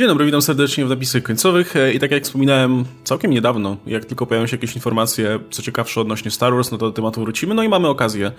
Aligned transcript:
Dzień 0.00 0.08
dobry, 0.08 0.26
witam 0.26 0.42
serdecznie 0.42 0.86
w 0.86 0.88
napisach 0.88 1.22
końcowych. 1.22 1.76
E, 1.76 1.92
i 1.92 1.98
tak 1.98 2.10
jak 2.10 2.24
wspominałem 2.24 2.84
całkiem 3.04 3.30
niedawno, 3.30 3.76
jak 3.86 4.04
tylko 4.04 4.26
pojawią 4.26 4.46
się 4.46 4.56
jakieś 4.56 4.74
informacje, 4.74 5.38
co 5.50 5.62
ciekawsze 5.62 6.00
odnośnie 6.00 6.30
Star 6.30 6.52
Wars, 6.52 6.70
no 6.70 6.78
to 6.78 6.86
do 6.86 6.92
tematu 6.92 7.20
wrócimy, 7.20 7.54
no 7.54 7.62
i 7.62 7.68
mamy 7.68 7.88
okazję, 7.88 8.32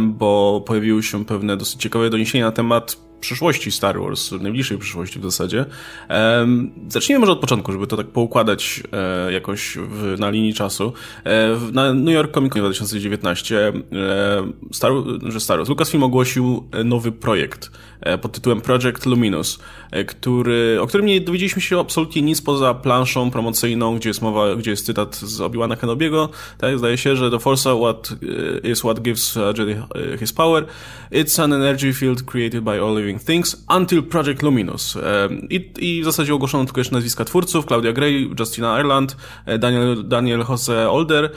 bo 0.00 0.62
pojawiły 0.66 1.02
się 1.02 1.24
pewne 1.24 1.56
dosyć 1.56 1.82
ciekawe 1.82 2.10
doniesienia 2.10 2.44
na 2.44 2.52
temat 2.52 3.07
przyszłości 3.20 3.72
Star 3.72 4.00
Wars, 4.00 4.32
najbliższej 4.32 4.78
przyszłości 4.78 5.18
w 5.18 5.22
zasadzie. 5.22 5.64
Zacznijmy 6.88 7.20
może 7.20 7.32
od 7.32 7.40
początku, 7.40 7.72
żeby 7.72 7.86
to 7.86 7.96
tak 7.96 8.06
poukładać 8.06 8.82
e, 8.92 9.32
jakoś 9.32 9.78
w, 9.78 10.18
na 10.18 10.30
linii 10.30 10.54
czasu. 10.54 10.92
E, 11.24 11.56
na 11.72 11.94
New 11.94 12.14
York 12.14 12.34
Comic 12.34 12.52
Con 12.52 12.62
2019 12.62 13.68
e, 13.68 13.72
Star, 14.72 14.92
Star 15.38 15.56
Wars 15.58 15.68
Lucasfilm 15.68 16.02
ogłosił 16.02 16.68
nowy 16.84 17.12
projekt 17.12 17.70
pod 18.22 18.32
tytułem 18.32 18.60
Project 18.60 19.06
Luminous, 19.06 19.58
który, 20.06 20.78
o 20.80 20.86
którym 20.86 21.06
nie 21.06 21.20
dowiedzieliśmy 21.20 21.62
się 21.62 21.80
absolutnie 21.80 22.22
nic 22.22 22.42
poza 22.42 22.74
planszą 22.74 23.30
promocyjną, 23.30 23.96
gdzie 23.96 24.10
jest 24.10 24.22
mowa, 24.22 24.56
gdzie 24.56 24.70
jest 24.70 24.86
cytat 24.86 25.16
z 25.16 25.40
Obi-Wana 25.40 25.76
Kenobiego. 25.76 26.28
Tak, 26.58 26.78
zdaje 26.78 26.98
się, 26.98 27.16
że 27.16 27.30
The 27.30 27.38
Force 27.38 27.78
what, 27.78 28.14
is 28.64 28.78
what 28.78 29.00
gives 29.00 29.38
Jedi 29.58 29.76
his 30.20 30.32
power. 30.32 30.66
It's 31.12 31.42
an 31.42 31.52
energy 31.52 31.92
field 31.92 32.22
created 32.22 32.64
by 32.64 32.70
all 32.70 33.07
living 33.08 33.26
Things 33.26 33.64
Until 33.68 34.02
Project 34.02 34.42
Luminous. 34.42 34.96
E, 34.96 35.28
I, 35.50 35.70
I 35.78 36.02
w 36.02 36.04
zasadzie 36.04 36.34
ogłoszono 36.34 36.64
tylko 36.64 36.80
jeszcze 36.80 36.94
nazwiska 36.94 37.24
twórców, 37.24 37.66
Claudia 37.66 37.92
Gray, 37.92 38.30
Justina 38.38 38.80
Ireland, 38.80 39.16
e, 39.46 39.58
Daniel, 39.58 40.08
Daniel 40.08 40.44
Jose 40.48 40.90
Older, 40.90 41.30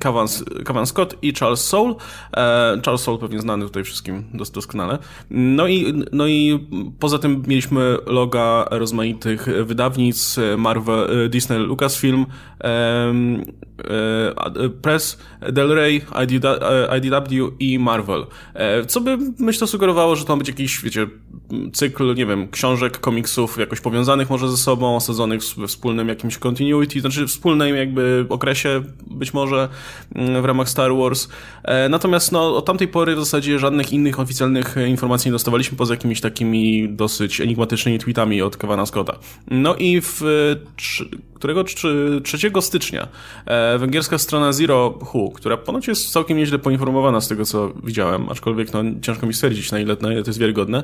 Kavan, 0.00 0.26
mm, 0.26 0.64
Kavan 0.64 0.86
Scott 0.86 1.14
i 1.22 1.32
Charles 1.32 1.60
Soule. 1.60 1.94
E, 2.36 2.80
Charles 2.84 3.00
Soule 3.00 3.18
pewnie 3.18 3.40
znany 3.40 3.64
tutaj 3.64 3.84
wszystkim 3.84 4.24
dos 4.34 4.50
doskonale. 4.50 4.98
No 5.30 5.66
i, 5.66 5.94
no 6.12 6.26
i 6.26 6.66
poza 6.98 7.18
tym 7.18 7.42
mieliśmy 7.46 7.96
loga 8.06 8.66
rozmaitych 8.70 9.46
wydawnic, 9.64 10.36
Marvel, 10.58 11.30
Disney, 11.30 11.58
Lucasfilm, 11.58 12.26
Press, 14.82 15.18
Del 15.52 15.74
Rey, 15.74 16.02
IDW 16.96 17.50
i 17.58 17.78
Marvel. 17.78 18.26
Co 18.88 19.00
by, 19.00 19.18
myślę, 19.38 19.66
sugerowało, 19.66 20.16
że 20.16 20.24
to 20.24 20.32
ma 20.32 20.38
być 20.38 20.48
jakiś, 20.48 20.82
wiecie, 20.82 21.06
cykl, 21.72 22.14
nie 22.14 22.26
wiem, 22.26 22.48
książek, 22.48 22.98
komiksów 22.98 23.58
jakoś 23.58 23.80
powiązanych 23.80 24.30
może 24.30 24.50
ze 24.50 24.56
sobą, 24.56 24.96
osadzonych 24.96 25.40
we 25.56 25.68
wspólnym 25.68 26.08
jakimś 26.08 26.38
continuity, 26.38 27.00
znaczy 27.00 27.26
wspólnym 27.26 27.76
jakby 27.76 28.26
okresie 28.28 28.82
być 29.06 29.34
może 29.34 29.68
mm, 30.14 30.42
w 30.42 30.44
ramach 30.44 30.68
Star 30.68 30.94
Wars. 30.94 31.28
E, 31.64 31.88
natomiast 31.88 32.32
no, 32.32 32.56
od 32.56 32.64
tamtej 32.64 32.88
pory 32.88 33.16
w 33.16 33.18
zasadzie 33.18 33.58
żadnych 33.58 33.92
innych 33.92 34.20
oficjalnych 34.20 34.76
informacji 34.88 35.28
nie 35.28 35.32
dostawaliśmy 35.32 35.78
poza 35.78 35.94
jakimiś 35.94 36.20
takimi 36.20 36.88
dosyć 36.88 37.40
enigmatycznymi 37.40 37.98
tweetami 37.98 38.42
od 38.42 38.56
Kevana 38.56 38.86
Scotta. 38.86 39.18
No 39.50 39.76
i 39.76 40.00
w 40.00 40.20
którego 41.40 41.64
3 41.64 42.50
stycznia 42.60 43.08
e, 43.46 43.78
węgierska 43.78 44.18
strona 44.18 44.52
Zero 44.52 44.98
Who, 45.14 45.30
która 45.34 45.56
ponoć 45.56 45.88
jest 45.88 46.12
całkiem 46.12 46.38
nieźle 46.38 46.58
poinformowana 46.58 47.20
z 47.20 47.28
tego, 47.28 47.44
co 47.44 47.72
widziałem, 47.84 48.28
aczkolwiek 48.28 48.72
no, 48.72 48.82
ciężko 49.02 49.26
mi 49.26 49.34
stwierdzić, 49.34 49.72
na 49.72 49.80
ile, 49.80 49.96
na 50.00 50.12
ile 50.12 50.22
to 50.22 50.30
jest 50.30 50.38
wiarygodne, 50.38 50.82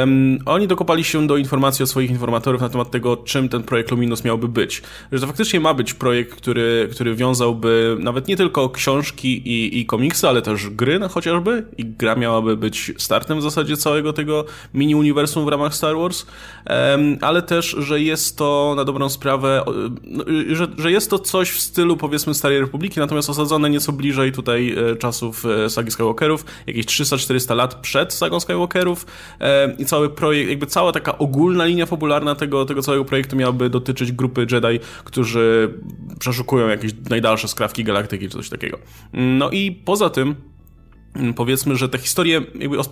um, 0.00 0.38
oni 0.46 0.66
dokopali 0.66 1.04
się 1.04 1.26
do 1.26 1.36
informacji 1.36 1.82
od 1.82 1.90
swoich 1.90 2.10
informatorów 2.10 2.60
na 2.60 2.68
temat 2.68 2.90
tego, 2.90 3.16
czym 3.16 3.48
ten 3.48 3.62
projekt 3.62 3.90
Luminous 3.90 4.24
miałby 4.24 4.48
być. 4.48 4.82
Że 5.12 5.20
to 5.20 5.26
faktycznie 5.26 5.60
ma 5.60 5.74
być 5.74 5.94
projekt, 5.94 6.34
który, 6.34 6.88
który 6.92 7.14
wiązałby 7.14 7.96
nawet 8.00 8.28
nie 8.28 8.36
tylko 8.36 8.68
książki 8.68 9.48
i, 9.48 9.80
i 9.80 9.86
komiksy, 9.86 10.28
ale 10.28 10.42
też 10.42 10.70
gry 10.70 10.98
no, 10.98 11.08
chociażby. 11.08 11.66
I 11.78 11.84
gra 11.84 12.14
miałaby 12.14 12.56
być 12.56 12.92
startem 12.98 13.38
w 13.38 13.42
zasadzie 13.42 13.76
całego 13.76 14.12
tego 14.12 14.44
mini-uniwersum 14.74 15.44
w 15.44 15.48
ramach 15.48 15.74
Star 15.74 15.96
Wars, 15.96 16.26
um, 16.70 17.18
ale 17.20 17.42
też, 17.42 17.76
że 17.78 18.00
jest 18.00 18.38
to 18.38 18.74
na 18.76 18.84
dobrą 18.84 19.08
sprawę 19.08 19.62
no, 20.04 20.24
że, 20.52 20.66
że 20.78 20.92
jest 20.92 21.10
to 21.10 21.18
coś 21.18 21.50
w 21.50 21.60
stylu 21.60 21.96
powiedzmy 21.96 22.34
Starej 22.34 22.60
Republiki, 22.60 23.00
natomiast 23.00 23.30
osadzone 23.30 23.70
nieco 23.70 23.92
bliżej 23.92 24.32
tutaj 24.32 24.74
e, 24.92 24.96
czasów 24.96 25.46
e, 25.46 25.70
sagi 25.70 25.90
Skywalkerów, 25.90 26.44
jakieś 26.66 26.86
300-400 26.86 27.56
lat 27.56 27.74
przed 27.74 28.14
sagą 28.14 28.40
Skywalkerów 28.40 29.06
i 29.78 29.84
cały 29.84 30.10
projekt, 30.10 30.50
jakby 30.50 30.66
cała 30.66 30.92
taka 30.92 31.18
ogólna 31.18 31.64
linia 31.64 31.86
fabularna 31.86 32.34
tego, 32.34 32.64
tego 32.64 32.82
całego 32.82 33.04
projektu 33.04 33.36
miałaby 33.36 33.70
dotyczyć 33.70 34.12
grupy 34.12 34.46
Jedi, 34.52 34.80
którzy 35.04 35.74
przeszukują 36.18 36.68
jakieś 36.68 36.92
najdalsze 37.10 37.48
skrawki 37.48 37.84
galaktyki 37.84 38.28
czy 38.28 38.36
coś 38.36 38.48
takiego. 38.48 38.78
No 39.12 39.50
i 39.50 39.72
poza 39.72 40.10
tym 40.10 40.34
powiedzmy, 41.36 41.76
że 41.76 41.88
te 41.88 41.98
historie 41.98 42.40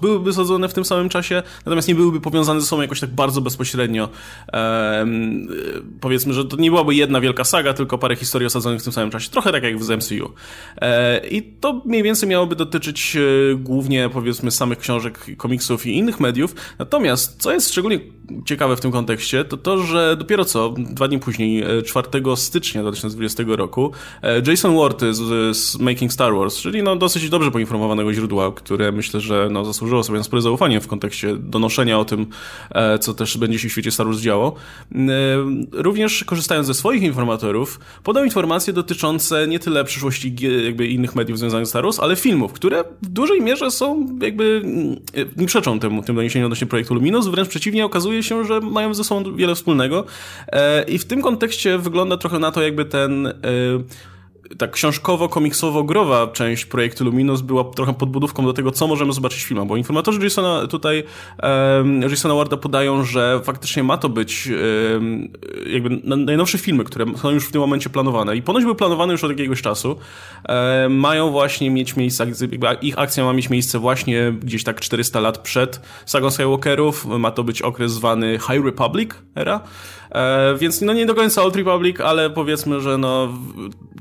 byłyby 0.01 0.33
sadzone 0.33 0.69
w 0.69 0.75
tym 0.75 0.85
samym 0.85 1.09
czasie, 1.09 1.43
natomiast 1.67 1.89
nie 1.89 1.95
byłyby 1.95 2.21
powiązane 2.21 2.61
ze 2.61 2.67
sobą 2.67 2.83
jakoś 2.83 3.01
tak 3.01 3.11
bardzo 3.11 3.41
bezpośrednio. 3.41 4.09
Ehm, 4.53 5.49
powiedzmy, 6.01 6.35
że 6.35 6.45
to 6.45 6.57
nie 6.57 6.71
byłaby 6.71 6.95
jedna 6.95 7.21
wielka 7.21 7.45
saga, 7.45 7.75
tylko 7.75 7.99
parę 7.99 8.17
historii 8.17 8.47
osadzonych 8.47 8.81
w 8.81 8.85
tym 8.85 8.93
samym 8.93 9.11
czasie. 9.11 9.31
Trochę 9.31 9.53
tak 9.53 9.63
jak 9.63 9.79
w 9.79 9.91
MCU. 9.91 10.33
Ehm, 10.77 11.31
I 11.31 11.43
to 11.43 11.83
mniej 11.85 12.03
więcej 12.03 12.29
miałoby 12.29 12.57
dotyczyć 12.57 13.17
e, 13.17 13.21
głównie, 13.55 14.09
powiedzmy, 14.13 14.51
samych 14.51 14.79
książek, 14.79 15.27
komiksów 15.37 15.87
i 15.87 15.97
innych 15.97 16.21
mediów. 16.21 16.55
Natomiast, 16.79 17.43
co 17.43 17.53
jest 17.53 17.71
szczególnie 17.71 18.01
ciekawe 18.45 18.77
w 18.77 18.81
tym 18.81 18.93
kontekście, 18.93 19.45
to 19.45 19.57
to, 19.57 19.79
że 19.79 20.17
dopiero 20.19 20.45
co, 20.45 20.75
dwa 20.79 21.09
dni 21.09 21.19
później, 21.19 21.65
4 21.85 22.09
e, 22.33 22.37
stycznia 22.37 22.83
2020 22.83 23.43
roku, 23.47 23.93
e, 24.23 24.51
Jason 24.51 24.77
Ward 24.77 25.01
z, 25.11 25.57
z 25.57 25.79
Making 25.79 26.13
Star 26.13 26.35
Wars, 26.35 26.57
czyli 26.57 26.83
no 26.83 26.97
dosyć 26.97 27.29
dobrze 27.29 27.51
poinformowanego 27.51 28.13
źródła, 28.13 28.53
które 28.53 28.93
myślę, 28.93 29.21
że 29.21 29.49
no, 29.51 29.65
zasłużyło 29.65 30.03
sobie 30.03 30.19
na 30.19 30.25
spore 30.25 30.43
zaufanie 30.43 30.81
w 30.81 30.87
kontekście 30.87 31.37
donoszenia 31.37 31.99
o 31.99 32.05
tym, 32.05 32.27
e, 32.71 32.99
co 32.99 33.15
też 33.15 33.39
będzie 33.39 33.59
się 33.59 33.69
w 33.69 33.73
świecie 33.73 33.91
Star 33.91 34.07
Wars 34.07 34.19
działo. 34.19 34.55
Również 35.73 36.25
korzystając 36.25 36.67
ze 36.67 36.75
swoich 36.75 37.03
informatorów, 37.03 37.81
podał 38.03 38.25
informacje 38.25 38.73
dotyczące 38.73 39.49
nie 39.49 39.59
tyle 39.59 39.85
przyszłości 39.85 40.37
jakby 40.65 40.87
innych 40.87 41.15
mediów 41.15 41.39
związanych 41.39 41.67
z 41.67 41.71
Star 41.71 41.85
Wars, 41.85 42.01
ale 42.01 42.17
filmów, 42.17 42.53
które 42.53 42.85
w 43.03 43.09
dużej 43.09 43.41
mierze 43.41 43.71
są 43.71 44.19
jakby 44.23 44.63
nie 45.37 45.47
przeczą 45.47 45.79
temu, 45.79 46.03
tym 46.03 46.17
doniesieniu 46.17 46.47
odnośnie 46.47 46.67
projektu 46.67 46.95
Luminous, 46.95 47.29
wręcz 47.29 47.49
przeciwnie 47.49 47.85
okazuje 47.85 48.16
się, 48.23 48.45
że 48.45 48.61
mają 48.61 48.95
ze 48.95 49.05
sobą 49.05 49.37
wiele 49.37 49.55
wspólnego. 49.55 50.05
I 50.89 50.99
w 50.99 51.05
tym 51.05 51.23
kontekście 51.23 51.79
wygląda 51.79 52.17
trochę 52.17 52.39
na 52.39 52.53
to, 52.53 52.63
jakby 52.63 52.85
ten 52.85 53.33
ta 54.59 54.67
książkowo-komiksowo-growa 54.67 56.33
część 56.33 56.65
projektu 56.65 57.05
Luminous 57.05 57.41
była 57.41 57.65
trochę 57.65 57.95
podbudówką 57.95 58.45
do 58.45 58.53
tego, 58.53 58.71
co 58.71 58.87
możemy 58.87 59.13
zobaczyć 59.13 59.45
w 59.45 59.47
filmach, 59.47 59.67
bo 59.67 59.77
informatorzy 59.77 60.25
Jasona 60.25 60.67
tutaj, 60.67 61.05
um, 61.43 62.03
Jasona 62.03 62.35
Warda 62.35 62.57
podają, 62.57 63.05
że 63.05 63.41
faktycznie 63.45 63.83
ma 63.83 63.97
to 63.97 64.09
być 64.09 64.49
um, 64.93 65.29
jakby 65.67 66.01
najnowsze 66.05 66.59
filmy, 66.59 66.85
które 66.85 67.07
są 67.17 67.31
już 67.31 67.49
w 67.49 67.53
tym 67.53 67.61
momencie 67.61 67.91
planowane. 67.91 68.37
I 68.37 68.43
ponoć 68.43 68.63
były 68.63 68.75
planowane 68.75 69.13
już 69.13 69.25
od 69.25 69.31
jakiegoś 69.31 69.63
czasu, 69.63 69.97
um, 70.49 70.97
mają 70.97 71.31
właśnie 71.31 71.71
mieć 71.71 71.97
miejsce, 71.97 72.27
ich 72.83 72.99
akcja 72.99 73.25
ma 73.25 73.33
mieć 73.33 73.51
miejsce 73.51 73.79
właśnie 73.79 74.35
gdzieś 74.43 74.65
tak 74.65 74.81
400 74.81 75.21
lat 75.21 75.39
przed 75.39 75.81
sagą 76.07 76.31
Skywalkerów, 76.31 77.07
ma 77.07 77.31
to 77.31 77.45
być 77.45 77.63
okres 77.63 77.93
zwany 77.93 78.39
High 78.39 78.65
Republic 78.65 79.11
era, 79.35 79.61
E, 80.17 80.55
więc 80.59 80.81
no 80.81 80.93
nie 80.93 81.07
do 81.07 81.15
końca 81.15 81.43
Old 81.43 81.57
Republic, 81.57 82.01
ale 82.01 82.31
powiedzmy, 82.31 82.81
że 82.81 82.99
no 82.99 83.39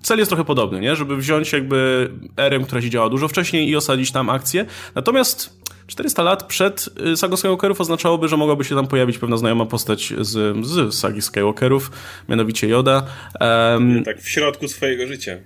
cel 0.03 0.19
jest 0.19 0.29
trochę 0.29 0.45
podobny, 0.45 0.79
nie? 0.79 0.95
Żeby 0.95 1.17
wziąć 1.17 1.53
jakby 1.53 2.09
erę, 2.37 2.59
która 2.59 2.81
się 2.81 2.89
działa 2.89 3.09
dużo 3.09 3.27
wcześniej 3.27 3.69
i 3.69 3.75
osadzić 3.75 4.11
tam 4.11 4.29
akcję. 4.29 4.65
Natomiast 4.95 5.59
400 5.87 6.23
lat 6.23 6.43
przed 6.43 6.89
y, 7.13 7.17
sagą 7.17 7.37
Skywalkerów 7.37 7.81
oznaczałoby, 7.81 8.27
że 8.27 8.37
mogłaby 8.37 8.63
się 8.63 8.75
tam 8.75 8.87
pojawić 8.87 9.17
pewna 9.17 9.37
znajoma 9.37 9.65
postać 9.65 10.13
z, 10.19 10.65
z 10.65 10.95
sagi 10.95 11.21
Skywalkerów, 11.21 11.91
mianowicie 12.29 12.67
Yoda. 12.67 13.05
Um, 13.41 14.03
tak, 14.03 14.21
w 14.21 14.29
środku 14.29 14.67
swojego 14.67 15.07
życia. 15.07 15.37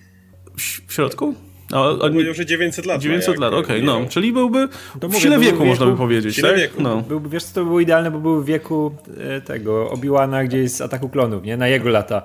W, 0.58 0.88
w 0.88 0.94
środku? 0.94 1.36
No, 1.72 2.00
on 2.00 2.12
powiedział, 2.14 2.34
że 2.34 2.46
900 2.46 2.86
lat. 2.86 3.02
900 3.02 3.40
lat, 3.40 3.54
okej, 3.54 3.62
okay, 3.62 3.82
no. 3.82 4.06
Czyli 4.10 4.34
byłby 4.34 4.68
to 5.00 5.10
w 5.10 5.12
mówię, 5.12 5.20
sile 5.20 5.40
wieku, 5.40 5.52
wieku, 5.52 5.66
można 5.66 5.86
by 5.86 5.98
powiedzieć, 5.98 6.42
tak? 6.42 6.58
Wieku. 6.58 6.82
No. 6.82 7.02
Byłby, 7.02 7.30
wiesz 7.30 7.44
co, 7.44 7.56
to 7.56 7.62
by 7.62 7.66
było 7.66 7.80
idealne, 7.80 8.12
bo 8.12 8.20
był 8.20 8.42
w 8.42 8.46
wieku 8.46 8.92
e, 9.18 9.42
tego 9.42 9.90
Obi-Wana, 9.92 10.46
gdzie 10.46 10.58
jest 10.58 10.82
ataku 10.82 11.10
klonów, 11.10 11.44
nie? 11.44 11.58
Na 11.58 11.68
jego 11.68 11.90
lata. 11.90 12.22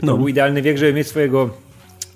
To 0.00 0.06
no. 0.06 0.16
był 0.16 0.28
idealny 0.28 0.62
wiek, 0.62 0.78
żeby 0.78 0.92
mieć 0.92 1.06
swojego 1.06 1.50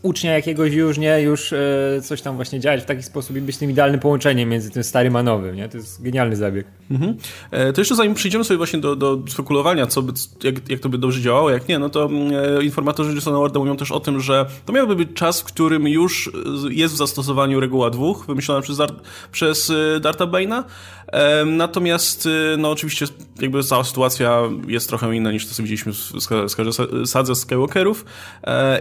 ucznia 0.03 0.33
jakiegoś 0.33 0.73
już, 0.73 0.99
nie, 0.99 1.21
już 1.23 1.53
e, 1.53 1.59
coś 2.03 2.23
tam 2.23 2.37
właśnie 2.37 2.61
działać 2.61 2.83
w 2.83 2.85
taki 2.85 3.03
sposób 3.03 3.37
i 3.37 3.41
być 3.41 3.57
tym 3.57 3.71
idealnym 3.71 4.01
połączeniem 4.01 4.49
między 4.49 4.71
tym 4.71 4.85
starym 4.85 5.17
a 5.17 5.23
nowym, 5.23 5.57
nie? 5.57 5.69
To 5.69 5.77
jest 5.77 6.03
genialny 6.03 6.37
zabieg. 6.37 6.67
Mhm. 6.91 7.17
E, 7.51 7.73
to 7.73 7.81
jeszcze 7.81 7.95
zanim 7.95 8.15
przejdziemy 8.15 8.45
sobie 8.45 8.59
właśnie 8.59 8.79
do, 8.79 8.97
do 8.97 9.19
spekulowania, 9.29 9.87
co 9.87 10.03
by, 10.03 10.13
jak, 10.43 10.71
jak 10.71 10.81
to 10.81 10.89
by 10.89 10.99
dobrze 10.99 11.21
działało, 11.21 11.51
jak 11.51 11.69
nie, 11.69 11.79
no 11.79 11.89
to 11.89 12.11
e, 12.59 12.65
informatorzy 12.65 13.15
Jasona 13.15 13.39
Warda 13.39 13.61
mówią 13.61 13.77
też 13.77 13.93
o 13.93 14.01
tym, 14.01 14.21
że 14.21 14.47
to 14.67 14.73
miałby 14.73 14.97
być 14.97 15.09
czas, 15.15 15.41
w 15.41 15.45
którym 15.45 15.89
już 15.89 16.33
jest 16.71 16.95
w 16.95 16.97
zastosowaniu 16.97 17.61
reguła 17.61 17.91
dwóch, 17.91 18.27
wymyślona 18.27 18.61
przez, 18.61 18.79
przez 19.33 19.71
e, 19.71 20.01
Darta 20.01 20.27
Bane'a, 20.27 20.63
e, 21.07 21.45
natomiast 21.45 22.27
e, 22.27 22.57
no 22.57 22.71
oczywiście 22.71 23.07
jakby 23.41 23.63
cała 23.63 23.85
sytuacja 23.85 24.43
jest 24.67 24.89
trochę 24.89 25.17
inna 25.17 25.33
niż 25.33 25.47
to, 25.47 25.55
co 25.55 25.63
widzieliśmy 25.63 25.93
w, 25.93 25.97
w, 25.97 26.91
w 26.91 27.07
sadze 27.07 27.35
Skywalkerów 27.35 28.05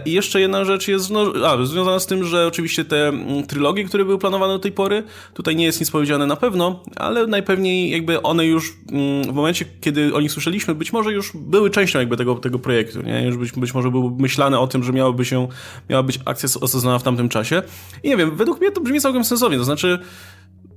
i 0.04 0.12
jeszcze 0.12 0.40
jedna 0.40 0.64
rzecz 0.64 0.88
jest, 0.88 1.09
no, 1.10 1.32
a, 1.46 1.64
związana 1.64 2.00
z 2.00 2.06
tym, 2.06 2.24
że 2.24 2.46
oczywiście 2.46 2.84
te 2.84 3.08
mm, 3.08 3.46
trylogie, 3.46 3.84
które 3.84 4.04
były 4.04 4.18
planowane 4.18 4.52
do 4.52 4.58
tej 4.58 4.72
pory, 4.72 5.02
tutaj 5.34 5.56
nie 5.56 5.64
jest 5.64 5.80
nic 5.80 5.90
powiedziane 5.90 6.26
na 6.26 6.36
pewno, 6.36 6.82
ale 6.96 7.26
najpewniej 7.26 7.90
jakby 7.90 8.22
one 8.22 8.46
już 8.46 8.76
mm, 8.92 9.22
w 9.24 9.32
momencie, 9.32 9.64
kiedy 9.80 10.14
o 10.14 10.20
nich 10.20 10.32
słyszeliśmy, 10.32 10.74
być 10.74 10.92
może 10.92 11.12
już 11.12 11.32
były 11.34 11.70
częścią 11.70 11.98
jakby 11.98 12.16
tego, 12.16 12.34
tego 12.34 12.58
projektu, 12.58 13.02
nie? 13.02 13.26
Już 13.26 13.36
być, 13.36 13.52
być 13.52 13.74
może 13.74 13.90
było 13.90 14.10
myślane 14.18 14.58
o 14.60 14.66
tym, 14.66 14.84
że 14.84 14.92
miałaby 14.92 15.24
się, 15.24 15.48
miała 15.90 16.02
być 16.02 16.20
akcja 16.24 16.48
osadzona 16.60 16.98
w 16.98 17.02
tamtym 17.02 17.28
czasie. 17.28 17.62
I 18.02 18.08
nie 18.08 18.16
wiem, 18.16 18.36
według 18.36 18.60
mnie 18.60 18.70
to 18.70 18.80
brzmi 18.80 19.00
całkiem 19.00 19.24
sensownie, 19.24 19.58
to 19.58 19.64
znaczy 19.64 19.98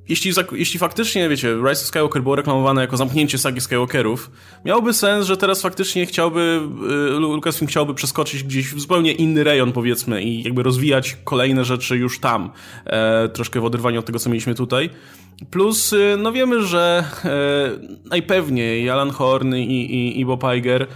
jeśli, 0.10 0.32
jeśli 0.52 0.80
faktycznie, 0.80 1.30
wiecie, 1.30 1.54
Rise 1.54 1.82
of 1.82 1.88
Skywalker 1.88 2.24
było 2.24 2.36
reklamowane 2.36 2.82
jako 2.82 2.98
zamknięcie 2.98 3.38
sagi 3.38 3.62
Skywalkerów, 3.62 4.32
miałoby 4.66 4.94
sens, 4.94 5.26
że 5.26 5.38
teraz 5.38 5.62
faktycznie 5.62 6.06
chciałby, 6.06 6.62
y, 7.16 7.20
Lucasfilm 7.20 7.68
chciałby 7.68 7.94
przeskoczyć 7.94 8.44
gdzieś 8.44 8.74
w 8.74 8.80
zupełnie 8.80 9.12
inny 9.12 9.44
rejon, 9.44 9.72
powiedzmy, 9.72 10.24
i 10.24 10.44
jakby 10.44 10.64
rozwijać 10.64 11.18
kolejne 11.24 11.66
rzeczy 11.66 11.98
już 11.98 12.20
tam, 12.20 12.52
e, 12.86 13.30
troszkę 13.30 13.62
w 13.62 13.66
oderwaniu 13.66 14.00
od 14.00 14.06
tego, 14.06 14.20
co 14.20 14.30
mieliśmy 14.30 14.56
tutaj. 14.56 14.90
Plus, 15.52 15.94
y, 15.94 16.16
no 16.20 16.32
wiemy, 16.32 16.64
że 16.64 17.04
e, 17.26 18.10
najpewniej 18.10 18.90
Alan 18.90 19.12
Horn 19.12 19.56
i, 19.56 19.86
i, 19.86 20.20
i 20.20 20.26
Bob 20.26 20.44
Iger 20.58 20.88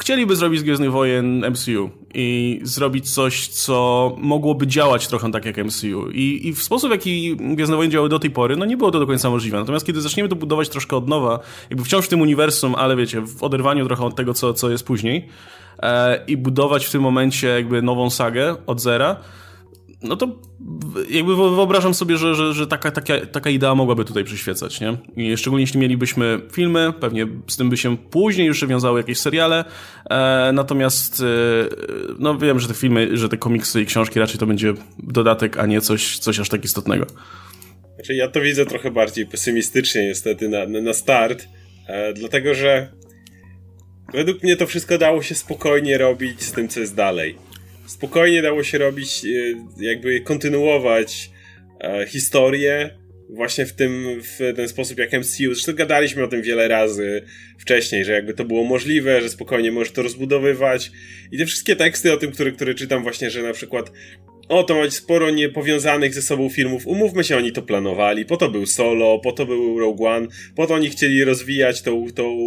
chcieliby 0.00 0.36
zrobić 0.36 0.60
z 0.60 0.62
Gwiezdnych 0.62 0.92
Wojen 0.92 1.50
MCU 1.50 1.90
i 2.14 2.60
zrobić 2.62 3.14
coś, 3.14 3.48
co 3.48 4.16
mogłoby 4.18 4.66
działać 4.66 5.08
trochę 5.08 5.32
tak 5.32 5.44
jak 5.44 5.56
MCU. 5.56 6.10
I, 6.10 6.48
I 6.48 6.54
w 6.54 6.62
sposób, 6.62 6.88
w 6.88 6.92
jaki 6.92 7.36
Gwiezdne 7.36 7.76
Wojny 7.76 7.92
działały 7.92 8.08
do 8.08 8.18
tej 8.18 8.30
pory, 8.30 8.56
no 8.56 8.64
nie 8.64 8.76
było 8.76 8.90
to 8.90 8.98
do 9.00 9.06
końca 9.06 9.30
możliwe. 9.30 9.58
Natomiast 9.58 9.86
kiedy 9.86 10.00
zaczniemy 10.00 10.28
to 10.28 10.36
budować 10.36 10.68
troszkę 10.68 10.96
od 10.96 11.08
nowa, 11.08 11.38
jakby 11.70 11.84
wciąż 11.84 12.04
w 12.04 12.08
tym 12.08 12.20
uniwersum, 12.20 12.74
ale 12.74 12.96
wiecie, 12.96 13.20
w 13.20 13.42
oderwaniu 13.42 13.86
trochę 13.86 14.04
od 14.04 14.16
tego, 14.16 14.34
co, 14.34 14.54
co 14.54 14.70
jest 14.70 14.86
później, 14.86 15.28
e, 15.82 16.24
i 16.26 16.36
budować 16.36 16.86
w 16.86 16.90
tym 16.90 17.02
momencie 17.02 17.48
jakby 17.48 17.82
nową 17.82 18.10
sagę 18.10 18.56
od 18.66 18.80
zera, 18.80 19.16
no 20.04 20.16
to 20.16 20.28
jakby 21.10 21.36
wyobrażam 21.36 21.94
sobie, 21.94 22.16
że, 22.16 22.34
że, 22.34 22.54
że 22.54 22.66
taka, 22.66 22.90
taka, 22.90 23.26
taka 23.26 23.50
idea 23.50 23.74
mogłaby 23.74 24.04
tutaj 24.04 24.24
przyświecać, 24.24 24.80
nie? 24.80 24.96
I 25.16 25.36
szczególnie 25.36 25.62
jeśli 25.62 25.80
mielibyśmy 25.80 26.40
filmy, 26.52 26.92
pewnie 27.00 27.26
z 27.46 27.56
tym 27.56 27.70
by 27.70 27.76
się 27.76 27.96
później 27.96 28.46
już 28.46 28.66
wiązały 28.66 29.00
jakieś 29.00 29.18
seriale, 29.18 29.64
e, 30.10 30.50
natomiast 30.54 31.20
e, 31.20 31.24
no 32.18 32.38
wiem, 32.38 32.60
że 32.60 32.68
te 32.68 32.74
filmy, 32.74 33.16
że 33.16 33.28
te 33.28 33.36
komiksy 33.36 33.82
i 33.82 33.86
książki 33.86 34.20
raczej 34.20 34.38
to 34.38 34.46
będzie 34.46 34.74
dodatek, 34.98 35.58
a 35.58 35.66
nie 35.66 35.80
coś, 35.80 36.18
coś 36.18 36.40
aż 36.40 36.48
tak 36.48 36.64
istotnego. 36.64 37.06
Znaczy 37.94 38.14
ja 38.14 38.28
to 38.28 38.40
widzę 38.40 38.66
trochę 38.66 38.90
bardziej 38.90 39.26
pesymistycznie 39.26 40.06
niestety 40.06 40.48
na, 40.48 40.66
na 40.66 40.92
start, 40.92 41.48
e, 41.88 42.12
dlatego 42.12 42.54
że 42.54 42.92
według 44.12 44.42
mnie 44.42 44.56
to 44.56 44.66
wszystko 44.66 44.98
dało 44.98 45.22
się 45.22 45.34
spokojnie 45.34 45.98
robić 45.98 46.42
z 46.42 46.52
tym, 46.52 46.68
co 46.68 46.80
jest 46.80 46.94
dalej 46.94 47.53
spokojnie 47.86 48.42
dało 48.42 48.62
się 48.62 48.78
robić, 48.78 49.24
e, 49.24 49.28
jakby 49.84 50.20
kontynuować 50.20 51.30
e, 51.80 52.06
historię 52.06 52.90
właśnie 53.30 53.66
w 53.66 53.72
tym, 53.72 54.20
w 54.22 54.52
ten 54.56 54.68
sposób 54.68 54.98
jak 54.98 55.12
MCU. 55.12 55.54
Zresztą 55.54 55.72
gadaliśmy 55.72 56.24
o 56.24 56.28
tym 56.28 56.42
wiele 56.42 56.68
razy 56.68 57.22
wcześniej, 57.58 58.04
że 58.04 58.12
jakby 58.12 58.34
to 58.34 58.44
było 58.44 58.64
możliwe, 58.64 59.20
że 59.20 59.28
spokojnie 59.28 59.72
możesz 59.72 59.92
to 59.92 60.02
rozbudowywać. 60.02 60.90
I 61.32 61.38
te 61.38 61.46
wszystkie 61.46 61.76
teksty 61.76 62.12
o 62.12 62.16
tym, 62.16 62.32
które, 62.32 62.52
które 62.52 62.74
czytam 62.74 63.02
właśnie, 63.02 63.30
że 63.30 63.42
na 63.42 63.52
przykład 63.52 63.92
o, 64.48 64.62
to 64.64 64.74
ma 64.74 64.82
być 64.82 64.94
sporo 64.94 65.30
niepowiązanych 65.30 66.14
ze 66.14 66.22
sobą 66.22 66.48
filmów. 66.48 66.86
Umówmy 66.86 67.24
się, 67.24 67.36
oni 67.36 67.52
to 67.52 67.62
planowali. 67.62 68.24
Po 68.24 68.36
to 68.36 68.50
był 68.50 68.66
Solo, 68.66 69.18
po 69.18 69.32
to 69.32 69.46
był 69.46 69.78
Rogue 69.78 70.06
One, 70.06 70.26
po 70.56 70.66
to 70.66 70.74
oni 70.74 70.90
chcieli 70.90 71.24
rozwijać 71.24 71.82
tą, 71.82 72.06
tą 72.14 72.38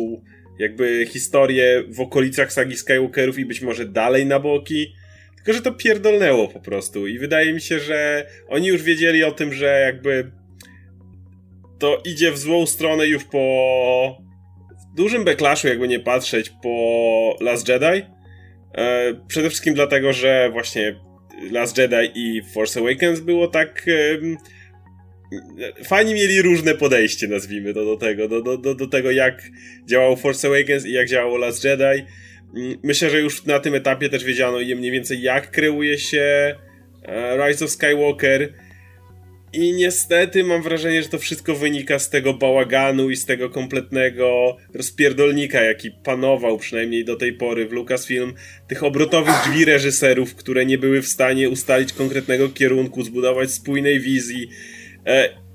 jakby 0.60 1.08
historię 1.10 1.84
w 1.90 2.00
okolicach 2.00 2.54
sagi 2.54 2.76
Skywalkerów 2.76 3.40
i 3.40 3.46
być 3.46 3.62
może 3.62 3.86
dalej 3.86 4.26
na 4.26 4.40
boki. 4.40 4.94
Tylko, 5.48 5.58
że 5.58 5.72
to 5.72 5.78
pierdolnęło 5.78 6.48
po 6.48 6.60
prostu 6.60 7.08
i 7.08 7.20
wydaje 7.20 7.54
mi 7.54 7.62
się, 7.62 7.80
że 7.80 8.28
oni 8.48 8.68
już 8.68 8.84
wiedzieli 8.84 9.24
o 9.24 9.32
tym, 9.32 9.54
że 9.54 9.82
jakby 9.86 10.32
to 11.80 12.02
idzie 12.06 12.32
w 12.32 12.38
złą 12.38 12.66
stronę 12.66 13.08
już 13.08 13.24
po 13.24 14.18
dużym 14.96 15.24
backlashu, 15.24 15.68
jakby 15.68 15.88
nie 15.88 16.00
patrzeć, 16.00 16.52
po 16.64 17.36
Last 17.42 17.70
Jedi. 17.70 18.06
E, 18.78 19.14
przede 19.28 19.50
wszystkim 19.50 19.74
dlatego, 19.74 20.14
że 20.14 20.50
właśnie 20.52 21.00
Last 21.52 21.78
Jedi 21.78 22.12
i 22.16 22.42
Force 22.54 22.80
Awakens 22.80 23.20
było 23.20 23.48
tak... 23.48 23.86
Fani 25.86 26.14
mieli 26.14 26.42
różne 26.42 26.76
podejście, 26.76 27.28
nazwijmy 27.28 27.74
to 27.74 27.86
do 27.86 27.98
tego, 27.98 28.28
do, 28.28 28.58
do, 28.58 28.76
do, 28.76 28.88
tego 28.88 29.12
jak 29.12 29.44
działało 29.86 30.16
Force 30.16 30.48
Awakens 30.48 30.86
i 30.86 30.92
jak 30.92 31.08
działało 31.08 31.38
Last 31.38 31.64
Jedi. 31.64 32.06
Mm, 32.56 32.78
myślę, 32.84 33.10
że 33.10 33.20
już 33.20 33.46
na 33.46 33.60
tym 33.60 33.76
etapie 33.76 34.10
też 34.10 34.24
wiedziano 34.24 34.58
mniej 34.58 34.92
więcej 34.92 35.22
jak 35.22 35.52
kreuje 35.52 35.98
się 36.00 36.56
e, 37.04 37.48
Rise 37.48 37.66
of 37.66 37.72
Skywalker 37.72 38.54
i 39.54 39.74
niestety 39.74 40.44
mam 40.44 40.62
wrażenie, 40.62 41.04
że 41.04 41.10
to 41.10 41.20
wszystko 41.20 41.56
wynika 41.56 42.00
z 42.00 42.10
tego 42.10 42.34
bałaganu 42.34 43.10
i 43.10 43.16
z 43.16 43.26
tego 43.26 43.50
kompletnego 43.50 44.58
rozpierdolnika, 44.74 45.62
jaki 45.62 45.92
panował 45.92 46.58
przynajmniej 46.58 47.06
do 47.06 47.16
tej 47.16 47.34
pory 47.34 47.68
w 47.68 47.72
Lucasfilm, 47.72 48.34
tych 48.68 48.84
obrotowych 48.84 49.34
drzwi 49.46 49.66
reżyserów, 49.66 50.36
które 50.36 50.66
nie 50.66 50.78
były 50.78 51.02
w 51.02 51.08
stanie 51.08 51.50
ustalić 51.50 51.94
konkretnego 51.94 52.50
kierunku, 52.50 53.04
zbudować 53.04 53.52
spójnej 53.52 54.00
wizji. 54.00 54.50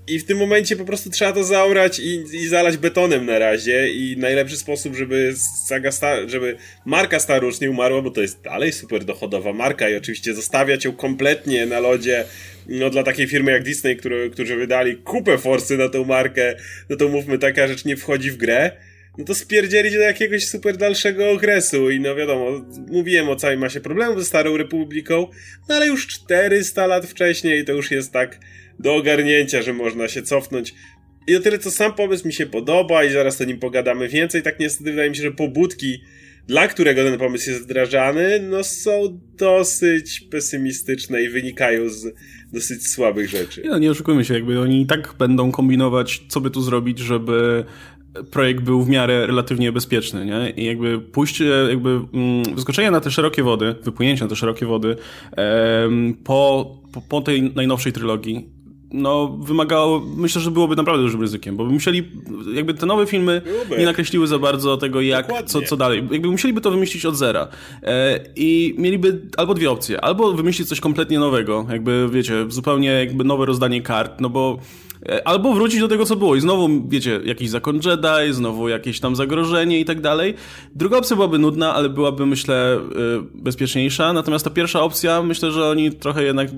I 0.07 0.19
w 0.19 0.25
tym 0.25 0.39
momencie 0.39 0.77
po 0.77 0.85
prostu 0.85 1.11
trzeba 1.11 1.33
to 1.33 1.45
zaorać 1.45 1.99
i, 1.99 2.25
i 2.33 2.49
zalać 2.49 2.77
betonem 2.77 3.27
na 3.27 3.39
razie. 3.39 3.89
I 3.93 4.17
najlepszy 4.17 4.57
sposób, 4.57 4.95
żeby 4.97 5.35
saga 5.67 5.91
żeby 6.27 6.57
marka 6.85 7.21
Star 7.21 7.43
Wars 7.43 7.61
nie 7.61 7.71
umarła, 7.71 8.03
bo 8.03 8.11
to 8.11 8.21
jest 8.21 8.41
dalej 8.41 8.73
super 8.73 9.05
dochodowa 9.05 9.53
marka 9.53 9.89
i 9.89 9.97
oczywiście 9.97 10.35
zostawiać 10.35 10.85
ją 10.85 10.93
kompletnie 10.93 11.67
na 11.67 11.81
lodzie 11.81 12.25
no 12.67 12.91
dla 12.91 13.03
takiej 13.03 13.27
firmy 13.27 13.53
jak 13.53 13.63
Disney, 13.63 13.97
które, 13.97 14.31
którzy 14.31 14.57
wydali 14.57 14.97
kupę 14.97 15.39
forsy 15.39 15.77
na 15.77 15.89
tą 15.89 16.05
markę, 16.05 16.57
no 16.91 16.97
to 16.97 17.09
mówmy, 17.09 17.39
taka 17.39 17.69
rzecz 17.69 17.85
nie 17.85 17.97
wchodzi 17.97 18.31
w 18.31 18.37
grę. 18.37 18.71
No 19.19 19.25
to 19.25 19.35
spierdzielić 19.35 19.95
do 19.95 20.01
jakiegoś 20.01 20.47
super 20.47 20.77
dalszego 20.77 21.31
okresu 21.31 21.91
i 21.91 22.01
no 22.01 22.15
wiadomo, 22.15 22.65
mówiłem 22.89 23.29
o 23.29 23.37
całej 23.37 23.59
masie 23.59 23.81
problemów 23.81 24.19
ze 24.19 24.25
Starą 24.25 24.57
Republiką, 24.57 25.29
no 25.69 25.75
ale 25.75 25.87
już 25.87 26.07
400 26.07 26.87
lat 26.87 27.07
wcześniej 27.07 27.65
to 27.65 27.73
już 27.73 27.91
jest 27.91 28.13
tak 28.13 28.39
do 28.79 28.95
ogarnięcia, 28.95 29.63
że 29.63 29.73
można 29.73 30.09
się 30.09 30.23
cofnąć. 30.23 30.75
I 31.27 31.37
o 31.37 31.41
tyle, 31.41 31.59
co 31.59 31.71
sam 31.71 31.95
pomysł 31.95 32.27
mi 32.27 32.33
się 32.33 32.47
podoba 32.47 33.05
i 33.05 33.13
zaraz 33.13 33.41
o 33.41 33.45
nim 33.45 33.59
pogadamy 33.59 34.09
więcej, 34.09 34.43
tak 34.43 34.61
niestety 34.61 34.91
wydaje 34.91 35.11
mi 35.11 35.17
się, 35.17 35.23
że 35.23 35.31
pobudki, 35.31 36.01
dla 36.47 36.69
którego 36.69 37.05
ten 37.05 37.19
pomysł 37.19 37.51
jest 37.51 37.63
wdrażany, 37.63 38.41
no 38.51 38.65
są 38.65 39.21
dosyć 39.39 40.21
pesymistyczne 40.21 41.23
i 41.23 41.29
wynikają 41.29 41.89
z 41.89 42.15
dosyć 42.53 42.89
słabych 42.89 43.29
rzeczy. 43.29 43.63
Nie, 43.63 43.81
nie 43.81 43.91
oszukujmy 43.91 44.25
się, 44.25 44.35
jakby 44.35 44.61
oni 44.61 44.83
i 44.83 44.87
tak 44.87 45.15
będą 45.19 45.53
kombinować, 45.53 46.23
co 46.29 46.41
by 46.41 46.51
tu 46.51 46.63
zrobić, 46.63 46.99
żeby 46.99 47.65
projekt 48.31 48.65
był 48.65 48.83
w 48.83 48.89
miarę 48.89 49.27
relatywnie 49.27 49.73
bezpieczny, 49.73 50.27
nie? 50.27 50.51
I 50.57 50.65
jakby 50.65 51.01
pójście, 51.01 51.45
jakby 51.45 51.91
mm, 51.91 52.55
wyskoczenie 52.55 52.91
na 52.91 53.01
te 53.01 53.11
szerokie 53.11 53.43
wody, 53.43 53.75
wypłynięcie 53.83 54.25
na 54.25 54.29
te 54.29 54.37
szerokie 54.37 54.67
wody 54.67 54.97
em, 55.37 56.15
po, 56.25 56.71
po, 56.93 57.01
po 57.01 57.21
tej 57.21 57.43
najnowszej 57.43 57.93
trylogii 57.93 58.49
no, 58.93 59.29
wymagało, 59.29 60.03
myślę, 60.17 60.41
że 60.41 60.51
byłoby 60.51 60.77
naprawdę 60.77 61.03
dużym 61.03 61.21
ryzykiem, 61.21 61.57
bo 61.57 61.65
by 61.65 61.73
musieli, 61.73 62.03
jakby 62.55 62.75
te 62.75 62.87
nowe 62.87 63.07
filmy 63.07 63.41
byłoby. 63.45 63.79
nie 63.79 63.85
nakreśliły 63.85 64.27
za 64.27 64.39
bardzo 64.39 64.77
tego, 64.77 65.01
jak, 65.01 65.45
co, 65.47 65.63
co 65.63 65.77
dalej. 65.77 66.09
Jakby 66.11 66.29
musieliby 66.29 66.61
to 66.61 66.71
wymyślić 66.71 67.07
od 67.07 67.17
zera. 67.17 67.49
E, 67.83 68.21
I 68.37 68.75
mieliby 68.79 69.21
albo 69.37 69.55
dwie 69.55 69.71
opcje. 69.71 70.01
Albo 70.01 70.33
wymyślić 70.33 70.69
coś 70.69 70.81
kompletnie 70.81 71.19
nowego, 71.19 71.67
jakby, 71.71 72.09
wiecie, 72.13 72.45
zupełnie 72.49 72.89
jakby 72.89 73.25
nowe 73.25 73.47
rozdanie 73.47 73.83
kart, 73.83 74.21
no 74.21 74.31
bo 74.31 74.59
albo 75.25 75.53
wrócić 75.53 75.81
do 75.81 75.89
tego, 75.89 76.07
co 76.07 76.17
było 76.17 76.37
i 76.37 76.41
znowu, 76.41 76.69
wiecie, 76.89 77.21
jakiś 77.25 77.51
zakon 77.51 77.77
Jedi, 77.77 78.33
znowu 78.33 78.69
jakieś 78.69 79.01
tam 79.01 79.17
zagrożenie 79.17 79.81
i 79.81 79.85
tak 79.85 80.01
dalej. 80.01 80.35
Druga 80.75 80.99
opcja 80.99 81.17
byłaby 81.17 81.39
nudna, 81.39 81.75
ale 81.75 81.89
byłaby, 81.89 82.27
myślę, 82.27 82.75
e, 82.75 82.81
bezpieczniejsza. 83.35 84.13
Natomiast 84.13 84.45
ta 84.45 84.51
pierwsza 84.51 84.83
opcja, 84.83 85.23
myślę, 85.23 85.53
że 85.53 85.69
oni 85.69 85.93
trochę 85.93 86.25
jednak, 86.25 86.49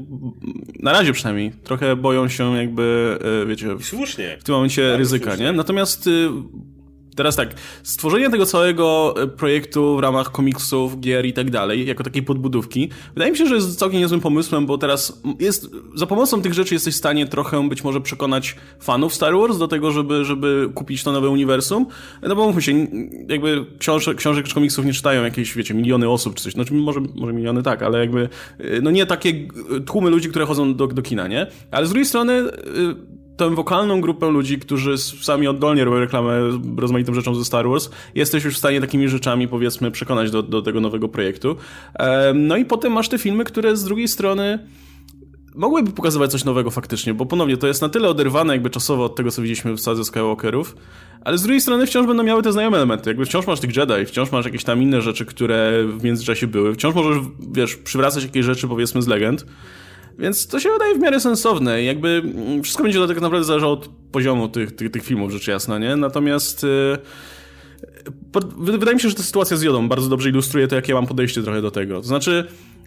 na 0.80 0.92
razie 0.92 1.12
przynajmniej, 1.12 1.52
trochę 1.64 1.96
boją 1.96 2.28
się 2.28 2.56
jakby, 2.56 3.18
e, 3.42 3.46
wiecie... 3.46 3.76
Słusznie. 3.80 4.36
W 4.40 4.44
tym 4.44 4.54
momencie 4.54 4.96
ryzyka, 4.96 5.30
słusznie. 5.30 5.46
nie? 5.46 5.52
Natomiast 5.52 6.08
Teraz 7.16 7.36
tak, 7.36 7.54
stworzenie 7.82 8.30
tego 8.30 8.46
całego 8.46 9.14
e, 9.22 9.26
projektu 9.26 9.96
w 9.96 10.00
ramach 10.00 10.32
komiksów, 10.32 11.00
gier 11.00 11.26
i 11.26 11.32
tak 11.32 11.50
dalej, 11.50 11.86
jako 11.86 12.04
takiej 12.04 12.22
podbudówki, 12.22 12.90
wydaje 13.14 13.32
mi 13.32 13.38
się, 13.38 13.46
że 13.46 13.54
jest 13.54 13.78
całkiem 13.78 14.00
niezłym 14.00 14.20
pomysłem, 14.20 14.66
bo 14.66 14.78
teraz 14.78 15.22
jest, 15.40 15.70
za 15.94 16.06
pomocą 16.06 16.42
tych 16.42 16.54
rzeczy 16.54 16.74
jesteś 16.74 16.94
w 16.94 16.98
stanie 16.98 17.26
trochę 17.26 17.68
być 17.68 17.84
może 17.84 18.00
przekonać 18.00 18.56
fanów 18.80 19.14
Star 19.14 19.34
Wars 19.36 19.58
do 19.58 19.68
tego, 19.68 19.90
żeby, 19.90 20.24
żeby 20.24 20.70
kupić 20.74 21.04
to 21.04 21.12
nowe 21.12 21.28
uniwersum. 21.28 21.86
No 22.22 22.36
bo 22.36 22.46
mówmy 22.46 22.62
się, 22.62 22.86
jakby 23.28 23.66
książek, 23.78 24.16
książek 24.16 24.46
czy 24.46 24.54
komiksów 24.54 24.84
nie 24.84 24.92
czytają 24.92 25.24
jakieś, 25.24 25.54
wiecie, 25.54 25.74
miliony 25.74 26.08
osób 26.08 26.34
czy 26.34 26.42
coś, 26.42 26.52
znaczy 26.52 26.74
może, 26.74 27.00
może 27.14 27.32
miliony 27.32 27.62
tak, 27.62 27.82
ale 27.82 27.98
jakby, 27.98 28.28
e, 28.58 28.80
no 28.82 28.90
nie 28.90 29.06
takie 29.06 29.48
tłumy 29.86 30.10
ludzi, 30.10 30.28
które 30.28 30.46
chodzą 30.46 30.74
do, 30.74 30.86
do 30.86 31.02
kina, 31.02 31.28
nie? 31.28 31.46
Ale 31.70 31.86
z 31.86 31.88
drugiej 31.88 32.06
strony 32.06 32.42
tę 33.36 33.54
wokalną 33.54 34.00
grupę 34.00 34.30
ludzi, 34.30 34.58
którzy 34.58 34.98
sami 34.98 35.48
oddolnie 35.48 35.84
robią 35.84 35.98
reklamę 35.98 36.40
rozmaitym 36.76 37.14
rzeczom 37.14 37.34
ze 37.34 37.44
Star 37.44 37.68
Wars, 37.68 37.90
jesteś 38.14 38.44
już 38.44 38.54
w 38.54 38.58
stanie 38.58 38.80
takimi 38.80 39.08
rzeczami, 39.08 39.48
powiedzmy, 39.48 39.90
przekonać 39.90 40.30
do, 40.30 40.42
do 40.42 40.62
tego 40.62 40.80
nowego 40.80 41.08
projektu. 41.08 41.56
No 42.34 42.56
i 42.56 42.64
potem 42.64 42.92
masz 42.92 43.08
te 43.08 43.18
filmy, 43.18 43.44
które 43.44 43.76
z 43.76 43.84
drugiej 43.84 44.08
strony 44.08 44.58
mogłyby 45.54 45.92
pokazywać 45.92 46.30
coś 46.30 46.44
nowego 46.44 46.70
faktycznie, 46.70 47.14
bo 47.14 47.26
ponownie 47.26 47.56
to 47.56 47.66
jest 47.66 47.82
na 47.82 47.88
tyle 47.88 48.08
oderwane 48.08 48.52
jakby 48.52 48.70
czasowo 48.70 49.04
od 49.04 49.16
tego, 49.16 49.30
co 49.30 49.42
widzieliśmy 49.42 49.72
w 49.72 49.80
sadze 49.80 50.04
Skywalkerów, 50.04 50.76
ale 51.24 51.38
z 51.38 51.42
drugiej 51.42 51.60
strony 51.60 51.86
wciąż 51.86 52.06
będą 52.06 52.22
miały 52.22 52.42
te 52.42 52.52
znajome 52.52 52.76
elementy. 52.76 53.10
Jakby 53.10 53.24
wciąż 53.24 53.46
masz 53.46 53.60
tych 53.60 53.76
Jedi, 53.76 54.06
wciąż 54.06 54.32
masz 54.32 54.44
jakieś 54.44 54.64
tam 54.64 54.82
inne 54.82 55.02
rzeczy, 55.02 55.26
które 55.26 55.84
w 55.98 56.04
międzyczasie 56.04 56.46
były. 56.46 56.74
Wciąż 56.74 56.94
możesz, 56.94 57.22
wiesz, 57.52 57.76
przywracać 57.76 58.22
jakieś 58.22 58.44
rzeczy, 58.44 58.68
powiedzmy, 58.68 59.02
z 59.02 59.06
legend. 59.06 59.46
Więc 60.18 60.46
to 60.46 60.60
się 60.60 60.70
wydaje 60.70 60.94
w 60.94 60.98
miarę 60.98 61.20
sensowne. 61.20 61.82
Jakby 61.82 62.22
mm, 62.24 62.62
wszystko 62.62 62.82
będzie 62.82 63.06
tak 63.06 63.20
naprawdę 63.20 63.44
zależało 63.44 63.72
od 63.72 63.88
poziomu 64.12 64.48
tych, 64.48 64.76
tych, 64.76 64.90
tych 64.90 65.02
filmów, 65.02 65.32
rzecz 65.32 65.46
jasna, 65.46 65.78
nie? 65.78 65.96
Natomiast... 65.96 66.62
Yy, 66.62 66.98
wydaje 68.56 68.94
mi 68.94 69.00
się, 69.00 69.08
że 69.08 69.14
ta 69.14 69.22
sytuacja 69.22 69.56
z 69.56 69.62
Jodą 69.62 69.88
bardzo 69.88 70.08
dobrze 70.08 70.28
ilustruje 70.28 70.68
to, 70.68 70.76
jakie 70.76 70.92
ja 70.92 70.98
mam 70.98 71.06
podejście 71.06 71.42
trochę 71.42 71.62
do 71.62 71.70
tego. 71.70 72.00
To 72.00 72.06
znaczy, 72.06 72.46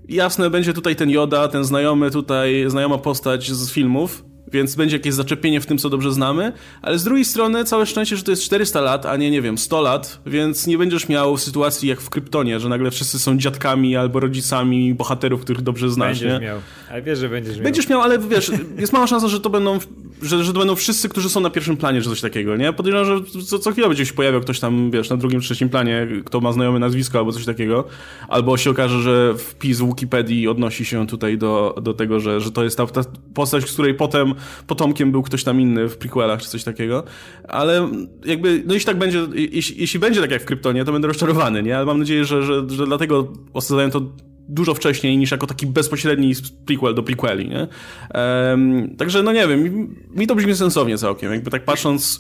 jasne, 0.10 0.50
będzie 0.50 0.74
tutaj 0.74 0.96
ten 0.96 1.10
Joda, 1.10 1.48
ten 1.48 1.64
znajomy 1.64 2.12
tutaj, 2.12 2.66
znajoma 2.68 2.98
postać 2.98 3.52
z 3.52 3.72
filmów, 3.72 4.26
więc 4.52 4.76
będzie 4.76 4.96
jakieś 4.96 5.14
zaczepienie 5.14 5.62
w 5.62 5.66
tym, 5.66 5.78
co 5.78 5.90
dobrze 5.90 6.12
znamy, 6.12 6.54
ale 6.82 7.00
z 7.00 7.04
drugiej 7.04 7.26
strony 7.26 7.66
całe 7.66 7.86
szczęście, 7.86 8.18
że 8.18 8.24
to 8.24 8.32
jest 8.32 8.44
400 8.44 8.82
lat, 8.82 9.06
a 9.06 9.18
nie, 9.18 9.32
nie 9.32 9.42
wiem, 9.42 9.58
100 9.58 9.82
lat, 9.82 10.20
więc 10.26 10.68
nie 10.68 10.78
będziesz 10.78 11.10
miał 11.10 11.38
sytuacji 11.38 11.90
jak 11.90 12.02
w 12.02 12.10
Kryptonie, 12.10 12.60
że 12.60 12.70
nagle 12.70 12.92
wszyscy 12.92 13.20
są 13.20 13.38
dziadkami 13.38 13.96
albo 13.96 14.20
rodzicami 14.20 14.94
bohaterów, 14.94 15.42
których 15.42 15.62
dobrze 15.62 15.90
znasz, 15.90 16.20
będziesz 16.20 16.42
nie? 16.42 16.48
miał, 16.48 16.60
ale 16.92 17.02
wiesz, 17.02 17.20
że 17.20 17.30
będziesz 17.30 17.56
miał. 17.56 17.64
Będziesz 17.64 17.90
miał, 17.90 18.02
ale 18.02 18.20
wiesz, 18.20 18.52
jest 18.80 18.94
mała 18.94 19.08
szansa, 19.08 19.28
że 19.28 19.40
to 19.40 19.50
będą, 19.50 19.80
że, 20.22 20.44
że 20.44 20.54
to 20.54 20.60
będą 20.60 20.76
wszyscy, 20.76 21.10
którzy 21.10 21.30
są 21.30 21.40
na 21.40 21.50
pierwszym 21.50 21.78
planie, 21.78 22.02
czy 22.02 22.10
coś 22.10 22.22
takiego, 22.22 22.56
nie? 22.56 22.74
Podejrzewam, 22.74 23.06
że 23.06 23.42
co, 23.42 23.60
co 23.60 23.72
chwilę 23.72 23.88
będzie 23.88 24.06
się 24.06 24.14
pojawiał 24.14 24.42
ktoś 24.42 24.60
tam, 24.60 24.92
wiesz, 24.92 25.10
na 25.10 25.18
drugim, 25.18 25.42
trzecim 25.42 25.70
planie, 25.70 26.08
kto 26.26 26.42
ma 26.42 26.52
znajome 26.52 26.80
nazwisko 26.80 27.20
albo 27.20 27.32
coś 27.32 27.46
takiego, 27.46 27.84
albo 28.28 28.58
się 28.58 28.70
okaże, 28.70 29.02
że 29.02 29.34
wpis 29.38 29.80
w 29.80 29.88
Wikipedii 29.88 30.48
odnosi 30.48 30.86
się 30.86 31.08
tutaj 31.08 31.38
do, 31.38 31.76
do 31.82 31.94
tego, 31.94 32.20
że, 32.20 32.42
że 32.42 32.52
to 32.52 32.64
jest 32.64 32.78
ta, 32.78 32.88
ta 32.88 33.02
postać, 33.34 33.70
z 33.70 33.74
której 33.74 33.94
potem 33.94 34.34
potomkiem 34.68 35.12
był 35.12 35.24
ktoś 35.24 35.44
tam 35.44 35.62
inny 35.62 35.90
w 35.90 35.98
prequelach 35.98 36.42
czy 36.42 36.50
coś 36.50 36.64
takiego, 36.64 37.04
ale 37.48 37.90
jakby, 38.26 38.64
no 38.66 38.74
jeśli 38.74 38.86
tak 38.86 38.98
będzie, 38.98 39.28
jeśli, 39.34 39.82
jeśli 39.82 40.00
będzie 40.00 40.22
tak 40.22 40.32
jak 40.32 40.42
w 40.42 40.46
Kryptonie, 40.46 40.86
to 40.86 40.92
będę 40.92 41.08
rozczarowany, 41.08 41.64
nie? 41.64 41.78
Ale 41.78 41.86
mam 41.86 42.00
nadzieję, 42.00 42.26
że, 42.26 42.44
że, 42.44 42.70
że 42.70 42.86
dlatego 42.86 43.34
osadzają 43.54 43.92
to 43.92 44.02
dużo 44.50 44.74
wcześniej 44.74 45.18
niż 45.18 45.32
jako 45.32 45.48
taki 45.48 45.68
bezpośredni 45.68 46.34
prequel 46.66 46.96
do 46.96 47.04
prequeli, 47.04 47.50
nie? 47.50 47.68
Um, 48.14 48.96
także 48.98 49.24
no 49.24 49.32
nie 49.32 49.48
wiem, 49.48 49.64
mi, 49.64 49.88
mi 50.16 50.28
to 50.28 50.36
brzmi 50.36 50.56
sensownie 50.56 50.98
całkiem, 50.98 51.32
jakby 51.32 51.52
tak 51.52 51.66
patrząc 51.66 52.20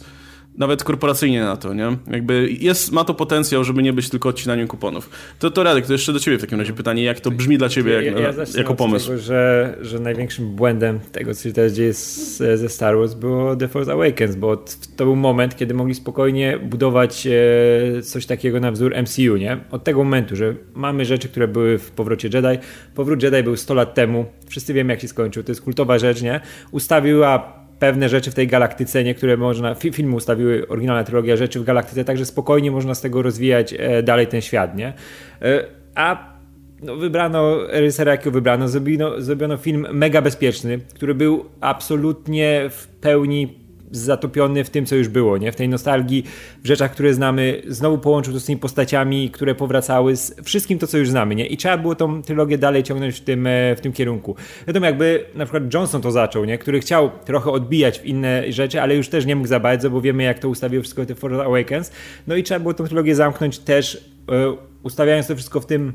nawet 0.57 0.83
korporacyjnie 0.83 1.41
na 1.41 1.57
to, 1.57 1.73
nie? 1.73 1.97
Jakby 2.11 2.49
jest, 2.59 2.91
ma 2.91 3.03
to 3.03 3.13
potencjał, 3.13 3.63
żeby 3.63 3.83
nie 3.83 3.93
być 3.93 4.09
tylko 4.09 4.29
odcinaniem 4.29 4.67
kuponów. 4.67 5.09
To, 5.39 5.51
to 5.51 5.63
Radek, 5.63 5.85
to 5.85 5.93
jeszcze 5.93 6.13
do 6.13 6.19
ciebie 6.19 6.37
w 6.37 6.41
takim 6.41 6.59
razie 6.59 6.73
pytanie, 6.73 7.03
jak 7.03 7.19
to 7.19 7.31
brzmi 7.31 7.57
dla 7.57 7.69
ciebie 7.69 7.91
jak, 7.93 8.05
ja, 8.05 8.19
ja 8.19 8.33
jako 8.57 8.75
pomysł? 8.75 9.07
Tego, 9.07 9.21
że, 9.21 9.77
że 9.81 9.99
największym 9.99 10.55
błędem 10.55 10.99
tego, 11.11 11.33
co 11.33 11.43
się 11.43 11.53
teraz 11.53 11.73
dzieje 11.73 11.93
z, 11.93 12.37
ze 12.37 12.69
Star 12.69 12.97
Wars 12.97 13.13
było 13.13 13.55
The 13.55 13.67
Force 13.67 13.91
Awakens, 13.91 14.35
bo 14.35 14.57
to 14.95 15.05
był 15.05 15.15
moment, 15.15 15.55
kiedy 15.55 15.73
mogli 15.73 15.95
spokojnie 15.95 16.59
budować 16.59 17.27
e, 17.27 18.01
coś 18.01 18.25
takiego 18.25 18.59
na 18.59 18.71
wzór 18.71 18.93
MCU, 19.01 19.37
nie? 19.37 19.57
Od 19.71 19.83
tego 19.83 20.03
momentu, 20.03 20.35
że 20.35 20.55
mamy 20.73 21.05
rzeczy, 21.05 21.29
które 21.29 21.47
były 21.47 21.77
w 21.77 21.91
Powrocie 21.91 22.29
Jedi. 22.33 22.63
Powrót 22.95 23.23
Jedi 23.23 23.43
był 23.43 23.57
100 23.57 23.73
lat 23.73 23.93
temu. 23.93 24.25
Wszyscy 24.47 24.73
wiemy, 24.73 24.93
jak 24.93 25.01
się 25.01 25.07
skończył. 25.07 25.43
To 25.43 25.51
jest 25.51 25.61
kultowa 25.61 25.99
rzecz, 25.99 26.21
nie? 26.21 26.39
Ustawiła 26.71 27.66
pewne 27.79 28.09
rzeczy 28.09 28.31
w 28.31 28.35
tej 28.35 28.47
galaktyce, 28.47 29.03
niektóre 29.03 29.37
można, 29.37 29.75
filmy 29.75 30.15
ustawiły 30.15 30.67
oryginalna 30.67 31.03
trylogia 31.03 31.35
rzeczy 31.35 31.59
w 31.59 31.63
galaktyce, 31.63 32.03
także 32.03 32.25
spokojnie 32.25 32.71
można 32.71 32.95
z 32.95 33.01
tego 33.01 33.21
rozwijać 33.21 33.73
e, 33.77 34.03
dalej 34.03 34.27
ten 34.27 34.41
świat, 34.41 34.77
nie? 34.77 34.93
E, 35.41 35.63
a 35.95 36.37
no, 36.81 36.95
wybrano 36.95 37.67
reżysera, 37.67 38.11
jakiego 38.11 38.31
wybrano, 38.31 38.67
zrobiono, 38.67 39.21
zrobiono 39.21 39.57
film 39.57 39.87
mega 39.91 40.21
bezpieczny, 40.21 40.79
który 40.95 41.15
był 41.15 41.45
absolutnie 41.61 42.69
w 42.69 42.87
pełni 42.87 43.66
zatopiony 43.91 44.63
w 44.63 44.69
tym, 44.69 44.85
co 44.85 44.95
już 44.95 45.07
było, 45.07 45.37
nie? 45.37 45.51
w 45.51 45.55
tej 45.55 45.69
nostalgii, 45.69 46.23
w 46.63 46.67
rzeczach, 46.67 46.91
które 46.91 47.13
znamy, 47.13 47.61
znowu 47.67 47.97
połączył 47.97 48.33
to 48.33 48.39
z 48.39 48.45
tymi 48.45 48.59
postaciami, 48.59 49.29
które 49.29 49.55
powracały, 49.55 50.15
z 50.15 50.35
wszystkim 50.43 50.79
to, 50.79 50.87
co 50.87 50.97
już 50.97 51.09
znamy. 51.09 51.35
Nie? 51.35 51.47
I 51.47 51.57
trzeba 51.57 51.77
było 51.77 51.95
tą 51.95 52.21
trylogię 52.21 52.57
dalej 52.57 52.83
ciągnąć 52.83 53.15
w 53.15 53.21
tym, 53.21 53.47
e, 53.47 53.75
w 53.75 53.81
tym 53.81 53.93
kierunku. 53.93 54.35
Wiadomo, 54.67 54.85
jakby 54.85 55.25
na 55.35 55.45
przykład 55.45 55.73
Johnson 55.73 56.01
to 56.01 56.11
zaczął, 56.11 56.45
nie? 56.45 56.57
który 56.57 56.79
chciał 56.79 57.11
trochę 57.25 57.51
odbijać 57.51 57.99
w 57.99 58.05
inne 58.05 58.51
rzeczy, 58.51 58.81
ale 58.81 58.95
już 58.95 59.09
też 59.09 59.25
nie 59.25 59.35
mógł 59.35 59.47
za 59.47 59.59
bardzo, 59.59 59.89
bo 59.89 60.01
wiemy, 60.01 60.23
jak 60.23 60.39
to 60.39 60.49
ustawił 60.49 60.81
wszystko 60.81 61.05
The 61.05 61.15
Force 61.15 61.45
Awakens. 61.45 61.91
No 62.27 62.35
i 62.35 62.43
trzeba 62.43 62.59
było 62.59 62.73
tą 62.73 62.85
trylogię 62.85 63.15
zamknąć 63.15 63.59
też, 63.59 64.09
e, 64.31 64.57
ustawiając 64.83 65.27
to 65.27 65.35
wszystko 65.35 65.59
w 65.59 65.65
tym 65.65 65.93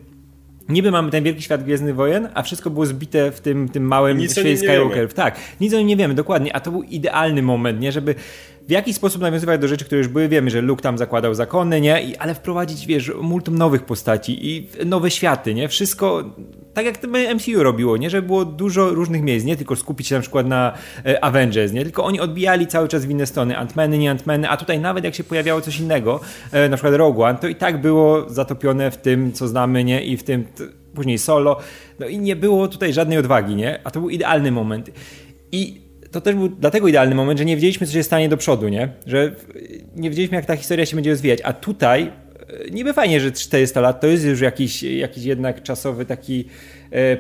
Niby 0.68 0.90
mamy 0.90 1.10
ten 1.10 1.24
wielki 1.24 1.42
świat 1.42 1.64
Gwiezdnych 1.64 1.94
Wojen, 1.94 2.28
a 2.34 2.42
wszystko 2.42 2.70
było 2.70 2.86
zbite 2.86 3.30
w 3.30 3.40
tym, 3.40 3.68
tym 3.68 3.84
małym 3.84 4.18
nic 4.18 4.32
świecie 4.32 4.56
Skywalkerów. 4.56 5.14
Tak, 5.14 5.36
nic 5.60 5.74
o 5.74 5.78
nim 5.78 5.86
nie 5.86 5.96
wiemy, 5.96 6.14
dokładnie. 6.14 6.56
A 6.56 6.60
to 6.60 6.70
był 6.70 6.82
idealny 6.82 7.42
moment, 7.42 7.80
nie? 7.80 7.92
Żeby 7.92 8.14
w 8.68 8.70
jakiś 8.70 8.96
sposób 8.96 9.22
nawiązywać 9.22 9.60
do 9.60 9.68
rzeczy, 9.68 9.84
które 9.84 9.98
już 9.98 10.08
były. 10.08 10.28
Wiemy, 10.28 10.50
że 10.50 10.60
Luke 10.60 10.82
tam 10.82 10.98
zakładał 10.98 11.34
zakony, 11.34 11.80
nie? 11.80 12.02
I, 12.02 12.16
ale 12.16 12.34
wprowadzić, 12.34 12.86
wiesz, 12.86 13.12
multum 13.22 13.58
nowych 13.58 13.84
postaci 13.84 14.48
i 14.50 14.68
nowe 14.86 15.10
światy, 15.10 15.54
nie? 15.54 15.68
Wszystko 15.68 16.24
tak 16.74 16.84
jak 16.84 16.98
MCU 17.34 17.62
robiło, 17.62 17.96
nie? 17.96 18.10
Że 18.10 18.22
było 18.22 18.44
dużo 18.44 18.90
różnych 18.90 19.22
miejsc, 19.22 19.46
nie 19.46 19.56
tylko 19.56 19.76
skupić 19.76 20.06
się 20.06 20.14
na 20.14 20.20
przykład 20.20 20.46
na 20.46 20.72
e, 21.06 21.24
Avengers, 21.24 21.72
nie? 21.72 21.82
Tylko 21.82 22.04
oni 22.04 22.20
odbijali 22.20 22.66
cały 22.66 22.88
czas 22.88 23.04
w 23.04 23.10
inne 23.10 23.26
strony, 23.26 23.54
Ant-Many, 23.54 23.98
nie 23.98 24.14
Ant-Many, 24.14 24.46
a 24.48 24.56
tutaj 24.56 24.80
nawet 24.80 25.04
jak 25.04 25.14
się 25.14 25.24
pojawiało 25.24 25.60
coś 25.60 25.80
innego, 25.80 26.20
e, 26.52 26.68
na 26.68 26.76
przykład 26.76 26.94
Rogue 26.94 27.22
One, 27.22 27.38
to 27.38 27.48
i 27.48 27.54
tak 27.54 27.80
było 27.80 28.30
zatopione 28.30 28.90
w 28.90 28.96
tym, 28.96 29.32
co 29.32 29.48
znamy, 29.48 29.84
nie? 29.84 30.04
I 30.04 30.16
w 30.16 30.22
tym 30.22 30.44
później 30.94 31.18
solo. 31.18 31.56
No 31.98 32.06
i 32.06 32.18
nie 32.18 32.36
było 32.36 32.68
tutaj 32.68 32.92
żadnej 32.92 33.18
odwagi, 33.18 33.54
nie? 33.54 33.80
A 33.84 33.90
to 33.90 34.00
był 34.00 34.10
idealny 34.10 34.52
moment. 34.52 34.90
I 35.52 35.80
to 36.10 36.20
też 36.20 36.34
był 36.34 36.48
dlatego 36.48 36.88
idealny 36.88 37.14
moment, 37.14 37.38
że 37.38 37.44
nie 37.44 37.56
wiedzieliśmy, 37.56 37.86
co 37.86 37.92
się 37.92 38.02
stanie 38.02 38.28
do 38.28 38.36
przodu, 38.36 38.68
nie? 38.68 38.88
Że 39.06 39.34
nie 39.96 40.10
wiedzieliśmy, 40.10 40.36
jak 40.36 40.46
ta 40.46 40.56
historia 40.56 40.86
się 40.86 40.96
będzie 40.96 41.10
rozwijać. 41.10 41.38
A 41.44 41.52
tutaj 41.52 42.12
niby 42.70 42.92
fajnie, 42.92 43.20
że 43.20 43.32
400 43.32 43.80
lat 43.80 44.00
to 44.00 44.06
jest 44.06 44.24
już 44.24 44.40
jakiś, 44.40 44.82
jakiś 44.82 45.24
jednak 45.24 45.62
czasowy 45.62 46.06
taki 46.06 46.44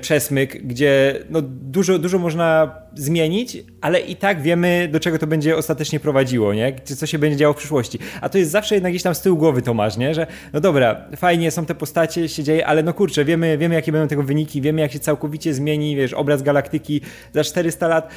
przesmyk, 0.00 0.66
gdzie 0.66 1.24
no 1.30 1.42
dużo, 1.42 1.98
dużo 1.98 2.18
można 2.18 2.74
zmienić, 2.94 3.56
ale 3.80 4.00
i 4.00 4.16
tak 4.16 4.42
wiemy, 4.42 4.88
do 4.92 5.00
czego 5.00 5.18
to 5.18 5.26
będzie 5.26 5.56
ostatecznie 5.56 6.00
prowadziło, 6.00 6.54
nie? 6.54 6.76
Co 6.84 7.06
się 7.06 7.18
będzie 7.18 7.36
działo 7.36 7.54
w 7.54 7.56
przyszłości. 7.56 7.98
A 8.20 8.28
to 8.28 8.38
jest 8.38 8.50
zawsze 8.50 8.74
jednak 8.74 8.92
gdzieś 8.92 9.02
tam 9.02 9.14
z 9.14 9.20
tyłu 9.20 9.36
głowy 9.36 9.62
Tomasz, 9.62 9.96
nie? 9.96 10.14
Że 10.14 10.26
no 10.52 10.60
dobra, 10.60 11.04
fajnie, 11.16 11.50
są 11.50 11.66
te 11.66 11.74
postacie, 11.74 12.28
się 12.28 12.42
dzieje, 12.42 12.66
ale 12.66 12.82
no 12.82 12.94
kurczę, 12.94 13.24
wiemy, 13.24 13.58
wiemy 13.58 13.74
jakie 13.74 13.92
będą 13.92 14.08
tego 14.08 14.22
wyniki, 14.22 14.60
wiemy 14.60 14.80
jak 14.80 14.92
się 14.92 14.98
całkowicie 14.98 15.54
zmieni, 15.54 15.96
wiesz, 15.96 16.12
obraz 16.12 16.42
galaktyki 16.42 17.00
za 17.32 17.44
400 17.44 17.88
lat. 17.88 18.08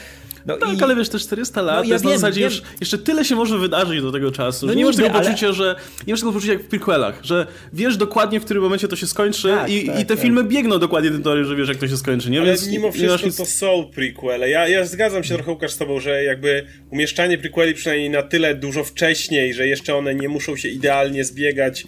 No 0.46 0.58
tak, 0.58 0.80
i... 0.80 0.84
ale 0.84 0.96
wiesz, 0.96 1.10
te 1.10 1.20
400 1.20 1.62
lat, 1.62 1.76
no, 1.76 1.82
ja 1.84 1.88
to 1.88 1.94
jest 1.94 2.04
wiem, 2.04 2.14
na 2.14 2.18
zasadzie 2.18 2.42
wiem. 2.42 2.50
już, 2.50 2.62
jeszcze 2.80 2.98
tyle 2.98 3.26
się 3.26 3.36
może 3.36 3.58
wydarzyć 3.58 4.02
do 4.02 4.12
tego 4.12 4.32
czasu, 4.32 4.66
no 4.66 4.72
że 4.72 4.78
nie 4.78 4.86
masz 4.86 4.96
tego 4.96 5.12
ale... 5.12 5.26
poczucia, 5.26 5.52
że 5.52 5.76
nie 6.08 6.14
masz 6.14 6.20
tego 6.20 6.32
poczucia 6.32 6.54
jak 6.54 6.64
w 6.64 6.68
prequelach, 6.68 7.20
że 7.24 7.48
wiesz 7.74 7.98
dokładnie, 7.98 8.40
w 8.40 8.46
którym 8.46 8.64
momencie 8.64 8.88
to 8.88 8.96
się 8.96 9.08
skończy 9.08 9.50
tak, 9.50 9.70
i, 9.70 9.86
tak, 9.86 10.00
i, 10.00 10.06
te 10.06 10.16
tak. 10.16 10.24
filmy 10.24 10.44
biegną 10.44 10.80
dokładnie 10.80 11.12
tym 11.12 11.24
torem, 11.24 11.45
że 11.46 11.56
wiesz, 11.56 11.68
jak 11.70 11.78
to 11.78 11.88
się 11.88 11.98
skończy, 11.98 12.32
nie? 12.32 12.40
Ale 12.40 12.48
Więc 12.48 12.68
mimo 12.68 12.92
wszystko 12.92 13.26
nic... 13.26 13.38
to 13.38 13.46
są 13.46 13.92
prequele. 13.96 14.50
Ja, 14.50 14.68
ja 14.68 14.86
zgadzam 14.86 15.24
się 15.24 15.36
trochę, 15.36 15.52
Łukasz, 15.52 15.72
z 15.72 15.78
tobą, 15.78 16.00
że 16.00 16.24
jakby 16.24 16.64
umieszczanie 16.90 17.38
prequeli 17.38 17.74
przynajmniej 17.74 18.10
na 18.10 18.24
tyle 18.24 18.56
dużo 18.56 18.84
wcześniej, 18.84 19.54
że 19.54 19.68
jeszcze 19.68 19.96
one 19.96 20.16
nie 20.16 20.30
muszą 20.30 20.56
się 20.56 20.70
idealnie 20.70 21.24
zbiegać, 21.24 21.86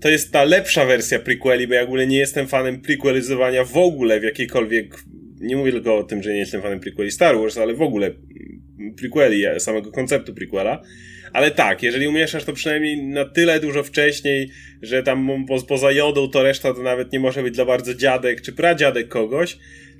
to 0.00 0.08
jest 0.08 0.32
ta 0.32 0.44
lepsza 0.44 0.86
wersja 0.86 1.18
prequeli, 1.18 1.66
bo 1.66 1.74
ja 1.74 1.82
w 1.82 1.86
ogóle 1.86 2.06
nie 2.06 2.18
jestem 2.18 2.48
fanem 2.48 2.80
prequelizowania 2.80 3.64
w 3.64 3.76
ogóle 3.76 4.20
w 4.20 4.22
jakiejkolwiek 4.22 4.96
nie 5.42 5.56
mówię 5.56 5.72
tylko 5.72 5.96
o 5.96 6.02
tym, 6.02 6.22
że 6.22 6.32
nie 6.32 6.38
jestem 6.38 6.62
fanem 6.62 6.80
prequeli 6.80 7.10
Star 7.10 7.38
Wars, 7.38 7.58
ale 7.58 7.74
w 7.74 7.82
ogóle 7.82 8.10
prequeli, 8.96 9.44
samego 9.58 9.92
konceptu 9.92 10.34
prequela. 10.34 10.82
Ale 11.32 11.50
tak, 11.50 11.82
jeżeli 11.82 12.08
umieszasz 12.08 12.44
to 12.44 12.52
przynajmniej 12.52 13.02
na 13.02 13.24
tyle 13.24 13.60
dużo 13.60 13.82
wcześniej, 13.82 14.50
że 14.82 15.02
tam 15.02 15.46
po, 15.48 15.62
poza 15.62 15.92
jodą 15.92 16.28
to 16.28 16.42
reszta 16.42 16.74
to 16.74 16.82
nawet 16.82 17.12
nie 17.12 17.20
może 17.20 17.42
być 17.42 17.54
dla 17.54 17.64
bardzo 17.64 17.94
dziadek 17.94 18.40
czy 18.40 18.52
pradziadek 18.52 19.08
kogoś, 19.08 19.58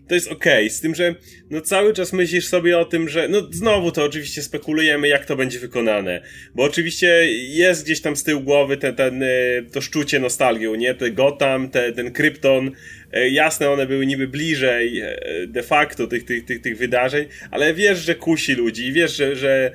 to 0.09 0.15
jest 0.15 0.33
okej, 0.33 0.67
okay. 0.67 0.71
z 0.71 0.81
tym, 0.81 0.95
że 0.95 1.15
no 1.51 1.61
cały 1.61 1.93
czas 1.95 2.13
myślisz 2.13 2.47
sobie 2.47 2.79
o 2.79 2.85
tym, 2.85 3.09
że 3.09 3.29
no 3.29 3.49
znowu 3.51 3.93
to 3.93 4.05
oczywiście 4.05 4.43
spekulujemy, 4.43 5.09
jak 5.09 5.27
to 5.27 5.37
będzie 5.37 5.59
wykonane, 5.59 6.23
bo 6.55 6.63
oczywiście 6.63 7.33
jest 7.33 7.85
gdzieś 7.85 8.01
tam 8.01 8.17
z 8.17 8.23
tyłu 8.23 8.41
głowy 8.41 8.77
ten, 8.77 8.95
ten, 8.95 9.25
to 9.73 9.81
szczucie 9.81 10.21
nostalgią, 10.21 10.75
nie? 10.75 10.95
Te 10.95 11.11
Gotham, 11.11 11.71
te, 11.71 11.93
ten 11.93 12.13
Krypton, 12.13 12.71
e, 13.13 13.29
jasne, 13.29 13.71
one 13.71 13.87
były 13.87 14.07
niby 14.07 14.29
bliżej 14.29 15.01
e, 15.01 15.17
de 15.47 15.63
facto 15.63 16.07
tych, 16.07 16.25
tych, 16.25 16.45
tych, 16.45 16.61
tych 16.61 16.79
wydarzeń, 16.79 17.27
ale 17.51 17.75
wiesz, 17.75 17.99
że 17.99 18.15
kusi 18.15 18.55
ludzi, 18.55 18.93
wiesz, 18.93 19.17
że, 19.17 19.37
że 19.37 19.73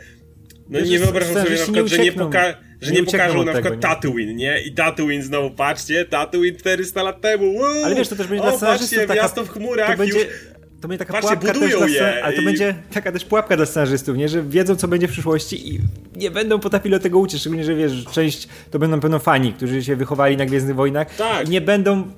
no 0.70 0.80
wiesz, 0.80 0.90
nie 0.90 1.00
wyobrażam 1.00 1.34
sobie 1.34 1.50
na 1.58 1.64
przykład, 1.64 1.88
że 1.88 1.98
nie 1.98 2.12
poka 2.12 2.54
że 2.82 2.92
nie, 2.92 3.00
nie 3.00 3.06
pokażą 3.06 3.44
na 3.44 3.52
przykład 3.54 3.74
tego, 3.74 3.82
Tatooine, 3.88 4.36
nie? 4.36 4.62
I 4.62 4.72
Tatooine 4.74 5.24
znowu, 5.24 5.52
patrzcie, 5.52 6.06
Tatooine 6.06 6.56
400 6.58 7.04
lat 7.04 7.22
temu, 7.22 7.54
Woo! 7.54 7.86
Ale 7.86 7.96
wiesz, 7.96 8.08
to 8.08 8.16
też 8.16 8.28
będzie 8.28 8.44
o, 8.46 8.58
dla 8.58 8.68
patrzcie, 8.68 9.08
taka, 9.08 9.14
miasto 9.22 9.46
w 9.46 9.50
chmurach, 9.50 9.92
to 9.92 9.98
będzie, 9.98 10.18
już 10.20 10.28
to 10.82 10.88
będzie 10.88 11.06
taka 11.06 11.14
Patrzcie, 11.14 11.38
pułapka 11.38 11.60
też 11.60 11.76
dla, 11.78 11.88
je 11.88 12.24
ale 12.24 12.36
to 12.36 12.42
i- 12.42 12.46
będzie 12.46 12.76
taka 12.94 13.12
też 13.12 13.26
pułapka 13.26 13.58
dla 13.58 13.66
scenarzystów, 13.66 14.18
nie? 14.18 14.30
Że 14.30 14.44
wiedzą, 14.44 14.76
co 14.76 14.88
będzie 14.88 15.08
w 15.08 15.12
przyszłości 15.12 15.74
i 15.74 15.80
nie 16.16 16.32
będą 16.32 16.60
potrafili 16.60 16.96
od 16.96 17.04
tego 17.04 17.20
uciec, 17.20 17.40
szczególnie, 17.40 17.64
że 17.64 17.76
wiesz, 17.76 18.06
część 18.12 18.48
to 18.72 18.80
będą 18.80 19.00
pewno 19.00 19.20
fani, 19.20 19.54
którzy 19.54 19.84
się 19.84 19.96
wychowali 19.96 20.38
na 20.38 20.46
Gwiezdnych 20.46 20.76
Wojnach 20.76 21.16
Tak. 21.16 21.48
i 21.48 21.50
nie 21.50 21.62
będą 21.62 22.12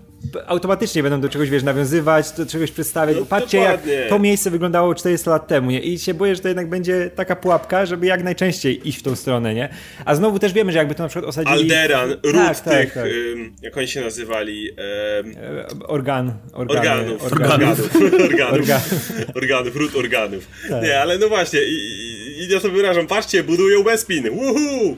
automatycznie 0.48 1.04
będą 1.04 1.22
do 1.22 1.30
czegoś, 1.30 1.50
wiesz, 1.50 1.64
nawiązywać, 1.64 2.32
do 2.32 2.46
czegoś 2.46 2.72
przedstawiać. 2.72 3.18
No, 3.20 3.26
Patrzcie, 3.26 3.60
dokładnie. 3.60 3.94
jak 3.94 4.10
to 4.10 4.20
miejsce 4.20 4.52
wyglądało 4.52 4.96
400 4.96 5.32
lat 5.32 5.48
temu, 5.48 5.72
nie? 5.72 5.80
I 5.80 6.00
się 6.00 6.14
boję, 6.14 6.36
że 6.36 6.42
to 6.42 6.48
jednak 6.48 6.70
będzie 6.70 7.10
taka 7.16 7.36
pułapka, 7.36 7.86
żeby 7.86 8.06
jak 8.06 8.24
najczęściej 8.24 8.90
iść 8.90 9.00
w 9.00 9.04
tą 9.04 9.16
stronę, 9.16 9.54
nie? 9.54 9.70
A 10.06 10.16
znowu 10.16 10.40
też 10.40 10.54
wiemy, 10.54 10.72
że 10.72 10.78
jakby 10.78 10.96
to 10.96 11.04
na 11.04 11.10
przykład 11.10 11.30
osadzili... 11.30 11.54
Alderan, 11.54 12.10
ród 12.10 12.36
tak, 12.36 12.60
tak, 12.60 12.74
tych, 12.74 12.94
tak. 12.94 13.06
ym, 13.06 13.54
jak 13.62 13.78
oni 13.78 13.88
się 13.88 14.02
nazywali, 14.02 14.70
ym, 14.70 15.36
E, 15.38 15.88
Organ, 15.88 16.34
organy, 16.54 16.80
organów, 16.80 17.24
organów, 17.32 17.80
organów, 18.24 18.54
Organów. 18.54 19.36
organów, 19.36 19.76
ród 19.76 19.96
organów. 19.96 20.48
Tak. 20.70 20.84
Nie, 20.84 21.00
ale 21.00 21.18
no 21.18 21.30
właśnie, 21.30 21.60
i, 21.64 21.74
i, 21.74 22.44
i 22.44 22.50
ja 22.50 22.60
to 22.60 22.70
wyrażam, 22.70 23.08
patrzcie, 23.08 23.44
budują 23.44 23.84
Bespin, 23.84 24.24
woohoo! 24.30 24.96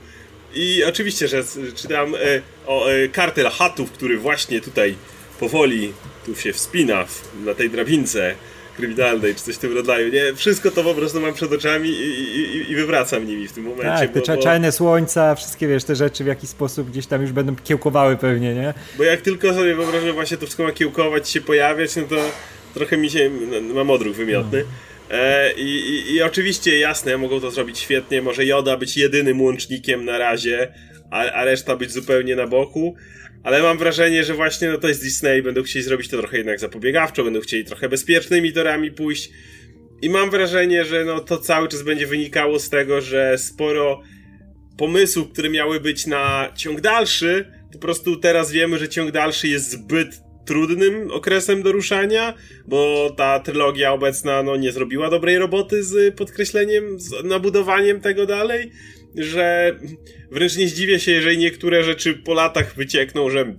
I 0.55 0.83
oczywiście, 0.83 1.27
że 1.27 1.43
czytam 1.75 2.15
e, 2.15 2.17
o 2.67 2.91
e, 2.91 3.07
kartel 3.07 3.49
Hatów, 3.49 3.91
który 3.91 4.17
właśnie 4.17 4.61
tutaj 4.61 4.95
powoli 5.41 5.93
tu 6.25 6.35
się 6.35 6.53
wspina 6.53 7.05
w, 7.05 7.45
na 7.45 7.53
tej 7.53 7.69
drabince 7.69 8.35
kryminalnej, 8.77 9.35
czy 9.35 9.41
coś 9.41 9.55
w 9.55 9.57
tym 9.57 9.75
rodzaju, 9.75 10.11
nie? 10.13 10.35
Wszystko 10.35 10.71
to 10.71 10.83
po 10.83 10.93
prostu 10.93 11.21
mam 11.21 11.33
przed 11.33 11.51
oczami 11.51 11.89
i, 11.89 12.37
i, 12.37 12.71
i 12.71 12.75
wywracam 12.75 13.27
nimi 13.27 13.47
w 13.47 13.51
tym 13.51 13.63
momencie, 13.63 13.83
Tak, 13.83 14.13
te 14.13 14.19
bo, 14.19 14.25
cza- 14.25 14.35
bo, 14.35 14.43
czarne 14.43 14.71
słońca, 14.71 15.35
wszystkie 15.35 15.67
wiesz, 15.67 15.83
te 15.83 15.95
rzeczy 15.95 16.23
w 16.23 16.27
jakiś 16.27 16.49
sposób 16.49 16.89
gdzieś 16.89 17.07
tam 17.07 17.21
już 17.21 17.31
będą 17.31 17.55
kiełkowały 17.55 18.17
pewnie, 18.17 18.53
nie? 18.53 18.73
bo 18.97 19.03
jak 19.03 19.21
tylko 19.21 19.53
sobie 19.53 19.75
wyobrażam 19.75 20.11
właśnie 20.11 20.37
to 20.37 20.45
wszystko 20.45 20.63
ma 20.63 20.71
kiełkować, 20.71 21.29
się 21.29 21.41
pojawiać, 21.41 21.95
no 21.95 22.03
to 22.03 22.15
trochę 22.73 22.97
mi 22.97 23.09
się, 23.09 23.29
no, 23.61 23.73
mam 23.73 23.89
odruch 23.89 24.15
wymiotny. 24.15 24.63
E, 25.11 25.53
i, 25.53 25.89
i, 25.89 26.13
I 26.13 26.21
oczywiście, 26.21 26.79
jasne, 26.79 27.17
mogą 27.17 27.41
to 27.41 27.51
zrobić 27.51 27.79
świetnie, 27.79 28.21
może 28.21 28.45
Joda 28.45 28.77
być 28.77 28.97
jedynym 28.97 29.41
łącznikiem 29.41 30.05
na 30.05 30.17
razie, 30.17 30.73
a, 31.11 31.31
a 31.31 31.45
reszta 31.45 31.75
być 31.75 31.91
zupełnie 31.91 32.35
na 32.35 32.47
boku, 32.47 32.95
ale 33.43 33.61
mam 33.61 33.77
wrażenie, 33.77 34.23
że 34.23 34.33
właśnie 34.33 34.69
no 34.69 34.77
to 34.77 34.87
jest 34.87 35.03
Disney, 35.03 35.41
będą 35.41 35.63
chcieli 35.63 35.85
zrobić 35.85 36.07
to 36.07 36.17
trochę 36.17 36.37
jednak 36.37 36.59
zapobiegawczo, 36.59 37.23
będą 37.23 37.39
chcieli 37.39 37.65
trochę 37.65 37.89
bezpiecznymi 37.89 38.53
torami 38.53 38.91
pójść. 38.91 39.29
I 40.01 40.09
mam 40.09 40.29
wrażenie, 40.29 40.85
że 40.85 41.05
no 41.05 41.19
to 41.19 41.37
cały 41.37 41.67
czas 41.67 41.81
będzie 41.81 42.07
wynikało 42.07 42.59
z 42.59 42.69
tego, 42.69 43.01
że 43.01 43.37
sporo 43.37 44.01
pomysłów, 44.77 45.31
które 45.33 45.49
miały 45.49 45.79
być 45.79 46.07
na 46.07 46.51
ciąg 46.55 46.81
dalszy, 46.81 47.51
po 47.73 47.79
prostu 47.79 48.17
teraz 48.17 48.51
wiemy, 48.51 48.77
że 48.77 48.89
ciąg 48.89 49.11
dalszy 49.11 49.47
jest 49.47 49.71
zbyt 49.71 50.21
trudnym 50.45 51.11
okresem 51.11 51.63
do 51.63 51.71
ruszania, 51.71 52.33
bo 52.67 53.09
ta 53.17 53.39
trylogia 53.39 53.93
obecna 53.93 54.43
no, 54.43 54.55
nie 54.55 54.71
zrobiła 54.71 55.09
dobrej 55.09 55.37
roboty 55.37 55.83
z 55.83 56.15
podkreśleniem, 56.15 56.99
z 56.99 57.23
nabudowaniem 57.23 58.01
tego 58.01 58.25
dalej, 58.25 58.71
że 59.15 59.75
wręcz 60.31 60.57
nie 60.57 60.67
zdziwię 60.67 60.99
się, 60.99 61.11
jeżeli 61.11 61.37
niektóre 61.37 61.83
rzeczy 61.83 62.13
po 62.13 62.33
latach 62.33 62.75
wyciekną, 62.75 63.29
że 63.29 63.55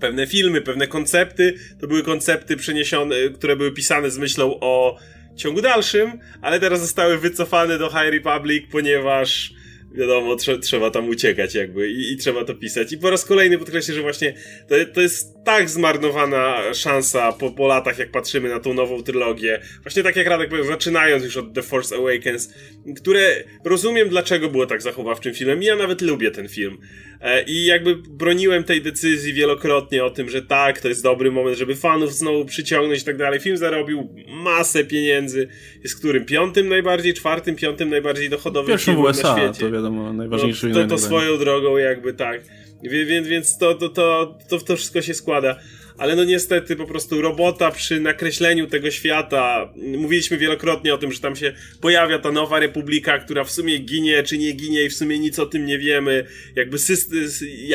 pewne 0.00 0.26
filmy, 0.26 0.60
pewne 0.60 0.86
koncepty, 0.86 1.54
to 1.80 1.86
były 1.86 2.02
koncepty 2.02 2.56
przeniesione, 2.56 3.16
które 3.34 3.56
były 3.56 3.72
pisane 3.72 4.10
z 4.10 4.18
myślą 4.18 4.60
o 4.60 4.98
ciągu 5.36 5.62
dalszym, 5.62 6.18
ale 6.42 6.60
teraz 6.60 6.80
zostały 6.80 7.18
wycofane 7.18 7.78
do 7.78 7.88
High 7.88 8.12
Republic, 8.12 8.64
ponieważ 8.72 9.52
wiadomo, 9.94 10.34
trze- 10.34 10.58
trzeba 10.58 10.90
tam 10.90 11.08
uciekać 11.08 11.54
jakby 11.54 11.90
i, 11.90 12.12
i 12.12 12.16
trzeba 12.16 12.44
to 12.44 12.54
pisać. 12.54 12.92
I 12.92 12.98
po 12.98 13.10
raz 13.10 13.24
kolejny 13.24 13.58
podkreślę, 13.58 13.94
że 13.94 14.02
właśnie 14.02 14.34
to, 14.68 14.74
to 14.94 15.00
jest 15.00 15.36
tak 15.44 15.70
zmarnowana 15.70 16.74
szansa 16.74 17.32
po, 17.32 17.50
po 17.50 17.66
latach, 17.66 17.98
jak 17.98 18.10
patrzymy 18.10 18.48
na 18.48 18.60
tą 18.60 18.74
nową 18.74 19.02
trylogię. 19.02 19.60
Właśnie 19.82 20.02
tak 20.02 20.16
jak 20.16 20.26
Radek 20.26 20.48
powiedział, 20.48 20.72
zaczynając 20.72 21.24
już 21.24 21.36
od 21.36 21.54
The 21.54 21.62
Force 21.62 21.96
Awakens, 21.96 22.54
które 22.96 23.44
rozumiem, 23.64 24.08
dlaczego 24.08 24.48
było 24.48 24.66
tak 24.66 24.82
zachowawczym 24.82 25.34
filmem. 25.34 25.62
Ja 25.62 25.76
nawet 25.76 26.02
lubię 26.02 26.30
ten 26.30 26.48
film. 26.48 26.78
E, 27.26 27.42
I 27.42 27.64
jakby 27.64 27.96
broniłem 27.96 28.64
tej 28.64 28.82
decyzji 28.82 29.32
wielokrotnie 29.32 30.04
o 30.04 30.10
tym, 30.10 30.30
że 30.30 30.42
tak, 30.42 30.80
to 30.80 30.88
jest 30.88 31.02
dobry 31.02 31.30
moment, 31.30 31.58
żeby 31.58 31.74
fanów 31.74 32.14
znowu 32.14 32.44
przyciągnąć 32.44 33.02
i 33.02 33.04
tak 33.04 33.16
dalej. 33.16 33.40
Film 33.40 33.56
zarobił 33.56 34.08
masę 34.28 34.84
pieniędzy. 34.84 35.48
Jest 35.82 35.98
którym? 35.98 36.24
Piątym 36.24 36.68
najbardziej, 36.68 37.14
czwartym, 37.14 37.56
piątym 37.56 37.90
najbardziej 37.90 38.30
dochodowym 38.30 38.68
Pierwszym 38.68 38.94
filmem 38.94 39.10
USA, 39.10 39.36
na 39.36 39.42
świecie. 39.42 39.66
to 39.66 39.70
wiadomo, 39.70 40.12
najważniejszy 40.12 40.68
no, 40.68 40.74
to, 40.74 40.86
to 40.86 40.98
swoją 40.98 41.38
drogą 41.38 41.76
jakby 41.76 42.14
tak. 42.14 42.40
Więc, 42.82 43.28
więc 43.28 43.58
to, 43.58 43.74
to, 43.74 43.88
to, 43.88 44.58
to 44.58 44.76
wszystko 44.76 45.02
się 45.02 45.14
składa. 45.14 45.56
Ale 45.98 46.16
no 46.16 46.24
niestety 46.24 46.76
po 46.76 46.86
prostu 46.86 47.22
robota 47.22 47.70
przy 47.70 48.00
nakreśleniu 48.00 48.66
tego 48.66 48.90
świata. 48.90 49.72
Mówiliśmy 49.76 50.38
wielokrotnie 50.38 50.94
o 50.94 50.98
tym, 50.98 51.12
że 51.12 51.20
tam 51.20 51.36
się 51.36 51.52
pojawia 51.80 52.18
ta 52.18 52.32
nowa 52.32 52.58
republika, 52.60 53.18
która 53.18 53.44
w 53.44 53.50
sumie 53.50 53.78
ginie 53.78 54.22
czy 54.22 54.38
nie 54.38 54.52
ginie 54.52 54.84
i 54.84 54.88
w 54.88 54.94
sumie 54.94 55.18
nic 55.18 55.38
o 55.38 55.46
tym 55.46 55.66
nie 55.66 55.78
wiemy. 55.78 56.24
Jakby 56.56 56.78
system, 56.78 57.18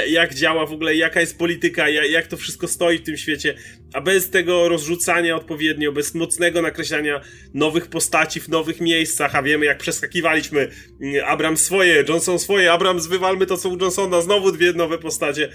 jak 0.08 0.34
działa 0.34 0.66
w 0.66 0.74
ogóle, 0.74 0.96
jaka 0.96 1.20
jest 1.22 1.38
polityka, 1.38 1.90
ja- 1.90 2.06
jak 2.06 2.28
to 2.28 2.38
wszystko 2.38 2.68
stoi 2.68 2.98
w 2.98 3.04
tym 3.04 3.18
świecie. 3.18 3.56
A 3.94 4.02
bez 4.02 4.30
tego 4.30 4.70
rozrzucania 4.70 5.36
odpowiednio, 5.36 5.92
bez 5.92 6.16
mocnego 6.16 6.62
nakreślania 6.62 7.22
nowych 7.54 7.88
postaci 7.88 8.40
w 8.40 8.50
nowych 8.50 8.82
miejscach, 8.82 9.36
a 9.36 9.44
wiemy 9.44 9.66
jak 9.66 9.78
przeskakiwaliśmy 9.78 10.60
mm, 11.02 11.26
Abram 11.26 11.58
swoje, 11.58 12.04
Johnson 12.10 12.40
swoje, 12.40 12.72
Abram 12.72 13.00
wywalmy 13.00 13.46
to 13.46 13.58
co 13.58 13.70
u 13.70 13.78
Johnsona, 13.78 14.22
znowu 14.22 14.52
dwie 14.52 14.74
nowe 14.74 14.98
postacie. 14.98 15.50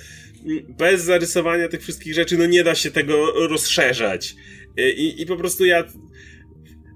Mm, 0.46 0.64
Bez 0.68 1.02
zarysowania 1.02 1.68
tych 1.68 1.82
wszystkich 1.82 2.14
rzeczy, 2.14 2.38
no 2.38 2.46
nie 2.46 2.64
da 2.64 2.74
się 2.74 2.90
tego 2.90 3.46
rozszerzać. 3.48 4.34
I, 4.96 5.22
i 5.22 5.26
po 5.26 5.36
prostu 5.36 5.64
ja 5.64 5.84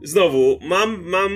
znowu 0.05 0.59
mam, 0.62 1.03
mam 1.05 1.33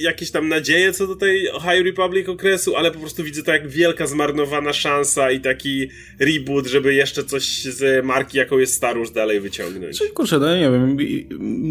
jakieś 0.00 0.30
tam 0.30 0.48
nadzieje 0.48 0.92
co 0.92 1.06
do 1.06 1.16
tej 1.16 1.40
High 1.40 1.86
Republic 1.86 2.28
okresu, 2.28 2.76
ale 2.76 2.90
po 2.90 2.98
prostu 2.98 3.24
widzę 3.24 3.42
to 3.42 3.52
jak 3.52 3.68
wielka 3.68 4.06
zmarnowana 4.06 4.72
szansa 4.72 5.30
i 5.30 5.40
taki 5.40 5.88
reboot, 6.20 6.66
żeby 6.66 6.94
jeszcze 6.94 7.24
coś 7.24 7.62
z 7.62 8.04
marki, 8.04 8.38
jaką 8.38 8.58
jest 8.58 8.74
Star 8.74 8.96
Wars 8.96 9.12
dalej 9.12 9.40
wyciągnąć. 9.40 9.98
Czyli 9.98 10.10
kurczę, 10.10 10.38
no 10.38 10.56
nie 10.56 10.70
wiem, 10.70 10.96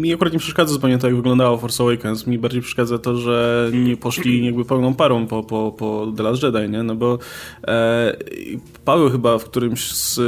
mi, 0.00 0.14
akurat 0.14 0.32
nie 0.32 0.38
przeszkadza 0.38 0.72
zupełnie 0.72 0.98
to, 0.98 1.06
jak 1.06 1.16
wyglądało 1.16 1.58
Force 1.58 1.82
Awakens. 1.82 2.26
Mi 2.26 2.38
bardziej 2.38 2.62
przeszkadza 2.62 2.98
to, 2.98 3.16
że 3.16 3.70
nie 3.72 3.96
poszli 3.96 4.46
jakby 4.46 4.64
pełną 4.64 4.94
parą 4.94 5.26
po, 5.26 5.42
po, 5.42 5.74
po 5.78 6.12
The 6.16 6.22
Last 6.22 6.42
Jedi, 6.42 6.68
nie? 6.70 6.82
No 6.82 6.94
bo 6.94 7.18
e, 7.68 8.16
Paweł 8.84 9.10
chyba 9.10 9.38
w 9.38 9.44
którymś 9.44 9.92
z, 9.92 10.18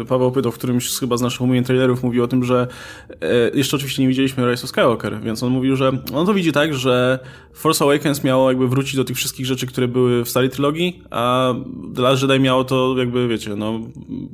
e, 0.00 0.04
Paweł 0.04 0.32
pytał 0.32 0.52
w 0.52 0.54
którymś 0.54 0.90
z, 0.90 1.00
chyba 1.00 1.16
z 1.16 1.22
naszych 1.22 1.42
omówień 1.42 1.64
trailerów 1.64 2.02
mówił 2.02 2.24
o 2.24 2.28
tym, 2.28 2.44
że 2.44 2.66
e, 3.20 3.50
jeszcze 3.54 3.76
oczywiście 3.76 4.02
nie 4.02 4.08
widzieliśmy 4.08 4.50
Rise 4.50 4.64
of 4.64 4.70
Skywalker, 4.70 5.20
więc 5.20 5.42
on 5.42 5.52
mówił, 5.52 5.76
że 5.76 5.92
on 6.14 6.26
to 6.26 6.34
widzi 6.34 6.52
tak, 6.52 6.74
że 6.74 7.05
Force 7.52 7.84
Awakens 7.84 8.24
miało 8.24 8.48
jakby 8.50 8.68
wrócić 8.68 8.96
do 8.96 9.04
tych 9.04 9.16
wszystkich 9.16 9.46
rzeczy, 9.46 9.66
które 9.66 9.88
były 9.88 10.24
w 10.24 10.28
starej 10.28 10.50
trylogii, 10.50 11.02
a 11.10 11.54
The 11.94 12.02
Last 12.02 12.22
Jedi 12.22 12.40
miało 12.40 12.64
to 12.64 12.94
jakby, 12.98 13.28
wiecie, 13.28 13.56
no 13.56 13.80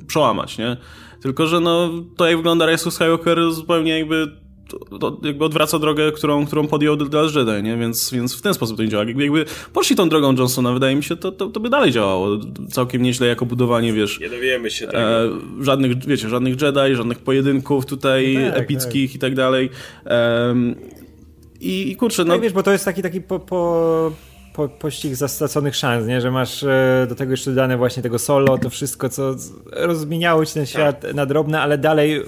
przełamać, 0.07 0.57
nie? 0.57 0.77
Tylko, 1.21 1.47
że 1.47 1.59
no, 1.59 1.89
to 2.17 2.27
jak 2.27 2.37
wygląda 2.37 2.65
Rise 2.71 2.87
of 2.87 2.93
Skywalker 2.93 3.51
zupełnie 3.51 3.99
jakby 3.99 4.43
to, 4.89 4.99
to 4.99 5.17
jakby 5.27 5.45
odwraca 5.45 5.79
drogę, 5.79 6.11
którą, 6.11 6.45
którą 6.45 6.67
podjął 6.67 6.97
The 6.97 7.17
Last 7.21 7.35
Jedi, 7.35 7.63
nie? 7.63 7.77
Więc, 7.77 8.11
więc 8.11 8.35
w 8.35 8.41
ten 8.41 8.53
sposób 8.53 8.77
to 8.77 8.83
nie 8.83 8.89
działa. 8.89 9.03
Jakby, 9.03 9.45
poszli 9.73 9.95
tą 9.95 10.09
drogą 10.09 10.35
Johnsona, 10.35 10.71
wydaje 10.73 10.95
mi 10.95 11.03
się, 11.03 11.15
to, 11.15 11.31
to, 11.31 11.47
to 11.47 11.59
by 11.59 11.69
dalej 11.69 11.91
działało. 11.91 12.27
Całkiem 12.71 13.01
nieźle 13.01 13.27
jako 13.27 13.45
budowanie, 13.45 13.93
wiesz, 13.93 14.19
Nie 14.19 14.29
dowiemy 14.29 14.71
się 14.71 14.85
tego. 14.85 14.99
e, 14.99 15.29
żadnych, 15.61 16.05
wiecie, 16.05 16.29
żadnych 16.29 16.61
Jedi, 16.61 16.95
żadnych 16.95 17.19
pojedynków 17.19 17.85
tutaj 17.85 18.37
No 18.45 18.51
tak, 18.51 18.59
epickich 18.59 19.15
i 19.15 19.19
tak 19.19 19.35
dalej. 19.35 19.69
Em, 20.05 20.75
i, 21.63 21.91
I 21.91 21.95
kurczę, 21.95 22.25
no... 22.25 22.35
I 22.35 22.41
wiesz, 22.41 22.53
bo 22.53 22.63
to 22.63 22.71
jest 22.71 22.85
taki, 22.85 23.01
taki 23.01 23.21
po, 23.21 23.39
po, 23.39 24.11
po, 24.53 24.69
pościg 24.69 25.15
za 25.15 25.27
straconych 25.27 25.75
szans, 25.75 26.07
nie? 26.07 26.21
że 26.21 26.31
masz 26.31 26.63
e, 26.63 27.05
do 27.09 27.15
tego 27.15 27.31
jeszcze 27.31 27.49
dodane 27.49 27.77
właśnie 27.77 28.03
tego 28.03 28.19
solo, 28.19 28.57
to 28.57 28.69
wszystko, 28.69 29.09
co 29.09 29.35
rozmieniało 29.71 30.45
ci 30.45 30.53
ten 30.53 30.65
świat 30.65 31.13
na 31.13 31.25
drobne, 31.25 31.61
ale 31.61 31.77
dalej 31.77 32.21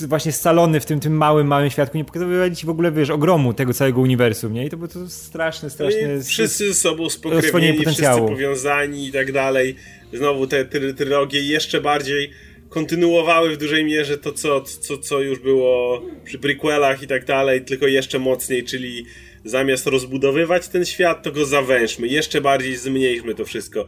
właśnie 0.00 0.32
scalony 0.32 0.80
w 0.80 0.86
tym, 0.86 1.00
tym 1.00 1.16
małym, 1.16 1.46
małym 1.46 1.70
światku, 1.70 1.98
nie 1.98 2.04
pokazywali 2.04 2.56
ci 2.56 2.66
w 2.66 2.70
ogóle, 2.70 2.92
wiesz, 2.92 3.10
ogromu 3.10 3.54
tego 3.54 3.74
całego 3.74 4.00
uniwersum, 4.00 4.52
nie? 4.52 4.66
I 4.66 4.70
to 4.70 4.76
było 4.76 4.88
to 4.88 5.08
straszne, 5.08 5.70
straszne... 5.70 6.16
i 6.16 6.22
wszyscy 6.24 6.68
ze 6.68 6.74
sobą 6.74 7.10
spokrewnieni, 7.10 7.78
wszyscy 7.78 8.04
powiązani 8.04 9.06
i 9.06 9.12
tak 9.12 9.32
dalej. 9.32 9.76
Znowu 10.12 10.46
te 10.46 10.64
try- 10.64 10.94
trylogie 10.94 11.42
jeszcze 11.42 11.80
bardziej 11.80 12.30
kontynuowały 12.72 13.54
w 13.54 13.58
dużej 13.58 13.84
mierze 13.84 14.18
to, 14.18 14.32
co, 14.32 14.60
co, 14.60 14.98
co 14.98 15.20
już 15.20 15.38
było 15.38 16.02
przy 16.24 16.38
prequelach 16.38 17.02
i 17.02 17.06
tak 17.06 17.24
dalej, 17.24 17.64
tylko 17.64 17.86
jeszcze 17.86 18.18
mocniej, 18.18 18.64
czyli 18.64 19.04
zamiast 19.44 19.86
rozbudowywać 19.86 20.68
ten 20.68 20.84
świat, 20.84 21.22
to 21.22 21.32
go 21.32 21.46
zawężmy, 21.46 22.08
jeszcze 22.08 22.40
bardziej 22.40 22.76
zmniejszmy 22.76 23.34
to 23.34 23.44
wszystko. 23.44 23.86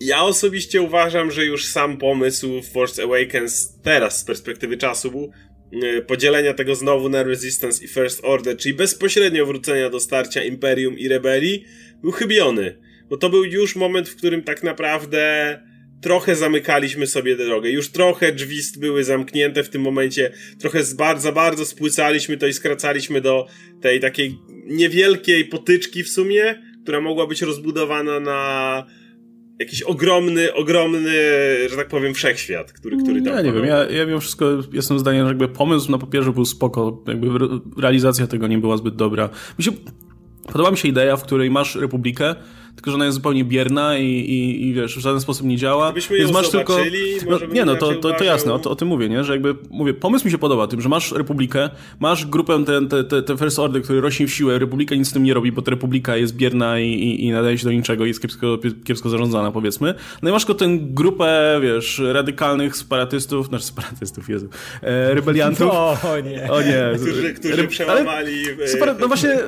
Ja 0.00 0.22
osobiście 0.22 0.82
uważam, 0.82 1.30
że 1.30 1.44
już 1.44 1.66
sam 1.66 1.98
pomysł 1.98 2.62
Force 2.62 3.02
Awakens 3.02 3.80
teraz 3.82 4.20
z 4.20 4.24
perspektywy 4.24 4.76
czasu 4.76 5.10
był 5.10 5.30
e, 5.82 6.02
podzielenia 6.02 6.54
tego 6.54 6.74
znowu 6.74 7.08
na 7.08 7.22
Resistance 7.22 7.84
i 7.84 7.88
First 7.88 8.20
Order, 8.24 8.56
czyli 8.56 8.74
bezpośrednio 8.74 9.46
wrócenia 9.46 9.90
do 9.90 10.00
starcia 10.00 10.44
Imperium 10.44 10.98
i 10.98 11.08
Rebelii, 11.08 11.64
był 12.02 12.12
chybiony. 12.12 12.78
Bo 13.08 13.16
to 13.16 13.30
był 13.30 13.44
już 13.44 13.76
moment, 13.76 14.08
w 14.08 14.16
którym 14.16 14.42
tak 14.42 14.62
naprawdę 14.62 15.60
trochę 16.00 16.36
zamykaliśmy 16.36 17.06
sobie 17.06 17.36
drogę. 17.36 17.70
Już 17.70 17.88
trochę 17.88 18.32
drzwi 18.32 18.60
były 18.78 19.04
zamknięte 19.04 19.64
w 19.64 19.68
tym 19.68 19.82
momencie. 19.82 20.32
Trochę 20.58 20.80
bardzo, 20.98 21.32
bardzo 21.32 21.66
spłycaliśmy 21.66 22.36
to 22.36 22.46
i 22.46 22.52
skracaliśmy 22.52 23.20
do 23.20 23.46
tej 23.80 24.00
takiej 24.00 24.38
niewielkiej 24.66 25.44
potyczki 25.44 26.02
w 26.02 26.08
sumie, 26.08 26.62
która 26.82 27.00
mogła 27.00 27.26
być 27.26 27.42
rozbudowana 27.42 28.20
na 28.20 28.86
jakiś 29.58 29.82
ogromny, 29.82 30.54
ogromny, 30.54 31.12
że 31.70 31.76
tak 31.76 31.88
powiem, 31.88 32.14
wszechświat, 32.14 32.72
który, 32.72 32.96
który 32.96 33.22
tam 33.22 33.34
Ja 33.34 33.42
nie 33.42 33.52
wiem, 33.52 33.64
ja, 33.64 33.90
ja 33.90 34.06
mimo 34.06 34.20
wszystko 34.20 34.46
jestem 34.72 34.98
zdania, 34.98 35.22
że 35.22 35.28
jakby 35.28 35.48
pomysł 35.48 35.90
na 35.90 35.98
papierze 35.98 36.32
był 36.32 36.44
spoko, 36.44 37.02
jakby 37.06 37.28
realizacja 37.76 38.26
tego 38.26 38.46
nie 38.46 38.58
była 38.58 38.76
zbyt 38.76 38.96
dobra. 38.96 39.28
Mi 39.58 39.64
się, 39.64 39.70
podoba 40.52 40.70
mi 40.70 40.76
się 40.76 40.88
idea, 40.88 41.16
w 41.16 41.22
której 41.22 41.50
masz 41.50 41.74
republikę, 41.74 42.34
tylko 42.76 42.90
że 42.90 42.94
ona 42.94 43.04
jest 43.04 43.14
zupełnie 43.14 43.44
bierna 43.44 43.98
i, 43.98 44.04
i, 44.04 44.66
i 44.66 44.74
wiesz, 44.74 44.96
w 44.96 45.00
żaden 45.00 45.20
sposób 45.20 45.46
nie 45.46 45.56
działa. 45.56 45.86
Gdybyśmy 45.86 46.18
ją 46.18 46.32
masz 46.32 46.50
tylko. 46.50 46.78
No, 47.30 47.38
nie, 47.52 47.64
no 47.64 47.76
to, 47.76 47.94
to, 47.94 48.12
to 48.12 48.24
jasne, 48.24 48.52
o, 48.52 48.60
o 48.62 48.76
tym 48.76 48.88
mówię, 48.88 49.08
nie? 49.08 49.24
Że 49.24 49.32
jakby 49.32 49.54
mówię, 49.70 49.94
pomysł 49.94 50.24
mi 50.24 50.30
się 50.30 50.38
podoba 50.38 50.66
tym, 50.66 50.80
że 50.80 50.88
masz 50.88 51.12
Republikę, 51.12 51.70
masz 52.00 52.26
grupę 52.26 52.64
ten, 52.64 52.88
te, 52.88 53.04
te, 53.04 53.22
te 53.22 53.36
First 53.36 53.58
Order, 53.58 53.82
który 53.82 54.00
rośnie 54.00 54.26
w 54.26 54.32
siłę, 54.32 54.58
Republika 54.58 54.94
nic 54.94 55.08
z 55.08 55.12
tym 55.12 55.22
nie 55.22 55.34
robi, 55.34 55.52
bo 55.52 55.62
ta 55.62 55.70
Republika 55.70 56.16
jest 56.16 56.36
bierna 56.36 56.80
i, 56.80 56.88
i, 56.88 57.24
i 57.24 57.30
nadaje 57.30 57.58
się 57.58 57.64
do 57.64 57.72
niczego 57.72 58.04
i 58.04 58.08
jest 58.08 58.22
kiepsko, 58.22 58.58
kiepsko 58.84 59.08
zarządzana, 59.08 59.52
powiedzmy. 59.52 59.94
No 60.22 60.30
i 60.30 60.32
masz 60.32 60.44
tylko 60.44 60.58
tę 60.58 60.78
grupę, 60.80 61.60
wiesz, 61.62 62.02
radykalnych 62.12 62.76
separatystów, 62.76 63.46
znaczy 63.46 63.64
separatystów, 63.64 64.28
Jezu, 64.28 64.48
e, 64.82 65.14
rebeliantów. 65.14 65.72
O, 65.76 66.20
nie. 66.20 66.50
O 66.50 66.62
nie. 66.62 66.90
Którzy, 66.96 67.34
którzy 67.34 67.68
przełamali... 67.68 68.32
Super, 68.66 68.94
no 69.00 69.08
właśnie, 69.08 69.38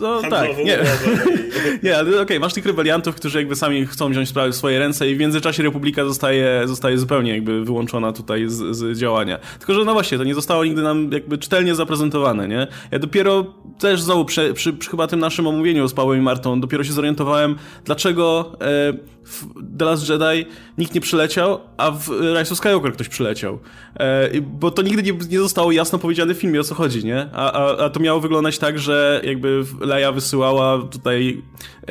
no 0.00 0.22
tak, 0.30 0.58
nie. 0.58 0.64
nie, 1.82 1.96
ale 1.96 2.08
okej, 2.08 2.20
okay, 2.20 2.40
masz 2.40 2.54
tych 2.54 2.66
rebeliantów, 2.66 3.14
którzy 3.14 3.38
jakby 3.38 3.56
sami 3.56 3.86
chcą 3.86 4.10
wziąć 4.10 4.28
sprawy 4.28 4.52
w 4.52 4.56
swoje 4.56 4.78
ręce 4.78 5.10
i 5.10 5.16
w 5.16 5.18
międzyczasie 5.18 5.62
Republika 5.62 6.04
zostaje, 6.04 6.62
zostaje 6.64 6.98
zupełnie 6.98 7.32
jakby 7.32 7.64
wyłączona 7.64 8.12
tutaj 8.12 8.44
z, 8.48 8.76
z 8.76 8.98
działania. 8.98 9.38
Tylko, 9.58 9.74
że 9.74 9.84
no 9.84 9.92
właśnie, 9.92 10.18
to 10.18 10.24
nie 10.24 10.34
zostało 10.34 10.64
nigdy 10.64 10.82
nam 10.82 11.12
jakby 11.12 11.38
czytelnie 11.38 11.74
zaprezentowane, 11.74 12.48
nie? 12.48 12.66
Ja 12.90 12.98
dopiero 12.98 13.54
też 13.78 14.02
znowu 14.02 14.24
przy, 14.24 14.54
przy, 14.54 14.72
przy 14.72 14.90
chyba 14.90 15.06
tym 15.06 15.20
naszym 15.20 15.46
omówieniu 15.46 15.88
z 15.88 15.94
Pawłem 15.94 16.18
i 16.18 16.22
Martą 16.22 16.60
dopiero 16.60 16.84
się 16.84 16.92
zorientowałem, 16.92 17.56
dlaczego 17.84 18.52
e, 18.60 18.92
w 19.28 19.46
The 19.78 19.84
Last 19.84 20.08
Jedi 20.08 20.46
nikt 20.78 20.94
nie 20.94 21.00
przyleciał, 21.00 21.60
a 21.76 21.90
w 21.90 22.08
Rise 22.08 22.52
of 22.52 22.58
Skywalker 22.58 22.92
ktoś 22.92 23.08
przyleciał. 23.08 23.58
E, 24.00 24.40
bo 24.40 24.70
to 24.70 24.82
nigdy 24.82 25.02
nie, 25.02 25.18
nie 25.30 25.38
zostało 25.38 25.72
jasno 25.72 25.98
powiedziane 25.98 26.34
w 26.34 26.38
filmie, 26.38 26.60
o 26.60 26.64
co 26.64 26.74
chodzi, 26.74 27.04
nie? 27.04 27.28
A, 27.32 27.52
a, 27.52 27.84
a 27.84 27.90
to 27.90 28.00
miało 28.00 28.20
wyglądać 28.20 28.58
tak, 28.58 28.78
że 28.78 29.20
jakby 29.24 29.64
Leia 29.80 30.12
wysyłała 30.12 30.82
tutaj 30.90 31.42
e, 31.82 31.86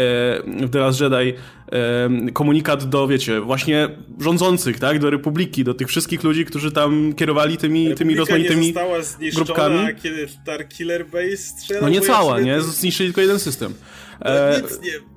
w 0.45 0.69
The 0.71 0.79
Last 0.79 1.01
Jedi 1.01 1.33
e, 1.71 2.31
komunikat 2.33 2.89
do, 2.89 3.07
wiecie, 3.07 3.41
właśnie 3.41 3.89
rządzących, 4.19 4.79
tak? 4.79 4.99
Do 4.99 5.09
Republiki, 5.09 5.63
do 5.63 5.73
tych 5.73 5.87
wszystkich 5.87 6.23
ludzi, 6.23 6.45
którzy 6.45 6.71
tam 6.71 7.13
kierowali 7.13 7.57
tymi, 7.57 7.95
tymi 7.95 8.15
rozmaitymi 8.15 8.61
nie 8.61 9.31
została 9.31 9.69
grupkami. 9.69 9.95
kiedy 10.03 10.27
Star 10.27 10.67
Killer 10.67 11.05
Base 11.05 11.37
strzelał? 11.37 11.83
No 11.83 11.89
nie 11.89 12.01
cała, 12.01 12.39
nie? 12.39 12.61
Zniszczyli 12.61 13.09
tylko 13.09 13.21
jeden 13.21 13.39
system. 13.39 13.73
No, 14.25 14.31
e, 14.31 14.61
nic 14.61 14.81
nie 14.81 15.16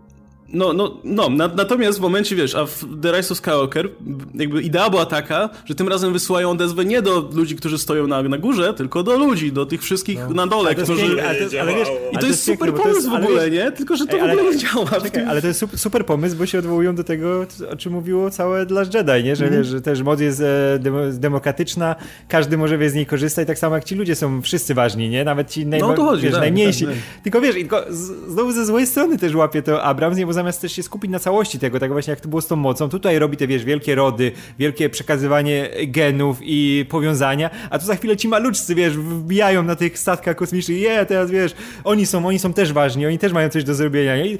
no, 0.52 0.72
no, 0.72 1.00
no, 1.04 1.28
natomiast 1.56 1.98
w 1.98 2.02
momencie, 2.02 2.36
wiesz, 2.36 2.54
a 2.54 2.66
w 2.66 2.84
The 3.02 3.12
Rise 3.12 3.32
of 3.32 3.38
Skywalker 3.38 3.88
jakby 4.34 4.62
idea 4.62 4.90
była 4.90 5.06
taka, 5.06 5.50
że 5.64 5.74
tym 5.74 5.88
razem 5.88 6.12
wysyłają 6.12 6.50
odezwę 6.50 6.84
nie 6.84 7.02
do 7.02 7.30
ludzi, 7.34 7.56
którzy 7.56 7.78
stoją 7.78 8.06
na, 8.06 8.22
na 8.22 8.38
górze, 8.38 8.74
tylko 8.74 9.02
do 9.02 9.16
ludzi, 9.16 9.52
do 9.52 9.66
tych 9.66 9.82
wszystkich 9.82 10.18
no. 10.28 10.34
na 10.34 10.46
dole, 10.46 10.74
którzy... 10.74 11.06
Piękne, 11.06 11.28
ale 11.28 11.48
to, 11.48 11.60
ale 11.60 11.74
wiesz, 11.74 11.88
I 12.12 12.18
to, 12.18 12.26
jest 12.26 12.44
super 12.44 12.74
pomysł 12.74 12.94
jest, 12.94 13.08
w 13.08 13.12
ogóle, 13.12 13.50
nie? 13.50 13.72
Tylko, 13.72 13.96
że 13.96 14.06
to 14.06 14.16
ej, 14.16 14.20
w 14.20 14.38
ogóle 14.38 14.54
nie 14.54 14.58
działa. 14.58 15.00
Czekaj, 15.02 15.24
ale 15.24 15.42
to 15.42 15.46
jest 15.46 15.64
super 15.76 16.06
pomysł, 16.06 16.36
bo 16.36 16.46
się 16.46 16.58
odwołują 16.58 16.94
do 16.94 17.04
tego, 17.04 17.46
o 17.72 17.76
czym 17.76 17.92
mówiło 17.92 18.30
całe 18.30 18.66
dla 18.66 18.82
Jedi, 18.82 19.24
nie? 19.24 19.36
Że 19.36 19.46
mm. 19.46 19.58
wiesz, 19.58 19.66
że 19.66 19.80
też 19.80 20.02
moc 20.02 20.20
jest 20.20 20.40
e, 20.40 20.78
demokratyczna, 21.12 21.96
każdy 22.28 22.58
może 22.58 22.90
z 22.90 22.94
niej 22.94 23.06
korzystać, 23.06 23.46
tak 23.46 23.58
samo 23.58 23.74
jak 23.74 23.84
ci 23.84 23.94
ludzie 23.94 24.14
są 24.14 24.42
wszyscy 24.42 24.74
ważni, 24.74 25.08
nie? 25.08 25.24
Nawet 25.24 25.50
ci 25.50 25.66
najma, 25.66 25.86
no, 25.86 26.04
chodzi, 26.04 26.22
wiesz, 26.22 26.32
tak, 26.32 26.40
najmniejsi. 26.40 26.84
Tak, 26.84 26.94
tak. 26.94 27.22
Tylko 27.22 27.40
wiesz, 27.40 27.54
tylko 27.54 27.84
znowu 28.28 28.52
ze 28.52 28.66
złej 28.66 28.86
strony 28.86 29.18
też 29.18 29.34
łapie 29.34 29.62
to 29.62 29.82
Abrams, 29.82 30.18
nie? 30.18 30.26
Bo 30.26 30.32
zamiast 30.40 30.60
też 30.60 30.72
się 30.72 30.82
skupić 30.82 31.10
na 31.10 31.18
całości 31.18 31.58
tego, 31.58 31.80
tak 31.80 31.92
właśnie 31.92 32.10
jak 32.10 32.20
to 32.20 32.28
było 32.28 32.42
z 32.42 32.46
tą 32.46 32.56
mocą. 32.56 32.88
Tutaj 32.88 33.18
robi 33.18 33.36
te, 33.36 33.46
wiesz, 33.46 33.64
wielkie 33.64 33.94
rody, 33.94 34.32
wielkie 34.58 34.90
przekazywanie 34.90 35.70
genów 35.86 36.38
i 36.42 36.86
powiązania, 36.88 37.50
a 37.70 37.78
tu 37.78 37.86
za 37.86 37.96
chwilę 37.96 38.16
ci 38.16 38.28
maluczcy, 38.28 38.74
wiesz, 38.74 38.96
wbijają 38.96 39.62
na 39.62 39.76
tych 39.76 39.98
statkach 39.98 40.36
kosmicznych 40.36 40.78
je, 40.78 41.06
teraz, 41.06 41.30
wiesz, 41.30 41.54
oni 41.84 42.06
są, 42.06 42.26
oni 42.26 42.38
są 42.38 42.52
też 42.52 42.72
ważni, 42.72 43.06
oni 43.06 43.18
też 43.18 43.32
mają 43.32 43.48
coś 43.48 43.64
do 43.64 43.74
zrobienia. 43.74 44.24
I 44.24 44.38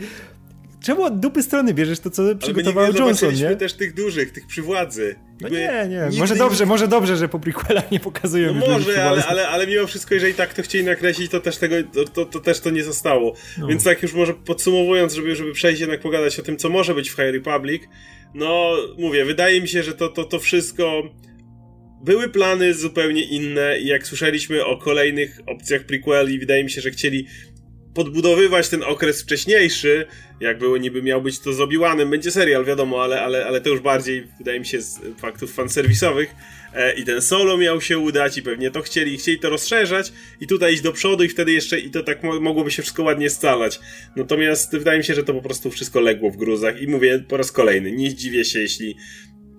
Czemu 0.82 1.02
od 1.02 1.20
dupy 1.20 1.42
strony 1.42 1.74
bierzesz 1.74 2.00
to, 2.00 2.10
co 2.10 2.36
przygotował 2.36 2.84
Ale 2.84 2.98
Johnson, 2.98 3.34
nie? 3.34 3.56
też 3.56 3.72
tych 3.72 3.94
dużych, 3.94 4.32
tych 4.32 4.46
przy 4.46 4.62
władzy. 4.62 5.16
No 5.40 5.48
nie, 5.48 5.86
nie. 5.88 6.18
Może 6.18 6.36
dobrze, 6.36 6.64
nie... 6.64 6.68
może 6.68 6.88
dobrze, 6.88 7.16
że 7.16 7.28
po 7.28 7.38
prequelach 7.40 7.90
nie 7.90 8.00
pokazują 8.00 8.54
no 8.54 8.66
może, 8.66 9.04
ale, 9.04 9.26
ale, 9.26 9.48
ale 9.48 9.66
mimo 9.66 9.86
wszystko, 9.86 10.14
jeżeli 10.14 10.34
tak 10.34 10.54
to 10.54 10.62
chcieli 10.62 10.84
nakreślić, 10.84 11.30
to 11.30 11.40
też 11.40 11.56
tego, 11.56 11.76
to, 11.92 12.04
to, 12.04 12.24
to 12.24 12.40
też 12.40 12.60
to 12.60 12.70
nie 12.70 12.84
zostało. 12.84 13.34
No. 13.58 13.66
Więc 13.66 13.84
tak 13.84 14.02
już 14.02 14.14
może 14.14 14.34
podsumowując, 14.34 15.14
żeby, 15.14 15.36
żeby 15.36 15.52
przejść 15.52 15.80
jednak 15.80 16.00
pogadać 16.00 16.38
o 16.38 16.42
tym, 16.42 16.56
co 16.56 16.68
może 16.68 16.94
być 16.94 17.10
w 17.10 17.14
High 17.14 17.32
Republic, 17.32 17.82
no 18.34 18.76
mówię, 18.98 19.24
wydaje 19.24 19.60
mi 19.60 19.68
się, 19.68 19.82
że 19.82 19.94
to, 19.94 20.08
to, 20.08 20.24
to 20.24 20.38
wszystko 20.38 21.02
były 22.04 22.28
plany 22.28 22.74
zupełnie 22.74 23.22
inne 23.22 23.78
i 23.80 23.86
jak 23.86 24.06
słyszeliśmy 24.06 24.64
o 24.64 24.76
kolejnych 24.76 25.40
opcjach 25.46 25.84
prequeli, 25.84 26.38
wydaje 26.38 26.64
mi 26.64 26.70
się, 26.70 26.80
że 26.80 26.90
chcieli 26.90 27.26
podbudowywać 27.94 28.68
ten 28.68 28.82
okres 28.82 29.22
wcześniejszy, 29.22 30.06
jak 30.40 30.58
było 30.58 30.76
niby 30.76 31.02
miał 31.02 31.22
być 31.22 31.38
to 31.38 31.52
z 31.52 31.60
Obi-Wanem, 31.60 32.10
będzie 32.10 32.30
serial, 32.30 32.64
wiadomo, 32.64 33.02
ale, 33.02 33.22
ale, 33.22 33.46
ale 33.46 33.60
to 33.60 33.68
już 33.68 33.80
bardziej, 33.80 34.26
wydaje 34.38 34.60
mi 34.60 34.66
się, 34.66 34.80
z 34.80 35.00
faktów 35.18 35.54
fanserwisowych. 35.54 36.34
E, 36.74 36.94
I 36.94 37.04
ten 37.04 37.22
solo 37.22 37.56
miał 37.56 37.80
się 37.80 37.98
udać 37.98 38.38
i 38.38 38.42
pewnie 38.42 38.70
to 38.70 38.82
chcieli, 38.82 39.18
chcieli 39.18 39.38
to 39.38 39.50
rozszerzać 39.50 40.12
i 40.40 40.46
tutaj 40.46 40.72
iść 40.72 40.82
do 40.82 40.92
przodu 40.92 41.24
i 41.24 41.28
wtedy 41.28 41.52
jeszcze 41.52 41.80
i 41.80 41.90
to 41.90 42.02
tak 42.02 42.22
mo 42.22 42.40
mogłoby 42.40 42.70
się 42.70 42.82
wszystko 42.82 43.02
ładnie 43.02 43.30
scalać. 43.30 43.80
Natomiast 44.16 44.72
wydaje 44.72 44.98
mi 44.98 45.04
się, 45.04 45.14
że 45.14 45.24
to 45.24 45.34
po 45.34 45.42
prostu 45.42 45.70
wszystko 45.70 46.00
legło 46.00 46.30
w 46.30 46.36
gruzach 46.36 46.82
i 46.82 46.88
mówię 46.88 47.24
po 47.28 47.36
raz 47.36 47.52
kolejny, 47.52 47.92
nie 47.92 48.10
zdziwię 48.10 48.44
się, 48.44 48.60
jeśli 48.60 48.96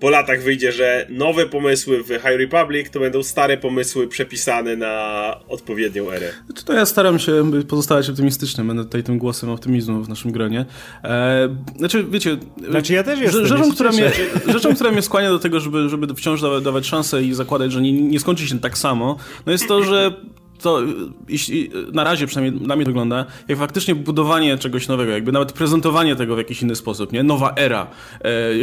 po 0.02 0.10
latach 0.10 0.44
wyjdzie, 0.44 0.72
że 0.72 1.08
nowe 1.10 1.46
pomysły 1.46 2.04
w 2.04 2.08
High 2.08 2.38
Republic 2.38 2.90
to 2.90 3.00
będą 3.00 3.24
stare 3.24 3.58
pomysły 3.58 4.08
przepisane 4.08 4.76
na 4.76 5.36
odpowiednią 5.48 6.12
erę. 6.12 6.30
Znaczy 6.46 6.66
to 6.66 6.74
ja 6.74 6.86
staram 6.86 7.20
się 7.20 7.52
pozostawać 7.68 8.10
optymistycznym, 8.10 8.68
będę 8.68 8.84
tutaj 8.84 9.04
tym 9.04 9.18
głosem 9.18 9.50
optymizmu 9.50 10.04
w 10.04 10.10
naszym 10.10 10.32
gronie. 10.32 10.66
E, 11.04 11.56
znaczy, 11.78 12.06
wiecie... 12.10 12.38
Znaczy 12.70 12.94
ja 12.94 13.04
też 13.04 13.20
jestem. 13.20 13.46
Rzeczą, 13.46 13.72
która 13.72 13.92
mnie, 13.92 14.12
rzeczą, 14.48 14.76
która 14.76 14.92
mnie 14.92 15.02
skłania 15.02 15.30
do 15.30 15.40
tego, 15.40 15.60
żeby, 15.60 15.90
żeby 15.90 16.16
wciąż 16.16 16.42
dawać, 16.42 16.64
dawać 16.64 16.86
szansę 16.86 17.24
i 17.24 17.34
zakładać, 17.34 17.72
że 17.72 17.82
nie, 17.82 17.92
nie 17.92 18.20
skończy 18.20 18.48
się 18.48 18.60
tak 18.60 18.78
samo, 18.78 19.18
no 19.46 19.52
jest 19.52 19.68
to, 19.68 19.84
że 19.84 20.14
to 20.62 20.82
jeśli, 21.30 21.70
na 21.94 22.04
razie 22.04 22.28
przynajmniej 22.28 22.68
na 22.68 22.76
mnie 22.76 22.86
wygląda, 22.86 23.26
jak 23.48 23.58
faktycznie 23.58 23.96
budowanie 23.96 24.58
czegoś 24.58 24.88
nowego, 24.88 25.12
jakby 25.12 25.32
nawet 25.32 25.54
prezentowanie 25.54 26.16
tego 26.16 26.36
w 26.36 26.38
jakiś 26.38 26.62
inny 26.62 26.76
sposób, 26.76 27.12
nie? 27.12 27.24
Nowa 27.24 27.54
era, 27.56 27.88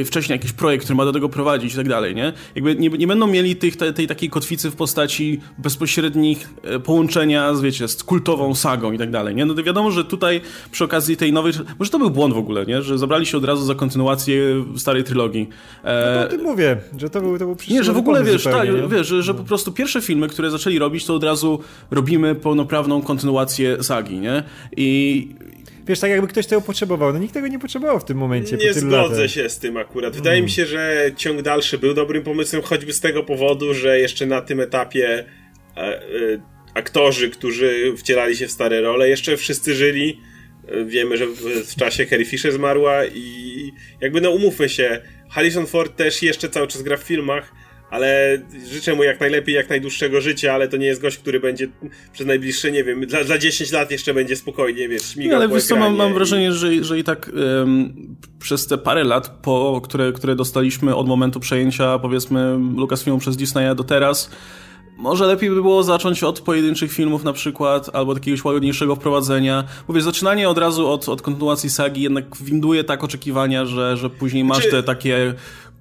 e, 0.00 0.04
wcześniej 0.04 0.36
jakiś 0.36 0.52
projekt, 0.52 0.84
który 0.84 0.96
ma 0.96 1.04
do 1.04 1.12
tego 1.12 1.28
prowadzić 1.28 1.74
i 1.74 1.76
tak 1.76 1.88
dalej, 1.88 2.14
nie? 2.14 2.32
Jakby 2.54 2.76
nie, 2.76 2.88
nie 2.88 3.06
będą 3.06 3.26
mieli 3.26 3.56
tych, 3.56 3.76
tej, 3.76 3.94
tej 3.94 4.06
takiej 4.06 4.30
kotwicy 4.30 4.70
w 4.70 4.76
postaci 4.76 5.40
bezpośrednich 5.58 6.50
e, 6.62 6.78
połączenia 6.78 7.54
z, 7.54 7.60
wiecie, 7.60 7.88
z 7.88 8.04
kultową 8.04 8.54
sagą 8.54 8.92
i 8.92 8.98
tak 8.98 9.10
dalej, 9.10 9.34
nie? 9.34 9.46
No 9.46 9.54
to 9.54 9.62
wiadomo, 9.62 9.90
że 9.90 10.04
tutaj 10.04 10.40
przy 10.70 10.84
okazji 10.84 11.16
tej 11.16 11.32
nowej, 11.32 11.52
może 11.78 11.90
to 11.90 11.98
był 11.98 12.10
błąd 12.10 12.34
w 12.34 12.38
ogóle, 12.38 12.66
nie? 12.66 12.82
Że 12.82 12.98
zabrali 12.98 13.26
się 13.26 13.38
od 13.38 13.44
razu 13.44 13.64
za 13.64 13.74
kontynuację 13.74 14.64
starej 14.76 15.04
trylogii. 15.04 15.48
E, 15.84 16.12
no 16.14 16.20
to 16.20 16.26
o 16.26 16.30
tym 16.30 16.42
mówię, 16.42 16.76
że 16.98 17.10
to 17.10 17.20
był, 17.20 17.38
to 17.38 17.44
był 17.44 17.56
Nie, 17.70 17.84
że 17.84 17.92
w 17.92 17.96
ogóle, 17.96 18.24
wiesz, 18.24 18.44
tak, 18.44 18.88
wiesz, 18.88 19.06
że, 19.06 19.22
że 19.22 19.32
no. 19.32 19.38
po 19.38 19.44
prostu 19.44 19.72
pierwsze 19.72 20.00
filmy, 20.00 20.28
które 20.28 20.50
zaczęli 20.50 20.78
robić, 20.78 21.04
to 21.04 21.14
od 21.14 21.24
razu 21.24 21.58
robimy 21.90 22.34
pełnoprawną 22.34 23.02
kontynuację 23.02 23.82
sagi, 23.82 24.18
nie? 24.18 24.42
I 24.76 25.28
wiesz, 25.86 26.00
tak 26.00 26.10
jakby 26.10 26.28
ktoś 26.28 26.46
tego 26.46 26.60
potrzebował. 26.60 27.12
No 27.12 27.18
nikt 27.18 27.34
tego 27.34 27.48
nie 27.48 27.58
potrzebował 27.58 28.00
w 28.00 28.04
tym 28.04 28.18
momencie. 28.18 28.56
Nie 28.56 28.74
zgodzę 28.74 29.28
się 29.28 29.48
z 29.48 29.58
tym 29.58 29.76
akurat. 29.76 30.16
Wydaje 30.16 30.36
mm. 30.36 30.44
mi 30.44 30.50
się, 30.50 30.66
że 30.66 31.10
ciąg 31.16 31.42
dalszy 31.42 31.78
był 31.78 31.94
dobrym 31.94 32.22
pomysłem, 32.22 32.62
choćby 32.62 32.92
z 32.92 33.00
tego 33.00 33.24
powodu, 33.24 33.74
że 33.74 34.00
jeszcze 34.00 34.26
na 34.26 34.40
tym 34.40 34.60
etapie 34.60 35.24
e, 35.76 35.80
e, 35.80 36.00
aktorzy, 36.74 37.30
którzy 37.30 37.94
wcielali 37.96 38.36
się 38.36 38.46
w 38.46 38.52
stare 38.52 38.80
role, 38.80 39.08
jeszcze 39.08 39.36
wszyscy 39.36 39.74
żyli. 39.74 40.20
E, 40.68 40.84
wiemy, 40.84 41.16
że 41.16 41.26
w, 41.26 41.40
w 41.70 41.74
czasie 41.74 42.06
Carrie 42.06 42.26
Fisher 42.26 42.52
zmarła 42.52 43.06
i 43.06 43.72
jakby 44.00 44.20
no 44.20 44.30
umówmy 44.30 44.68
się, 44.68 45.02
Harrison 45.30 45.66
Ford 45.66 45.96
też 45.96 46.22
jeszcze 46.22 46.48
cały 46.48 46.66
czas 46.66 46.82
gra 46.82 46.96
w 46.96 47.02
filmach, 47.02 47.52
ale 47.90 48.38
życzę 48.72 48.94
mu 48.94 49.02
jak 49.02 49.20
najlepiej, 49.20 49.54
jak 49.54 49.70
najdłuższego 49.70 50.20
życia, 50.20 50.52
ale 50.52 50.68
to 50.68 50.76
nie 50.76 50.86
jest 50.86 51.00
gość, 51.00 51.18
który 51.18 51.40
będzie 51.40 51.68
przez 52.12 52.26
najbliższe, 52.26 52.70
nie 52.70 52.84
wiem, 52.84 53.06
dla, 53.06 53.24
dla 53.24 53.38
10 53.38 53.72
lat 53.72 53.90
jeszcze 53.90 54.14
będzie 54.14 54.36
spokojnie, 54.36 54.88
wiesz, 54.88 55.02
śmigał 55.02 55.36
Ale 55.36 55.48
wiesz 55.48 55.64
co, 55.64 55.76
mam, 55.76 55.96
mam 55.96 56.14
wrażenie, 56.14 56.52
że, 56.52 56.84
że 56.84 56.98
i 56.98 57.04
tak 57.04 57.30
um, 57.58 58.16
przez 58.38 58.66
te 58.66 58.78
parę 58.78 59.04
lat, 59.04 59.28
po, 59.42 59.80
które, 59.84 60.12
które 60.12 60.36
dostaliśmy 60.36 60.96
od 60.96 61.08
momentu 61.08 61.40
przejęcia, 61.40 61.98
powiedzmy, 61.98 62.58
Lucasfilmu 62.76 63.18
przez 63.18 63.36
Disneya 63.36 63.74
do 63.76 63.84
teraz, 63.84 64.30
może 64.98 65.26
lepiej 65.26 65.50
by 65.50 65.54
było 65.54 65.82
zacząć 65.82 66.22
od 66.22 66.40
pojedynczych 66.40 66.92
filmów 66.92 67.24
na 67.24 67.32
przykład, 67.32 67.90
albo 67.92 68.14
jakiegoś 68.14 68.44
łagodniejszego 68.44 68.96
wprowadzenia. 68.96 69.64
Mówię, 69.88 70.00
zaczynanie 70.00 70.48
od 70.48 70.58
razu 70.58 70.88
od, 70.88 71.08
od 71.08 71.22
kontynuacji 71.22 71.70
sagi 71.70 72.02
jednak 72.02 72.24
winduje 72.40 72.84
tak 72.84 73.04
oczekiwania, 73.04 73.66
że, 73.66 73.96
że 73.96 74.10
później 74.10 74.44
masz 74.44 74.56
znaczy... 74.56 74.70
te 74.70 74.82
takie 74.82 75.34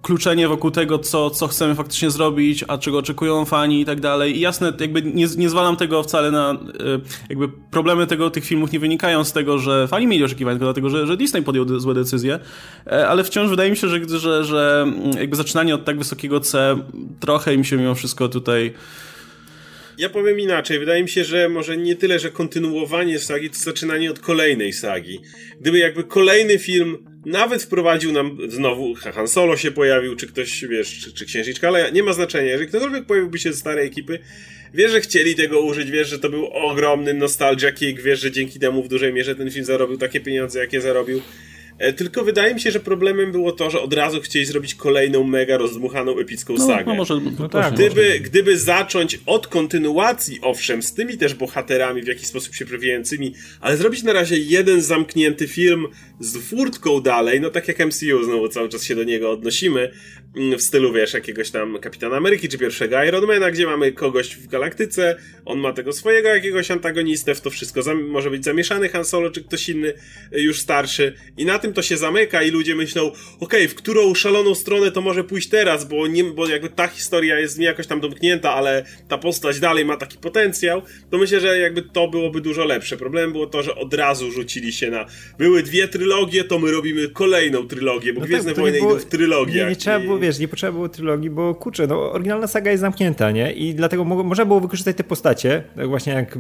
kluczenie 0.08 0.48
wokół 0.48 0.72
tego, 0.72 1.00
co, 1.00 1.30
co 1.30 1.48
chcemy 1.48 1.76
faktycznie 1.76 2.12
zrobić, 2.12 2.66
a 2.68 2.78
czego 2.78 2.98
oczekują 2.98 3.46
fani 3.46 3.82
i 3.82 3.86
tak 3.86 4.00
dalej. 4.00 4.38
I 4.38 4.40
jasne, 4.40 4.74
jakby 4.80 5.02
nie, 5.02 5.26
nie 5.38 5.50
zwalam 5.50 5.78
tego 5.78 6.04
wcale 6.04 6.32
na, 6.32 6.52
e, 6.52 6.56
jakby 7.30 7.50
problemy 7.72 8.08
tego, 8.08 8.30
tych 8.30 8.46
filmów 8.46 8.72
nie 8.72 8.80
wynikają 8.80 9.24
z 9.24 9.34
tego, 9.34 9.60
że 9.60 9.88
fani 9.88 10.08
mieli 10.08 10.24
oczekiwania, 10.24 10.56
tylko 10.56 10.66
dlatego, 10.66 10.90
że, 10.90 11.08
że 11.08 11.18
Disney 11.18 11.44
podjął 11.44 11.80
złe 11.80 11.94
decyzje, 11.94 12.40
e, 12.86 13.08
ale 13.08 13.24
wciąż 13.24 13.50
wydaje 13.50 13.72
mi 13.72 13.78
się, 13.78 13.88
że, 13.88 14.20
że, 14.20 14.44
że 14.44 14.88
jakby 15.20 15.36
zaczynanie 15.36 15.76
od 15.76 15.86
tak 15.86 15.98
wysokiego 15.98 16.40
C 16.40 16.78
trochę 17.20 17.54
im 17.54 17.64
się 17.64 17.78
mimo 17.78 17.96
wszystko 17.96 18.28
tutaj 18.30 18.74
ja 19.98 20.10
powiem 20.10 20.40
inaczej. 20.40 20.80
Wydaje 20.80 21.04
mi 21.04 21.10
się, 21.10 21.24
że 21.24 21.50
może 21.50 21.78
nie 21.78 21.96
tyle, 21.96 22.20
że 22.20 22.32
kontynuowanie 22.32 23.20
sagi, 23.20 23.50
to 23.50 23.58
zaczynanie 23.58 24.12
od 24.12 24.20
kolejnej 24.20 24.74
sagi. 24.74 25.20
Gdyby 25.62 25.78
jakby 25.78 26.04
kolejny 26.04 26.60
film 26.60 26.98
nawet 27.28 27.64
wprowadził 27.64 28.12
nam 28.12 28.38
znowu, 28.48 28.94
Han 28.96 29.28
Solo 29.28 29.58
się 29.58 29.72
pojawił, 29.72 30.16
czy 30.16 30.28
ktoś, 30.28 30.66
wiesz, 30.66 31.00
czy, 31.00 31.14
czy 31.14 31.26
Księżniczka, 31.26 31.72
nie 31.94 32.04
ma 32.04 32.14
znaczenia. 32.14 32.52
Jeżeli 32.52 32.70
ktokolwiek 32.70 33.06
pojawiłby 33.06 33.40
się 33.40 33.54
ze 33.54 33.60
starej 33.60 33.88
ekipy, 33.88 34.20
wiesz, 34.74 34.92
że 34.92 35.02
chcieli 35.02 35.36
tego 35.36 35.62
użyć, 35.62 35.92
wiesz, 35.92 36.08
że 36.08 36.20
to 36.20 36.30
był 36.30 36.46
ogromny 36.46 37.14
nostalgia 37.14 37.72
kick, 37.72 38.02
wiesz, 38.02 38.20
że 38.20 38.32
dzięki 38.32 38.60
temu 38.60 38.84
w 38.84 38.88
dużej 38.88 39.14
mierze 39.14 39.36
ten 39.36 39.52
film 39.52 39.66
zarobił 39.66 39.98
takie 39.98 40.20
pieniądze, 40.20 40.60
jakie 40.60 40.82
zarobił. 40.82 41.22
E, 41.80 41.94
tylko 41.94 42.24
wydaje 42.24 42.54
mi 42.54 42.60
się, 42.60 42.72
że 42.72 42.80
problemem 42.80 43.32
było 43.32 43.52
to, 43.52 43.70
że 43.70 43.82
od 43.82 43.94
razu 43.94 44.22
chcieli 44.22 44.46
zrobić 44.46 44.76
kolejną 44.76 45.24
mega 45.24 45.58
rozdmuchaną 45.58 46.20
epicką 46.20 46.54
no, 46.58 46.68
sagę. 46.68 46.84
No 46.86 46.96
może, 46.96 47.20
no 47.40 47.50
tak, 47.50 47.74
gdyby, 47.74 48.08
może. 48.08 48.20
gdyby 48.20 48.58
zacząć 48.58 49.20
od 49.26 49.48
kontynuacji, 49.48 50.40
owszem, 50.42 50.84
z 50.84 50.94
tymi 50.94 51.18
też 51.18 51.34
bohaterami 51.34 52.02
w 52.02 52.08
jakiś 52.08 52.28
sposób 52.28 52.56
się 52.56 52.66
przewijającymi, 52.66 53.34
ale 53.62 53.78
zrobić 53.78 54.04
na 54.04 54.14
razie 54.14 54.38
jeden 54.38 54.82
zamknięty 54.82 55.48
film 55.48 55.88
z 56.20 56.38
furtką 56.38 57.02
dalej, 57.02 57.42
no 57.42 57.50
tak 57.50 57.68
jak 57.68 57.80
MCU, 57.80 58.24
znowu 58.24 58.50
cały 58.50 58.70
czas 58.70 58.84
się 58.84 58.96
do 58.96 59.04
niego 59.04 59.32
odnosimy, 59.32 59.92
w 60.36 60.62
stylu, 60.62 60.94
wiesz, 60.94 61.14
jakiegoś 61.14 61.52
tam 61.52 61.80
Kapitana 61.80 62.18
Ameryki 62.18 62.50
czy 62.50 62.58
pierwszego 62.58 63.04
Ironmana, 63.04 63.52
gdzie 63.52 63.66
mamy 63.66 63.92
kogoś 63.92 64.36
w 64.36 64.48
galaktyce, 64.48 65.16
on 65.46 65.60
ma 65.60 65.74
tego 65.74 65.94
swojego 65.94 66.30
jakiegoś 66.30 66.72
antagonistę, 66.72 67.36
w 67.36 67.42
to 67.42 67.50
wszystko 67.50 67.82
może 67.96 68.30
być 68.30 68.44
zamieszany 68.44 68.90
Han 68.90 69.06
Solo 69.06 69.32
czy 69.32 69.44
ktoś 69.44 69.70
inny 69.70 69.94
y, 70.34 70.42
już 70.42 70.60
starszy 70.60 71.14
i 71.38 71.46
na 71.46 71.60
tym 71.60 71.74
to 71.74 71.82
się 71.82 71.98
zamyka 71.98 72.44
i 72.44 72.52
ludzie 72.52 72.76
myślą, 72.76 73.04
okej, 73.06 73.18
okay, 73.40 73.68
w 73.68 73.76
którą 73.76 74.16
szaloną 74.16 74.56
stronę 74.56 74.92
to 74.92 75.02
może 75.02 75.24
pójść 75.24 75.50
teraz, 75.50 75.86
bo, 75.86 76.08
nie, 76.08 76.24
bo 76.24 76.48
jakby 76.48 76.70
ta 76.70 76.88
historia 76.88 77.40
jest 77.40 77.60
nie 77.60 77.66
jakoś 77.66 77.88
tam 77.88 78.00
domknięta, 78.00 78.54
ale 78.54 78.86
ta 79.08 79.18
postać 79.18 79.60
dalej 79.60 79.86
ma 79.86 79.98
taki 79.98 80.18
potencjał, 80.18 80.82
to 81.12 81.18
myślę, 81.18 81.40
że 81.40 81.60
jakby 81.60 81.82
to 81.82 82.08
byłoby 82.08 82.42
dużo 82.42 82.66
lepsze. 82.66 82.98
Problemem 82.98 83.32
było 83.32 83.48
to, 83.48 83.64
że 83.64 83.76
od 83.76 83.94
razu 83.94 84.32
rzucili 84.32 84.74
się 84.74 84.92
na 84.92 85.06
były 85.40 85.64
dwie 85.64 85.88
trylogie, 85.88 86.44
to 86.44 86.60
my 86.60 86.72
robimy 86.72 87.10
kolejną 87.10 87.68
trylogię, 87.68 88.14
bo 88.14 88.20
no 88.20 88.26
Gwiezdne 88.26 88.52
tak, 88.52 88.62
Wojny 88.62 88.80
było, 88.80 88.92
idą 88.92 89.00
w 89.00 89.06
trylogię. 89.06 89.64
Nie, 89.64 89.70
nie 89.70 89.76
trzeba 89.76 90.00
było, 90.00 90.17
wiesz, 90.20 90.40
nie 90.40 90.48
potrzeba 90.48 90.74
było 90.74 90.90
trylogii, 90.90 91.30
bo 91.30 91.56
kurczę, 91.56 91.88
no 91.88 92.12
oryginalna 92.12 92.48
saga 92.48 92.72
jest 92.72 92.82
zamknięta, 92.82 93.32
nie? 93.32 93.52
I 93.52 93.76
dlatego 93.76 94.06
mo 94.06 94.24
można 94.24 94.46
było 94.46 94.60
wykorzystać 94.60 94.98
te 94.98 95.04
postacie, 95.04 95.64
tak 95.76 95.88
właśnie 95.88 96.14
jak 96.14 96.38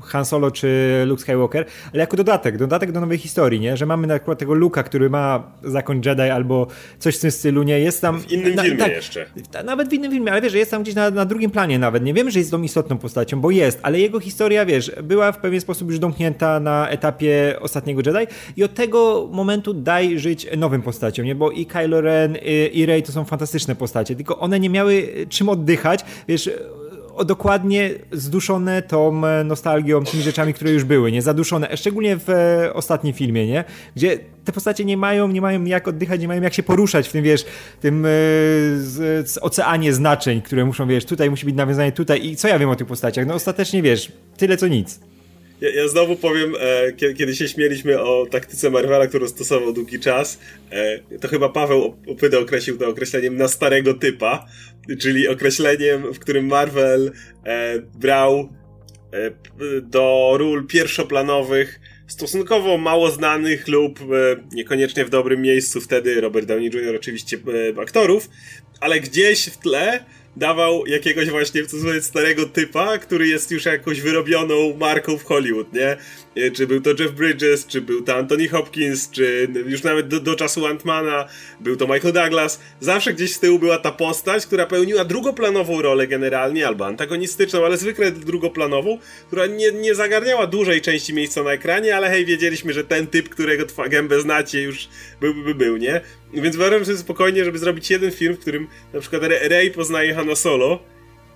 han 0.00 0.24
Solo 0.24 0.50
czy 0.50 1.02
Luke 1.06 1.22
Skywalker, 1.22 1.64
ale 1.92 2.00
jako 2.00 2.16
dodatek, 2.16 2.56
dodatek 2.56 2.92
do 2.92 3.00
nowej 3.00 3.18
historii, 3.18 3.60
nie? 3.60 3.76
Że 3.76 3.86
mamy 3.86 4.06
na 4.06 4.18
przykład 4.18 4.38
tego 4.38 4.54
Luka, 4.54 4.82
który 4.82 5.10
ma 5.10 5.42
zakon 5.62 6.00
Jedi 6.04 6.22
albo 6.22 6.66
coś 6.98 7.16
w 7.16 7.20
tym 7.20 7.30
stylu, 7.30 7.62
nie? 7.62 7.80
Jest 7.80 8.00
tam... 8.00 8.20
W 8.20 8.32
innym 8.32 8.54
na, 8.54 8.62
filmie 8.62 8.78
tak, 8.78 8.92
jeszcze. 8.92 9.26
Nawet 9.64 9.88
w 9.88 9.92
innym 9.92 10.12
filmie, 10.12 10.32
ale 10.32 10.40
wiesz, 10.40 10.52
że 10.52 10.58
jest 10.58 10.70
tam 10.70 10.82
gdzieś 10.82 10.94
na, 10.94 11.10
na 11.10 11.24
drugim 11.24 11.50
planie 11.50 11.78
nawet. 11.78 12.04
Nie 12.04 12.14
wiem, 12.14 12.30
że 12.30 12.38
jest 12.38 12.50
tą 12.50 12.62
istotną 12.62 12.98
postacią, 12.98 13.40
bo 13.40 13.50
jest, 13.50 13.78
ale 13.82 14.00
jego 14.00 14.20
historia, 14.20 14.66
wiesz, 14.66 14.92
była 15.02 15.32
w 15.32 15.38
pewien 15.38 15.60
sposób 15.60 15.88
już 15.90 15.98
domknięta 15.98 16.60
na 16.60 16.88
etapie 16.88 17.56
ostatniego 17.60 18.02
Jedi 18.06 18.32
i 18.56 18.64
od 18.64 18.74
tego 18.74 19.28
momentu 19.32 19.74
daj 19.74 20.18
żyć 20.18 20.46
nowym 20.56 20.82
postaciom, 20.82 21.26
nie? 21.26 21.34
Bo 21.34 21.50
i 21.50 21.66
Kylo 21.66 22.00
Ren, 22.00 22.36
i, 22.42 22.78
i 22.78 22.86
Rey 22.86 23.02
to 23.02 23.12
są 23.12 23.24
fantastyczne 23.24 23.76
postacie, 23.76 24.16
tylko 24.16 24.38
one 24.38 24.60
nie 24.60 24.70
miały 24.70 25.08
czym 25.28 25.48
oddychać, 25.48 26.04
wiesz 26.28 26.50
dokładnie 27.24 27.90
zduszone 28.12 28.82
tą 28.82 29.26
e, 29.26 29.44
nostalgią, 29.44 30.04
tymi 30.04 30.22
rzeczami, 30.22 30.54
które 30.54 30.70
już 30.70 30.84
były, 30.84 31.12
nie? 31.12 31.22
Zaduszone, 31.22 31.76
szczególnie 31.76 32.16
w 32.16 32.30
e, 32.30 32.74
ostatnim 32.74 33.14
filmie, 33.14 33.46
nie? 33.46 33.64
Gdzie 33.96 34.18
te 34.44 34.52
postacie 34.52 34.84
nie 34.84 34.96
mają, 34.96 35.28
nie 35.28 35.40
mają 35.40 35.64
jak 35.64 35.88
oddychać, 35.88 36.20
nie 36.20 36.28
mają 36.28 36.42
jak 36.42 36.54
się 36.54 36.62
poruszać 36.62 37.08
w 37.08 37.12
tym, 37.12 37.24
wiesz, 37.24 37.44
tym 37.80 38.04
e, 38.04 38.08
z, 38.78 39.30
z 39.30 39.38
oceanie 39.38 39.92
znaczeń, 39.92 40.42
które 40.42 40.64
muszą, 40.64 40.88
wiesz, 40.88 41.04
tutaj 41.04 41.30
musi 41.30 41.46
być 41.46 41.54
nawiązanie 41.54 41.92
tutaj 41.92 42.26
i 42.26 42.36
co 42.36 42.48
ja 42.48 42.58
wiem 42.58 42.70
o 42.70 42.76
tych 42.76 42.86
postaciach? 42.86 43.26
No 43.26 43.34
ostatecznie, 43.34 43.82
wiesz, 43.82 44.12
tyle 44.36 44.56
co 44.56 44.68
nic. 44.68 45.00
Ja, 45.60 45.70
ja, 45.70 45.88
znowu 45.88 46.16
powiem, 46.16 46.54
e, 46.60 46.92
kiedy, 46.92 47.14
kiedy, 47.14 47.36
się 47.36 47.48
śmieliśmy 47.48 48.00
o 48.00 48.26
taktyce 48.30 48.70
Marvela, 48.70 49.06
którą 49.06 49.28
stosował 49.28 49.72
długi 49.72 50.00
czas, 50.00 50.40
e, 50.70 51.18
to 51.18 51.28
chyba 51.28 51.48
Paweł 51.48 51.96
Opyda 52.06 52.38
określił 52.38 52.78
to 52.78 52.88
określeniem 52.88 53.36
na 53.36 53.48
starego 53.48 53.94
typa, 53.94 54.46
czyli 55.00 55.28
określeniem, 55.28 56.14
w 56.14 56.18
którym 56.18 56.46
Marvel 56.46 57.12
e, 57.44 57.78
brał 57.78 58.48
e, 59.12 59.30
do 59.80 60.34
ról 60.38 60.66
pierwszoplanowych 60.66 61.80
stosunkowo 62.06 62.78
mało 62.78 63.10
znanych 63.10 63.68
lub 63.68 64.00
e, 64.00 64.04
niekoniecznie 64.52 65.04
w 65.04 65.10
dobrym 65.10 65.42
miejscu 65.42 65.80
wtedy 65.80 66.20
Robert 66.20 66.46
Downey 66.46 66.66
Jr. 66.66 66.96
oczywiście 66.96 67.38
e, 67.76 67.80
aktorów, 67.80 68.28
ale 68.80 69.00
gdzieś 69.00 69.46
w 69.46 69.58
tle 69.58 70.04
dawał 70.40 70.86
jakiegoś 70.86 71.30
właśnie 71.30 71.62
w 71.62 71.66
cudzysłowie 71.66 72.02
starego 72.02 72.46
typa, 72.46 72.98
który 72.98 73.28
jest 73.28 73.50
już 73.50 73.64
jakąś 73.64 74.00
wyrobioną 74.00 74.76
marką 74.76 75.18
w 75.18 75.24
Hollywood, 75.24 75.72
nie? 75.72 75.96
E, 76.36 76.50
czy 76.50 76.66
był 76.66 76.80
to 76.80 76.90
Jeff 76.90 77.12
Bridges, 77.12 77.66
czy 77.66 77.80
był 77.80 78.02
to 78.02 78.14
Anthony 78.14 78.48
Hopkins, 78.48 79.10
czy 79.10 79.48
już 79.66 79.82
nawet 79.82 80.08
do, 80.08 80.20
do 80.20 80.34
czasu 80.34 80.66
Antmana 80.66 81.28
był 81.60 81.76
to 81.76 81.86
Michael 81.86 82.14
Douglas. 82.14 82.60
Zawsze 82.80 83.12
gdzieś 83.14 83.34
z 83.34 83.40
tyłu 83.40 83.58
była 83.58 83.78
ta 83.78 83.92
postać, 83.92 84.46
która 84.46 84.66
pełniła 84.66 85.04
drugoplanową 85.04 85.82
rolę 85.82 86.06
generalnie, 86.06 86.66
albo 86.66 86.86
antagonistyczną, 86.86 87.64
ale 87.64 87.76
zwykle 87.76 88.12
drugoplanową, 88.12 88.98
która 89.26 89.46
nie, 89.46 89.72
nie 89.72 89.94
zagarniała 89.94 90.46
dużej 90.46 90.80
części 90.80 91.14
miejsca 91.14 91.42
na 91.42 91.52
ekranie, 91.52 91.96
ale 91.96 92.10
hej, 92.10 92.24
wiedzieliśmy, 92.26 92.72
że 92.72 92.84
ten 92.84 93.06
typ, 93.06 93.28
którego 93.28 93.64
gębę 93.88 94.20
znacie, 94.20 94.62
już 94.62 94.88
byłby 95.20 95.42
by, 95.42 95.54
był, 95.54 95.76
nie? 95.76 96.00
Więc 96.34 96.56
uważam, 96.56 96.84
że 96.84 96.96
spokojnie, 96.98 97.44
żeby 97.44 97.58
zrobić 97.58 97.90
jeden 97.90 98.10
film, 98.10 98.34
w 98.34 98.38
którym 98.38 98.66
na 98.92 99.00
przykład 99.00 99.22
Rey 99.22 99.70
poznaje 99.70 100.14
Hanna 100.14 100.34
Solo, 100.34 100.78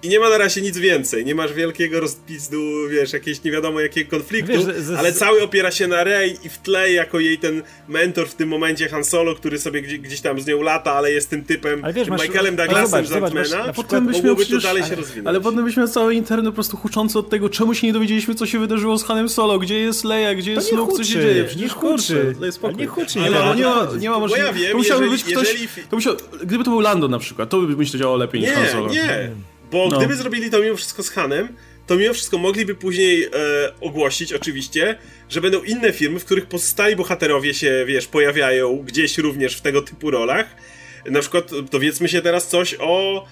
i 0.04 0.08
nie 0.08 0.20
ma 0.20 0.30
na 0.30 0.38
razie 0.38 0.60
nic 0.60 0.78
więcej. 0.78 1.24
Nie 1.24 1.34
masz 1.34 1.52
wielkiego 1.52 2.00
rozpizdu, 2.00 2.88
wiesz, 2.90 3.12
jakiegoś 3.12 3.44
nie 3.44 3.50
wiadomo 3.50 3.80
jakiego 3.80 4.10
konfliktu, 4.10 4.52
wiesz, 4.52 4.62
z, 4.62 4.84
z... 4.84 4.90
ale 4.90 5.12
cały 5.12 5.42
opiera 5.42 5.70
się 5.70 5.86
na 5.86 6.04
Rey 6.04 6.36
i 6.44 6.48
w 6.48 6.58
tle 6.58 6.92
jako 6.92 7.20
jej 7.20 7.38
ten 7.38 7.62
mentor 7.88 8.28
w 8.28 8.34
tym 8.34 8.48
momencie 8.48 8.88
Han 8.88 9.04
Solo, 9.04 9.34
który 9.34 9.58
sobie 9.58 9.82
gdzieś, 9.82 9.98
gdzieś 9.98 10.20
tam 10.20 10.40
z 10.40 10.46
nią 10.46 10.62
lata, 10.62 10.92
ale 10.92 11.12
jest 11.12 11.30
tym 11.30 11.44
typem, 11.44 11.82
wiesz, 11.94 12.04
tym 12.04 12.14
masz, 12.14 12.28
Michaelem 12.28 12.56
Douglasem 12.56 13.06
z 13.06 13.12
Antmana. 13.12 13.72
Mogłoby 14.12 14.46
to 14.46 14.58
dalej 14.58 14.82
się 14.82 14.94
rozwinąć. 14.94 15.28
Ale 15.28 15.40
potem 15.40 15.64
byśmy 15.64 15.88
cały 15.88 16.14
internet 16.14 16.46
po 16.46 16.54
prostu 16.54 16.76
huczący 16.76 17.18
od 17.18 17.28
tego, 17.28 17.48
czemu 17.48 17.74
się 17.74 17.86
nie 17.86 17.92
dowiedzieliśmy, 17.92 18.34
co 18.34 18.46
się 18.46 18.58
wydarzyło 18.58 18.98
z 18.98 19.04
Hanem 19.04 19.28
Solo, 19.28 19.58
gdzie 19.58 19.80
jest 19.80 20.04
Leia, 20.04 20.34
gdzie 20.34 20.52
jest 20.52 20.72
Luke, 20.72 20.92
co 20.96 21.04
się 21.04 21.20
dzieje. 21.20 21.44
Przecież 21.44 21.62
nie 21.62 21.68
huczy. 21.68 22.34
Nie 22.76 22.86
huczy. 22.86 23.18
Nie, 23.18 23.26
ale, 23.26 23.56
nie, 23.56 23.64
ma, 23.64 23.88
nie 23.98 24.10
ma 24.10 24.18
możliwości. 24.18 24.46
Ja 24.46 24.62
wiem, 24.62 24.72
to 24.72 24.78
musiałby 24.78 25.10
być 25.10 25.24
ktoś, 25.24 25.48
jeżeli... 25.48 25.68
to 25.90 25.96
musiał, 25.96 26.16
gdyby 26.42 26.64
to 26.64 26.70
był 26.70 26.80
Lando 26.80 27.08
na 27.08 27.18
przykład, 27.18 27.48
to 27.50 27.60
by 27.60 27.76
myśleć 27.76 28.00
działało 28.00 28.16
lepiej 28.16 28.40
niż 28.40 28.50
Han 28.50 28.66
Solo. 28.68 28.92
Nie. 28.92 29.30
Bo 29.74 29.88
no. 29.88 29.98
gdyby 29.98 30.16
zrobili 30.16 30.50
to 30.50 30.60
mimo 30.60 30.76
wszystko 30.76 31.02
z 31.02 31.10
Hanem, 31.10 31.48
to 31.86 31.96
mimo 31.96 32.14
wszystko 32.14 32.38
mogliby 32.38 32.74
później 32.74 33.24
e, 33.24 33.28
ogłosić, 33.80 34.32
oczywiście, 34.32 34.98
że 35.28 35.40
będą 35.40 35.62
inne 35.62 35.92
filmy, 35.92 36.20
w 36.20 36.24
których 36.24 36.46
pozostali 36.46 36.96
bohaterowie 36.96 37.54
się, 37.54 37.84
wiesz, 37.86 38.06
pojawiają 38.06 38.76
gdzieś 38.76 39.18
również 39.18 39.56
w 39.56 39.60
tego 39.60 39.82
typu 39.82 40.10
rolach. 40.10 40.46
Na 41.06 41.20
przykład 41.20 41.50
dowiedzmy 41.72 42.08
się 42.08 42.22
teraz 42.22 42.48
coś 42.48 42.76
o 42.80 43.24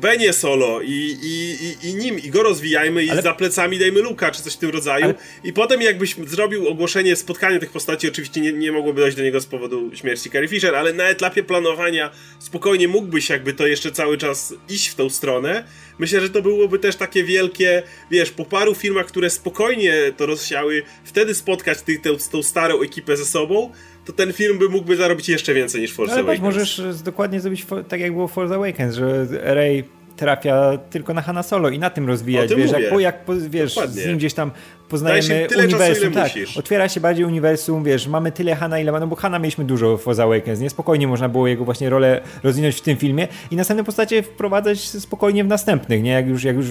Benie 0.00 0.32
solo 0.32 0.80
i, 0.82 1.16
i, 1.22 1.56
i, 1.64 1.90
i, 1.90 1.94
nim, 1.94 2.18
i 2.18 2.30
go 2.30 2.42
rozwijajmy 2.42 3.04
i 3.04 3.10
Ale... 3.10 3.22
za 3.22 3.34
plecami 3.34 3.78
dajmy 3.78 4.00
Luka, 4.00 4.30
czy 4.30 4.42
coś 4.42 4.54
w 4.54 4.56
tym 4.56 4.70
rodzaju. 4.70 5.04
Ale... 5.04 5.14
I 5.44 5.52
potem 5.52 5.82
jakbyś 5.82 6.16
zrobił 6.26 6.68
ogłoszenie 6.68 7.16
spotkania 7.16 7.58
tych 7.58 7.70
postaci, 7.70 8.08
oczywiście 8.08 8.40
nie, 8.40 8.52
nie 8.52 8.72
mogłoby 8.72 9.00
dojść 9.00 9.16
do 9.16 9.22
niego 9.22 9.40
z 9.40 9.46
powodu 9.46 9.90
śmierci 9.94 10.30
Carrie 10.30 10.48
Fisher, 10.48 10.74
ale 10.74 10.92
na 10.92 11.04
etapie 11.04 11.42
planowania 11.42 12.10
spokojnie 12.38 12.88
mógłbyś 12.88 13.28
jakby 13.28 13.52
to 13.52 13.66
jeszcze 13.66 13.92
cały 13.92 14.18
czas 14.18 14.54
iść 14.68 14.88
w 14.88 14.94
tą 14.94 15.10
stronę. 15.10 15.64
Myślę, 15.98 16.20
że 16.20 16.30
to 16.30 16.42
byłoby 16.42 16.78
też 16.78 16.96
takie 16.96 17.24
wielkie, 17.24 17.82
wiesz, 18.10 18.30
po 18.30 18.44
paru 18.44 18.74
filmach, 18.74 19.06
które 19.06 19.30
spokojnie 19.30 19.94
to 20.16 20.26
rozsiały, 20.26 20.82
wtedy 21.04 21.34
spotkać 21.34 21.82
tych, 21.82 22.00
tę, 22.00 22.10
tą 22.32 22.42
starą 22.42 22.82
ekipę 22.82 23.16
ze 23.16 23.24
sobą, 23.24 23.72
to 24.04 24.12
ten 24.12 24.32
film 24.32 24.58
by 24.58 24.68
mógłby 24.68 24.96
zarobić 24.96 25.28
jeszcze 25.28 25.54
więcej 25.54 25.80
niż 25.80 25.92
Force 25.92 26.14
no, 26.14 26.20
Awakens. 26.20 26.42
możesz 26.42 26.82
dokładnie 27.04 27.40
zrobić 27.40 27.66
tak 27.88 28.00
jak 28.00 28.12
było 28.12 28.28
Force 28.28 28.54
Awakens, 28.54 28.94
że 28.94 29.26
Rey 29.30 29.84
trafia 30.16 30.78
tylko 30.90 31.14
na 31.14 31.22
Hanna 31.22 31.42
Solo 31.42 31.68
i 31.68 31.78
na 31.78 31.90
tym 31.90 32.06
rozwijać, 32.06 32.48
tym 32.48 32.58
wiesz, 32.58 32.70
jak, 32.70 33.00
jak 33.00 33.24
wiesz, 33.48 33.74
z 33.88 34.06
nim 34.06 34.16
gdzieś 34.16 34.34
tam 34.34 34.50
poznajemy 34.88 35.46
uniwersum, 35.58 36.12
tak, 36.12 36.22
musisz. 36.24 36.56
otwiera 36.56 36.88
się 36.88 37.00
bardziej 37.00 37.24
uniwersum, 37.24 37.84
wiesz, 37.84 38.06
mamy 38.06 38.32
tyle 38.32 38.54
Hanna, 38.54 38.78
ile 38.80 38.92
ma, 38.92 39.00
no 39.00 39.06
bo 39.06 39.16
Hanna 39.16 39.38
mieliśmy 39.38 39.64
dużo 39.64 39.96
w 39.96 40.02
Force 40.02 40.22
Awakens, 40.22 40.60
nie? 40.60 40.70
Spokojnie 40.70 41.06
można 41.06 41.28
było 41.28 41.46
jego 41.46 41.64
właśnie 41.64 41.90
rolę 41.90 42.20
rozwinąć 42.42 42.76
w 42.76 42.80
tym 42.80 42.96
filmie 42.96 43.28
i 43.50 43.56
następne 43.56 43.84
postacie 43.84 44.22
wprowadzać 44.22 44.80
spokojnie 44.80 45.44
w 45.44 45.46
następnych, 45.46 46.02
nie? 46.02 46.10
Jak 46.10 46.28
już, 46.28 46.44
jak 46.44 46.56
już 46.56 46.66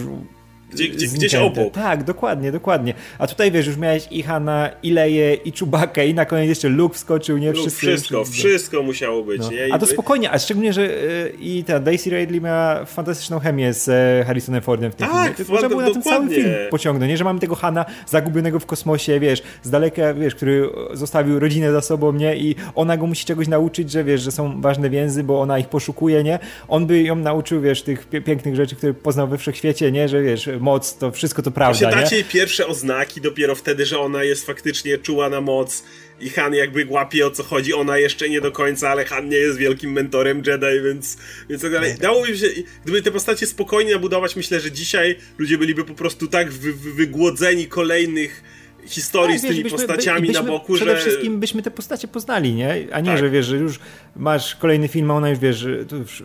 gdzie, 0.71 0.88
gdzie, 0.88 1.08
gdzieś 1.08 1.36
obok. 1.36 1.73
Tak, 1.73 2.03
dokładnie, 2.03 2.51
dokładnie. 2.51 2.93
A 3.19 3.27
tutaj 3.27 3.51
wiesz, 3.51 3.67
już 3.67 3.77
miałeś 3.77 4.08
i 4.12 4.23
Hanna, 4.23 4.69
i 4.84 4.91
Leję, 4.91 5.34
i 5.34 5.51
Chewbacca, 5.51 6.03
i 6.03 6.13
na 6.13 6.25
koniec 6.25 6.49
jeszcze 6.49 6.69
Luke 6.69 6.95
wskoczył, 6.95 7.38
nie? 7.38 7.47
Luke, 7.47 7.60
Wszyscy, 7.60 7.79
wszystko, 7.79 8.25
wszyscy. 8.25 8.47
wszystko 8.47 8.84
musiało 8.84 9.23
być, 9.23 9.41
no. 9.41 9.51
nie? 9.51 9.73
a 9.73 9.79
to 9.79 9.86
spokojnie, 9.86 10.32
a 10.32 10.39
szczególnie, 10.39 10.73
że 10.73 11.03
y, 11.03 11.34
i 11.39 11.63
ta 11.63 11.79
Daisy 11.79 12.10
Ridley 12.10 12.41
miała 12.41 12.86
fantastyczną 12.86 13.39
chemię 13.39 13.73
z 13.73 13.89
e, 13.89 14.25
Harrisonem 14.25 14.62
Fordem 14.62 14.91
w 14.91 14.95
tym 14.95 15.08
tak, 15.08 15.38
filmie. 15.38 15.51
Można 15.51 15.69
było 15.69 15.82
na 15.82 15.91
ten 15.91 16.01
cały 16.01 16.29
film 16.29 16.49
pociągnąć, 16.69 17.10
nie? 17.10 17.17
Że 17.17 17.23
mamy 17.23 17.39
tego 17.39 17.55
Hanna 17.55 17.86
zagubionego 18.08 18.60
w 18.60 18.65
kosmosie, 18.65 19.19
wiesz, 19.19 19.43
z 19.63 19.69
daleka, 19.69 20.13
wiesz, 20.13 20.36
który 20.36 20.69
zostawił 20.93 21.39
rodzinę 21.39 21.71
za 21.71 21.82
sobą, 21.82 22.13
nie? 22.13 22.38
I 22.38 22.55
ona 22.75 22.97
go 22.97 23.08
musi 23.08 23.25
czegoś 23.25 23.47
nauczyć, 23.47 23.91
że 23.91 24.03
wiesz, 24.03 24.21
że 24.21 24.32
są 24.32 24.62
ważne 24.62 24.89
więzy, 24.89 25.23
bo 25.23 25.41
ona 25.41 25.60
ich 25.60 25.69
poszukuje, 25.69 26.23
nie? 26.23 26.39
On 26.67 26.86
by 26.86 27.03
ją 27.03 27.15
nauczył, 27.15 27.62
wiesz, 27.62 27.82
tych 27.84 28.08
pięknych 28.25 28.55
rzeczy, 28.55 28.75
które 28.75 28.93
poznał 28.93 29.27
we 29.27 29.38
wszechświecie, 29.38 29.91
nie? 29.91 30.10
Że 30.10 30.21
wiesz, 30.21 30.49
moc, 30.59 30.97
to 30.97 31.11
wszystko 31.11 31.41
to 31.41 31.51
prawda, 31.51 31.79
Właśnie 31.79 32.01
dacie 32.01 32.15
jej 32.15 32.25
pierwsze 32.25 32.67
oznaki 32.67 33.21
dopiero 33.21 33.55
wtedy, 33.55 33.85
że 33.85 33.99
ona 33.99 34.23
jest 34.23 34.45
faktycznie 34.45 34.97
czuła 34.97 35.29
na 35.29 35.41
moc 35.41 35.83
i 36.19 36.29
Han 36.29 36.53
jakby 36.53 36.85
łapie 36.89 37.27
o 37.27 37.31
co 37.31 37.43
chodzi, 37.43 37.73
ona 37.73 37.97
jeszcze 37.97 38.29
nie 38.29 38.41
do 38.41 38.51
końca, 38.51 38.89
ale 38.89 39.05
Han 39.05 39.29
nie 39.29 39.37
jest 39.37 39.57
wielkim 39.57 39.91
mentorem 39.91 40.37
Jedi, 40.37 40.83
więc, 40.83 41.17
więc 41.49 41.61
tak 41.61 41.71
dalej. 41.71 41.95
Dałoby 42.01 42.37
się, 42.37 42.47
gdyby 42.83 43.01
te 43.01 43.11
postacie 43.11 43.47
spokojnie 43.47 43.93
nabudować, 43.93 44.35
myślę, 44.35 44.59
że 44.59 44.71
dzisiaj 44.71 45.15
ludzie 45.37 45.57
byliby 45.57 45.85
po 45.85 45.93
prostu 45.93 46.27
tak 46.27 46.51
wy, 46.51 46.73
wy, 46.73 46.93
wygłodzeni 46.93 47.67
kolejnych 47.67 48.43
historii 48.85 49.35
tak, 49.35 49.45
z 49.45 49.47
tymi 49.51 49.63
byśmy, 49.63 49.77
postaciami 49.77 50.27
byśmy, 50.27 50.43
na 50.43 50.49
boku, 50.49 50.73
przede 50.73 50.91
że... 50.91 50.95
Przede 50.95 51.09
wszystkim 51.09 51.39
byśmy 51.39 51.61
te 51.61 51.71
postacie 51.71 52.07
poznali, 52.07 52.53
nie? 52.53 52.87
A 52.91 52.99
nie, 52.99 53.11
tak. 53.11 53.19
że 53.19 53.29
wiesz, 53.29 53.45
że 53.45 53.57
już 53.57 53.79
masz 54.15 54.55
kolejny 54.55 54.87
film, 54.87 55.11
a 55.11 55.15
ona 55.15 55.29
już 55.29 55.39
wiesz, 55.39 55.67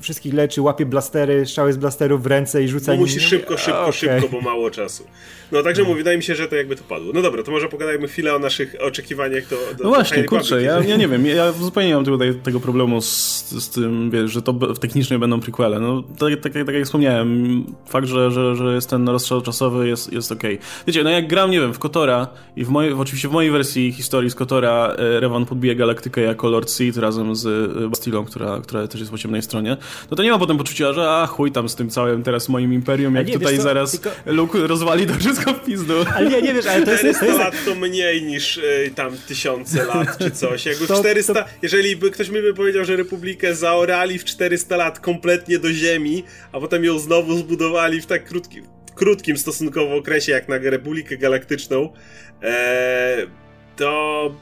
wszystkich 0.01 0.35
leczy, 0.35 0.63
łapie 0.63 0.87
blastery, 0.87 1.47
strzały 1.47 1.73
z 1.73 1.77
blasterów 1.77 2.23
w 2.23 2.27
ręce 2.27 2.63
i 2.63 2.69
rzuca... 2.69 2.93
No 2.93 2.99
musi 2.99 3.21
szybko, 3.21 3.57
szybko, 3.57 3.81
okay. 3.81 3.93
szybko, 3.93 4.29
bo 4.29 4.41
mało 4.41 4.71
czasu. 4.71 5.05
No 5.53 5.63
także 5.63 5.83
no. 5.83 5.89
mówię, 5.89 5.99
wydaje 5.99 6.17
mi 6.17 6.23
się, 6.23 6.35
że 6.35 6.49
to 6.49 6.57
jakby 6.57 6.77
to 6.77 6.85
padło. 6.85 7.13
No 7.15 7.23
dobra, 7.23 7.43
to 7.43 7.51
może 7.51 7.69
pogadajmy 7.69 8.09
chwilę 8.09 8.35
o 8.35 8.39
naszych 8.39 8.77
oczekiwaniach 8.81 9.49
do, 9.49 9.57
do 9.79 9.85
No 9.85 9.91
właśnie, 9.91 10.23
do 10.23 10.29
kurczę, 10.29 10.63
ja, 10.63 10.81
ja 10.81 10.97
nie 10.97 11.09
wiem, 11.09 11.27
ja 11.27 11.53
zupełnie 11.53 11.89
nie 11.89 11.95
mam 11.95 12.05
tutaj 12.05 12.35
tego 12.35 12.61
problemu 12.61 13.01
z, 13.01 13.45
z 13.51 13.71
tym, 13.71 14.11
wiesz, 14.11 14.31
że 14.31 14.43
to 14.43 14.53
technicznie 14.53 15.19
będą 15.19 15.41
prequele. 15.41 15.81
No 15.81 16.03
tak, 16.03 16.41
tak, 16.41 16.53
tak 16.53 16.75
jak 16.75 16.85
wspomniałem, 16.85 17.65
fakt, 17.89 18.07
że, 18.07 18.31
że, 18.31 18.57
że 18.57 18.75
jest 18.75 18.91
ten 18.91 19.09
rozstrzał 19.09 19.41
czasowy 19.41 19.89
jest, 19.89 20.13
jest 20.13 20.33
okej. 20.33 20.55
Okay. 20.55 20.67
Wiecie, 20.87 21.05
no 21.05 21.11
jak 21.11 21.29
gram, 21.29 21.51
nie 21.51 21.61
wiem, 21.61 21.75
w 21.75 21.79
Kotora 21.79 22.29
i 22.57 22.65
w 22.65 22.69
mojej, 22.69 22.93
oczywiście 22.93 23.29
w 23.29 23.33
mojej 23.33 23.51
wersji 23.51 23.93
historii 23.93 24.31
z 24.31 24.35
Kotora 24.35 24.95
e, 24.99 25.21
Revan 25.21 25.47
podbije 25.47 25.77
galaktykę 25.77 26.21
jako 26.21 26.49
Lord 26.49 26.71
Seed 26.71 26.97
razem 26.97 27.37
z 27.37 27.47
e, 27.47 27.89
Bastilą, 27.89 28.25
która, 28.25 28.61
która 28.61 28.89
też 28.89 29.01
jest 29.01 29.13
po 29.13 29.19
ciemnej 29.19 29.43
stronie, 29.43 29.77
no 30.11 30.17
to 30.17 30.23
nie 30.23 30.31
ma 30.31 30.39
potem 30.39 30.59
poczucia, 30.59 30.93
że 30.93 31.11
a 31.11 31.27
chuj 31.27 31.53
tam 31.53 31.69
z 31.69 31.75
tym 31.75 31.91
całym 31.91 32.23
teraz 32.23 32.49
moim 32.49 32.73
imperium, 32.73 33.15
jak 33.15 33.27
nie, 33.27 33.33
tutaj 33.33 33.61
zaraz 33.61 33.91
tylko... 33.91 34.11
Luke 34.27 34.67
rozwali 34.67 35.07
to 35.07 35.15
wszystko 35.15 35.53
w 35.53 35.65
pizdu. 35.65 35.95
Ale 36.17 36.31
nie, 36.31 36.43
nie 36.43 36.55
wiesz, 36.55 36.67
ale 36.67 36.85
to 36.85 36.91
jest... 36.91 37.01
400 37.01 37.21
to 37.21 37.27
jest... 37.27 37.39
lat 37.39 37.65
to 37.65 37.75
mniej 37.75 38.23
niż 38.23 38.57
y, 38.57 38.93
tam 38.95 39.13
tysiące 39.29 39.85
lat 39.85 40.19
czy 40.19 40.31
coś. 40.31 40.67
Jakby 40.67 40.87
to, 40.87 40.99
400, 40.99 41.35
to... 41.35 41.45
jeżeli 41.63 41.97
by 41.97 42.11
ktoś 42.11 42.29
mi 42.29 42.43
by 42.43 42.55
powiedział, 42.55 42.85
że 42.85 42.97
Republikę 42.97 43.55
zaorali 43.55 44.19
w 44.19 44.25
400 44.25 44.77
lat 44.77 45.01
kompletnie 45.01 45.59
do 45.59 45.73
ziemi, 45.73 46.25
a 46.53 46.61
potem 46.61 46.85
ją 46.85 46.99
znowu 46.99 47.39
zbudowali 47.39 48.01
w 48.01 48.07
tak 48.07 48.25
krótkim, 48.25 48.65
krótkim 48.95 49.39
stosunkowo 49.39 49.97
okresie 49.97 50.33
jak 50.33 50.49
na 50.49 50.59
Republikę 50.59 51.17
Galaktyczną, 51.17 51.93
e, 52.43 53.27
to 53.77 54.35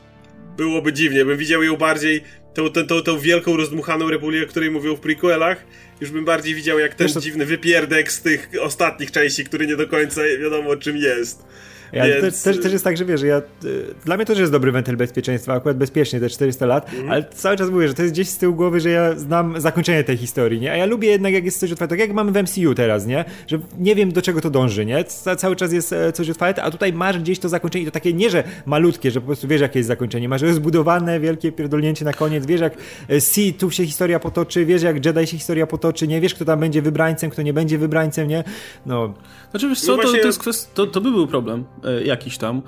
byłoby 0.57 0.93
dziwnie. 0.93 1.25
Bym 1.25 1.39
widział 1.39 1.63
ją 1.63 1.77
bardziej, 1.77 2.25
tą, 2.55 2.69
tą, 2.71 2.87
tą, 2.87 3.03
tą 3.03 3.19
wielką 3.19 3.57
rozdmuchaną 3.57 4.11
Republikę, 4.11 4.47
o 4.47 4.49
której 4.49 4.71
mówią 4.71 4.97
w 4.97 5.01
prequelach, 5.01 5.65
już 6.01 6.11
bym 6.11 6.25
bardziej 6.25 6.55
widział 6.55 6.79
jak 6.79 6.95
ten 6.95 7.09
dziwny 7.09 7.47
wypierdek 7.47 8.13
z 8.13 8.23
tych 8.23 8.51
ostatnich 8.61 9.11
części, 9.11 9.45
który 9.45 9.67
nie 9.67 9.77
do 9.77 9.89
końca 9.89 10.21
wiadomo 10.41 10.77
czym 10.77 10.97
jest. 10.97 11.45
Ja 11.93 12.07
Więc... 12.07 12.21
też, 12.21 12.43
też, 12.43 12.63
też, 12.63 12.73
jest 12.73 12.85
tak, 12.85 12.97
że 12.97 13.05
wiesz, 13.05 13.23
ja, 13.23 13.43
y, 13.65 13.95
dla 14.05 14.17
mnie 14.17 14.27
to 14.27 14.33
też 14.33 14.41
jest 14.41 14.53
dobry 14.53 14.73
wentyl 14.73 14.97
bezpieczeństwa, 14.97 15.55
akurat 15.55 15.77
bezpiecznie 15.77 16.21
te 16.21 16.29
400 16.29 16.67
lat, 16.67 16.95
mm. 16.95 17.11
ale 17.11 17.25
cały 17.25 17.57
czas 17.57 17.71
mówię, 17.71 17.89
że 17.89 17.95
to 17.95 18.03
jest 18.03 18.15
gdzieś 18.15 18.29
z 18.29 18.39
tyłu 18.39 18.55
głowy, 18.55 18.81
że 18.81 18.91
ja 18.91 19.15
znam 19.15 19.61
zakończenie 19.61 20.05
tej 20.05 20.17
historii, 20.17 20.61
nie? 20.61 20.73
A 20.73 20.77
ja 20.77 20.87
lubię 20.87 21.09
jednak, 21.09 21.33
jak 21.33 21.45
jest 21.45 21.61
coś 21.61 21.73
otwarte, 21.73 21.93
tak 21.93 22.01
jak 22.01 22.13
mamy 22.13 22.33
w 22.33 22.43
MCU 22.43 22.75
teraz, 22.75 23.07
nie? 23.07 23.25
Że 23.47 23.59
nie 23.79 23.95
wiem, 23.95 24.13
do 24.13 24.23
czego 24.23 24.41
to 24.41 24.51
dąży, 24.51 24.87
nie? 24.87 25.05
Cały 25.37 25.57
czas 25.57 25.73
jest 25.73 25.93
e, 25.93 26.13
coś 26.13 26.31
otwarte, 26.31 26.63
a 26.63 26.71
tutaj 26.71 26.93
masz 26.93 27.19
gdzieś 27.19 27.39
to 27.39 27.49
zakończenie, 27.49 27.85
to 27.85 27.91
takie 27.91 28.13
nie, 28.13 28.31
że 28.31 28.45
malutkie, 28.67 29.11
że 29.11 29.21
po 29.21 29.27
prostu 29.27 29.49
wiesz, 29.49 29.61
jakie 29.61 29.79
jest 29.79 29.89
zakończenie, 29.89 30.29
masz 30.29 30.43
zbudowane, 30.43 31.21
wielkie 31.21 31.53
pierdolnięcie 31.53 32.05
na 32.05 32.13
koniec, 32.13 32.47
wiesz, 32.47 32.61
jak 32.61 32.77
e, 33.09 33.21
C 33.21 33.41
tu 33.59 33.71
się 33.71 33.87
historia 33.87 34.21
potoczy, 34.21 34.65
wiesz, 34.65 34.83
jak 34.83 35.07
Jedi 35.07 35.27
się 35.27 35.39
historia 35.39 35.67
potoczy, 35.67 36.09
nie? 36.09 36.21
Wiesz, 36.21 36.35
kto 36.35 36.45
tam 36.45 36.61
będzie 36.61 36.83
wybrańcem, 36.83 37.31
kto 37.31 37.43
nie 37.43 37.53
będzie 37.53 37.79
wybrańcem, 37.79 38.29
nie? 38.29 38.45
No. 38.87 39.15
Znaczy, 39.51 39.69
wiesz 39.69 39.81
co, 39.81 39.97
no 39.97 39.97
właśnie... 39.97 40.19
to, 40.19 40.23
to, 40.23 40.27
jest 40.27 40.39
kwest... 40.39 40.75
to, 40.75 40.87
to 40.87 41.01
by 41.01 41.11
był 41.11 41.27
problem 41.27 41.65
jakiś 42.05 42.39
tam, 42.39 42.63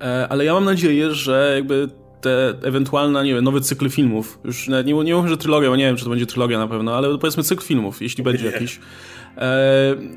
e, 0.00 0.28
ale 0.28 0.44
ja 0.44 0.54
mam 0.54 0.64
nadzieję, 0.64 1.10
że 1.10 1.52
jakby 1.54 1.88
te 2.20 2.54
ewentualne, 2.62 3.24
nie 3.24 3.34
wiem, 3.34 3.44
nowy 3.44 3.60
cykl 3.60 3.90
filmów, 3.90 4.38
już 4.44 4.68
nie, 4.68 4.84
nie, 4.84 5.14
mówię, 5.14 5.28
że 5.28 5.36
trylogia, 5.36 5.70
bo 5.70 5.76
nie 5.76 5.84
wiem, 5.84 5.96
czy 5.96 6.04
to 6.04 6.10
będzie 6.10 6.26
trylogia 6.26 6.58
na 6.58 6.68
pewno, 6.68 6.96
ale 6.96 7.18
powiedzmy 7.18 7.42
cykl 7.42 7.64
filmów, 7.64 8.02
jeśli 8.02 8.24
będzie 8.24 8.46
jakiś, 8.46 8.78
E, 8.78 8.80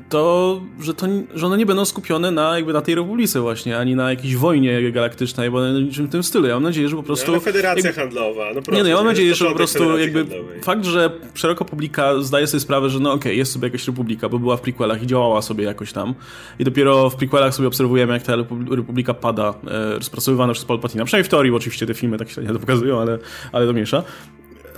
to 0.08 0.60
że, 0.80 0.94
to, 0.94 1.06
że 1.34 1.46
one 1.46 1.58
nie 1.58 1.66
będą 1.66 1.84
skupione 1.84 2.30
na, 2.30 2.56
jakby 2.56 2.72
na 2.72 2.80
tej 2.80 2.94
republice 2.94 3.40
właśnie, 3.40 3.78
ani 3.78 3.94
na 3.94 4.10
jakiejś 4.10 4.36
wojnie 4.36 4.92
galaktycznej, 4.92 5.50
bo 5.50 5.68
niczym 5.68 6.06
w 6.06 6.10
tym 6.10 6.22
stylu. 6.22 6.46
Ja 6.46 6.54
mam 6.54 6.62
nadzieję, 6.62 6.88
że 6.88 6.96
po 6.96 7.02
prostu... 7.02 7.32
No, 7.32 7.40
federacja 7.40 7.86
jakby, 7.86 8.00
handlowa, 8.00 8.44
no 8.54 8.62
proszę, 8.62 8.76
Nie, 8.76 8.82
no 8.82 8.88
ja 8.88 8.96
mam 8.96 9.06
nadzieję, 9.06 9.34
że 9.34 9.44
po 9.44 9.54
prostu 9.54 9.98
jakby 9.98 10.18
handlowej. 10.18 10.60
fakt, 10.62 10.84
że 10.84 11.10
szeroka 11.34 11.64
publika 11.64 12.22
zdaje 12.22 12.46
sobie 12.46 12.60
sprawę, 12.60 12.90
że 12.90 13.00
no 13.00 13.12
okej, 13.12 13.20
okay, 13.20 13.34
jest 13.34 13.52
sobie 13.52 13.66
jakaś 13.66 13.86
republika, 13.86 14.28
bo 14.28 14.38
była 14.38 14.56
w 14.56 14.60
prequelach 14.60 15.02
i 15.02 15.06
działała 15.06 15.42
sobie 15.42 15.64
jakoś 15.64 15.92
tam 15.92 16.14
i 16.58 16.64
dopiero 16.64 17.10
w 17.10 17.16
prequelach 17.16 17.54
sobie 17.54 17.68
obserwujemy, 17.68 18.12
jak 18.12 18.22
ta 18.22 18.36
republika 18.70 19.14
pada, 19.14 19.54
e, 19.66 19.94
rozpracowywana 19.94 20.52
przez 20.52 20.64
Palpatina. 20.64 21.04
Przynajmniej 21.04 21.26
w 21.26 21.30
teorii, 21.30 21.50
bo 21.50 21.56
oczywiście 21.56 21.86
te 21.86 21.94
filmy 21.94 22.18
tak 22.18 22.30
się 22.30 22.42
nie 22.42 22.48
to 22.48 22.58
pokazują, 22.58 23.00
ale, 23.00 23.18
ale 23.52 23.66
to 23.66 23.72
miesza 23.72 24.02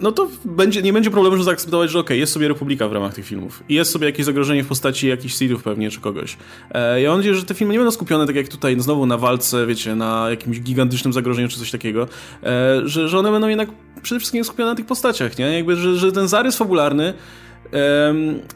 no 0.00 0.12
to 0.12 0.28
będzie, 0.44 0.82
nie 0.82 0.92
będzie 0.92 1.10
problemu, 1.10 1.36
żeby 1.36 1.44
zaakceptować, 1.44 1.90
że 1.90 1.98
okay, 1.98 2.16
jest 2.16 2.32
sobie 2.32 2.48
Republika 2.48 2.88
w 2.88 2.92
ramach 2.92 3.14
tych 3.14 3.26
filmów. 3.26 3.62
I 3.68 3.74
jest 3.74 3.90
sobie 3.90 4.06
jakieś 4.06 4.26
zagrożenie 4.26 4.64
w 4.64 4.66
postaci 4.66 5.08
jakichś 5.08 5.34
Seedów 5.34 5.62
pewnie, 5.62 5.90
czy 5.90 6.00
kogoś. 6.00 6.36
E, 6.70 7.00
ja 7.00 7.10
mam 7.10 7.18
nadzieję, 7.18 7.34
że 7.34 7.44
te 7.44 7.54
filmy 7.54 7.72
nie 7.72 7.78
będą 7.78 7.90
skupione 7.90 8.26
tak 8.26 8.36
jak 8.36 8.48
tutaj, 8.48 8.76
no 8.76 8.82
znowu 8.82 9.06
na 9.06 9.18
walce, 9.18 9.66
wiecie, 9.66 9.94
na 9.94 10.30
jakimś 10.30 10.60
gigantycznym 10.60 11.12
zagrożeniu, 11.12 11.48
czy 11.48 11.58
coś 11.58 11.70
takiego, 11.70 12.08
e, 12.42 12.80
że, 12.84 13.08
że 13.08 13.18
one 13.18 13.30
będą 13.30 13.48
jednak 13.48 13.68
przede 14.02 14.18
wszystkim 14.18 14.44
skupione 14.44 14.70
na 14.70 14.76
tych 14.76 14.86
postaciach, 14.86 15.38
nie? 15.38 15.56
Jakby, 15.56 15.76
że, 15.76 15.96
że 15.96 16.12
ten 16.12 16.28
zarys 16.28 16.56
fabularny 16.56 17.14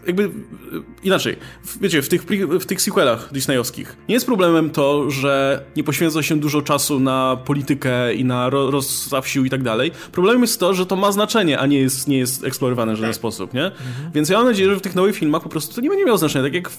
jakby 0.07 0.31
inaczej, 1.03 1.37
wiecie, 1.81 2.03
w 2.03 2.09
tych, 2.09 2.23
w 2.49 2.67
tych 2.67 2.83
sequelach 2.83 3.33
disneyowskich 3.33 3.97
nie 4.09 4.15
jest 4.15 4.27
problemem 4.27 4.71
to, 4.71 5.11
że 5.11 5.65
nie 5.77 5.85
poświęca 5.85 6.23
się 6.23 6.37
dużo 6.37 6.63
czasu 6.63 7.01
na 7.01 7.39
politykę 7.45 8.15
i 8.15 8.25
na 8.25 8.51
ro, 8.51 8.71
rozstaw 8.71 9.29
sił 9.29 9.45
i 9.45 9.51
tak 9.51 9.63
dalej. 9.63 9.91
Problemem 10.13 10.43
jest 10.43 10.61
to, 10.61 10.75
że 10.75 10.87
to 10.87 10.97
ma 10.97 11.13
znaczenie, 11.13 11.59
a 11.59 11.67
nie 11.67 11.79
jest, 11.79 12.09
nie 12.09 12.19
jest 12.19 12.45
eksplorowane 12.45 12.93
w 12.93 12.97
żaden 12.97 13.11
tak. 13.11 13.17
sposób, 13.17 13.55
nie? 13.55 13.65
Mhm. 13.65 14.13
Więc 14.15 14.29
ja 14.29 14.39
mam 14.39 14.47
nadzieję, 14.47 14.71
że 14.71 14.77
w 14.77 14.81
tych 14.81 14.95
nowych 14.95 15.17
filmach 15.17 15.43
po 15.43 15.49
prostu 15.49 15.75
to 15.75 15.81
nie 15.81 15.89
będzie 15.89 16.05
miało 16.05 16.19
znaczenia. 16.19 16.45
Tak 16.45 16.55
jak, 16.55 16.71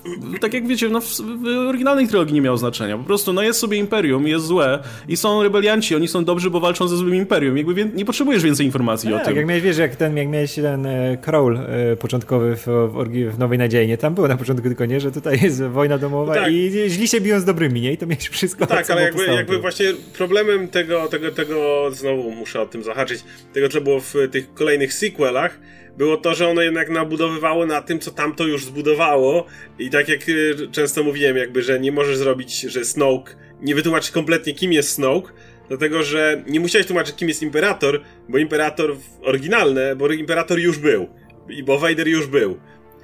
tak 0.41 0.53
jak 0.53 0.67
wiecie, 0.67 0.89
no 0.89 1.01
w, 1.01 1.05
w 1.05 1.47
oryginalnej 1.69 2.07
trylogii 2.07 2.33
nie 2.33 2.41
miało 2.41 2.57
znaczenia. 2.57 2.97
Po 2.97 3.03
prostu, 3.03 3.33
no 3.33 3.41
jest 3.41 3.59
sobie 3.59 3.77
imperium, 3.77 4.27
jest 4.27 4.45
złe 4.45 4.79
i 5.07 5.17
są 5.17 5.43
rebelianci, 5.43 5.95
oni 5.95 6.07
są 6.07 6.25
dobrzy, 6.25 6.49
bo 6.49 6.59
walczą 6.59 6.87
ze 6.87 6.97
złym 6.97 7.15
imperium. 7.15 7.57
Jakby 7.57 7.91
nie 7.95 8.05
potrzebujesz 8.05 8.43
więcej 8.43 8.65
informacji 8.65 9.09
no, 9.09 9.15
o 9.15 9.19
tak, 9.19 9.27
tym. 9.27 9.37
jak 9.37 9.47
miałeś, 9.47 9.63
wiesz, 9.63 9.77
jak 9.77 9.95
ten, 9.95 10.17
jak 10.17 10.27
miałeś 10.27 10.55
ten 10.55 10.85
e, 10.85 11.17
Crowl 11.17 11.57
e, 11.57 11.95
początkowy 11.95 12.24
w, 12.31 12.65
w, 12.65 13.35
w 13.35 13.39
Nowej 13.39 13.57
Nadziei, 13.57 13.87
nie? 13.87 13.97
Tam 13.97 14.15
było 14.15 14.27
na 14.27 14.37
początku 14.37 14.67
tylko 14.67 14.85
nie, 14.85 14.99
że 14.99 15.11
tutaj 15.11 15.39
jest 15.43 15.63
wojna 15.63 15.97
domowa 15.97 16.35
tak. 16.35 16.51
i 16.51 16.71
źli 16.87 17.07
się 17.07 17.21
biją 17.21 17.39
z 17.39 17.45
dobrymi, 17.45 17.81
nie? 17.81 17.93
I 17.93 17.97
to 17.97 18.05
miałeś 18.05 18.29
wszystko. 18.29 18.67
Tak, 18.67 18.89
ale 18.89 19.01
jakby, 19.01 19.25
jakby 19.25 19.59
właśnie 19.59 19.85
problemem 20.17 20.67
tego, 20.67 21.07
tego, 21.07 21.31
tego, 21.31 21.87
znowu 21.91 22.31
muszę 22.31 22.61
o 22.61 22.65
tym 22.65 22.83
zahaczyć, 22.83 23.23
tego 23.53 23.69
co 23.69 23.81
było 23.81 23.99
w 23.99 24.13
tych 24.31 24.53
kolejnych 24.53 24.93
sequelach, 24.93 25.59
było 25.97 26.17
to, 26.17 26.35
że 26.35 26.47
ono 26.47 26.61
jednak 26.61 26.89
nabudowywało 26.89 27.65
na 27.65 27.81
tym, 27.81 27.99
co 27.99 28.11
tamto 28.11 28.47
już 28.47 28.65
zbudowało 28.65 29.45
i 29.79 29.89
tak 29.89 30.09
jak 30.09 30.19
e, 30.21 30.67
często 30.71 31.03
mówiłem, 31.03 31.37
jakby, 31.37 31.61
że 31.61 31.79
nie 31.79 31.91
możesz 31.91 32.17
zrobić, 32.17 32.61
że 32.61 32.85
Snoke 32.85 33.35
nie 33.61 33.75
wytłumaczy 33.75 34.13
kompletnie 34.13 34.53
kim 34.53 34.73
jest 34.73 34.89
Snoke, 34.89 35.31
dlatego, 35.67 36.03
że 36.03 36.43
nie 36.47 36.59
musiałeś 36.59 36.87
tłumaczyć 36.87 37.15
kim 37.15 37.27
jest 37.27 37.41
Imperator, 37.41 38.01
bo 38.29 38.37
Imperator 38.37 38.95
oryginalne, 39.21 39.95
bo 39.95 40.11
Imperator 40.11 40.59
już 40.59 40.77
był 40.77 41.09
i 41.49 41.63
bo 41.63 41.79
Vader 41.79 42.07
już 42.07 42.27
był. 42.27 42.57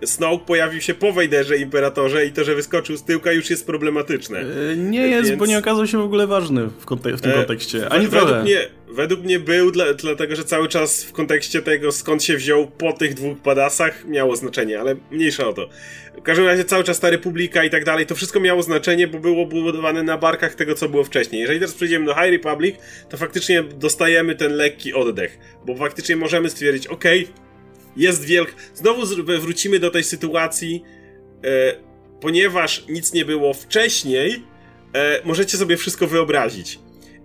Snoke 0.06 0.46
pojawił 0.46 0.82
się 0.82 0.94
po 0.94 1.14
Vaderze 1.14 1.58
Imperatorze 1.58 2.26
i 2.26 2.32
to, 2.32 2.44
że 2.44 2.56
wyskoczył 2.56 2.98
z 2.98 3.04
tyłka 3.04 3.32
już 3.32 3.50
jest 3.50 3.66
problematyczne. 3.66 4.40
E, 4.40 4.78
nie 4.78 5.08
jest, 5.08 5.30
Więc... 5.30 5.40
bo 5.40 5.46
nie 5.46 5.58
okazał 5.58 5.88
się 5.88 5.98
w 5.98 6.02
ogóle 6.02 6.28
ważny 6.28 6.68
w, 6.68 6.86
kontek 6.86 7.16
w 7.16 7.22
tym 7.22 7.32
e, 7.32 7.34
kontekście. 7.34 7.90
Ani 7.90 8.08
według 8.08 8.30
trochę. 8.30 8.44
Mnie, 8.44 8.68
według 8.92 9.22
mnie 9.22 9.40
był, 9.40 9.72
dla, 9.72 9.94
dlatego 9.94 10.36
że 10.36 10.44
cały 10.44 10.68
czas 10.68 11.04
w 11.04 11.12
kontekście 11.12 11.62
tego, 11.62 11.92
skąd 11.92 12.24
się 12.24 12.38
wziął 12.38 12.68
po 12.68 12.94
tych 12.94 13.14
dwóch 13.14 13.38
padasach, 13.38 14.06
miało 14.06 14.36
znaczenie, 14.36 14.80
ale 14.80 14.96
mniejsza 15.12 15.48
o 15.48 15.54
to. 15.54 15.70
W 16.18 16.22
każdym 16.22 16.46
razie 16.46 16.66
cały 16.66 16.84
czas 16.84 17.00
ta 17.00 17.10
Republika 17.10 17.64
i 17.64 17.70
tak 17.70 17.86
dalej, 17.86 18.06
to 18.06 18.16
wszystko 18.16 18.40
miało 18.40 18.64
znaczenie, 18.64 19.08
bo 19.08 19.20
było 19.20 19.46
budowane 19.46 20.04
na 20.04 20.18
barkach 20.18 20.56
tego, 20.56 20.76
co 20.76 20.90
było 20.90 21.04
wcześniej. 21.04 21.42
Jeżeli 21.42 21.60
teraz 21.60 21.76
przejdziemy 21.76 22.06
do 22.06 22.14
High 22.14 22.32
Republic, 22.32 22.76
to 23.10 23.18
faktycznie 23.18 23.64
dostajemy 23.64 24.36
ten 24.36 24.54
lekki 24.54 24.94
oddech, 24.94 25.40
bo 25.66 25.76
faktycznie 25.76 26.16
możemy 26.16 26.50
stwierdzić, 26.50 26.88
okej, 26.88 27.24
okay, 27.24 27.51
jest 27.96 28.26
wielk. 28.26 28.56
Znowu 28.74 29.06
wrócimy 29.40 29.80
do 29.80 29.92
tej 29.92 30.04
sytuacji. 30.04 30.84
E, 31.44 31.74
ponieważ 32.22 32.86
nic 32.90 33.14
nie 33.14 33.26
było 33.26 33.54
wcześniej, 33.54 34.44
e, 34.94 35.22
możecie 35.26 35.58
sobie 35.58 35.78
wszystko 35.78 36.08
wyobrazić. 36.08 36.80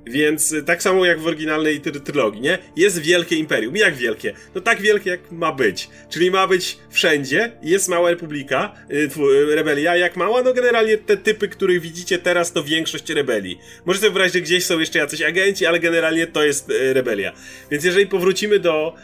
Więc 0.06 0.52
y, 0.52 0.62
tak 0.62 0.82
samo 0.82 1.06
jak 1.06 1.20
w 1.20 1.26
oryginalnej 1.26 1.80
try 1.80 2.00
trylogii, 2.00 2.40
nie? 2.40 2.58
Jest 2.76 2.98
wielkie 2.98 3.36
imperium. 3.36 3.76
Jak 3.76 3.94
wielkie? 3.94 4.32
No 4.54 4.60
tak 4.60 4.80
wielkie 4.80 5.10
jak 5.10 5.32
ma 5.32 5.52
być. 5.52 5.88
Czyli 6.10 6.30
ma 6.30 6.46
być 6.46 6.78
wszędzie, 6.90 7.52
jest 7.62 7.88
mała 7.88 8.10
republika, 8.10 8.74
yy, 8.88 9.54
rebelia, 9.54 9.96
jak 9.96 10.16
mała, 10.16 10.42
no 10.42 10.52
generalnie 10.52 10.98
te 10.98 11.16
typy, 11.16 11.48
których 11.48 11.80
widzicie 11.80 12.18
teraz, 12.18 12.52
to 12.52 12.64
większość 12.64 13.10
rebelii. 13.10 13.58
Możecie 13.84 14.00
sobie 14.00 14.10
wyobrazić, 14.10 14.34
że 14.34 14.40
gdzieś 14.40 14.64
są 14.64 14.78
jeszcze 14.78 14.98
jacyś 14.98 15.22
agenci, 15.22 15.66
ale 15.66 15.80
generalnie 15.80 16.26
to 16.26 16.44
jest 16.44 16.68
yy, 16.68 16.92
rebelia. 16.92 17.32
Więc 17.70 17.84
jeżeli 17.84 18.06
powrócimy 18.06 18.58
do... 18.58 18.94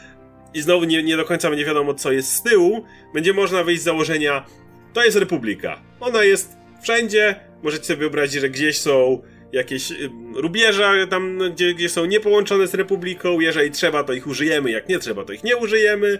I 0.55 0.63
znowu 0.63 0.85
nie, 0.85 1.03
nie 1.03 1.17
do 1.17 1.25
końca 1.25 1.51
nie 1.51 1.65
wiadomo, 1.65 1.95
co 1.95 2.13
jest 2.13 2.33
z 2.33 2.43
tyłu, 2.43 2.85
będzie 3.15 3.33
można 3.33 3.65
wyjść 3.65 3.83
z 3.83 3.85
założenia, 3.85 4.47
to 4.93 5.05
jest 5.05 5.17
republika. 5.17 5.81
Ona 6.01 6.25
jest 6.25 6.57
wszędzie, 6.83 7.37
możecie 7.63 7.85
sobie 7.85 7.99
wyobrazić, 7.99 8.41
że 8.41 8.51
gdzieś 8.51 8.79
są 8.79 9.23
jakieś 9.53 9.91
y, 9.91 10.11
rubieża 10.35 11.07
tam, 11.07 11.39
gdzie, 11.55 11.75
gdzie 11.75 11.89
są 11.89 12.05
niepołączone 12.05 12.67
z 12.67 12.75
Republiką, 12.75 13.41
jeżeli 13.41 13.71
trzeba 13.71 14.05
to 14.05 14.13
ich 14.13 14.27
użyjemy, 14.27 14.71
jak 14.71 14.89
nie 14.89 14.99
trzeba 14.99 15.25
to 15.25 15.33
ich 15.33 15.45
nie 15.45 15.57
użyjemy, 15.57 16.19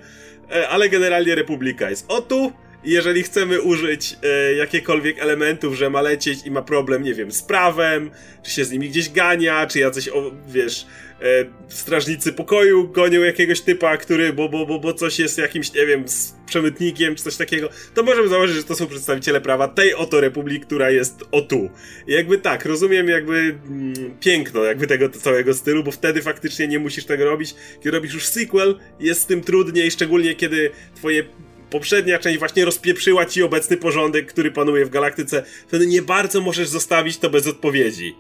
e, 0.51 0.69
ale 0.69 0.89
generalnie 0.89 1.35
Republika 1.35 1.91
jest. 1.91 2.05
O 2.09 2.21
tu, 2.21 2.53
jeżeli 2.85 3.23
chcemy 3.23 3.61
użyć 3.61 4.17
e, 4.23 4.55
jakiekolwiek 4.55 5.19
elementów, 5.19 5.75
że 5.75 5.91
ma 5.91 6.01
lecieć 6.01 6.39
i 6.47 6.51
ma 6.51 6.63
problem, 6.63 7.03
nie 7.03 7.15
wiem, 7.15 7.33
z 7.33 7.43
prawem, 7.43 8.11
czy 8.43 8.51
się 8.51 8.65
z 8.65 8.71
nimi 8.71 8.89
gdzieś 8.89 9.11
gania, 9.11 9.67
czy 9.67 9.79
jacyś, 9.79 10.09
o, 10.09 10.33
wiesz, 10.49 10.87
e, 11.21 11.45
strażnicy 11.69 12.33
pokoju 12.33 12.89
gonią 12.89 13.21
jakiegoś 13.21 13.61
typa, 13.61 13.97
który, 13.97 14.33
bo, 14.33 14.49
bo, 14.49 14.67
bo, 14.67 14.79
bo 14.79 14.95
coś 14.95 15.19
jest 15.19 15.39
jakimś, 15.39 15.73
nie 15.73 15.87
wiem, 15.87 16.09
z 16.09 16.35
przemytnikiem, 16.47 17.15
czy 17.15 17.23
coś 17.23 17.37
takiego, 17.37 17.69
to 17.95 18.03
możemy 18.03 18.29
założyć, 18.29 18.57
że 18.57 18.65
to 18.65 18.75
są 18.75 18.87
przedstawiciele 18.87 19.41
prawa 19.41 19.69
tej 19.69 19.95
oto 19.95 20.21
republiki, 20.21 20.67
która 20.67 20.91
jest 20.91 21.25
o 21.31 21.41
tu. 21.41 21.71
I 22.07 22.13
jakby 22.13 22.39
tak, 22.39 22.65
rozumiem 22.65 23.09
jakby 23.09 23.39
mm, 23.39 23.95
piękno 24.21 24.65
jakby 24.65 24.87
tego 24.87 25.09
całego 25.09 25.55
stylu, 25.55 25.85
bo 25.85 25.91
wtedy 25.91 26.23
faktycznie 26.23 26.69
nie 26.69 26.79
musisz 26.79 27.05
tego 27.05 27.25
robić. 27.25 27.55
Kiedy 27.79 27.91
robisz 27.91 28.15
już 28.15 28.27
sequel, 28.27 28.79
jest 29.01 29.21
z 29.21 29.27
tym 29.27 29.41
trudniej, 29.41 29.91
szczególnie 29.91 30.35
kiedy 30.35 30.71
twoje 30.95 31.25
poprzednia 31.73 32.19
część 32.19 32.39
właśnie 32.39 32.65
rozpieprzyła 32.65 33.27
ci 33.27 33.43
obecny 33.43 33.77
porządek, 33.77 34.33
który 34.33 34.51
panuje 34.51 34.87
w 34.87 34.91
galaktyce, 34.91 35.45
wtedy 35.69 35.87
nie 35.87 36.03
bardzo 36.03 36.41
możesz 36.41 36.69
zostawić 36.69 37.19
to 37.19 37.31
bez 37.31 37.47
odpowiedzi. 37.47 38.15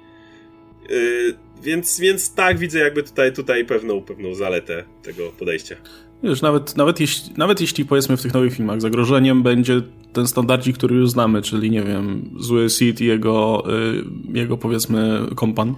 Yy, 0.91 1.35
więc, 1.63 2.01
więc 2.01 2.35
tak 2.35 2.59
widzę 2.59 2.79
jakby 2.79 3.03
tutaj, 3.03 3.33
tutaj 3.33 3.65
pewną, 3.65 4.03
pewną 4.03 4.35
zaletę 4.35 4.85
tego 5.03 5.31
podejścia. 5.39 5.77
Wiesz, 6.23 6.43
nawet, 6.43 6.77
nawet, 6.77 7.01
jeśli, 7.01 7.33
nawet 7.37 7.61
jeśli 7.61 7.85
powiedzmy 7.85 8.17
w 8.17 8.23
tych 8.23 8.35
nowych 8.35 8.55
filmach 8.55 8.81
zagrożeniem 8.81 9.43
będzie 9.43 9.83
ten 10.13 10.27
standardzik, 10.27 10.79
który 10.79 10.97
już 10.97 11.11
znamy, 11.11 11.43
czyli 11.43 11.71
nie 11.71 11.83
wiem, 11.83 12.31
zły 12.39 12.71
Sid 12.71 13.01
i 13.01 13.07
jego, 13.07 13.65
y, 14.33 14.39
jego 14.39 14.57
powiedzmy 14.57 15.21
kompan 15.35 15.75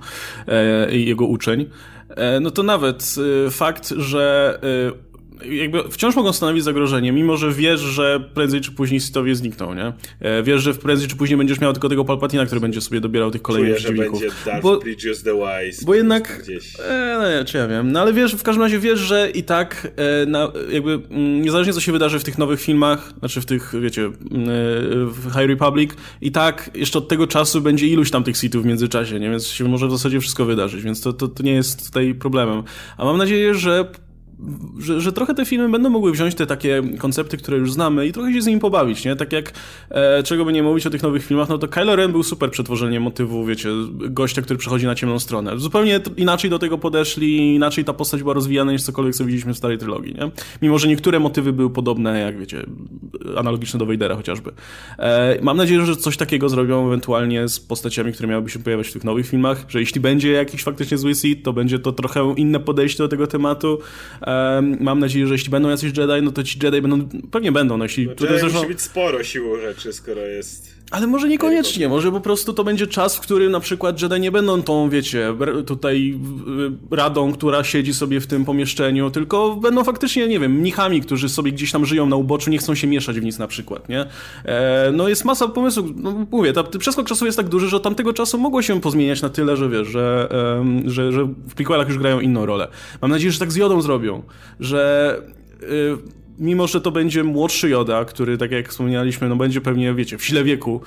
y, 0.89 0.97
i 0.97 1.07
jego 1.07 1.27
uczeń, 1.27 1.61
y, 1.61 2.41
no 2.41 2.51
to 2.51 2.63
nawet 2.63 3.15
y, 3.47 3.51
fakt, 3.51 3.89
że 3.97 4.59
y, 4.91 5.14
jakby 5.43 5.83
wciąż 5.91 6.17
mogą 6.17 6.33
stanowić 6.33 6.65
zagrożenie, 6.65 7.13
mimo 7.13 7.37
że 7.37 7.53
wiesz, 7.53 7.81
że 7.81 8.21
prędzej 8.35 8.61
czy 8.61 8.73
później 8.73 9.01
Sithowie 9.01 9.35
znikną, 9.35 9.75
nie? 9.75 9.93
E, 10.21 10.43
wiesz, 10.43 10.63
że 10.63 10.75
prędzej 10.75 11.09
czy 11.09 11.17
później 11.17 11.37
będziesz 11.37 11.61
miał 11.61 11.73
tylko 11.73 11.89
tego 11.89 12.05
Palpatina, 12.05 12.47
który 12.47 12.61
będzie 12.61 12.81
sobie 12.81 13.01
dobierał 13.01 13.31
tych 13.31 13.43
kolejnych 13.43 13.77
Czuję, 13.77 13.85
przeciwników. 13.85 14.21
Że 14.21 14.27
będzie 14.27 14.45
Darth 14.45 14.63
bo, 14.63 14.79
the 15.25 15.35
Wise. 15.35 15.85
Bo 15.87 15.95
jednak, 15.95 16.43
gdzieś. 16.43 16.81
E, 16.81 17.19
no 17.21 17.31
nie, 17.31 17.45
czy 17.45 17.59
ja 17.59 17.69
wiem, 17.69 17.93
no 17.93 18.01
ale 18.01 18.13
wiesz, 18.13 18.35
w 18.35 18.43
każdym 18.43 18.63
razie 18.63 18.79
wiesz, 18.79 19.01
że 19.01 19.31
i 19.31 19.43
tak 19.43 19.93
e, 19.97 20.27
na, 20.27 20.53
jakby 20.71 20.93
mm, 20.93 21.43
niezależnie 21.43 21.73
co 21.73 21.81
się 21.81 21.93
wydarzy 21.93 22.19
w 22.19 22.25
tych 22.25 22.39
nowych 22.39 22.61
filmach, 22.61 23.13
znaczy 23.19 23.41
w 23.41 23.47
tych, 23.47 23.73
wiecie, 23.81 24.03
mm, 24.03 24.15
e, 24.21 24.53
w 25.07 25.25
High 25.25 25.49
Republic, 25.49 25.91
i 26.21 26.33
tak 26.33 26.71
jeszcze 26.75 26.99
od 26.99 27.09
tego 27.09 27.27
czasu 27.27 27.61
będzie 27.61 27.87
iluś 27.87 28.11
tam 28.11 28.25
tych 28.25 28.37
Sithów 28.37 28.63
w 28.63 28.67
międzyczasie, 28.67 29.21
nie? 29.21 29.31
Więc 29.31 29.47
się 29.47 29.69
może 29.69 29.89
w 29.89 29.91
zasadzie 29.91 30.21
wszystko 30.21 30.45
wydarzyć, 30.45 30.83
więc 30.83 31.01
to, 31.01 31.13
to, 31.13 31.29
to 31.29 31.43
nie 31.43 31.53
jest 31.53 31.87
tutaj 31.87 32.15
problemem. 32.15 32.63
A 32.97 33.05
mam 33.05 33.19
nadzieję, 33.19 33.55
że 33.55 33.85
że, 34.79 35.01
że 35.01 35.13
trochę 35.13 35.35
te 35.35 35.45
filmy 35.45 35.69
będą 35.69 35.91
mogły 35.91 36.13
wziąć 36.13 36.35
te 36.35 36.47
takie 36.47 36.83
koncepty, 36.99 37.37
które 37.37 37.59
już 37.59 37.73
znamy 37.73 38.07
i 38.07 38.13
trochę 38.13 38.33
się 38.33 38.43
z 38.43 38.47
nimi 38.47 38.61
pobawić, 38.61 39.05
nie? 39.05 39.17
Tak 39.17 39.33
jak, 39.33 39.53
e, 39.91 40.23
czego 40.23 40.45
by 40.45 40.53
nie 40.53 40.63
mówić 40.63 40.87
o 40.87 40.91
tych 40.91 41.03
nowych 41.03 41.27
filmach, 41.27 41.49
no 41.49 41.59
to 41.59 41.69
Kylo 41.69 41.97
Ren 41.97 42.13
był 42.13 42.23
super 42.23 42.51
przetworzeniem 42.51 43.03
motywu, 43.03 43.45
wiecie, 43.45 43.69
gościa, 43.91 44.43
który 44.43 44.59
przechodzi 44.59 44.87
na 44.87 44.95
ciemną 44.95 45.19
stronę. 45.19 45.59
Zupełnie 45.59 46.01
inaczej 46.17 46.51
do 46.51 46.59
tego 46.59 46.79
podeszli, 46.79 47.55
inaczej 47.55 47.85
ta 47.85 47.93
postać 47.93 48.23
była 48.23 48.35
rozwijana 48.35 48.73
niż 48.73 48.83
cokolwiek, 48.83 49.15
co 49.15 49.25
widzieliśmy 49.25 49.55
w 49.55 49.59
starej 49.59 49.79
trylogii, 49.79 50.15
nie? 50.15 50.31
Mimo, 50.63 50.79
że 50.79 50.89
niektóre 50.89 51.21
motywy 51.21 51.53
były 51.53 51.71
podobne, 51.71 52.21
jak 52.21 52.39
wiecie, 52.39 52.67
analogiczne 53.37 53.79
do 53.79 53.87
Vadera 53.87 54.17
chociażby. 54.17 54.53
E, 54.99 55.39
mam 55.43 55.57
nadzieję, 55.57 55.87
że 55.87 55.97
coś 55.97 56.17
takiego 56.17 56.49
zrobią 56.49 56.87
ewentualnie 56.87 57.49
z 57.49 57.61
postaciami, 57.61 58.13
które 58.13 58.29
miałyby 58.29 58.51
się 58.51 58.59
pojawiać 58.59 58.89
w 58.89 58.93
tych 58.93 59.05
nowych 59.05 59.29
filmach, 59.29 59.65
że 59.69 59.81
jeśli 59.81 60.01
będzie 60.01 60.33
jakiś 60.33 60.63
faktycznie 60.63 60.99
zły 60.99 61.15
Sith, 61.15 61.43
to 61.43 61.53
będzie 61.53 61.79
to 61.79 61.93
trochę 61.93 62.35
inne 62.37 62.61
podejście 62.61 62.99
do 62.99 63.09
tego 63.09 63.27
tematu, 63.27 63.79
Mam 64.81 64.99
nadzieję, 64.99 65.27
że 65.27 65.35
jeśli 65.35 65.51
będą 65.51 65.69
jacyś 65.69 65.93
Jedi, 65.97 66.23
no 66.23 66.33
to 66.33 66.43
ci 66.43 66.59
Jedi 66.63 66.83
będą, 66.83 67.09
pewnie 67.31 67.53
będą. 67.53 67.77
No, 67.77 67.85
jeśli, 67.85 68.07
no, 68.07 68.13
Jedi 68.13 68.39
zresztą... 68.41 68.59
musi 68.59 68.69
być 68.69 68.81
sporo 68.81 69.25
siłą 69.25 69.61
rzeczy, 69.61 69.93
skoro 69.93 70.21
jest... 70.21 70.75
Ale 70.95 71.07
może 71.07 71.29
niekoniecznie, 71.29 71.89
może 71.89 72.13
po 72.13 72.21
prostu 72.21 72.53
to 72.53 72.65
będzie 72.65 72.87
czas, 72.87 73.17
w 73.17 73.21
którym 73.21 73.53
na 73.53 73.61
przykład 73.61 74.03
Jedi 74.03 74.21
nie 74.21 74.33
będą 74.33 74.63
tą, 74.63 74.91
wiecie, 74.91 75.35
tutaj 75.67 76.19
radą, 76.91 77.33
która 77.33 77.65
siedzi 77.65 77.95
sobie 77.95 78.21
w 78.21 78.27
tym 78.27 78.45
pomieszczeniu, 78.45 79.11
tylko 79.11 79.57
będą 79.57 79.85
faktycznie, 79.85 80.29
nie 80.29 80.41
wiem, 80.41 80.53
mnichami, 80.53 81.01
którzy 81.01 81.29
sobie 81.29 81.53
gdzieś 81.53 81.73
tam 81.73 81.87
żyją 81.87 82.07
na 82.07 82.17
uboczu, 82.17 82.51
nie 82.51 82.59
chcą 82.59 82.75
się 82.75 82.87
mieszać 82.87 83.21
w 83.21 83.25
nic 83.25 83.39
na 83.39 83.47
przykład, 83.47 83.89
nie? 83.89 84.07
E, 84.45 84.93
no 84.93 85.09
jest 85.09 85.25
masa 85.25 85.49
pomysłów, 85.49 85.87
no 85.97 86.27
mówię, 86.31 86.53
ta, 86.53 86.65
przeskok 86.65 87.07
czasu 87.07 87.27
jest 87.27 87.39
tak 87.39 87.49
duży, 87.49 87.69
że 87.69 87.77
od 87.77 87.83
tamtego 87.83 88.13
czasu 88.13 88.39
mogło 88.39 88.63
się 88.63 88.81
pozmieniać 88.81 89.23
na 89.23 89.29
tyle, 89.29 89.57
że 89.57 89.69
wiesz, 89.69 89.89
że, 89.89 90.29
że, 90.85 91.13
że 91.13 91.25
w 91.25 91.55
prequelach 91.55 91.89
już 91.89 91.99
grają 91.99 92.21
inną 92.21 92.47
rolę. 92.47 92.69
Mam 93.03 93.11
nadzieję, 93.11 93.33
że 93.33 93.39
tak 93.39 93.53
z 93.53 93.57
Jodą 93.57 93.81
zrobią, 93.81 94.23
że... 94.61 95.23
Y, 95.63 96.24
mimo 96.39 96.67
że 96.67 96.81
to 96.81 96.91
będzie 96.91 97.25
młodszy 97.25 97.69
Joda, 97.69 98.05
który, 98.05 98.39
tak 98.39 98.51
jak 98.51 98.69
wspomnieliśmy, 98.69 99.29
no 99.29 99.37
będzie 99.37 99.61
pewnie, 99.61 99.95
wiecie, 99.95 100.19
w 100.19 100.25
sile 100.25 100.45
wieku, 100.45 100.81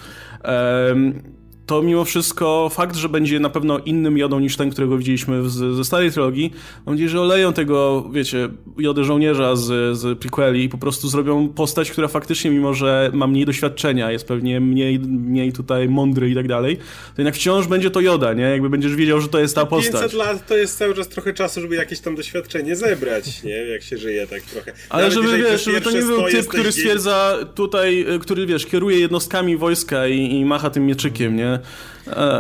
to 1.68 1.82
mimo 1.82 2.06
wszystko 2.06 2.70
fakt, 2.74 2.96
że 2.96 3.10
będzie 3.10 3.40
na 3.40 3.50
pewno 3.50 3.80
innym 3.80 4.18
jodą 4.18 4.40
niż 4.40 4.58
ten, 4.58 4.70
którego 4.70 4.98
widzieliśmy 4.98 5.50
z, 5.50 5.76
ze 5.76 5.86
starej 5.86 6.12
trilogii, 6.12 6.54
mam 6.86 6.96
nadzieję, 6.96 7.10
że 7.10 7.22
oleją 7.22 7.54
tego, 7.54 8.10
wiecie, 8.14 8.50
jodę 8.78 9.04
żołnierza 9.04 9.56
z, 9.56 9.98
z 9.98 10.20
prequeli 10.20 10.64
i 10.64 10.70
po 10.70 10.78
prostu 10.78 11.08
zrobią 11.08 11.50
postać, 11.50 11.92
która 11.92 12.08
faktycznie, 12.08 12.52
mimo 12.52 12.74
że 12.74 13.12
ma 13.14 13.28
mniej 13.28 13.46
doświadczenia, 13.46 14.12
jest 14.12 14.28
pewnie 14.28 14.60
mniej, 14.60 15.00
mniej 15.00 15.54
tutaj 15.54 15.90
mądry 15.90 16.30
i 16.30 16.36
tak 16.36 16.48
dalej, 16.48 16.78
to 16.78 17.22
jednak 17.22 17.36
wciąż 17.36 17.68
będzie 17.68 17.90
to 17.90 18.02
joda, 18.02 18.34
nie? 18.34 18.44
Jakby 18.44 18.70
będziesz 18.70 18.96
wiedział, 18.96 19.22
że 19.22 19.28
to 19.28 19.40
jest 19.40 19.56
ta 19.56 19.66
postać. 19.66 20.02
500 20.02 20.14
lat 20.14 20.48
to 20.48 20.58
jest 20.58 20.78
cały 20.78 20.94
czas 20.94 21.08
trochę 21.08 21.34
czasu, 21.34 21.62
żeby 21.62 21.76
jakieś 21.76 22.00
tam 22.00 22.16
doświadczenie 22.16 22.76
zebrać, 22.76 23.44
nie? 23.44 23.56
Jak 23.56 23.84
się 23.84 23.98
żyje 23.98 24.28
tak 24.28 24.42
trochę. 24.42 24.74
Ale 24.90 25.10
Nawet 25.10 25.24
żeby, 25.24 25.38
wiesz, 25.38 25.64
żeby 25.64 25.82
to 25.82 25.92
nie 25.92 26.02
był 26.02 26.24
typ, 26.24 26.48
który 26.48 26.72
stwierdza 26.72 27.38
tutaj, 27.56 28.06
który, 28.22 28.46
wiesz, 28.46 28.66
kieruje 28.66 29.00
jednostkami 29.00 29.58
wojska 29.58 30.08
i, 30.08 30.32
i 30.36 30.46
macha 30.46 30.70
tym 30.70 30.86
mieczykiem, 30.86 31.36
nie? 31.36 31.57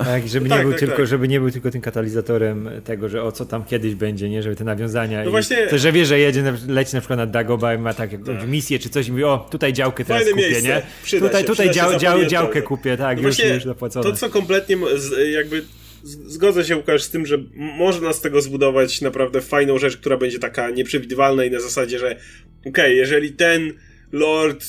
Tak, 0.06 0.28
żeby, 0.28 0.50
tak, 0.50 0.58
nie 0.58 0.64
był 0.64 0.72
tak, 0.72 0.80
tylko, 0.80 0.98
tak. 0.98 1.08
żeby 1.08 1.28
nie 1.28 1.40
był 1.40 1.52
tylko 1.52 1.72
tym 1.72 1.82
katalizatorem 1.82 2.70
tego, 2.84 3.10
że 3.10 3.24
o 3.24 3.32
co 3.32 3.46
tam 3.46 3.66
kiedyś 3.66 3.96
będzie, 3.96 4.30
nie? 4.30 4.44
Żeby 4.44 4.56
te 4.56 4.64
nawiązania. 4.64 5.24
No 5.24 5.32
właśnie... 5.32 5.68
To, 5.68 5.78
że 5.78 5.92
wie, 5.92 6.06
że 6.06 6.20
jedzie, 6.20 6.44
leci 6.68 6.96
na 6.96 7.02
przykład 7.02 7.18
na 7.18 7.26
Dagobah 7.26 7.78
i 7.78 7.82
ma 7.82 7.94
tak, 7.94 8.10
tak. 8.10 8.48
misję 8.48 8.80
czy 8.80 8.90
coś 8.90 9.08
i 9.08 9.12
mówi, 9.12 9.24
o 9.24 9.48
tutaj 9.52 9.74
działkę 9.74 10.06
teraz 10.06 10.24
Fajne 10.24 10.32
kupię, 10.32 10.52
miejsce. 10.52 10.68
nie? 10.68 10.82
Przyda 11.04 11.26
tutaj 11.28 11.42
się, 11.42 11.48
tutaj 11.48 11.72
dział, 11.72 12.00
dział, 12.00 12.26
działkę 12.26 12.62
kupię, 12.62 12.98
tak, 12.98 13.22
no 13.22 13.28
już, 13.28 13.40
już 13.40 13.64
zapłacone. 13.64 14.10
To, 14.10 14.16
co 14.16 14.30
kompletnie 14.30 14.78
jakby 15.32 15.64
zgodzę 16.04 16.66
się, 16.66 16.78
Łukasz, 16.78 17.04
z 17.04 17.10
tym, 17.10 17.26
że 17.26 17.38
można 17.56 18.14
z 18.14 18.22
tego 18.22 18.42
zbudować 18.42 19.02
naprawdę 19.02 19.42
fajną 19.42 19.78
rzecz, 19.78 19.98
która 19.98 20.18
będzie 20.18 20.40
taka 20.40 20.70
nieprzewidywalna 20.70 21.46
i 21.46 21.52
na 21.52 21.60
zasadzie, 21.60 22.00
że 22.00 22.06
okej, 22.06 22.70
okay, 22.70 22.94
jeżeli 22.94 23.32
ten 23.32 23.74
Lord 24.12 24.66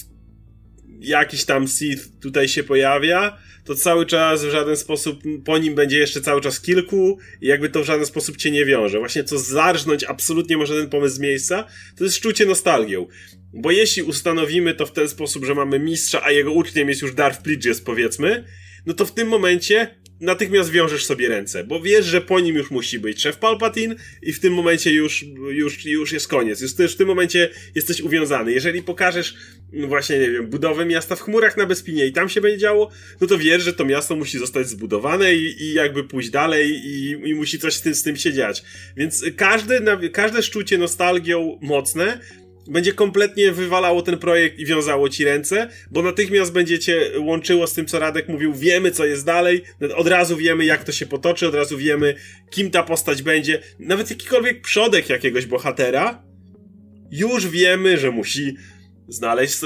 jakiś 1.01 1.45
tam 1.45 1.69
Sith 1.69 2.21
tutaj 2.21 2.49
się 2.49 2.65
pojawia, 2.65 3.39
to 3.69 3.75
cały 3.75 4.07
czas 4.07 4.45
w 4.45 4.51
żaden 4.51 4.77
sposób 4.77 5.23
po 5.45 5.59
nim 5.59 5.75
będzie 5.75 5.99
jeszcze 5.99 6.21
cały 6.21 6.41
czas 6.41 6.61
kilku 6.61 7.19
i 7.41 7.47
jakby 7.47 7.69
to 7.69 7.83
w 7.83 7.87
żaden 7.87 8.07
sposób 8.07 8.37
cię 8.37 8.51
nie 8.51 8.65
wiąże. 8.65 8.99
Właśnie 8.99 9.25
co 9.25 9.39
zarżnąć 9.39 10.05
absolutnie 10.05 10.57
może 10.57 10.75
ten 10.75 10.91
pomysł 10.91 11.17
z 11.17 11.19
miejsca, 11.19 11.65
to 11.97 12.05
jest 12.05 12.21
czucie 12.21 12.47
nostalgią. 12.47 13.07
Bo 13.53 13.71
jeśli 13.71 14.03
ustanowimy 14.03 14.75
to 14.75 14.87
w 14.87 14.93
ten 14.93 15.09
sposób, 15.09 15.45
że 15.45 15.55
mamy 15.55 15.79
mistrza, 15.79 16.25
a 16.25 16.31
jego 16.31 16.53
uczniem 16.53 16.89
jest 16.89 17.03
już 17.03 17.15
Darth 17.15 17.43
Plagueis 17.43 17.81
powiedzmy, 17.81 18.45
no 18.87 18.95
to 18.95 19.07
w 19.07 19.13
tym 19.13 19.29
momencie 19.29 19.95
natychmiast 20.21 20.71
wiążesz 20.71 21.07
sobie 21.07 21.29
ręce, 21.29 21.65
bo 21.65 21.81
wiesz, 21.81 22.07
że 22.07 22.21
po 22.21 22.41
nim 22.41 22.57
już 22.57 22.71
musi 22.71 22.99
być 22.99 23.23
szef 23.23 23.37
Palpatine 23.37 23.95
i 24.23 24.33
w 24.33 24.41
tym 24.41 24.55
momencie 24.55 24.93
już, 24.93 25.25
już, 25.51 25.85
już 25.85 26.13
jest 26.13 26.29
koniec. 26.29 26.61
Już, 26.61 26.73
w 26.73 26.97
tym 26.97 27.09
momencie 27.09 27.51
jesteś 27.75 28.01
uwiązany. 28.01 28.53
Jeżeli 28.53 28.83
pokażesz 28.83 29.35
no 29.73 29.87
właśnie, 29.89 30.19
nie 30.19 30.31
wiem, 30.31 30.47
budowę 30.47 30.87
miasta 30.87 31.17
w 31.17 31.21
chmurach 31.21 31.57
na 31.57 31.67
Bespinie 31.67 32.07
i 32.07 32.13
tam 32.13 32.29
się 32.29 32.41
będzie 32.41 32.59
działo, 32.59 32.91
no 33.21 33.27
to 33.27 33.39
wiesz, 33.39 33.63
że 33.63 33.73
to 33.73 33.85
miasto 33.85 34.17
musi 34.17 34.39
zostać 34.39 34.69
zbudowane 34.69 35.35
i, 35.35 35.63
i 35.63 35.73
jakby 35.73 36.05
pójść 36.05 36.31
dalej 36.31 36.71
i, 36.71 37.11
i 37.11 37.35
musi 37.35 37.59
coś 37.59 37.75
z 37.75 37.83
tym, 37.83 37.95
z 37.95 38.03
tym 38.03 38.17
się 38.17 38.33
dziać. 38.33 38.63
Więc 38.97 39.25
każde, 39.37 39.81
każde 40.13 40.43
szczucie 40.43 40.79
nostalgią 40.79 41.59
mocne 41.63 42.21
będzie 42.69 42.93
kompletnie 42.93 43.53
wywalało 43.53 44.03
ten 44.03 44.19
projekt 44.19 44.59
i 44.59 44.67
wiązało 44.67 45.09
ci 45.09 45.25
ręce, 45.25 45.69
bo 45.91 46.03
natychmiast 46.03 46.53
będziecie 46.53 47.11
łączyło 47.19 47.67
z 47.67 47.75
tym, 47.75 47.87
co 47.87 47.99
Radek 47.99 48.29
mówił, 48.29 48.55
wiemy, 48.55 48.91
co 48.91 49.07
jest 49.07 49.27
dalej, 49.27 49.63
od 49.97 50.07
razu 50.07 50.37
wiemy, 50.37 50.65
jak 50.65 50.85
to 50.85 50.93
się 50.93 51.07
potoczy, 51.07 51.49
od 51.49 51.55
razu 51.55 51.79
wiemy, 51.79 52.15
kim 52.51 52.71
ta 52.71 52.83
postać 52.83 53.23
będzie. 53.23 53.63
Nawet 53.79 54.11
jakikolwiek 54.11 54.61
przodek 54.61 55.09
jakiegoś 55.09 55.47
bohatera, 55.47 56.23
już 57.11 57.49
wiemy, 57.49 57.99
że 57.99 58.11
musi 58.11 58.57
znaleźć 59.09 59.61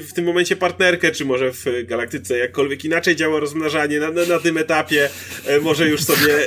w 0.00 0.12
tym 0.12 0.24
momencie 0.24 0.56
partnerkę, 0.56 1.10
czy 1.10 1.24
może 1.24 1.52
w 1.52 1.64
galaktyce 1.84 2.38
jakkolwiek 2.38 2.84
inaczej 2.84 3.16
działa 3.16 3.40
rozmnażanie 3.40 4.00
na, 4.00 4.10
na, 4.10 4.24
na 4.24 4.38
tym 4.38 4.58
etapie, 4.58 5.10
e, 5.46 5.60
może 5.60 5.88
już 5.88 6.02
sobie 6.02 6.46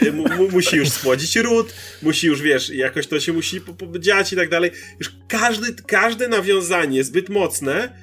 musi 0.51 0.76
już 0.76 0.89
spłodzić 0.89 1.36
ród, 1.36 1.74
musi 2.01 2.28
już, 2.28 2.41
wiesz, 2.41 2.70
jakoś 2.70 3.07
to 3.07 3.20
się 3.20 3.34
musi 3.34 3.62
dziać 3.99 4.34
i 4.34 4.36
tak 4.36 4.49
dalej. 4.49 4.72
Już 4.99 5.12
każdy, 5.28 5.84
każde 5.88 6.28
nawiązanie 6.28 7.03
zbyt 7.03 7.30
mocne, 7.30 7.95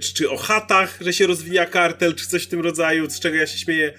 czy, 0.00 0.14
czy 0.14 0.30
o 0.30 0.36
chatach, 0.36 0.98
że 1.00 1.12
się 1.12 1.26
rozwija 1.26 1.66
kartel, 1.66 2.14
czy 2.14 2.26
coś 2.26 2.44
w 2.44 2.48
tym 2.48 2.60
rodzaju, 2.60 3.10
z 3.10 3.20
czego 3.20 3.36
ja 3.36 3.46
się 3.46 3.58
śmieję, 3.58 3.92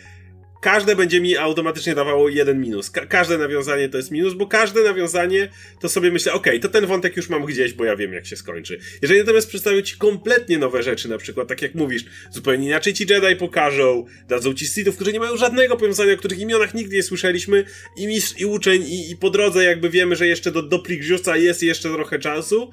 każde 0.62 0.95
będzie 0.95 1.22
mi 1.22 1.38
automatycznie 1.38 1.95
dawało 1.95 2.30
jeden 2.30 2.62
minus. 2.62 2.89
Ka 2.89 3.05
każde 3.05 3.38
nawiązanie 3.38 3.89
to 3.89 3.97
jest 3.97 4.12
minus, 4.12 4.34
bo 4.34 4.47
każde 4.47 4.84
nawiązanie 4.84 5.49
to 5.80 5.89
sobie 5.89 6.12
myślę, 6.12 6.34
okay, 6.34 6.60
to 6.60 6.70
ten 6.70 6.86
wątek 6.86 7.18
już 7.18 7.30
mam 7.30 7.45
gdzieś, 7.45 7.74
bo 7.74 7.86
ja 7.86 7.95
wiem 7.95 8.14
jak 8.14 8.26
się 8.26 8.36
skończy. 8.36 8.80
Jeżeli 9.01 9.20
natomiast 9.20 9.47
przedstawią 9.49 9.82
ci 9.82 9.97
kompletnie 9.97 10.57
nowe 10.57 10.84
rzeczy, 10.84 11.10
na 11.10 11.18
przykład, 11.18 11.47
tak 11.47 11.62
jak 11.62 11.76
mówisz, 11.76 12.05
zupełnie 12.32 12.68
inaczej 12.68 12.93
ci 12.93 13.05
Jedi 13.10 13.36
pokażą, 13.36 14.05
dadzą 14.28 14.53
ci 14.53 14.68
Sithów, 14.68 14.95
którzy 14.95 15.14
nie 15.14 15.20
mają 15.20 15.38
żadnego 15.38 15.78
powiązania, 15.78 16.14
o 16.14 16.18
których 16.18 16.39
imionach 16.39 16.74
nigdy 16.74 16.95
nie 16.95 17.03
słyszeliśmy, 17.03 17.64
i 17.97 18.07
mistrz, 18.07 18.39
i 18.39 18.45
uczeń, 18.45 18.84
i, 18.84 19.12
i 19.12 19.18
po 19.18 19.30
drodze 19.30 19.64
jakby 19.64 19.89
wiemy, 19.89 20.16
że 20.16 20.28
jeszcze 20.28 20.51
do, 20.51 20.62
do 20.62 20.80
Pligriusa 20.80 21.38
jest 21.38 21.64
jeszcze 21.64 21.89
trochę 21.89 22.20
czasu, 22.20 22.72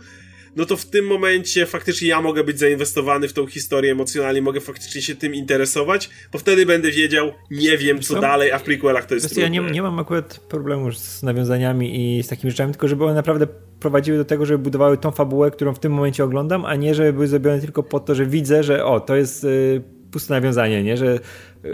no 0.56 0.64
to 0.64 0.76
w 0.76 0.84
tym 0.86 1.06
momencie 1.06 1.66
faktycznie 1.66 2.08
ja 2.08 2.20
mogę 2.20 2.44
być 2.44 2.58
zainwestowany 2.58 3.28
w 3.28 3.32
tą 3.32 3.46
historię 3.46 3.92
emocjonalnie, 3.92 4.42
mogę 4.42 4.60
faktycznie 4.60 5.02
się 5.02 5.14
tym 5.14 5.34
interesować, 5.34 6.10
bo 6.32 6.38
wtedy 6.38 6.66
będę 6.66 6.90
wiedział, 6.90 7.32
nie 7.50 7.78
wiem 7.78 8.00
co, 8.00 8.14
co? 8.14 8.20
dalej, 8.20 8.52
a 8.52 8.58
w 8.58 8.62
prequelach 8.62 9.06
to 9.06 9.14
jest 9.14 9.26
trudne. 9.26 9.42
Ja 9.42 9.48
nie, 9.48 9.60
nie 9.70 9.82
mam 9.82 9.98
akurat 9.98 10.38
problemu 10.38 10.92
z 10.92 11.22
nawiązaniami 11.22 12.18
i 12.18 12.22
z 12.22 12.28
takimi 12.28 12.50
rzeczami, 12.50 12.72
tylko 12.72 12.88
żeby 12.88 13.04
one 13.04 13.14
naprawdę 13.14 13.46
prowadziły 13.80 14.18
do 14.18 14.24
tego, 14.24 14.46
żeby 14.46 14.58
budowały 14.58 14.98
tą 14.98 15.10
fabułę, 15.10 15.50
którą 15.50 15.74
w 15.74 15.78
tym 15.78 15.92
momencie 15.92 16.24
oglądam, 16.24 16.64
a 16.64 16.74
nie 16.74 16.94
żeby 16.94 17.12
były 17.12 17.26
zrobione 17.26 17.60
tylko 17.60 17.82
po 17.82 18.00
to, 18.00 18.14
że 18.14 18.26
widzę, 18.26 18.62
że 18.62 18.84
o, 18.84 19.00
to 19.00 19.16
jest 19.16 19.44
y, 19.44 19.82
puste 20.10 20.34
nawiązanie, 20.34 20.82
nie? 20.82 20.96
Że 20.96 21.20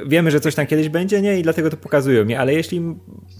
wiemy, 0.06 0.30
że 0.30 0.40
coś 0.40 0.54
tam 0.54 0.66
kiedyś 0.66 0.88
będzie, 0.88 1.22
nie? 1.22 1.38
I 1.38 1.42
dlatego 1.42 1.70
to 1.70 1.76
pokazują, 1.76 2.24
nie? 2.24 2.40
Ale 2.40 2.54
jeśli 2.54 2.82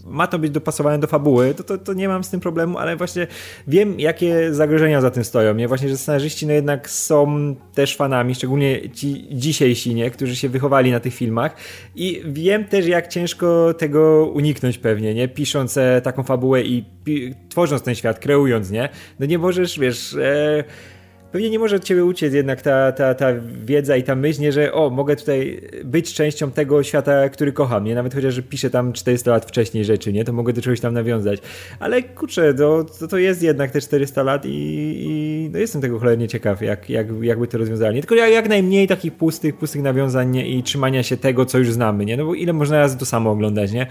ma 0.05 0.27
to 0.27 0.39
być 0.39 0.51
dopasowane 0.51 0.99
do 0.99 1.07
fabuły, 1.07 1.55
to, 1.55 1.65
to, 1.65 1.79
to 1.79 1.93
nie 1.93 2.09
mam 2.09 2.25
z 2.25 2.31
tym 2.31 2.41
problemu, 2.41 2.79
ale 2.79 2.97
właśnie 2.97 3.27
wiem, 3.69 4.01
jakie 4.01 4.55
zagrożenia 4.55 5.01
za 5.01 5.11
tym 5.11 5.25
stoją, 5.25 5.55
nie? 5.55 5.69
Właśnie, 5.69 5.89
że 5.89 5.97
scenarzyści 5.97 6.47
no 6.47 6.53
jednak 6.53 6.91
są 6.91 7.55
też 7.75 7.97
fanami, 7.97 8.35
szczególnie 8.35 8.91
ci 8.91 9.27
dzisiejsi, 9.31 9.95
nie? 9.95 10.11
Którzy 10.11 10.37
się 10.37 10.49
wychowali 10.49 10.91
na 10.91 11.01
tych 11.01 11.15
filmach 11.15 11.57
i 11.95 12.23
wiem 12.27 12.65
też, 12.65 12.87
jak 12.87 13.09
ciężko 13.09 13.75
tego 13.75 14.27
uniknąć 14.35 14.79
pewnie, 14.79 15.15
nie? 15.15 15.29
Pisząc 15.29 15.77
e, 15.77 16.01
taką 16.05 16.23
fabułę 16.23 16.63
i 16.63 16.85
tworząc 17.49 17.83
ten 17.83 17.95
świat, 17.95 18.19
kreując, 18.19 18.71
nie? 18.71 18.89
No 19.21 19.27
nie 19.27 19.39
możesz, 19.39 19.79
wiesz... 19.79 20.15
E 20.15 20.65
pewnie 21.33 21.51
nie 21.51 21.59
może 21.59 21.77
od 21.77 21.85
ciebie 21.85 22.05
uciec 22.05 22.35
jednak 22.35 22.63
ta, 22.63 22.93
ta, 22.93 23.15
ta 23.15 23.27
wiedza 23.65 23.97
i 23.97 24.03
ta 24.03 24.15
myśl, 24.15 24.41
nie, 24.41 24.53
że 24.53 24.73
o, 24.73 24.91
mogę 24.91 25.17
tutaj 25.17 25.61
być 25.85 26.15
częścią 26.15 26.51
tego 26.51 26.83
świata, 26.83 27.29
który 27.29 27.53
kocham, 27.53 27.85
nie? 27.85 27.95
Nawet 27.95 28.15
chociaż, 28.15 28.41
piszę 28.49 28.71
tam 28.71 28.93
400 28.93 29.31
lat 29.31 29.45
wcześniej 29.45 29.85
rzeczy, 29.85 30.13
nie? 30.13 30.25
To 30.25 30.33
mogę 30.33 30.53
do 30.53 30.63
czegoś 30.63 30.81
tam 30.81 30.95
nawiązać. 30.95 31.41
Ale 31.81 32.03
kurczę, 32.03 32.55
to, 32.55 32.85
to, 32.85 33.09
to 33.09 33.19
jest 33.19 33.43
jednak 33.43 33.71
te 33.71 33.81
400 33.81 34.23
lat 34.23 34.47
i, 34.47 34.51
i 34.51 35.51
no 35.53 35.59
jestem 35.59 35.83
tego 35.83 35.99
cholernie 35.99 36.29
ciekaw, 36.29 36.63
jak, 36.63 36.91
jak, 36.91 37.07
jakby 37.23 37.49
to 37.49 37.59
rozwiązali. 37.59 38.01
Tylko 38.01 38.15
jak, 38.15 38.33
jak 38.33 38.49
najmniej 38.49 38.89
takich 38.89 39.13
pustych, 39.13 39.57
pustych 39.57 39.83
nawiązań 39.83 40.31
nie? 40.31 40.49
i 40.49 40.63
trzymania 40.63 41.03
się 41.03 41.17
tego, 41.17 41.47
co 41.47 41.59
już 41.59 41.73
znamy, 41.73 42.05
nie? 42.05 42.17
No 42.17 42.25
bo 42.25 42.35
ile 42.35 42.53
można 42.53 42.79
razy 42.79 42.99
to 42.99 43.07
samo 43.07 43.31
oglądać, 43.31 43.73
nie? 43.73 43.87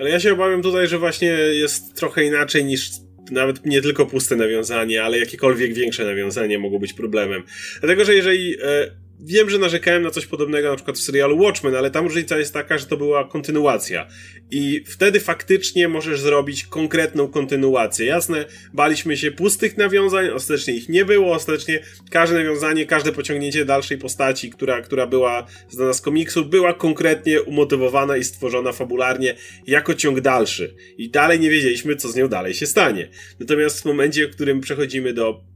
Ale 0.00 0.10
ja 0.10 0.20
się 0.20 0.32
obawiam 0.32 0.62
tutaj, 0.62 0.88
że 0.88 0.98
właśnie 0.98 1.28
jest 1.28 1.94
trochę 1.94 2.24
inaczej 2.24 2.64
niż 2.64 2.90
nawet 3.30 3.66
nie 3.66 3.82
tylko 3.82 4.06
puste 4.06 4.36
nawiązanie, 4.36 5.04
ale 5.04 5.18
jakiekolwiek 5.18 5.74
większe 5.74 6.04
nawiązanie 6.04 6.58
mogą 6.58 6.78
być 6.78 6.92
problemem. 6.92 7.42
Dlatego, 7.80 8.04
że 8.04 8.14
jeżeli 8.14 8.56
e, 8.62 8.90
wiem, 9.22 9.50
że 9.50 9.58
narzekałem 9.58 10.02
na 10.02 10.10
coś 10.10 10.26
podobnego 10.26 10.70
na 10.70 10.76
przykład 10.76 10.98
w 10.98 11.02
serialu 11.02 11.38
Watchmen, 11.38 11.74
ale 11.74 11.90
tam 11.90 12.04
różnica 12.04 12.38
jest 12.38 12.54
taka, 12.54 12.78
że 12.78 12.86
to 12.86 12.96
była 12.96 13.28
kontynuacja. 13.28 14.06
I 14.50 14.84
wtedy 14.86 15.20
faktycznie 15.20 15.88
możesz 15.88 16.20
zrobić 16.20 16.64
konkretną 16.66 17.28
kontynuację. 17.28 18.06
Jasne, 18.06 18.44
baliśmy 18.72 19.16
się 19.16 19.30
pustych 19.30 19.76
nawiązań, 19.76 20.28
ostatecznie 20.28 20.74
ich 20.74 20.88
nie 20.88 21.04
było, 21.04 21.34
ostatecznie 21.34 21.80
każde 22.10 22.36
nawiązanie, 22.36 22.86
każde 22.86 23.12
pociągnięcie 23.12 23.64
dalszej 23.64 23.98
postaci, 23.98 24.50
która, 24.50 24.82
która 24.82 25.06
była 25.06 25.46
znana 25.68 25.92
z 25.92 26.00
komiksu, 26.00 26.44
była 26.44 26.74
konkretnie 26.74 27.42
umotywowana 27.42 28.16
i 28.16 28.24
stworzona 28.24 28.72
fabularnie 28.72 29.34
jako 29.66 29.94
ciąg 29.94 30.20
dalszy. 30.20 30.74
I 30.98 31.10
dalej 31.10 31.40
nie 31.40 31.50
wiedzieliśmy, 31.50 31.96
co 31.96 32.08
z 32.08 32.16
nią 32.16 32.28
dalej 32.28 32.54
się 32.54 32.66
stanie. 32.66 33.08
Natomiast 33.40 33.82
w 33.82 33.84
momencie, 33.84 34.28
w 34.28 34.34
którym 34.34 34.60
przechodzimy 34.60 35.12
do 35.12 35.51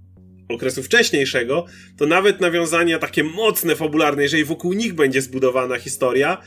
okresu 0.49 0.83
wcześniejszego, 0.83 1.67
to 1.97 2.07
nawet 2.07 2.41
nawiązania 2.41 2.99
takie 2.99 3.25
mocne, 3.25 3.77
fabularne, 3.77 4.23
jeżeli 4.23 4.45
wokół 4.45 4.73
nich 4.73 4.95
będzie 4.95 5.23
zbudowana 5.23 5.79
historia, 5.79 6.39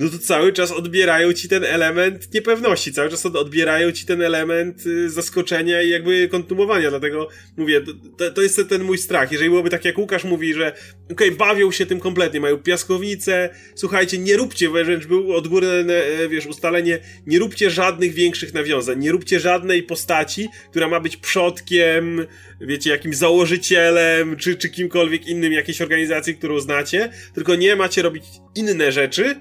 no 0.00 0.10
to 0.10 0.18
cały 0.18 0.52
czas 0.52 0.72
odbierają 0.72 1.32
ci 1.32 1.48
ten 1.48 1.64
element 1.64 2.34
niepewności, 2.34 2.92
cały 2.92 3.10
czas 3.10 3.26
odbierają 3.26 3.92
ci 3.92 4.06
ten 4.06 4.22
element 4.22 4.86
y, 4.86 5.10
zaskoczenia 5.10 5.82
i 5.82 5.88
jakby 5.88 6.28
kontynuowania, 6.28 6.90
dlatego 6.90 7.28
mówię, 7.56 7.80
to, 8.16 8.30
to 8.30 8.42
jest 8.42 8.60
ten 8.68 8.84
mój 8.84 8.98
strach. 8.98 9.32
Jeżeli 9.32 9.50
byłoby 9.50 9.70
tak 9.70 9.84
jak 9.84 9.98
Łukasz 9.98 10.24
mówi, 10.24 10.54
że 10.54 10.72
okej, 11.12 11.28
okay, 11.28 11.30
bawią 11.30 11.72
się 11.72 11.86
tym 11.86 12.00
kompletnie, 12.00 12.40
mają 12.40 12.58
piaskownicę, 12.58 13.50
słuchajcie, 13.74 14.18
nie 14.18 14.36
róbcie, 14.36 14.68
wręcz 14.68 15.06
był 15.06 15.32
od 15.32 15.48
góry, 15.48 15.66
e, 15.66 16.28
wiesz, 16.28 16.46
ustalenie, 16.46 16.98
nie 17.26 17.38
róbcie 17.38 17.70
żadnych 17.70 18.14
większych 18.14 18.54
nawiązań, 18.54 18.98
nie 18.98 19.12
róbcie 19.12 19.40
żadnej 19.40 19.82
postaci, 19.82 20.48
która 20.70 20.88
ma 20.88 21.00
być 21.00 21.16
przodkiem, 21.16 22.26
wiecie, 22.60 22.90
jakimś 22.90 23.16
założycielem, 23.16 24.36
czy, 24.36 24.56
czy 24.56 24.68
kimkolwiek 24.68 25.26
innym 25.26 25.52
jakiejś 25.52 25.80
organizacji, 25.82 26.34
którą 26.34 26.60
znacie, 26.60 27.12
tylko 27.34 27.54
nie 27.54 27.76
macie 27.76 28.02
robić 28.02 28.24
inne 28.54 28.92
rzeczy, 28.92 29.40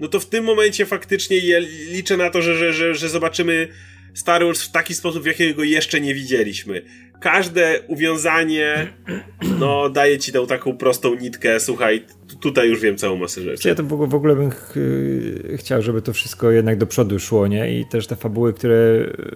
no 0.00 0.08
to 0.08 0.20
w 0.20 0.26
tym 0.26 0.44
momencie 0.44 0.86
faktycznie 0.86 1.40
liczę 1.92 2.16
na 2.16 2.30
to, 2.30 2.42
że, 2.42 2.56
że, 2.56 2.72
że, 2.72 2.94
że 2.94 3.08
zobaczymy 3.08 3.68
Star 4.14 4.44
Wars 4.44 4.62
w 4.62 4.70
taki 4.70 4.94
sposób, 4.94 5.22
w 5.22 5.26
jakiego 5.26 5.64
jeszcze 5.64 6.00
nie 6.00 6.14
widzieliśmy. 6.14 6.82
Każde 7.20 7.80
uwiązanie, 7.86 8.92
no, 9.58 9.90
daje 9.90 10.18
ci 10.18 10.32
tą 10.32 10.46
taką 10.46 10.76
prostą 10.76 11.14
nitkę, 11.14 11.60
słuchaj, 11.60 12.04
tutaj 12.40 12.68
już 12.68 12.80
wiem 12.80 12.96
całą 12.96 13.16
masę 13.16 13.40
rzeczy. 13.40 13.68
Ja 13.68 13.74
to 13.74 13.84
w 13.84 13.92
ogóle, 13.92 14.08
w 14.08 14.14
ogóle 14.14 14.36
bym 14.36 14.50
ch 14.50 14.74
chciał, 15.56 15.82
żeby 15.82 16.02
to 16.02 16.12
wszystko 16.12 16.50
jednak 16.50 16.78
do 16.78 16.86
przodu 16.86 17.18
szło, 17.18 17.46
nie? 17.46 17.80
I 17.80 17.86
też 17.86 18.06
te 18.06 18.16
fabuły, 18.16 18.52
które 18.52 18.76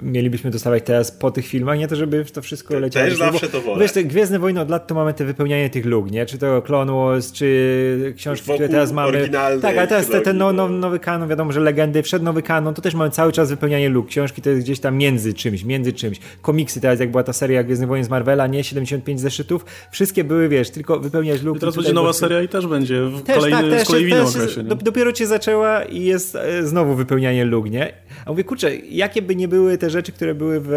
mielibyśmy 0.03 0.51
dostawać 0.51 0.83
teraz 0.85 1.13
po 1.13 1.31
tych 1.31 1.47
filmach, 1.47 1.79
nie 1.79 1.89
to, 1.89 1.97
żeby 1.97 2.25
to 2.25 2.43
wszystko 2.43 2.79
leciało. 2.79 3.07
Też 3.07 3.19
zawsze 3.19 3.49
to 3.49 3.61
wolę. 3.61 3.83
Wiesz, 3.83 3.93
te 3.93 4.05
Gwiezdne 4.05 4.39
Wojny 4.39 4.61
od 4.61 4.71
lat 4.71 4.87
to 4.87 4.95
mamy 4.95 5.15
te 5.15 5.25
wypełnianie 5.25 5.71
tych 5.71 5.87
luk, 5.87 6.11
nie? 6.11 6.27
Czy 6.27 6.39
to 6.39 6.63
Clone 6.63 6.93
Wars, 6.93 7.33
czy 7.33 8.15
książki, 8.17 8.53
które 8.53 8.69
teraz 8.69 8.93
mamy. 8.93 9.29
Tak, 9.63 9.79
ale 9.79 9.87
teraz 9.87 10.09
ten 10.09 10.23
te 10.23 10.33
no, 10.33 10.53
no, 10.53 10.69
nowy 10.69 10.99
kanon, 10.99 11.29
wiadomo, 11.29 11.53
że 11.53 11.61
legendy, 11.61 12.03
wszedł 12.03 12.25
nowy 12.25 12.43
kanon, 12.43 12.75
to 12.75 12.83
też 12.83 12.95
mamy 12.95 13.11
cały 13.11 13.33
czas 13.33 13.51
wypełnianie 13.51 13.89
luk. 13.89 14.09
Książki 14.09 14.43
to 14.43 14.51
jest 14.51 14.63
gdzieś 14.63 14.81
tam 14.81 14.97
między 14.97 15.35
czymś, 15.35 15.65
między 15.65 15.93
czymś. 15.93 16.19
Komiksy 16.43 16.81
teraz, 16.81 17.01
jak 17.01 17.11
była 17.11 17.23
ta 17.23 17.33
seria 17.33 17.63
Gwiezdnych 17.63 17.89
Wojen 17.89 18.05
z 18.05 18.09
Marvela, 18.09 18.47
nie? 18.47 18.65
75 18.65 19.21
zeszytów. 19.21 19.65
Wszystkie 19.91 20.25
były, 20.25 20.49
wiesz, 20.49 20.71
tylko 20.71 21.01
wypełniać 21.01 21.43
luk. 21.43 21.57
I 21.57 21.61
teraz 21.61 21.77
będzie 21.77 21.93
nowa 21.93 22.13
seria 22.13 22.43
i 22.43 22.49
też 22.49 22.67
będzie 22.67 22.84
w 22.93 23.23
też, 23.23 23.37
kolejny 23.37 23.71
tak, 23.71 23.87
też, 23.87 23.97
w 23.97 24.01
innym 24.01 24.27
okresie. 24.27 24.63
Dopiero 24.63 25.13
cię 25.13 25.27
zaczęła 25.27 25.83
i 25.83 26.05
jest 26.05 26.37
e, 26.37 26.67
znowu 26.67 26.95
wypełnianie 26.95 27.45
luk, 27.45 27.71
nie? 27.71 27.93
A 28.25 28.31
mówię, 28.31 28.45
kurczę, 28.45 28.77
jakie 28.77 29.23
by 29.23 29.37
nie 29.37 29.49
były 29.49 29.79
te 29.79 29.91
rzeczy, 29.91 30.13
które 30.13 30.35
były 30.35 30.61
w, 30.61 30.69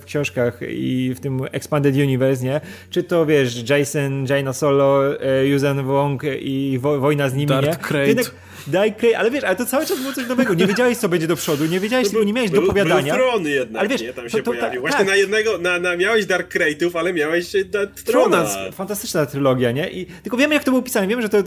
w 0.00 0.04
książkach 0.04 0.60
i 0.68 1.14
w 1.16 1.20
tym 1.20 1.40
Expanded 1.52 1.96
Universe, 1.96 2.44
nie? 2.44 2.60
Czy 2.90 3.02
to, 3.02 3.26
wiesz, 3.26 3.70
Jason, 3.70 4.26
Jaina 4.28 4.52
Solo, 4.52 5.20
e, 5.22 5.46
Yuuzhan 5.46 5.84
Wong 5.84 6.22
i 6.40 6.78
wo, 6.80 6.98
wojna 6.98 7.28
z 7.28 7.34
nimi, 7.34 7.46
Darth 7.46 7.68
nie? 7.68 7.76
Krayt. 7.76 8.34
Daj 8.72 8.94
Clay, 8.94 9.16
ale 9.16 9.30
wiesz, 9.30 9.44
ale 9.44 9.56
to 9.56 9.66
cały 9.66 9.86
czas 9.86 10.00
było 10.00 10.12
coś 10.12 10.26
nowego. 10.26 10.54
Nie 10.54 10.66
wiedziałeś, 10.66 10.98
co 10.98 11.08
będzie 11.08 11.26
do 11.26 11.36
przodu, 11.36 11.66
nie 11.66 11.80
wiedziałeś, 11.80 12.08
tego, 12.08 12.24
nie 12.24 12.32
miałeś 12.32 12.50
był, 12.50 12.60
dopowiadania. 12.60 13.14
Był 13.14 13.24
tron 13.24 13.46
jednak, 13.46 13.80
ale 13.80 13.88
wiesz, 13.88 14.02
nie? 14.02 14.12
Tam 14.12 14.28
się 14.28 14.38
to, 14.38 14.44
to, 14.44 14.52
pojawił. 14.52 14.80
Właśnie 14.80 14.98
tak. 14.98 15.08
na 15.08 15.16
jednego, 15.16 15.58
na, 15.58 15.78
na, 15.78 15.96
miałeś 15.96 16.26
Dark 16.26 16.54
Crate'ów, 16.54 16.98
ale 16.98 17.12
miałeś 17.12 17.54
e, 17.54 17.64
Trona. 18.04 18.46
Fantastyczna 18.72 19.26
trylogia, 19.26 19.72
nie? 19.72 19.90
I, 19.90 20.06
tylko 20.06 20.36
wiemy, 20.36 20.54
jak 20.54 20.64
to 20.64 20.70
było 20.70 20.82
pisane. 20.82 21.06
Wiemy, 21.06 21.22
że 21.22 21.28
to 21.28 21.38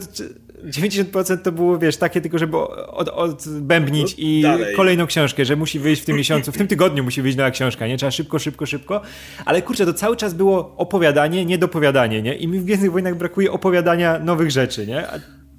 90% 0.64 1.38
to 1.38 1.52
było, 1.52 1.78
wiesz, 1.78 1.96
takie 1.96 2.20
tylko, 2.20 2.38
żeby 2.38 2.56
od, 2.56 3.08
odbębnić 3.08 4.16
no, 4.16 4.24
i 4.24 4.42
dalej. 4.42 4.76
kolejną 4.76 5.06
książkę, 5.06 5.44
że 5.44 5.56
musi 5.56 5.78
wyjść 5.78 6.02
w 6.02 6.04
tym 6.04 6.16
miesiącu, 6.16 6.52
w 6.52 6.56
tym 6.56 6.66
tygodniu 6.66 7.04
musi 7.04 7.22
wyjść 7.22 7.38
nowa 7.38 7.50
książka, 7.50 7.86
nie? 7.86 7.96
Trzeba 7.96 8.10
szybko, 8.10 8.38
szybko, 8.38 8.66
szybko. 8.66 9.00
Ale 9.44 9.62
kurczę, 9.62 9.86
to 9.86 9.94
cały 9.94 10.16
czas 10.16 10.34
było 10.34 10.74
opowiadanie, 10.76 11.44
nie 11.44 11.58
dopowiadanie, 11.58 12.22
nie? 12.22 12.36
I 12.36 12.48
mi 12.48 12.58
w 12.58 12.64
Gwiezdnych 12.64 12.92
Wojnach 12.92 13.14
brakuje 13.14 13.52
opowiadania 13.52 14.18
nowych 14.18 14.50
rzeczy, 14.50 14.86
nie? 14.86 15.06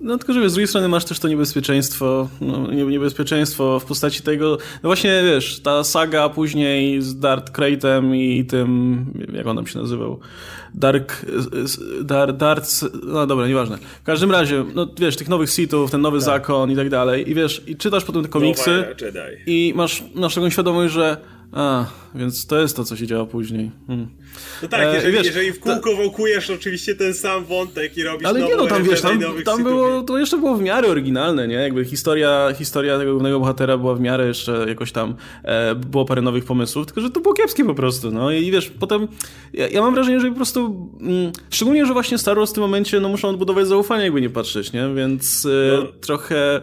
No 0.04 0.18
tylko, 0.18 0.34
że 0.34 0.50
z 0.50 0.54
drugiej 0.54 0.68
strony 0.68 0.88
masz 0.88 1.06
też 1.06 1.20
to 1.20 1.28
niebezpieczeństwo, 1.28 2.30
no, 2.42 2.72
niebezpieczeństwo 2.72 3.80
w 3.80 3.86
postaci 3.86 4.22
tego, 4.22 4.58
no 4.84 4.90
właśnie 4.90 5.22
wiesz, 5.26 5.60
ta 5.60 5.84
saga 5.84 6.30
później 6.30 7.02
z 7.02 7.20
Darth 7.20 7.52
Cratem 7.52 8.16
i 8.16 8.46
tym, 8.46 9.06
jak 9.34 9.48
on 9.48 9.56
tam 9.56 9.68
się 9.68 9.80
nazywał, 9.80 10.20
Dark, 10.74 11.26
Dar, 12.04 12.38
Darts, 12.38 12.86
no 13.04 13.28
dobra, 13.28 13.48
nieważne. 13.48 13.78
W 13.78 14.06
każdym 14.06 14.32
razie, 14.32 14.66
no 14.76 14.88
wiesz, 15.00 15.16
tych 15.16 15.30
nowych 15.30 15.50
Sithów, 15.50 15.92
ten 15.92 16.02
nowy 16.02 16.18
tak. 16.18 16.26
zakon 16.26 16.72
i 16.72 16.76
tak 16.76 16.90
dalej 16.90 17.30
i 17.30 17.34
wiesz, 17.34 17.64
i 17.68 17.76
czytasz 17.76 18.04
potem 18.04 18.24
te 18.24 18.30
komiksy 18.30 18.86
i 19.46 19.74
masz, 19.76 20.04
masz 20.16 20.36
taką 20.36 20.50
świadomość, 20.50 20.94
że 20.94 21.18
a, 21.52 21.86
więc 22.16 22.46
to 22.46 22.60
jest 22.60 22.76
to, 22.76 22.84
co 22.84 22.96
się 22.96 23.08
działo 23.08 23.26
później. 23.26 23.72
Hmm. 23.88 24.08
No 24.62 24.68
tak, 24.68 24.82
e, 24.82 24.96
jeżeli, 24.96 25.14
wiesz, 25.14 25.26
jeżeli 25.26 25.52
w 25.52 25.60
kółko 25.60 25.96
wokujesz 25.96 26.50
oczywiście 26.50 26.96
ten 26.96 27.14
sam 27.14 27.46
wątek 27.46 27.98
i 27.98 28.04
robisz 28.04 28.28
Ale 28.28 28.42
nie 28.42 28.56
no, 28.56 28.68
tam 28.68 28.84
wiesz, 28.84 29.02
tam, 29.02 29.20
tam 29.46 29.64
było, 29.64 30.02
to 30.02 30.18
jeszcze 30.18 30.38
było 30.38 30.56
w 30.56 30.62
miarę 30.62 30.88
oryginalne, 30.88 31.48
nie? 31.48 31.56
Jakby 31.56 31.86
historia, 31.86 32.50
historia 32.58 32.98
tego 32.98 33.12
głównego 33.12 33.40
bohatera 33.40 33.78
była 33.78 33.96
w 33.96 34.00
miarę 34.00 34.28
jeszcze 34.28 34.66
jakoś 34.68 34.92
tam, 34.92 35.16
e, 35.44 35.76
było 35.76 36.06
parę 36.06 36.22
nowych 36.22 36.46
pomysłów, 36.46 36.86
tylko 36.86 37.02
że 37.02 37.10
to 37.10 37.20
było 37.20 37.34
kiepskie 37.34 37.66
po 37.66 37.74
prostu, 37.74 38.12
no 38.12 38.32
i 38.32 38.52
wiesz, 38.52 38.70
potem 38.80 39.08
ja, 39.54 39.68
ja 39.68 39.82
mam 39.82 39.94
wrażenie, 39.94 40.20
że 40.20 40.30
po 40.30 40.36
prostu, 40.36 40.90
mm, 41.02 41.32
szczególnie, 41.50 41.86
że 41.86 41.94
właśnie 41.94 42.18
Star 42.18 42.38
Wars 42.38 42.52
w 42.52 42.54
tym 42.54 42.64
momencie, 42.64 43.00
no 43.00 43.10
muszą 43.10 43.30
odbudować 43.30 43.68
zaufanie, 43.68 44.04
jakby 44.04 44.22
nie 44.22 44.30
patrzeć, 44.30 44.74
nie? 44.74 44.90
Więc 44.96 45.46
e, 45.46 45.78
no. 45.78 45.88
trochę 46.02 46.62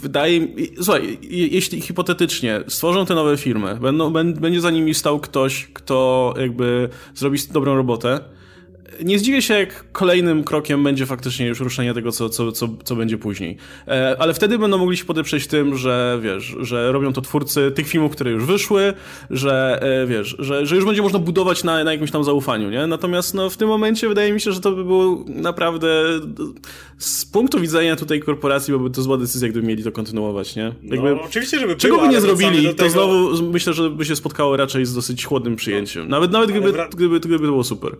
wydaje 0.00 0.40
mi... 0.40 0.68
Słuchaj, 0.76 1.18
jeśli 1.30 1.80
hipotetycznie 1.80 2.60
stworzą 2.68 3.06
te 3.06 3.14
nowe 3.14 3.36
firmy, 3.36 3.76
będą, 3.80 4.12
będzie 4.12 4.60
za 4.60 4.70
nimi 4.70 4.94
stał 4.94 5.20
ktoś, 5.20 5.68
kto 5.72 6.34
jakby 6.40 6.88
zrobi 7.14 7.38
dobrą 7.52 7.76
robotę, 7.76 8.20
nie 9.04 9.18
zdziwię 9.18 9.42
się, 9.42 9.54
jak 9.54 9.84
kolejnym 9.92 10.44
krokiem 10.44 10.84
będzie 10.84 11.06
faktycznie 11.06 11.46
już 11.46 11.60
ruszenie 11.60 11.94
tego, 11.94 12.12
co, 12.12 12.28
co, 12.28 12.52
co, 12.52 12.68
co 12.84 12.96
będzie 12.96 13.18
później. 13.18 13.56
E, 13.88 14.16
ale 14.18 14.34
wtedy 14.34 14.58
będą 14.58 14.78
mogli 14.78 14.96
się 14.96 15.04
podeprzeć 15.04 15.46
tym, 15.46 15.76
że 15.76 16.18
wiesz, 16.22 16.56
że 16.60 16.92
robią 16.92 17.12
to 17.12 17.20
twórcy 17.20 17.70
tych 17.70 17.88
filmów, 17.88 18.12
które 18.12 18.30
już 18.30 18.44
wyszły, 18.44 18.94
że 19.30 19.82
e, 19.82 20.06
wiesz, 20.06 20.36
że, 20.38 20.66
że 20.66 20.76
już 20.76 20.84
będzie 20.84 21.02
można 21.02 21.18
budować 21.18 21.64
na, 21.64 21.84
na 21.84 21.92
jakimś 21.92 22.10
tam 22.10 22.24
zaufaniu, 22.24 22.70
nie? 22.70 22.86
Natomiast 22.86 23.34
no, 23.34 23.50
w 23.50 23.56
tym 23.56 23.68
momencie 23.68 24.08
wydaje 24.08 24.32
mi 24.32 24.40
się, 24.40 24.52
że 24.52 24.60
to 24.60 24.72
by 24.72 24.84
było 24.84 25.24
naprawdę 25.28 26.04
z 26.98 27.24
punktu 27.24 27.60
widzenia 27.60 27.96
tutaj 27.96 28.20
korporacji 28.20 28.72
byłoby 28.72 28.94
to 28.94 29.02
zła 29.02 29.16
decyzja, 29.16 29.48
gdyby 29.48 29.66
mieli 29.66 29.84
to 29.84 29.92
kontynuować, 29.92 30.56
nie? 30.56 30.72
Jakby, 30.82 31.14
no, 31.14 31.22
oczywiście, 31.22 31.58
żeby 31.58 31.76
Czego 31.76 31.98
by 31.98 32.08
nie 32.08 32.20
zrobili, 32.20 32.68
to 32.68 32.74
tego... 32.74 32.90
znowu 32.90 33.42
myślę, 33.42 33.72
że 33.72 33.90
by 33.90 34.04
się 34.04 34.16
spotkało 34.16 34.56
raczej 34.56 34.86
z 34.86 34.94
dosyć 34.94 35.24
chłodnym 35.24 35.56
przyjęciem. 35.56 36.08
Nawet, 36.08 36.30
nawet 36.30 36.50
gdyby, 36.50 36.72
gdyby, 36.72 37.20
gdyby 37.20 37.38
to 37.38 37.44
było 37.44 37.64
super. 37.64 37.96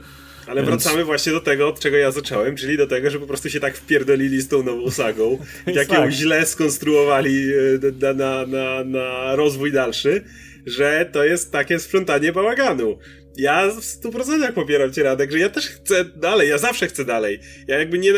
Ale 0.50 0.62
Więc... 0.62 0.82
wracamy 0.82 1.04
właśnie 1.04 1.32
do 1.32 1.40
tego, 1.40 1.68
od 1.68 1.80
czego 1.80 1.96
ja 1.96 2.10
zacząłem, 2.10 2.56
czyli 2.56 2.76
do 2.76 2.86
tego, 2.86 3.10
że 3.10 3.18
po 3.18 3.26
prostu 3.26 3.50
się 3.50 3.60
tak 3.60 3.76
wpierdolili 3.76 4.40
z 4.40 4.48
tą 4.48 4.62
nową 4.62 4.90
sagą, 4.90 5.38
jak 5.66 5.88
ją 5.88 5.94
tak. 5.94 6.10
źle 6.10 6.46
skonstruowali 6.46 7.52
e, 7.52 7.92
na, 8.02 8.12
na, 8.12 8.46
na, 8.46 8.84
na 8.84 9.36
rozwój 9.36 9.72
dalszy, 9.72 10.24
że 10.66 11.10
to 11.12 11.24
jest 11.24 11.52
takie 11.52 11.78
sprzątanie 11.78 12.32
bałaganu. 12.32 12.98
Ja 13.36 13.68
w 13.68 13.80
100% 13.80 14.52
popieram 14.52 14.92
cię, 14.92 15.02
Radek, 15.02 15.32
że 15.32 15.38
ja 15.38 15.48
też 15.48 15.68
chcę 15.68 16.04
dalej, 16.04 16.48
ja 16.48 16.58
zawsze 16.58 16.86
chcę 16.86 17.04
dalej. 17.04 17.40
Ja 17.68 17.78
jakby 17.78 17.98
nie... 17.98 18.12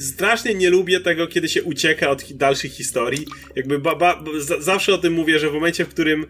Strasznie 0.00 0.54
nie 0.54 0.70
lubię 0.70 1.00
tego, 1.00 1.26
kiedy 1.26 1.48
się 1.48 1.62
ucieka 1.62 2.10
od 2.10 2.32
dalszych 2.32 2.72
historii. 2.72 3.26
Jakby 3.56 3.78
ba, 3.78 3.94
ba, 3.94 4.24
zawsze 4.58 4.94
o 4.94 4.98
tym 4.98 5.12
mówię, 5.12 5.38
że 5.38 5.50
w 5.50 5.52
momencie, 5.52 5.84
w 5.84 5.88
którym 5.88 6.26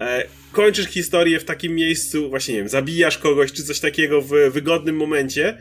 e, 0.00 0.24
kończysz 0.52 0.86
historię 0.86 1.40
w 1.40 1.44
takim 1.44 1.74
miejscu, 1.74 2.30
właśnie 2.30 2.54
nie 2.54 2.60
wiem, 2.60 2.68
zabijasz 2.68 3.18
kogoś 3.18 3.52
czy 3.52 3.62
coś 3.62 3.80
takiego 3.80 4.22
w 4.22 4.30
wygodnym 4.50 4.96
momencie, 4.96 5.58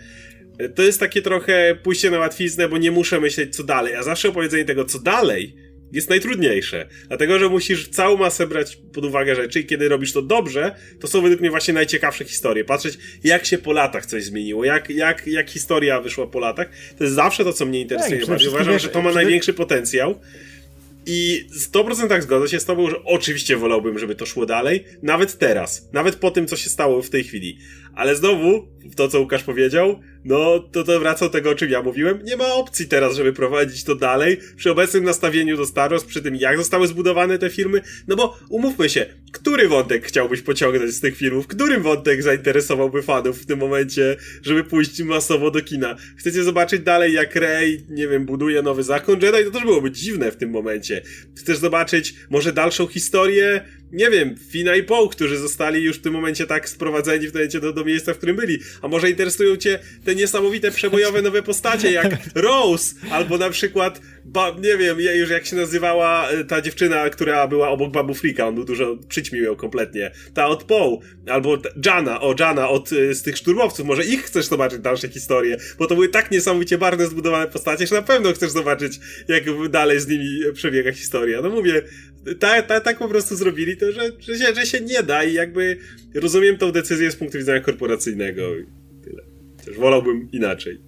e, 0.60 0.70
to 0.70 0.84
jest 0.84 1.00
takie 1.00 1.22
trochę 1.22 1.78
pójście 1.84 2.12
na 2.12 2.20
łatwiznę, 2.20 2.70
bo 2.70 2.78
nie 2.78 2.92
muszę 2.92 3.20
myśleć 3.20 3.56
co 3.56 3.64
dalej. 3.64 3.96
A 3.96 4.04
zawsze 4.04 4.30
opowiedzenie 4.30 4.66
tego 4.66 4.86
co 4.86 5.00
dalej 5.00 5.56
jest 5.92 6.10
najtrudniejsze. 6.10 6.88
Dlatego, 7.08 7.40
że 7.40 7.50
musisz 7.50 7.90
całą 7.90 8.18
masę 8.18 8.48
brać 8.48 8.78
pod 8.94 9.06
uwagę 9.06 9.36
rzeczy 9.36 9.60
i 9.60 9.66
kiedy 9.66 9.90
robisz 9.90 10.14
to 10.14 10.22
dobrze, 10.22 10.76
to 11.00 11.08
są 11.08 11.22
według 11.22 11.42
mnie 11.42 11.50
właśnie 11.50 11.74
najciekawsze 11.74 12.26
historie. 12.26 12.64
Patrzeć, 12.64 12.98
jak 13.24 13.46
się 13.46 13.58
po 13.58 13.74
latach 13.74 14.06
coś 14.06 14.24
zmieniło, 14.24 14.66
jak, 14.66 14.90
jak, 14.90 15.28
jak 15.28 15.50
historia 15.50 16.02
wyszła 16.02 16.28
po 16.28 16.40
latach. 16.40 16.70
To 16.98 17.04
jest 17.04 17.16
zawsze 17.16 17.44
to, 17.44 17.54
co 17.54 17.66
mnie 17.66 17.82
interesuje. 17.82 18.26
Tak, 18.26 18.40
Uważam, 18.48 18.80
że 18.80 18.90
to 18.90 19.02
ma 19.02 19.12
największy 19.12 19.54
potencjał. 19.54 20.20
I 21.06 21.48
100% 21.74 22.22
zgodzę 22.22 22.48
się 22.48 22.60
z 22.60 22.66
tobą, 22.66 22.90
że 22.90 23.04
oczywiście 23.04 23.58
wolałbym, 23.58 24.00
żeby 24.00 24.16
to 24.16 24.26
szło 24.26 24.46
dalej, 24.46 24.84
nawet 25.04 25.38
teraz, 25.38 25.90
nawet 25.94 26.16
po 26.16 26.32
tym, 26.32 26.48
co 26.48 26.56
się 26.56 26.70
stało 26.70 27.02
w 27.02 27.10
tej 27.10 27.24
chwili. 27.24 27.58
Ale 27.96 28.16
znowu, 28.16 28.68
to 28.96 29.08
co 29.08 29.20
Łukasz 29.20 29.44
powiedział, 29.44 30.00
no 30.26 30.60
to 30.60 30.84
to 30.84 31.00
wraca 31.00 31.26
do 31.26 31.32
tego, 31.32 31.50
o 31.50 31.56
czym 31.56 31.70
ja 31.70 31.82
mówiłem. 31.82 32.20
Nie 32.24 32.38
ma 32.38 32.54
opcji 32.54 32.88
teraz, 32.88 33.16
żeby 33.16 33.34
prowadzić 33.34 33.84
to 33.84 33.96
dalej 33.96 34.38
przy 34.56 34.72
obecnym 34.72 35.04
nastawieniu 35.04 35.58
do 35.58 35.66
Star 35.66 35.92
Wars, 35.92 36.04
przy 36.04 36.22
tym 36.22 36.36
jak 36.36 36.58
zostały 36.58 36.88
zbudowane 36.88 37.40
te 37.40 37.50
filmy. 37.50 37.82
No 38.08 38.16
bo 38.16 38.38
umówmy 38.50 38.90
się, 38.90 39.06
który 39.32 39.68
wątek 39.68 40.06
chciałbyś 40.06 40.42
pociągnąć 40.42 40.92
z 40.92 41.00
tych 41.02 41.18
filmów? 41.18 41.48
Którym 41.48 41.84
wątek 41.84 42.24
zainteresowałby 42.24 43.02
fanów 43.02 43.42
w 43.42 43.46
tym 43.46 43.60
momencie, 43.60 44.16
żeby 44.42 44.64
pójść 44.64 45.02
masowo 45.02 45.52
do 45.52 45.62
kina? 45.62 45.96
Chcecie 46.18 46.44
zobaczyć 46.44 46.82
dalej, 46.82 47.14
jak 47.14 47.36
Rey, 47.36 47.86
nie 47.90 48.08
wiem, 48.08 48.26
buduje 48.26 48.62
nowy 48.62 48.84
zakon 48.84 49.22
Jedi? 49.22 49.46
To 49.46 49.52
też 49.52 49.64
byłoby 49.64 49.92
dziwne 49.92 50.32
w 50.32 50.36
tym 50.36 50.50
momencie. 50.50 51.02
Chcesz 51.38 51.58
zobaczyć 51.58 52.16
może 52.30 52.54
dalszą 52.54 52.88
historię 52.88 53.66
nie 53.92 54.10
wiem, 54.10 54.36
Fina 54.50 54.76
i 54.76 54.84
Poe, 54.84 55.10
którzy 55.10 55.38
zostali 55.38 55.84
już 55.84 55.98
w 55.98 56.02
tym 56.02 56.14
momencie 56.14 56.48
tak 56.48 56.70
sprowadzeni 56.70 57.28
w 57.28 57.34
momencie 57.34 57.60
do, 57.60 57.74
do 57.74 57.86
miejsca, 57.86 58.14
w 58.14 58.18
którym 58.18 58.36
byli. 58.36 58.60
A 58.82 58.88
może 58.88 59.10
interesują 59.10 59.56
cię 59.56 59.80
te 60.06 60.16
niesamowite 60.16 60.72
przebojowe 60.72 61.22
nowe 61.22 61.44
postacie, 61.44 61.92
jak 61.92 62.08
Rose, 62.36 62.96
albo 63.12 63.38
na 63.38 63.50
przykład, 63.50 64.02
ba, 64.26 64.56
nie 64.62 64.78
wiem, 64.78 65.00
już 65.00 65.30
jak 65.30 65.46
się 65.46 65.56
nazywała 65.56 66.30
e, 66.30 66.44
ta 66.44 66.62
dziewczyna, 66.62 67.10
która 67.10 67.48
była 67.48 67.70
obok 67.70 67.92
Babu 67.92 68.14
Frika, 68.14 68.48
on 68.48 68.56
był 68.56 68.66
dużo, 68.66 68.98
przyćmił 69.08 69.44
ją 69.44 69.56
kompletnie. 69.56 70.12
Ta 70.34 70.48
od 70.48 70.64
Poe, 70.64 71.00
albo 71.28 71.58
Jana, 71.86 72.22
o 72.22 72.36
Jana 72.40 72.70
od, 72.70 72.92
e, 72.94 73.16
z 73.16 73.24
tych 73.24 73.38
szturmowców, 73.38 73.86
może 73.86 74.06
ich 74.06 74.24
chcesz 74.24 74.46
zobaczyć 74.46 74.80
dalsze 74.80 75.10
historie, 75.10 75.58
bo 75.80 75.88
to 75.88 75.96
były 75.96 76.10
tak 76.10 76.32
niesamowicie 76.32 76.78
bardzo 76.78 77.08
zbudowane 77.08 77.48
postacie, 77.48 77.88
że 77.88 77.96
na 77.96 78.02
pewno 78.02 78.34
chcesz 78.34 78.52
zobaczyć, 78.52 79.00
jak 79.28 79.70
dalej 79.70 80.00
z 80.00 80.08
nimi 80.08 80.40
przebiega 80.54 80.92
historia. 80.92 81.42
No 81.42 81.50
mówię, 81.50 81.82
tak, 82.40 82.68
tak, 82.68 82.84
tak 82.84 83.00
po 83.00 83.08
prostu 83.08 83.36
zrobili 83.36 83.75
to, 83.78 83.92
że, 83.92 84.12
że, 84.20 84.38
się, 84.38 84.54
że 84.56 84.66
się 84.66 84.82
nie 84.82 85.04
da 85.04 85.24
i 85.24 85.34
jakby 85.34 85.78
rozumiem 86.14 86.58
tą 86.58 86.72
decyzję 86.72 87.12
z 87.12 87.16
punktu 87.16 87.38
widzenia 87.38 87.60
korporacyjnego 87.60 88.60
i 88.60 88.66
tyle. 89.04 89.24
Też 89.66 89.78
wolałbym 89.78 90.30
inaczej. 90.32 90.82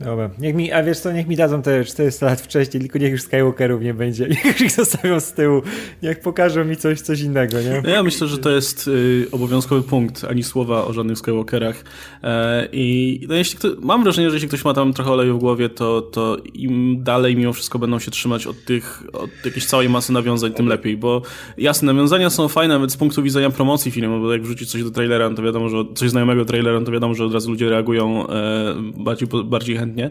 Dobra, 0.00 0.30
niech 0.38 0.54
mi, 0.54 0.72
a 0.72 0.82
wiesz 0.82 0.98
co, 0.98 1.12
niech 1.12 1.26
mi 1.26 1.36
dadzą 1.36 1.62
te 1.62 1.84
400 1.84 2.26
lat 2.26 2.40
wcześniej, 2.40 2.80
tylko 2.80 2.98
niech 2.98 3.12
już 3.12 3.22
Skywalkerów 3.22 3.82
nie 3.82 3.94
będzie, 3.94 4.28
niech 4.44 4.60
ich 4.60 4.72
zostawią 4.72 5.20
z 5.20 5.32
tyłu, 5.32 5.62
niech 6.02 6.20
pokażą 6.20 6.64
mi 6.64 6.76
coś, 6.76 7.00
coś 7.00 7.20
innego, 7.20 7.60
nie? 7.62 7.80
No 7.84 7.90
ja 7.90 8.02
myślę, 8.02 8.26
że 8.26 8.38
to 8.38 8.50
jest 8.50 8.88
y, 8.88 9.26
obowiązkowy 9.32 9.82
punkt, 9.82 10.24
ani 10.24 10.42
słowa 10.42 10.84
o 10.84 10.92
żadnych 10.92 11.18
Skywalkerach. 11.18 11.84
E, 12.22 12.68
i 12.72 13.20
no 13.28 13.34
jeśli 13.34 13.58
kto, 13.58 13.68
mam 13.80 14.02
wrażenie, 14.02 14.30
że 14.30 14.36
jeśli 14.36 14.48
ktoś 14.48 14.64
ma 14.64 14.74
tam 14.74 14.92
trochę 14.92 15.10
oleju 15.10 15.36
w 15.36 15.40
głowie, 15.40 15.68
to, 15.68 16.02
to 16.02 16.36
im 16.54 16.96
dalej 17.02 17.36
mimo 17.36 17.52
wszystko 17.52 17.78
będą 17.78 17.98
się 17.98 18.10
trzymać 18.10 18.46
od 18.46 18.64
tych, 18.64 19.02
od 19.12 19.30
jakiejś 19.44 19.66
całej 19.66 19.88
masy 19.88 20.12
nawiązań, 20.12 20.52
tym 20.52 20.66
lepiej, 20.66 20.96
bo 20.96 21.22
jasne, 21.58 21.92
nawiązania 21.92 22.30
są 22.30 22.48
fajne, 22.48 22.74
nawet 22.74 22.92
z 22.92 22.96
punktu 22.96 23.22
widzenia 23.22 23.50
promocji 23.50 23.90
filmu, 23.90 24.20
bo 24.20 24.32
jak 24.32 24.42
wrzucić 24.42 24.70
coś 24.70 24.84
do 24.84 24.90
trailera, 24.90 25.30
no 25.30 25.36
to 25.36 25.42
wiadomo, 25.42 25.68
że 25.68 25.76
coś 25.94 26.10
znajomego 26.10 26.44
trailera, 26.44 26.80
no 26.80 26.86
to 26.86 26.92
wiadomo, 26.92 27.14
że 27.14 27.24
od 27.24 27.32
razu 27.32 27.50
ludzie 27.50 27.70
reagują 27.70 28.28
e, 28.28 28.74
bardziej, 28.96 29.28
bardziej 29.44 29.76
chętnie 29.76 29.85
chętnie. 29.86 30.10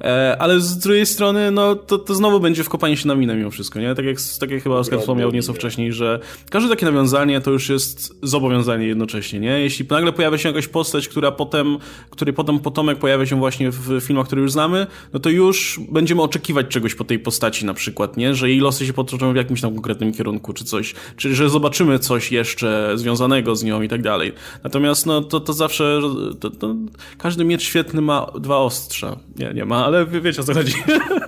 E, 0.00 0.36
ale 0.38 0.60
z 0.60 0.78
drugiej 0.78 1.06
strony, 1.06 1.50
no 1.50 1.74
to, 1.74 1.98
to 1.98 2.14
znowu 2.14 2.40
będzie 2.40 2.64
wkopanie 2.64 2.96
się 2.96 3.08
na 3.08 3.14
minę 3.14 3.36
mimo 3.36 3.50
wszystko, 3.50 3.80
nie? 3.80 3.94
Tak 3.94 4.04
jak, 4.04 4.16
tak 4.40 4.50
jak 4.50 4.62
chyba 4.62 4.76
Oskar 4.76 5.00
wspomniał 5.00 5.30
nieco 5.30 5.52
wcześniej, 5.52 5.92
że 5.92 6.20
każde 6.50 6.68
takie 6.68 6.86
nawiązanie 6.86 7.40
to 7.40 7.50
już 7.50 7.68
jest 7.68 8.18
zobowiązanie 8.22 8.86
jednocześnie, 8.86 9.40
nie? 9.40 9.60
Jeśli 9.60 9.86
nagle 9.90 10.12
pojawia 10.12 10.38
się 10.38 10.48
jakaś 10.48 10.68
postać, 10.68 11.08
która 11.08 11.32
potem, 11.32 11.78
której 12.10 12.34
potem 12.34 12.58
potomek 12.58 12.98
pojawia 12.98 13.26
się 13.26 13.38
właśnie 13.38 13.70
w 13.70 14.00
filmach, 14.00 14.26
które 14.26 14.42
już 14.42 14.52
znamy, 14.52 14.86
no 15.12 15.20
to 15.20 15.30
już 15.30 15.80
będziemy 15.88 16.22
oczekiwać 16.22 16.66
czegoś 16.68 16.94
po 16.94 17.04
tej 17.04 17.18
postaci 17.18 17.64
na 17.64 17.74
przykład, 17.74 18.16
nie? 18.16 18.34
Że 18.34 18.48
jej 18.48 18.58
losy 18.60 18.86
się 18.86 18.92
potoczą 18.92 19.32
w 19.32 19.36
jakimś 19.36 19.60
tam 19.60 19.74
konkretnym 19.74 20.12
kierunku, 20.12 20.52
czy 20.52 20.64
coś, 20.64 20.94
czy 21.16 21.34
że 21.34 21.50
zobaczymy 21.50 21.98
coś 21.98 22.32
jeszcze 22.32 22.92
związanego 22.94 23.56
z 23.56 23.64
nią 23.64 23.82
i 23.82 23.88
tak 23.88 24.02
dalej. 24.02 24.32
Natomiast 24.64 25.06
no 25.06 25.22
to, 25.22 25.40
to 25.40 25.52
zawsze, 25.52 26.00
to, 26.40 26.50
to, 26.50 26.74
każdy 27.18 27.44
miecz 27.44 27.62
świetny 27.62 28.00
ma 28.00 28.26
dwa 28.40 28.58
ostrza. 28.58 29.15
Nie, 29.36 29.54
nie 29.54 29.64
ma, 29.64 29.84
ale 29.86 30.06
wiecie 30.06 30.40
o 30.40 30.44
co 30.44 30.54
chodzi. 30.54 30.72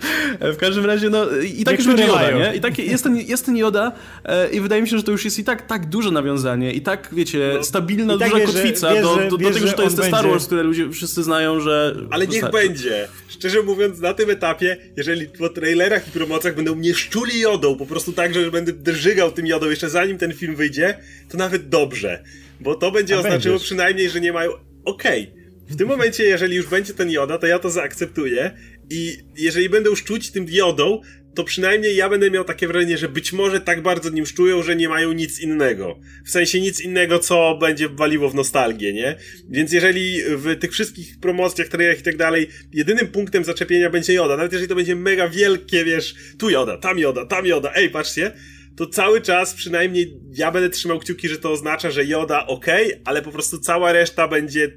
w 0.55 0.57
każdym 0.57 0.85
razie, 0.85 1.11
no 1.11 1.27
i 1.59 1.65
tak 1.65 1.79
już 1.79 1.87
będzie 1.87 2.07
Joda, 2.07 2.31
nie? 2.31 2.57
I 2.57 2.61
tak 2.61 2.79
jest 2.79 3.05
ten, 3.05 3.17
jest 3.17 3.47
ten 3.47 3.57
Joda 3.57 3.93
e, 4.25 4.51
i 4.51 4.61
wydaje 4.61 4.83
mi 4.83 4.89
się, 4.89 4.97
że 4.97 5.03
to 5.03 5.13
już 5.13 5.25
jest 5.25 5.39
i 5.39 5.45
tak 5.45 5.67
tak 5.67 5.89
duże 5.89 6.11
nawiązanie 6.11 6.73
i 6.73 6.81
tak, 6.81 7.09
wiecie, 7.13 7.53
no, 7.55 7.65
stabilna, 7.65 8.19
tak 8.19 8.31
duża 8.31 8.47
kotwica 8.47 9.03
do, 9.03 9.17
do, 9.17 9.39
do, 9.39 9.51
tego, 9.51 9.67
że 9.67 9.73
to 9.73 9.83
jest 9.83 9.97
ten 9.97 10.05
Star 10.05 10.29
Wars, 10.29 10.47
które 10.47 10.63
ludzie 10.63 10.91
wszyscy 10.91 11.23
znają, 11.23 11.61
że... 11.61 11.97
Ale 12.11 12.27
niech 12.27 12.43
wystarczy. 12.43 12.69
będzie. 12.69 13.09
Szczerze 13.29 13.63
mówiąc, 13.63 14.01
na 14.01 14.15
tym 14.15 14.31
etapie, 14.31 14.77
jeżeli 14.97 15.27
po 15.27 15.49
trailerach 15.49 16.09
i 16.09 16.11
promocjach 16.11 16.55
będą 16.55 16.75
mnie 16.75 16.95
szczuli 16.95 17.41
jodą, 17.41 17.77
po 17.77 17.87
prostu 17.87 18.13
tak, 18.13 18.35
że 18.35 18.51
będę 18.51 18.73
drżygał 18.73 19.33
tym 19.33 19.47
jodą 19.47 19.71
jeszcze 19.71 19.91
zanim 19.91 20.19
ten 20.19 20.35
film 20.35 20.57
wyjdzie, 20.57 20.99
to 21.29 21.39
nawet 21.39 21.69
dobrze. 21.69 22.23
Bo 22.61 22.75
to 22.75 22.91
będzie 22.91 23.17
A 23.17 23.19
oznaczyło 23.19 23.53
będziesz. 23.55 23.67
przynajmniej, 23.67 24.11
że 24.11 24.21
nie 24.21 24.33
mają... 24.33 24.51
Okej, 24.85 25.23
okay 25.23 25.38
w 25.69 25.77
tym 25.77 25.89
momencie, 25.89 26.25
jeżeli 26.25 26.57
już 26.57 26.67
będzie 26.67 26.95
ten 26.95 27.11
Joda, 27.11 27.39
to 27.39 27.47
ja 27.47 27.59
to 27.59 27.71
zaakceptuję 27.71 28.55
I 28.91 29.17
jeżeli 29.37 29.69
będą 29.69 29.95
szczuć 29.95 30.31
tym 30.31 30.47
diodą, 30.47 31.01
to 31.35 31.45
przynajmniej 31.45 31.97
ja 31.97 32.09
będę 32.09 32.31
miał 32.31 32.45
takie 32.45 32.69
wrażenie, 32.69 32.99
że 32.99 33.09
być 33.09 33.33
może 33.33 33.61
tak 33.61 33.83
bardzo 33.83 34.11
nim 34.11 34.27
szczują, 34.27 34.63
że 34.63 34.77
nie 34.77 34.89
mają 34.89 35.13
nic 35.13 35.41
innego. 35.41 36.01
W 36.27 36.31
sensie 36.31 36.61
nic 36.61 36.81
innego, 36.81 37.19
co 37.19 37.59
będzie 37.61 37.89
waliło 37.89 38.31
w 38.31 38.35
nostalgię, 38.35 38.93
nie? 38.93 39.17
Więc 39.51 39.73
jeżeli 39.73 40.23
w 40.37 40.59
tych 40.61 40.73
wszystkich 40.73 41.21
promocjach, 41.21 41.69
trailerach 41.69 42.01
i 42.01 42.03
tak 42.03 42.17
dalej, 42.17 42.49
jedynym 42.73 43.07
punktem 43.07 43.45
zaczepienia 43.45 43.91
będzie 43.91 44.15
Joda, 44.15 44.37
nawet 44.37 44.53
jeżeli 44.53 44.69
to 44.69 44.75
będzie 44.75 44.97
mega 44.97 45.29
wielkie, 45.29 45.85
wiesz, 45.85 46.15
tu 46.39 46.51
Joda, 46.51 46.77
tam 46.77 46.99
Joda, 46.99 47.27
tam 47.27 47.47
Joda, 47.47 47.73
ej, 47.75 47.91
patrzcie, 47.91 48.33
to 48.77 48.87
cały 48.87 49.21
czas 49.21 49.55
przynajmniej 49.55 50.21
ja 50.35 50.51
będę 50.51 50.71
trzymał 50.71 50.99
kciuki, 50.99 51.29
że 51.29 51.39
to 51.39 51.53
oznacza, 51.53 51.91
że 51.91 52.05
Joda 52.05 52.47
ok, 52.47 52.67
ale 53.05 53.23
po 53.23 53.33
prostu 53.33 53.59
cała 53.59 53.93
reszta 53.93 54.29
będzie 54.29 54.73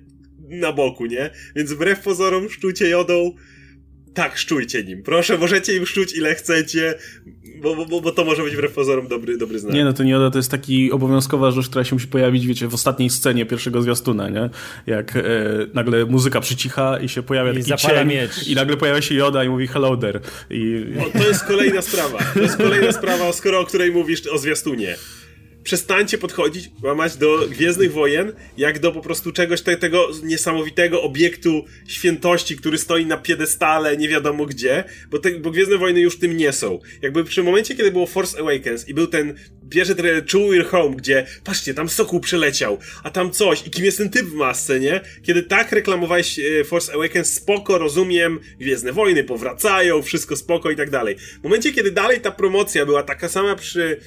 na 0.60 0.74
boku, 0.74 1.06
nie? 1.06 1.30
Więc 1.56 1.74
wbrew 1.74 2.00
pozorom 2.00 2.50
szczucie 2.50 2.90
Jodą 2.90 3.36
tak, 4.14 4.38
szczujcie 4.38 4.84
nim. 4.84 5.04
Proszę, 5.04 5.38
możecie 5.38 5.76
im 5.76 5.86
szczuć 5.86 6.14
ile 6.14 6.36
chcecie, 6.36 6.96
bo, 7.62 7.86
bo, 7.86 8.02
bo 8.02 8.12
to 8.12 8.26
może 8.26 8.44
być 8.44 8.54
wbrew 8.54 8.74
pozorom 8.74 9.08
dobry, 9.08 9.38
dobry 9.38 9.60
znak. 9.60 9.74
Nie, 9.74 9.84
no 9.84 9.94
to 9.94 10.04
nie 10.04 10.14
to 10.14 10.32
jest 10.36 10.52
taki 10.52 10.92
obowiązkowa 10.92 11.52
rzecz, 11.52 11.70
która 11.70 11.84
się 11.84 11.96
musi 11.96 12.08
pojawić, 12.08 12.48
wiecie, 12.48 12.68
w 12.68 12.74
ostatniej 12.74 13.10
scenie 13.10 13.46
pierwszego 13.46 13.82
zwiastuna, 13.82 14.30
nie? 14.30 14.50
Jak 14.88 15.16
e, 15.16 15.22
nagle 15.74 16.06
muzyka 16.06 16.42
przycicha 16.42 17.00
i 17.00 17.10
się 17.10 17.24
pojawia 17.24 17.52
I 17.52 17.64
taki 17.64 17.88
cień 17.88 18.08
miecz. 18.08 18.48
i 18.48 18.56
nagle 18.56 18.78
pojawia 18.78 19.02
się 19.02 19.16
Joda 19.16 19.44
i 19.44 19.50
mówi 19.50 19.68
hello 19.68 19.98
there. 19.98 20.20
I... 20.50 20.86
O, 21.00 21.20
to 21.20 21.28
jest 21.28 21.44
kolejna 21.44 21.82
sprawa. 21.82 22.20
To 22.34 22.40
jest 22.40 22.58
kolejna 22.58 22.92
sprawa, 22.92 23.34
skoro 23.34 23.60
o 23.60 23.66
której 23.66 23.92
mówisz 23.92 24.28
o 24.28 24.38
zwiastunie 24.38 24.96
przestańcie 25.64 26.18
podchodzić, 26.18 26.70
łamać 26.84 27.18
do 27.18 27.48
Gwiezdnych 27.50 27.94
Wojen, 27.94 28.34
jak 28.58 28.80
do 28.80 28.92
po 28.92 29.02
prostu 29.02 29.32
czegoś 29.32 29.62
te, 29.62 29.78
tego 29.78 30.10
niesamowitego 30.24 31.02
obiektu 31.02 31.66
świętości, 31.88 32.58
który 32.58 32.78
stoi 32.78 33.06
na 33.06 33.18
piedestale, 33.18 33.98
nie 33.98 34.10
wiadomo 34.10 34.46
gdzie, 34.46 34.84
bo, 35.10 35.20
te, 35.20 35.32
bo 35.32 35.52
Gwiezdne 35.52 35.78
Wojny 35.78 36.02
już 36.02 36.20
tym 36.20 36.38
nie 36.38 36.54
są. 36.54 36.80
Jakby 37.02 37.24
przy 37.24 37.44
momencie, 37.44 37.76
kiedy 37.76 37.92
było 37.92 38.08
Force 38.08 38.40
Awakens 38.40 38.90
i 38.90 38.94
był 38.94 39.08
ten 39.08 39.36
pierwszy 39.70 39.96
trailer 39.96 40.26
True 40.26 40.50
We're 40.50 40.66
Home, 40.66 40.96
gdzie 40.96 41.26
patrzcie, 41.44 41.74
tam 41.74 41.90
sokół 41.90 42.20
przeleciał, 42.20 42.78
a 43.04 43.10
tam 43.10 43.32
coś 43.32 43.68
i 43.68 43.72
kim 43.72 43.86
jest 43.86 43.98
ten 43.98 44.10
typ 44.10 44.26
w 44.26 44.34
masce, 44.34 44.80
nie? 44.80 45.02
Kiedy 45.24 45.44
tak 45.44 45.72
reklamowałeś 45.72 46.40
e, 46.40 46.64
Force 46.64 46.94
Awakens, 46.94 47.34
spoko, 47.34 47.78
rozumiem, 47.78 48.40
Gwiezdne 48.60 48.94
Wojny 48.94 49.24
powracają, 49.24 50.02
wszystko 50.02 50.36
spoko 50.36 50.72
i 50.72 50.76
tak 50.76 50.90
dalej. 50.90 51.16
W 51.40 51.44
momencie, 51.44 51.74
kiedy 51.74 51.92
dalej 51.92 52.22
ta 52.22 52.32
promocja 52.32 52.86
była 52.86 53.04
taka 53.04 53.30
sama 53.30 53.56
przy 53.56 54.00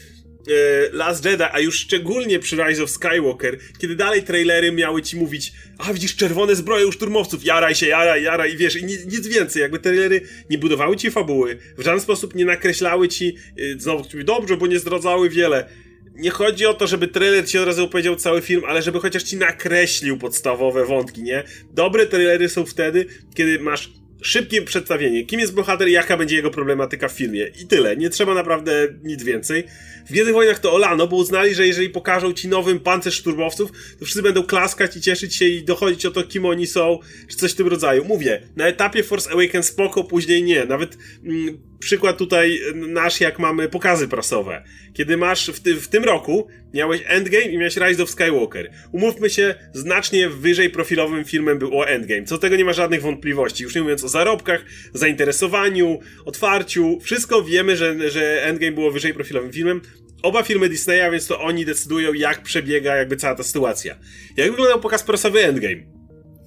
Last 0.93 1.25
Jedi, 1.25 1.45
a 1.53 1.61
już 1.61 1.79
szczególnie 1.79 2.39
przy 2.39 2.57
Rise 2.57 2.83
of 2.83 2.91
Skywalker, 2.91 3.59
kiedy 3.79 3.97
dalej 3.97 4.23
trailery 4.23 4.73
miały 4.73 5.03
ci 5.03 5.17
mówić, 5.17 5.53
a 5.79 5.93
widzisz 5.93 6.17
czerwone 6.17 6.57
zbroje 6.57 6.87
u 6.87 6.93
szturmowców, 6.93 7.45
jaraj 7.45 7.75
się, 7.75 7.87
jaraj, 7.87 8.23
jaraj 8.23 8.53
i 8.53 8.57
wiesz, 8.57 8.77
i 8.77 8.85
nic, 8.85 9.07
nic 9.07 9.27
więcej, 9.27 9.63
jakby 9.63 9.79
trailery 9.79 10.21
nie 10.51 10.59
budowały 10.59 10.97
ci 10.97 11.11
fabuły, 11.11 11.59
w 11.79 11.83
żaden 11.83 12.01
sposób 12.01 12.35
nie 12.35 12.45
nakreślały 12.45 13.09
ci, 13.09 13.37
e, 13.59 13.81
znowu 13.81 14.05
dobrze, 14.25 14.57
bo 14.57 14.67
nie 14.67 14.79
zdradzały 14.79 15.31
wiele. 15.31 15.69
Nie 16.15 16.31
chodzi 16.31 16.67
o 16.67 16.75
to, 16.75 16.87
żeby 16.87 17.09
trailer 17.09 17.49
ci 17.49 17.59
od 17.59 17.67
razu 17.67 17.85
opowiedział 17.85 18.17
cały 18.17 18.43
film, 18.43 18.63
ale 18.67 18.83
żeby 18.83 19.01
chociaż 19.01 19.23
ci 19.23 19.37
nakreślił 19.37 20.19
podstawowe 20.19 20.85
wątki, 20.85 21.23
nie? 21.23 21.45
Dobre 21.71 22.07
trailery 22.07 22.49
są 22.49 22.67
wtedy, 22.67 23.07
kiedy 23.35 23.59
masz 23.59 23.93
szybkie 24.25 24.63
przedstawienie, 24.63 25.25
kim 25.25 25.41
jest 25.41 25.55
bohater 25.55 25.89
i 25.89 25.93
jaka 25.93 26.17
będzie 26.17 26.37
jego 26.37 26.51
problematyka 26.51 27.09
w 27.09 27.13
filmie. 27.13 27.47
I 27.63 27.67
tyle. 27.67 27.97
Nie 27.97 28.11
trzeba 28.11 28.35
naprawdę 28.35 28.89
nic 29.03 29.23
więcej. 29.23 29.65
W 30.07 30.11
Gwiezdnych 30.11 30.35
Wojnach 30.35 30.59
to 30.59 30.73
olano, 30.73 31.07
bo 31.07 31.17
uznali, 31.17 31.55
że 31.55 31.67
jeżeli 31.67 31.91
pokażą 31.91 32.33
ci 32.33 32.49
nowym 32.49 32.81
pancerz 32.81 33.15
szturmowców, 33.15 33.71
to 33.99 34.05
wszyscy 34.05 34.23
będą 34.23 34.43
klaskać 34.43 34.97
i 34.97 35.01
cieszyć 35.01 35.37
się 35.37 35.45
i 35.45 35.65
dochodzić 35.65 36.07
o 36.07 36.11
to, 36.11 36.23
kim 36.23 36.47
oni 36.47 36.67
są, 36.67 36.99
czy 37.29 37.37
coś 37.37 37.53
w 37.53 37.55
tym 37.55 37.69
rodzaju. 37.69 38.05
Mówię, 38.05 38.43
na 38.57 38.67
etapie 38.67 39.03
Force 39.03 39.31
Awakens 39.31 39.67
spoko, 39.67 40.05
później 40.05 40.43
nie. 40.43 40.65
Nawet 40.65 40.99
mm, 41.25 41.59
przykład 41.85 42.19
tutaj 42.19 42.61
nasz, 42.75 43.21
jak 43.21 43.39
mamy 43.39 43.69
pokazy 43.69 44.09
prasowe. 44.09 44.65
Kiedy 44.93 45.17
masz 45.17 45.51
w, 45.51 45.61
ty, 45.61 45.75
w 45.75 45.89
tym 45.89 46.05
roku, 46.05 46.49
miałeś 46.75 47.01
Endgame 47.07 47.45
i 47.45 47.59
miałeś 47.59 47.77
Rise 47.77 48.03
of 48.03 48.11
Skywalker. 48.11 48.71
Umówmy 48.93 49.31
się, 49.31 49.55
znacznie 49.73 50.29
wyżej 50.29 50.71
profilowym 50.71 51.25
filmem 51.25 51.59
był 51.59 51.83
Endgame. 51.83 52.25
Co 52.25 52.35
do 52.35 52.41
tego 52.41 52.57
nie 52.57 52.65
ma 52.65 52.73
żadnych 52.73 53.03
wątpliwości. 53.03 53.63
Już 53.63 53.75
nie 53.75 53.83
mówiąc 53.83 54.05
o 54.05 54.09
zarobkach, 54.09 54.65
zainteresowaniu, 54.95 56.01
otwarciu. 56.25 57.01
Wszystko 57.01 57.43
wiemy, 57.43 57.77
że, 57.77 58.11
że 58.11 58.45
Endgame 58.45 58.73
było 58.73 58.91
wyżej 58.91 59.15
profilowym 59.15 59.53
filmem. 59.53 59.81
Oba 60.23 60.43
filmy 60.43 60.69
Disneya, 60.69 61.11
więc 61.13 61.27
to 61.27 61.41
oni 61.41 61.65
decydują, 61.65 62.13
jak 62.13 62.43
przebiega 62.43 62.97
jakby 62.97 63.17
cała 63.17 63.35
ta 63.35 63.43
sytuacja. 63.43 63.97
Jak 64.37 64.51
wyglądał 64.51 64.81
pokaz 64.81 65.03
prasowy 65.03 65.45
Endgame? 65.45 65.83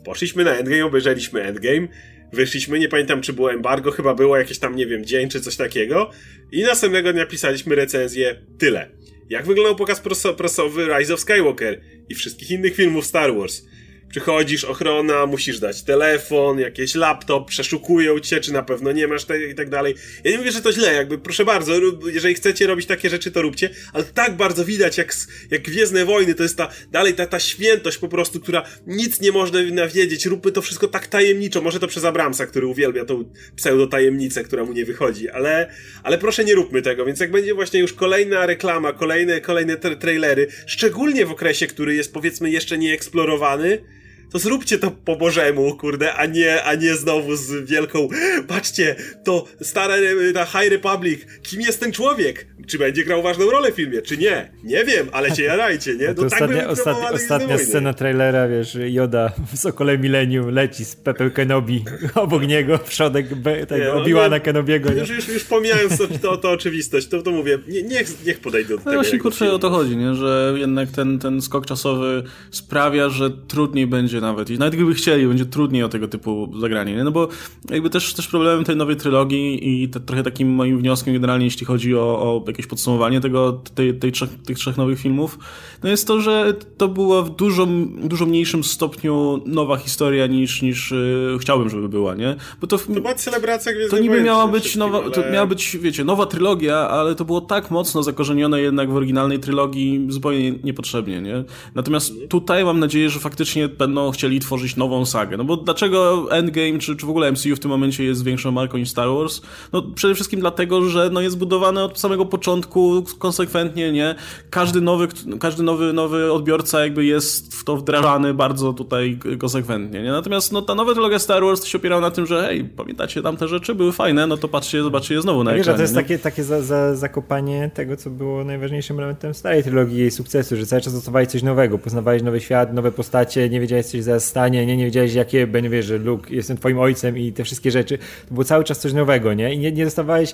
Poszliśmy 0.05 0.43
na 0.43 0.55
Endgame, 0.55 0.85
obejrzeliśmy 0.85 1.43
Endgame 1.43 1.88
wyszliśmy, 2.34 2.80
nie 2.80 2.89
pamiętam 2.89 3.21
czy 3.21 3.34
było 3.34 3.53
embargo, 3.53 3.91
chyba 3.91 4.15
było 4.15 4.38
jakieś 4.38 4.59
tam, 4.59 4.75
nie 4.75 4.88
wiem, 4.88 5.05
dzień 5.05 5.30
czy 5.30 5.41
coś 5.41 5.55
takiego 5.55 6.11
i 6.51 6.63
następnego 6.63 7.13
dnia 7.13 7.25
pisaliśmy 7.25 7.75
recenzję, 7.75 8.41
tyle. 8.57 8.89
Jak 9.30 9.45
wyglądał 9.45 9.75
pokaz 9.75 10.01
prasowy 10.38 10.86
Rise 10.86 11.13
of 11.13 11.19
Skywalker 11.19 11.82
i 12.09 12.15
wszystkich 12.15 12.51
innych 12.51 12.75
filmów 12.75 13.05
Star 13.05 13.36
Wars? 13.36 13.65
Przychodzisz, 14.10 14.64
ochrona, 14.64 15.26
musisz 15.26 15.60
dać 15.60 15.84
telefon, 15.84 16.60
jakiś 16.60 16.95
laptop, 16.95 17.49
przeszukują 17.49 18.20
cię, 18.20 18.39
czy 18.39 18.53
na 18.53 18.64
pewno 18.64 18.91
nie 18.91 19.08
masz 19.08 19.26
te, 19.26 19.45
i 19.45 19.55
tak 19.55 19.70
dalej. 19.70 19.95
Ja 20.24 20.32
nie 20.32 20.38
mówię, 20.38 20.51
że 20.51 20.62
to 20.62 20.74
źle, 20.74 20.93
jakby 20.93 21.18
proszę 21.18 21.45
bardzo, 21.45 21.74
jeżeli 22.14 22.36
chcecie 22.36 22.68
robić 22.68 22.86
takie 22.86 23.10
rzeczy, 23.10 23.32
to 23.32 23.41
róbcie, 23.41 23.70
ale 23.93 24.03
tak 24.03 24.38
bardzo 24.38 24.66
widać, 24.66 24.97
jak, 24.97 25.16
jak 25.51 25.62
Gwiezdne 25.62 26.05
Wojny, 26.05 26.36
to 26.36 26.43
jest 26.43 26.58
ta, 26.58 26.70
dalej 26.91 27.14
ta, 27.14 27.26
ta 27.26 27.39
świętość 27.39 27.97
po 27.97 28.08
prostu, 28.08 28.39
która 28.39 28.64
nic 28.88 29.22
nie 29.22 29.32
można 29.32 29.60
wiedzieć, 29.93 30.26
róbmy 30.26 30.51
to 30.51 30.62
wszystko 30.62 30.88
tak 30.88 31.08
tajemniczo, 31.08 31.62
może 31.62 31.80
to 31.80 31.88
przez 31.88 32.05
Abramsa, 32.05 32.45
który 32.45 32.68
uwielbia 32.68 33.05
tą 33.05 33.24
pseudo-tajemnicę, 33.55 34.43
która 34.43 34.66
mu 34.66 34.74
nie 34.74 34.86
wychodzi, 34.86 35.30
ale, 35.30 35.72
ale 36.03 36.18
proszę 36.18 36.45
nie 36.45 36.55
róbmy 36.55 36.82
tego, 36.82 37.05
więc 37.05 37.20
jak 37.20 37.32
będzie 37.32 37.53
właśnie 37.53 37.80
już 37.80 37.93
kolejna 37.93 38.45
reklama, 38.45 38.93
kolejne, 38.93 39.41
kolejne 39.41 39.78
tra 39.78 39.95
trailery, 39.95 40.47
szczególnie 40.66 41.26
w 41.26 41.32
okresie, 41.32 41.68
który 41.68 41.95
jest 41.95 42.14
powiedzmy 42.14 42.49
jeszcze 42.49 42.78
nieeksplorowany, 42.78 43.96
to 44.32 44.39
zróbcie 44.39 44.80
to 44.80 44.91
po 44.91 45.15
Bożemu, 45.15 45.75
kurde, 45.75 46.13
a 46.13 46.25
nie, 46.25 46.63
a 46.63 46.75
nie 46.75 46.95
znowu 46.95 47.36
z 47.36 47.69
wielką, 47.69 48.07
patrzcie, 48.47 48.95
to 49.23 49.45
stara 49.61 49.95
ta 50.34 50.45
High 50.45 50.71
Republic, 50.71 51.21
kim 51.43 51.61
jest 51.61 51.80
ten 51.80 51.91
człowiek? 51.91 52.47
Czy 52.67 52.78
będzie 52.78 53.03
grał 53.03 53.23
ważną 53.23 53.51
rolę 53.51 53.71
w 53.71 53.75
filmie, 53.75 54.01
czy 54.01 54.17
nie? 54.17 54.51
Nie 54.63 54.84
wiem, 54.84 55.07
ale 55.11 55.32
cię 55.32 55.43
jarajcie, 55.43 55.95
nie? 55.95 56.07
No 56.07 56.13
to 56.13 56.21
tak 56.21 56.34
ostatnia, 56.34 56.67
ostatnia, 56.67 57.11
ostatnia 57.11 57.57
scena 57.57 57.93
trailera, 57.93 58.47
wiesz, 58.47 58.78
Joda 58.88 59.32
w 59.53 59.57
Sokole 59.67 59.97
Millennium 59.97 60.49
leci 60.49 60.86
z 60.86 60.95
Pepe 60.95 61.32
Kenobi 61.32 61.84
obok 62.15 62.47
niego, 62.47 62.80
przodek 62.80 63.28
tego 63.67 63.86
no, 63.86 64.03
Obi-Wana 64.03 64.39
Kenobiego. 64.39 64.91
Już, 64.91 65.09
już, 65.09 65.28
już 65.28 65.43
pomijając 65.43 65.97
to, 65.97 66.07
to, 66.07 66.38
to 66.38 66.51
oczywistość, 66.51 67.07
to, 67.07 67.21
to 67.21 67.32
mówię, 67.32 67.59
nie, 67.67 67.84
niech, 67.84 68.25
niech 68.25 68.39
podejdę 68.39 68.69
do 68.69 68.75
no 68.75 68.80
tego. 68.80 68.91
No 68.91 69.01
właśnie, 69.01 69.19
kurczę, 69.19 69.51
o 69.51 69.59
to 69.59 69.69
chodzi, 69.69 69.97
nie? 69.97 70.15
że 70.15 70.53
jednak 70.57 70.91
ten, 70.91 71.19
ten 71.19 71.41
skok 71.41 71.65
czasowy 71.65 72.23
sprawia, 72.51 73.09
że 73.09 73.30
trudniej 73.47 73.88
będzie 73.88 74.16
nawet. 74.22 74.49
I 74.49 74.59
nawet 74.59 74.76
gdyby 74.76 74.93
chcieli, 74.93 75.28
będzie 75.28 75.45
trudniej 75.45 75.84
o 75.84 75.89
tego 75.89 76.07
typu 76.07 76.51
zagranie. 76.59 76.95
Nie? 76.95 77.03
No 77.03 77.11
bo 77.11 77.28
jakby 77.70 77.89
też, 77.89 78.13
też 78.13 78.28
problemem 78.28 78.63
tej 78.63 78.76
nowej 78.76 78.95
trylogii 78.95 79.84
i 79.84 79.89
te, 79.89 79.99
trochę 79.99 80.24
takim 80.24 80.49
moim 80.49 80.78
wnioskiem 80.78 81.13
generalnie, 81.13 81.45
jeśli 81.45 81.65
chodzi 81.65 81.95
o, 81.95 81.99
o 81.99 82.43
jakieś 82.47 82.68
podsumowanie 82.68 83.22
tego, 83.22 83.61
tej, 83.76 83.93
tej 83.93 84.11
trzech, 84.11 84.30
tych 84.45 84.57
trzech 84.57 84.78
nowych 84.78 84.99
filmów, 84.99 85.39
no 85.84 85.89
jest 85.89 86.07
to, 86.07 86.22
że 86.22 86.53
to 86.78 86.88
była 86.88 87.22
w 87.22 87.30
dużo, 87.30 87.68
dużo 88.03 88.26
mniejszym 88.26 88.63
stopniu 88.63 89.41
nowa 89.45 89.78
historia 89.78 90.28
niż, 90.28 90.61
niż 90.61 90.91
yy, 90.91 91.38
chciałbym, 91.39 91.70
żeby 91.70 91.89
była, 91.89 92.15
nie? 92.15 92.36
Bo 92.61 92.68
to, 92.68 92.78
to 92.78 92.93
była 92.93 93.13
celebracja 93.13 93.72
To 93.89 93.99
niby 93.99 94.22
miała 94.22 94.47
być 94.47 94.76
nowa, 94.76 95.03
ale... 95.03 95.11
to 95.11 95.22
miała 95.32 95.45
być, 95.45 95.78
wiecie, 95.78 96.03
nowa 96.03 96.26
trylogia, 96.26 96.78
ale 96.78 97.15
to 97.15 97.26
było 97.26 97.41
tak 97.41 97.72
mocno 97.72 98.03
zakorzenione 98.03 98.61
jednak 98.61 98.91
w 98.91 98.95
oryginalnej 98.95 99.39
trylogii 99.39 100.05
zupełnie 100.09 100.51
niepotrzebnie, 100.51 101.22
nie? 101.22 101.43
Natomiast 101.76 102.13
tutaj 102.30 102.65
mam 102.65 102.80
nadzieję, 102.80 103.09
że 103.09 103.20
faktycznie 103.20 103.68
będą 103.68 104.07
chcieli 104.12 104.39
tworzyć 104.39 104.76
nową 104.76 105.05
sagę. 105.05 105.38
No 105.38 105.43
bo 105.43 105.58
dlaczego 105.58 106.28
Endgame, 106.32 106.80
czy, 106.80 106.95
czy 106.95 107.05
w 107.05 107.10
ogóle 107.10 107.32
MCU 107.32 107.55
w 107.55 107.60
tym 107.60 107.72
momencie 107.72 108.03
jest 108.03 108.24
większą 108.24 108.51
marką 108.51 108.78
niż 108.78 108.89
Star 108.89 109.10
Wars? 109.10 109.41
No 109.74 109.82
przede 109.82 110.16
wszystkim 110.16 110.39
dlatego, 110.39 110.89
że 110.89 111.10
no 111.14 111.22
jest 111.22 111.38
budowane 111.38 111.84
od 111.84 111.99
samego 111.99 112.26
początku 112.26 113.03
konsekwentnie, 113.20 113.91
nie? 113.91 114.16
Każdy 114.49 114.82
nowy, 114.82 115.08
każdy 115.39 115.64
nowy, 115.64 115.93
nowy 115.93 116.34
odbiorca 116.34 116.82
jakby 116.84 117.05
jest 117.05 117.55
w 117.55 117.64
to 117.64 117.78
wdrażany 117.78 118.34
bardzo 118.34 118.74
tutaj 118.74 119.20
konsekwentnie, 119.39 120.03
nie? 120.03 120.12
Natomiast 120.12 120.51
no 120.51 120.62
ta 120.62 120.76
nowa 120.76 120.93
trylogia 120.93 121.20
Star 121.20 121.43
Wars 121.43 121.66
się 121.66 121.78
opierała 121.78 122.01
na 122.01 122.12
tym, 122.12 122.26
że 122.26 122.41
hej, 122.41 122.64
pamiętacie 122.64 123.22
tamte 123.22 123.47
rzeczy, 123.47 123.76
były 123.76 123.91
fajne, 123.91 124.28
no 124.28 124.38
to 124.38 124.47
patrzcie, 124.47 124.84
zobaczcie 124.84 125.16
je 125.16 125.22
znowu 125.22 125.43
na 125.43 125.51
ekranie. 125.51 125.64
Wiesz, 125.66 125.76
to 125.76 125.82
jest 125.82 125.95
nie? 125.95 126.01
takie, 126.01 126.20
takie 126.20 126.43
za, 126.43 126.62
za, 126.62 126.95
zakopanie 126.95 127.72
tego, 127.74 127.97
co 127.97 128.10
było 128.10 128.43
najważniejszym 128.43 128.97
elementem 128.97 129.34
starej 129.34 129.64
trylogii 129.64 129.97
jej 129.97 130.12
sukcesu, 130.12 130.55
że 130.55 130.66
cały 130.66 130.82
czas 130.82 130.93
dostawałeś 130.93 131.28
coś 131.28 131.43
nowego, 131.43 131.78
poznawałeś 131.78 132.24
nowy 132.24 132.41
świat, 132.41 132.74
nowe 132.74 132.91
postacie, 132.91 133.49
nie 133.49 133.60
wiedziałeś, 133.60 133.86
coś 133.97 134.05
zaraz 134.05 134.25
stanie, 134.25 134.65
nie, 134.65 134.77
nie 134.77 134.85
wiedziałeś 134.85 135.13
jakie 135.13 135.47
będzie, 135.47 135.69
wiesz, 135.69 135.85
że 135.85 135.97
Luke, 135.97 136.35
jestem 136.35 136.57
twoim 136.57 136.79
ojcem 136.79 137.17
i 137.17 137.31
te 137.31 137.43
wszystkie 137.43 137.71
rzeczy. 137.71 137.97
To 137.97 138.33
było 138.33 138.43
cały 138.43 138.63
czas 138.63 138.79
coś 138.79 138.93
nowego, 138.93 139.33
nie? 139.33 139.53
I 139.53 139.59
nie, 139.59 139.71
nie 139.71 139.85
dostawałeś 139.85 140.33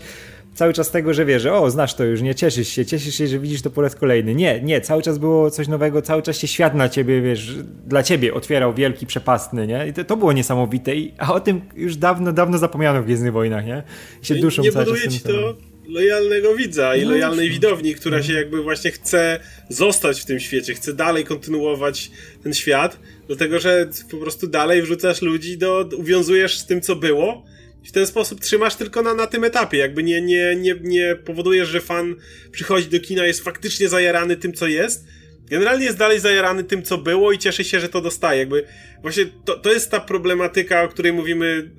cały 0.54 0.74
czas 0.74 0.92
tego, 0.92 1.14
że 1.14 1.26
wiesz, 1.26 1.42
że 1.42 1.54
o, 1.54 1.72
znasz 1.72 1.94
to 1.94 2.04
już, 2.04 2.22
nie 2.22 2.36
cieszysz 2.36 2.68
się, 2.68 2.86
cieszysz 2.86 3.16
się, 3.16 3.28
że 3.28 3.40
widzisz 3.40 3.62
to 3.62 3.70
po 3.70 3.82
raz 3.82 3.96
kolejny. 3.96 4.36
Nie, 4.36 4.62
nie, 4.62 4.82
cały 4.82 5.02
czas 5.02 5.18
było 5.18 5.52
coś 5.52 5.68
nowego, 5.68 6.02
cały 6.02 6.22
czas 6.22 6.38
się 6.38 6.48
świat 6.48 6.76
na 6.76 6.90
ciebie, 6.90 7.22
wiesz, 7.22 7.56
dla 7.86 8.04
ciebie 8.04 8.34
otwierał 8.34 8.74
wielki, 8.74 9.06
przepastny, 9.06 9.68
nie? 9.68 9.88
I 9.88 9.94
to, 9.94 10.04
to 10.04 10.18
było 10.18 10.34
niesamowite, 10.34 10.96
I, 10.96 11.14
a 11.18 11.34
o 11.34 11.40
tym 11.40 11.62
już 11.76 11.96
dawno, 11.96 12.34
dawno 12.34 12.58
zapomniano 12.58 13.02
w 13.02 13.06
Gwiezdnych 13.06 13.34
Wojnach, 13.34 13.66
nie? 13.66 13.84
I 14.24 14.26
się 14.26 14.36
duszą 14.36 14.62
nie 14.62 14.72
cały 14.72 14.86
buduje 14.86 15.10
ci 15.10 15.20
to 15.20 15.73
lojalnego 15.88 16.56
widza 16.56 16.96
i 16.96 17.04
no 17.04 17.12
lojalnej 17.12 17.50
widowni, 17.50 17.96
która 17.96 18.24
się 18.24 18.34
jakby 18.34 18.62
właśnie 18.64 18.92
chce 18.92 19.40
zostać 19.70 20.22
w 20.22 20.26
tym 20.26 20.40
świecie, 20.40 20.74
chce 20.74 20.94
dalej 20.94 21.26
kontynuować 21.26 22.12
ten 22.44 22.54
świat, 22.54 23.00
dlatego 23.28 23.60
że 23.60 23.90
po 24.12 24.18
prostu 24.18 24.48
dalej 24.48 24.82
wrzucasz 24.82 25.22
ludzi 25.22 25.58
do, 25.58 25.90
uwiązujesz 25.98 26.58
z 26.58 26.66
tym, 26.66 26.82
co 26.82 26.96
było 26.96 27.46
i 27.84 27.88
w 27.88 27.92
ten 27.92 28.08
sposób 28.08 28.40
trzymasz 28.40 28.76
tylko 28.76 29.02
na, 29.02 29.14
na 29.14 29.28
tym 29.28 29.44
etapie, 29.44 29.78
jakby 29.78 30.04
nie, 30.04 30.22
nie, 30.22 30.56
nie, 30.56 30.76
nie 30.82 31.16
powodujesz, 31.16 31.70
że 31.70 31.82
fan 31.82 32.16
przychodzi 32.52 32.88
do 32.88 33.00
kina, 33.00 33.26
jest 33.26 33.44
faktycznie 33.44 33.90
zajarany 33.90 34.38
tym, 34.38 34.54
co 34.54 34.68
jest, 34.68 35.06
generalnie 35.50 35.86
jest 35.86 35.98
dalej 35.98 36.20
zajarany 36.20 36.64
tym, 36.64 36.84
co 36.84 36.98
było 36.98 37.32
i 37.32 37.38
cieszy 37.38 37.64
się, 37.64 37.80
że 37.80 37.90
to 37.90 38.02
dostaje. 38.02 38.40
Jakby 38.40 38.64
właśnie 39.02 39.26
to, 39.46 39.60
to 39.60 39.74
jest 39.74 39.92
ta 39.92 40.00
problematyka, 40.00 40.84
o 40.84 40.88
której 40.88 41.14
mówimy, 41.14 41.72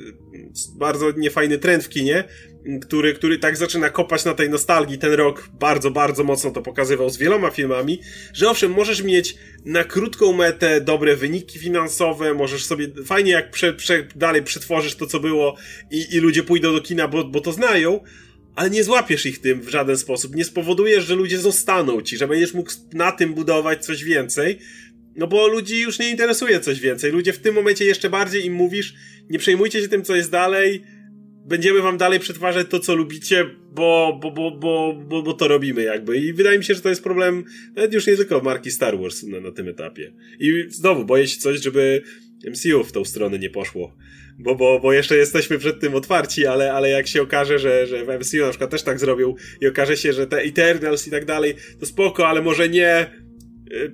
bardzo 0.77 1.11
niefajny 1.11 1.59
trend 1.59 1.85
w 1.85 1.89
kinie, 1.89 2.25
który, 2.81 3.15
który 3.15 3.39
tak 3.39 3.57
zaczyna 3.57 3.91
kopać 3.91 4.25
na 4.25 4.35
tej 4.35 4.51
nostalgii. 4.51 4.99
Ten 4.99 5.13
rok 5.13 5.49
bardzo, 5.61 5.91
bardzo 5.91 6.25
mocno 6.25 6.51
to 6.51 6.63
pokazywał 6.63 7.11
z 7.11 7.17
wieloma 7.17 7.51
filmami, 7.51 8.01
że 8.33 8.51
owszem, 8.51 8.73
możesz 8.73 9.03
mieć 9.03 9.37
na 9.65 9.85
krótką 9.85 10.33
metę 10.33 10.81
dobre 10.81 11.17
wyniki 11.17 11.59
finansowe, 11.59 12.35
możesz 12.35 12.65
sobie 12.65 12.89
fajnie 13.05 13.33
jak 13.33 13.51
prze, 13.51 13.73
prze, 13.73 14.07
dalej 14.17 14.43
przetworzysz 14.43 14.95
to, 14.95 15.07
co 15.07 15.21
było 15.21 15.57
i, 15.91 16.07
i 16.11 16.19
ludzie 16.19 16.43
pójdą 16.43 16.73
do 16.73 16.81
kina, 16.81 17.09
bo, 17.09 17.25
bo 17.25 17.41
to 17.41 17.53
znają, 17.53 18.01
ale 18.57 18.71
nie 18.71 18.85
złapiesz 18.85 19.27
ich 19.27 19.41
tym 19.41 19.61
w 19.61 19.69
żaden 19.69 19.97
sposób. 19.97 20.35
Nie 20.35 20.45
spowodujesz, 20.45 21.05
że 21.05 21.15
ludzie 21.15 21.39
zostaną 21.39 22.03
ci, 22.03 22.17
że 22.17 22.29
będziesz 22.29 22.55
mógł 22.55 22.71
na 22.93 23.13
tym 23.13 23.35
budować 23.35 23.85
coś 23.85 24.05
więcej. 24.05 24.59
No 25.17 25.27
bo 25.27 25.49
ludzi 25.49 25.81
już 25.81 25.99
nie 25.99 26.11
interesuje 26.11 26.61
coś 26.61 26.81
więcej. 26.81 27.13
Ludzie 27.13 27.33
w 27.33 27.39
tym 27.39 27.55
momencie 27.55 27.85
jeszcze 27.85 28.11
bardziej 28.11 28.47
im 28.47 28.53
mówisz, 28.53 28.95
nie 29.31 29.39
przejmujcie 29.39 29.83
się 29.83 29.89
tym, 29.89 30.05
co 30.05 30.17
jest 30.17 30.31
dalej, 30.31 30.85
będziemy 31.45 31.83
wam 31.83 31.99
dalej 31.99 32.21
przetwarzać 32.21 32.67
to, 32.71 32.81
co 32.81 32.95
lubicie, 32.95 33.45
bo, 33.73 34.19
bo, 34.23 34.31
bo, 34.31 34.51
bo, 34.51 34.95
bo, 35.09 35.23
bo 35.23 35.33
to 35.33 35.49
robimy 35.49 35.83
jakby. 35.83 36.19
I 36.19 36.33
wydaje 36.33 36.59
mi 36.59 36.65
się, 36.65 36.75
że 36.75 36.81
to 36.81 36.89
jest 36.89 37.03
problem 37.03 37.45
już 37.93 38.07
nie 38.07 38.17
tylko 38.17 38.41
marki 38.41 38.71
Star 38.71 38.99
Wars 38.99 39.23
na, 39.23 39.41
na 39.41 39.53
tym 39.53 39.69
etapie. 39.69 40.13
I 40.41 40.65
znowu, 40.69 41.05
boję 41.05 41.29
się 41.29 41.39
coś, 41.39 41.63
żeby 41.63 42.03
MCU 42.51 42.85
w 42.85 42.93
tą 42.93 43.05
stronę 43.05 43.39
nie 43.39 43.51
poszło. 43.51 43.97
Bo, 44.39 44.55
bo, 44.55 44.81
bo 44.81 44.93
jeszcze 44.93 45.17
jesteśmy 45.17 45.59
przed 45.59 45.81
tym 45.81 45.95
otwarci, 45.95 46.47
ale, 46.47 46.73
ale 46.73 46.91
jak 46.91 47.07
się 47.07 47.23
okaże, 47.23 47.59
że, 47.59 47.87
że 47.87 48.05
w 48.05 48.09
MCU 48.09 48.41
na 48.41 48.49
przykład 48.49 48.71
też 48.71 48.83
tak 48.83 49.01
zrobił 49.01 49.37
i 49.61 49.67
okaże 49.67 49.97
się, 49.97 50.13
że 50.13 50.27
te 50.27 50.39
Eternals 50.39 51.07
i 51.07 51.11
tak 51.11 51.25
dalej, 51.25 51.55
to 51.81 51.87
spoko, 51.87 52.29
ale 52.29 52.43
może 52.43 52.69
nie 52.69 53.11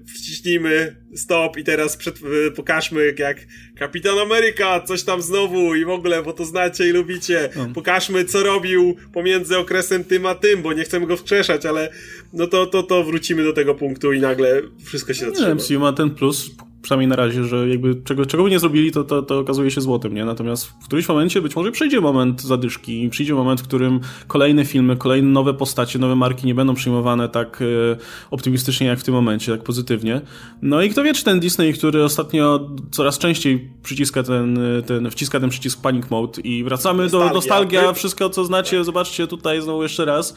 wciśnijmy 0.07 0.97
stop 1.14 1.57
i 1.57 1.64
teraz 1.64 1.97
przed, 1.97 2.21
e, 2.47 2.51
pokażmy 2.51 3.14
jak 3.18 3.37
Kapitan 3.77 4.18
Ameryka, 4.18 4.81
coś 4.81 5.03
tam 5.03 5.23
znowu 5.23 5.75
i 5.75 5.85
w 5.85 5.89
ogóle, 5.89 6.23
bo 6.23 6.33
to 6.33 6.45
znacie 6.45 6.89
i 6.89 6.93
lubicie. 6.93 7.49
No. 7.57 7.68
Pokażmy, 7.75 8.25
co 8.25 8.43
robił 8.43 8.97
pomiędzy 9.12 9.59
okresem 9.59 10.05
tym 10.05 10.27
a 10.27 10.35
tym, 10.35 10.62
bo 10.62 10.73
nie 10.73 10.85
chcemy 10.85 11.07
go 11.07 11.16
wskrzeszać, 11.16 11.66
ale 11.66 11.93
no 12.33 12.47
to, 12.47 12.66
to, 12.66 12.83
to 12.83 13.05
wrócimy 13.05 13.45
do 13.45 13.53
tego 13.53 13.75
punktu 13.75 14.12
i 14.12 14.21
nagle 14.21 14.62
wszystko 14.85 15.14
się 15.14 15.27
zatrzyma. 15.27 15.49
Nie, 15.49 15.55
MCU 15.55 15.81
ma 15.81 15.93
ten 15.93 16.11
plus, 16.11 16.51
przynajmniej 16.83 17.09
na 17.09 17.16
razie, 17.16 17.45
że 17.45 17.68
jakby 17.68 17.95
czego, 18.05 18.26
czego 18.26 18.45
by 18.45 18.51
nie 18.51 18.59
zrobili, 18.59 18.93
to, 18.93 19.05
to, 19.05 19.22
to 19.22 19.39
okazuje 19.39 19.70
się 19.70 19.81
złotem, 19.81 20.14
nie? 20.14 20.24
Natomiast 20.24 20.66
w 20.66 20.85
którymś 20.85 21.09
momencie 21.09 21.43
być 21.43 21.57
może 21.57 21.72
przyjdzie 21.72 22.01
moment 22.01 22.43
zadyszki, 22.43 23.09
przyjdzie 23.11 23.35
moment, 23.35 23.61
w 23.61 23.64
którym 23.64 24.01
kolejne 24.26 24.64
filmy, 24.64 24.97
kolejne 24.97 25.28
nowe 25.28 25.55
postacie, 25.55 25.99
nowe 25.99 26.16
marki 26.16 26.47
nie 26.47 26.55
będą 26.55 26.74
przyjmowane 26.74 27.28
tak 27.28 27.62
e, 27.62 27.97
optymistycznie 28.31 28.87
jak 28.87 28.99
w 28.99 29.05
tym 29.05 29.14
momencie, 29.14 29.53
tak 29.53 29.62
pozytywnie. 29.62 30.20
No 30.62 30.83
i 30.83 30.91
kto 30.91 31.03
wie, 31.03 31.14
czy 31.14 31.24
ten 31.24 31.41
Disney, 31.41 31.72
który 31.72 32.05
ostatnio 32.05 32.70
coraz 32.91 33.18
częściej 33.18 33.70
przyciska 33.83 34.22
ten, 34.22 34.59
ten 34.87 35.11
wciska 35.11 35.41
ten 35.41 35.51
przycisk 35.51 35.83
Panic 35.83 36.11
Mode 36.11 36.41
i 36.41 36.64
wracamy 36.64 37.03
Nostalgia. 37.03 37.28
do 37.28 37.35
nostalgia, 37.35 37.93
wszystko 37.93 38.31
co 38.31 38.45
znacie, 38.45 38.85
zobaczcie 38.85 39.26
tutaj 39.26 39.62
znowu 39.62 39.83
jeszcze 39.83 40.05
raz. 40.05 40.37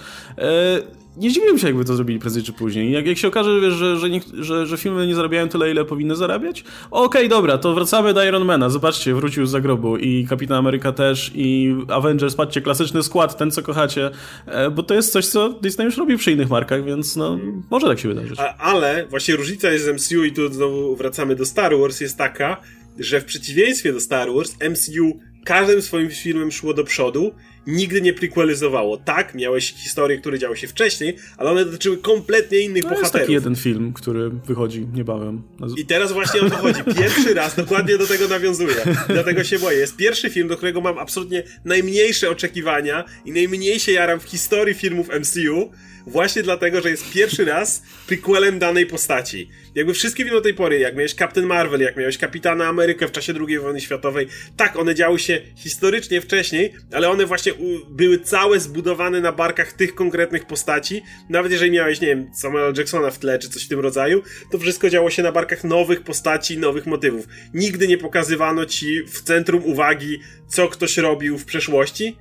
Nie 1.17 1.29
zdziwiłem 1.29 1.59
się, 1.59 1.67
jakby 1.67 1.85
to 1.85 1.95
zrobili 1.95 2.19
prędzej 2.19 2.43
czy 2.43 2.53
później. 2.53 2.91
Jak, 2.91 3.07
jak 3.07 3.17
się 3.17 3.27
okaże, 3.27 3.61
wiesz, 3.61 3.73
że, 3.73 3.97
że, 3.97 4.07
że, 4.39 4.65
że 4.65 4.77
filmy 4.77 5.07
nie 5.07 5.15
zarabiają 5.15 5.49
tyle, 5.49 5.71
ile 5.71 5.85
powinny 5.85 6.15
zarabiać, 6.15 6.61
okej, 6.91 7.05
okay, 7.05 7.29
dobra, 7.29 7.57
to 7.57 7.73
wracamy 7.73 8.13
do 8.13 8.23
Ironmana. 8.23 8.69
Zobaczcie, 8.69 9.13
wrócił 9.13 9.45
z 9.45 9.49
zagrobu 9.51 9.97
i 9.97 10.27
Kapitan 10.27 10.57
Ameryka 10.57 10.91
też 10.91 11.31
i 11.35 11.75
Avengers, 11.87 12.35
patrzcie, 12.35 12.61
klasyczny 12.61 13.03
skład, 13.03 13.37
ten 13.37 13.51
co 13.51 13.61
kochacie, 13.61 14.11
e, 14.45 14.71
bo 14.71 14.83
to 14.83 14.93
jest 14.93 15.11
coś, 15.11 15.27
co 15.27 15.49
Disney 15.49 15.85
już 15.85 15.97
robi 15.97 16.17
przy 16.17 16.31
innych 16.31 16.49
markach, 16.49 16.85
więc 16.85 17.15
no, 17.15 17.39
może 17.71 17.87
tak 17.87 17.99
się 17.99 18.07
wydarzyć. 18.07 18.39
A, 18.39 18.57
ale 18.57 19.07
właśnie 19.07 19.35
różnica 19.35 19.71
jest 19.71 19.85
z 19.85 19.87
MCU 19.87 20.23
i 20.23 20.31
tu 20.31 20.53
znowu 20.53 20.95
wracamy 20.95 21.35
do 21.35 21.45
Star 21.45 21.77
Wars, 21.77 22.01
jest 22.01 22.17
taka, 22.17 22.57
że 22.99 23.21
w 23.21 23.25
przeciwieństwie 23.25 23.93
do 23.93 23.99
Star 23.99 24.33
Wars, 24.33 24.55
MCU 24.69 25.19
każdym 25.43 25.81
swoim 25.81 26.09
filmem 26.09 26.51
szło 26.51 26.73
do 26.73 26.83
przodu 26.83 27.31
nigdy 27.67 28.01
nie 28.01 28.13
prequelizowało. 28.13 28.97
Tak, 28.97 29.35
miałeś 29.35 29.73
historie, 29.73 30.17
które 30.17 30.39
działy 30.39 30.57
się 30.57 30.67
wcześniej, 30.67 31.15
ale 31.37 31.51
one 31.51 31.65
dotyczyły 31.65 31.97
kompletnie 31.97 32.59
innych 32.59 32.83
no 32.83 32.89
bohaterów. 32.89 33.13
Jest 33.13 33.25
taki 33.25 33.33
jeden 33.33 33.55
film, 33.55 33.93
który 33.93 34.29
wychodzi 34.29 34.87
niebawem. 34.93 35.41
I 35.77 35.85
teraz 35.85 36.11
właśnie 36.11 36.41
o 36.41 36.49
to 36.49 36.55
chodzi. 36.55 36.83
Pierwszy 37.01 37.33
raz 37.33 37.55
dokładnie 37.55 37.97
do 37.97 38.07
tego 38.07 38.27
nawiązuję. 38.27 38.75
Dlatego 39.07 39.43
się 39.43 39.59
boję. 39.59 39.79
Jest 39.79 39.95
pierwszy 39.95 40.29
film, 40.29 40.47
do 40.47 40.57
którego 40.57 40.81
mam 40.81 40.97
absolutnie 40.97 41.43
najmniejsze 41.65 42.29
oczekiwania 42.29 43.05
i 43.25 43.31
najmniej 43.31 43.79
się 43.79 43.91
jaram 43.91 44.19
w 44.19 44.23
historii 44.23 44.73
filmów 44.73 45.09
MCU, 45.19 45.71
właśnie 46.07 46.43
dlatego, 46.43 46.81
że 46.81 46.89
jest 46.89 47.11
pierwszy 47.11 47.45
raz 47.45 47.83
prequelem 48.07 48.59
danej 48.59 48.85
postaci. 48.85 49.49
Jakby 49.75 49.93
wszystkie 49.93 50.23
filmy 50.23 50.37
do 50.37 50.43
tej 50.43 50.53
pory, 50.53 50.79
jak 50.79 50.95
miałeś 50.95 51.13
Captain 51.13 51.47
Marvel, 51.47 51.81
jak 51.81 51.97
miałeś 51.97 52.17
Kapitana 52.17 52.67
Amerykę 52.67 53.07
w 53.07 53.11
czasie 53.11 53.33
II 53.47 53.59
wojny 53.59 53.81
światowej, 53.81 54.27
tak, 54.57 54.75
one 54.75 54.95
działy 54.95 55.19
się 55.19 55.41
historycznie 55.55 56.21
wcześniej, 56.21 56.73
ale 56.91 57.09
one 57.09 57.25
właśnie 57.25 57.52
były 57.89 58.19
całe 58.19 58.59
zbudowane 58.59 59.21
na 59.21 59.31
barkach 59.31 59.73
tych 59.73 59.95
konkretnych 59.95 60.45
postaci. 60.45 61.01
Nawet 61.29 61.51
jeżeli 61.51 61.71
miałeś, 61.71 62.01
nie 62.01 62.07
wiem, 62.07 62.29
Samuela 62.33 62.71
Jacksona 62.77 63.11
w 63.11 63.19
tle, 63.19 63.39
czy 63.39 63.49
coś 63.49 63.65
w 63.65 63.69
tym 63.69 63.79
rodzaju, 63.79 64.23
to 64.51 64.59
wszystko 64.59 64.89
działo 64.89 65.09
się 65.09 65.23
na 65.23 65.31
barkach 65.31 65.63
nowych 65.63 66.01
postaci, 66.01 66.57
nowych 66.57 66.85
motywów. 66.85 67.27
Nigdy 67.53 67.87
nie 67.87 67.97
pokazywano 67.97 68.65
ci 68.65 69.03
w 69.03 69.21
centrum 69.21 69.63
uwagi, 69.65 70.19
co 70.47 70.67
ktoś 70.67 70.97
robił 70.97 71.37
w 71.37 71.45
przeszłości, 71.45 72.17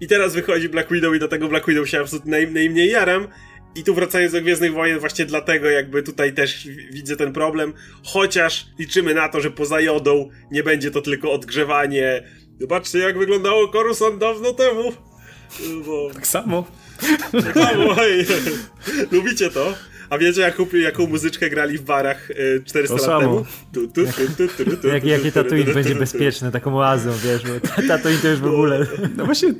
i 0.00 0.06
teraz 0.06 0.34
wychodzi 0.34 0.68
Black 0.68 0.92
Widow 0.92 1.16
i 1.16 1.18
do 1.18 1.28
tego 1.28 1.48
Black 1.48 1.66
Widow 1.66 1.88
się 1.88 2.00
absolutnie 2.00 2.30
naj, 2.30 2.50
najmniej 2.50 2.90
jaram. 2.90 3.28
I 3.76 3.84
tu 3.84 3.94
wracając 3.94 4.32
do 4.32 4.40
Gwiezdnych 4.40 4.72
Wojen, 4.72 4.98
właśnie 4.98 5.24
dlatego 5.24 5.70
jakby 5.70 6.02
tutaj 6.02 6.32
też 6.32 6.68
widzę 6.92 7.16
ten 7.16 7.32
problem, 7.32 7.72
chociaż 8.04 8.66
liczymy 8.78 9.14
na 9.14 9.28
to, 9.28 9.40
że 9.40 9.50
poza 9.50 9.80
jodą 9.80 10.30
nie 10.50 10.62
będzie 10.62 10.90
to 10.90 11.00
tylko 11.02 11.32
odgrzewanie. 11.32 12.22
Zobaczcie 12.60 12.98
jak 12.98 13.18
wyglądało 13.18 13.68
Coruscant 13.68 14.18
dawno 14.18 14.52
temu. 14.52 14.92
Bo... 15.86 16.10
Tak 16.14 16.26
samo. 16.26 16.64
Tak 17.32 17.54
samo, 17.54 17.94
hej. 17.94 18.26
Lubicie 19.10 19.50
to? 19.50 19.74
A 20.10 20.18
wiecie, 20.18 20.40
jaką, 20.40 20.66
jaką 20.82 21.06
muzyczkę 21.06 21.50
grali 21.50 21.78
w 21.78 21.82
barach 21.82 22.28
400 22.64 22.96
to 22.96 23.06
lat 23.06 23.20
temu? 23.20 23.44
Jak, 24.92 25.04
jakie 25.04 25.32
Tatooine 25.32 25.74
będzie 25.74 25.94
bezpieczne, 25.94 26.50
taką 26.52 26.78
oazą, 26.78 27.10
wiesz, 27.24 27.42
bo 27.42 27.82
Tatooine 27.88 28.18
to 28.18 28.28
już 28.28 28.40
w 28.40 28.46
ogóle... 28.46 28.86
No 29.16 29.24
właśnie, 29.24 29.54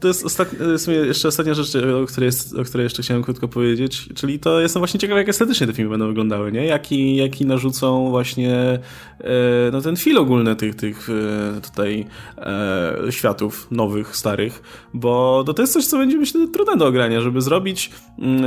to 0.00 0.08
jest 0.08 0.24
ostatnia, 0.24 0.58
jeszcze 0.88 1.28
ostatnia 1.28 1.54
rzecz, 1.54 1.76
o 2.02 2.06
której, 2.06 2.26
jest, 2.26 2.54
o 2.54 2.64
której 2.64 2.84
jeszcze 2.84 3.02
chciałem 3.02 3.22
krótko 3.22 3.48
powiedzieć, 3.48 4.08
czyli 4.14 4.38
to 4.38 4.60
jestem 4.60 4.80
właśnie 4.80 5.00
ciekaw, 5.00 5.16
jak 5.16 5.28
estetycznie 5.28 5.66
te 5.66 5.72
filmy 5.72 5.90
będą 5.90 6.06
wyglądały, 6.06 6.52
nie? 6.52 6.66
Jaki, 6.66 7.16
jaki 7.16 7.46
narzucą 7.46 8.10
właśnie 8.10 8.78
e, 9.20 9.70
no 9.72 9.80
ten 9.80 9.96
fil 9.96 10.18
ogólny 10.18 10.56
tych, 10.56 10.74
tych 10.74 11.08
e, 11.10 11.60
tutaj 11.60 12.06
e, 12.38 12.96
światów 13.10 13.66
nowych, 13.70 14.16
starych, 14.16 14.62
bo 14.94 15.44
to 15.56 15.62
jest 15.62 15.72
coś, 15.72 15.86
co 15.86 15.98
będzie 15.98 16.16
myślę 16.16 16.48
trudne 16.48 16.76
do 16.76 16.86
ogrania, 16.86 17.20
żeby 17.20 17.40
zrobić 17.40 17.90
mm, 18.18 18.44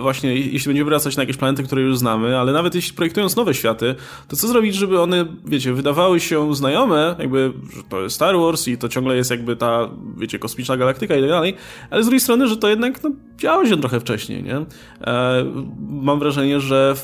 właśnie, 0.00 0.36
jeśli 0.36 0.68
będziemy 0.68 0.81
wracać 0.84 1.16
na 1.16 1.22
jakieś 1.22 1.36
planety, 1.36 1.62
które 1.62 1.82
już 1.82 1.98
znamy, 1.98 2.38
ale 2.38 2.52
nawet 2.52 2.74
jeśli 2.74 2.94
projektując 2.94 3.36
nowe 3.36 3.54
światy, 3.54 3.94
to 4.28 4.36
co 4.36 4.48
zrobić, 4.48 4.74
żeby 4.74 5.00
one, 5.00 5.26
wiecie, 5.44 5.72
wydawały 5.72 6.20
się 6.20 6.54
znajome, 6.54 7.16
jakby, 7.18 7.52
że 7.76 7.82
to 7.88 8.02
jest 8.02 8.14
Star 8.14 8.36
Wars 8.36 8.68
i 8.68 8.78
to 8.78 8.88
ciągle 8.88 9.16
jest 9.16 9.30
jakby 9.30 9.56
ta, 9.56 9.88
wiecie, 10.16 10.38
kosmiczna 10.38 10.76
galaktyka 10.76 11.16
i 11.16 11.20
tak 11.20 11.30
dalej, 11.30 11.54
ale 11.90 12.02
z 12.02 12.06
drugiej 12.06 12.20
strony, 12.20 12.48
że 12.48 12.56
to 12.56 12.68
jednak, 12.68 13.02
no, 13.02 13.10
działo 13.38 13.66
się 13.66 13.80
trochę 13.80 14.00
wcześniej, 14.00 14.42
nie? 14.42 14.56
E, 15.00 15.44
mam 15.88 16.18
wrażenie, 16.18 16.60
że 16.60 16.94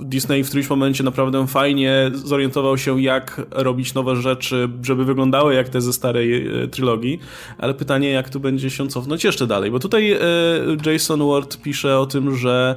Disney 0.00 0.44
w 0.44 0.46
którymś 0.46 0.70
momencie 0.70 1.04
naprawdę 1.04 1.46
fajnie 1.46 2.10
zorientował 2.14 2.78
się, 2.78 3.02
jak 3.02 3.42
robić 3.50 3.94
nowe 3.94 4.16
rzeczy, 4.16 4.68
żeby 4.82 5.04
wyglądały 5.04 5.54
jak 5.54 5.68
te 5.68 5.80
ze 5.80 5.92
starej 5.92 6.46
e, 6.46 6.68
trylogii, 6.68 7.18
ale 7.58 7.74
pytanie, 7.74 8.10
jak 8.10 8.30
tu 8.30 8.40
będzie 8.40 8.70
się 8.70 8.88
cofnąć 8.88 9.24
jeszcze 9.24 9.46
dalej, 9.46 9.70
bo 9.70 9.78
tutaj 9.78 10.12
e, 10.12 10.18
Jason 10.86 11.28
Ward 11.28 11.56
pisze 11.62 11.98
o 11.98 12.06
tym, 12.06 12.36
że 12.36 12.76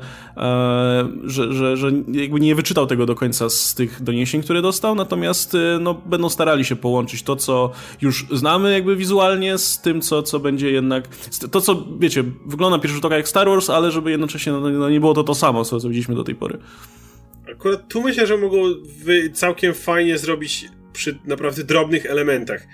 że, 1.23 1.53
że, 1.53 1.77
że 1.77 1.91
jakby 2.11 2.39
nie 2.39 2.55
wyczytał 2.55 2.87
tego 2.87 3.05
do 3.05 3.15
końca 3.15 3.49
z 3.49 3.73
tych 3.73 4.03
doniesień, 4.03 4.43
które 4.43 4.61
dostał, 4.61 4.95
natomiast 4.95 5.55
e, 5.55 5.79
no, 5.81 5.93
będą 5.93 6.29
starali 6.29 6.65
się 6.65 6.75
połączyć 6.75 7.23
to, 7.23 7.35
co 7.35 7.71
już 8.01 8.25
znamy 8.31 8.71
jakby 8.71 8.95
wizualnie 8.95 9.57
z 9.57 9.81
tym, 9.81 10.01
co, 10.01 10.23
co 10.23 10.39
będzie 10.39 10.71
jednak, 10.71 11.07
to 11.51 11.61
co, 11.61 11.85
wiecie, 11.99 12.23
wygląda 12.45 12.79
pierwszy 12.79 12.95
rzut 12.95 13.05
oka 13.05 13.17
jak 13.17 13.27
Star 13.27 13.47
Wars, 13.47 13.69
ale 13.69 13.91
żeby 13.91 14.11
jednocześnie 14.11 14.51
no, 14.51 14.59
no, 14.59 14.89
nie 14.89 14.99
było 14.99 15.13
to 15.13 15.23
to 15.23 15.35
samo, 15.35 15.65
co, 15.65 15.79
co 15.79 15.87
widzieliśmy 15.89 16.15
do 16.15 16.23
tej 16.23 16.35
pory. 16.35 16.57
Akurat 17.51 17.87
tu 17.87 18.01
myślę, 18.01 18.27
że 18.27 18.37
mogą 18.37 18.57
całkiem 19.33 19.73
fajnie 19.73 20.17
zrobić 20.17 20.65
przy 20.93 21.19
naprawdę 21.25 21.63
drobnych 21.63 22.05
elementach. 22.05 22.67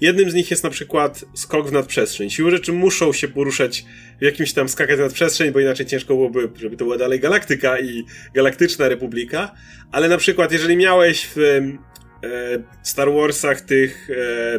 Jednym 0.00 0.30
z 0.30 0.34
nich 0.34 0.50
jest 0.50 0.64
na 0.64 0.70
przykład 0.70 1.24
skok 1.34 1.68
w 1.68 1.72
nadprzestrzeń. 1.72 2.30
Siły 2.30 2.50
rzeczy 2.50 2.72
muszą 2.72 3.12
się 3.12 3.28
poruszać 3.28 3.84
jakimś 4.20 4.52
tam 4.52 4.68
skakać 4.68 4.96
w 4.96 5.00
nadprzestrzeń, 5.00 5.52
bo 5.52 5.60
inaczej 5.60 5.86
ciężko 5.86 6.14
byłoby, 6.14 6.50
żeby 6.56 6.76
to 6.76 6.84
była 6.84 6.98
dalej 6.98 7.20
galaktyka 7.20 7.80
i 7.80 8.04
galaktyczna 8.34 8.88
republika. 8.88 9.54
Ale 9.92 10.08
na 10.08 10.16
przykład, 10.16 10.52
jeżeli 10.52 10.76
miałeś 10.76 11.28
w 11.36 11.38
e, 11.38 11.60
Star 12.82 13.12
Warsach 13.12 13.60
tych 13.60 14.10
e, 14.10 14.58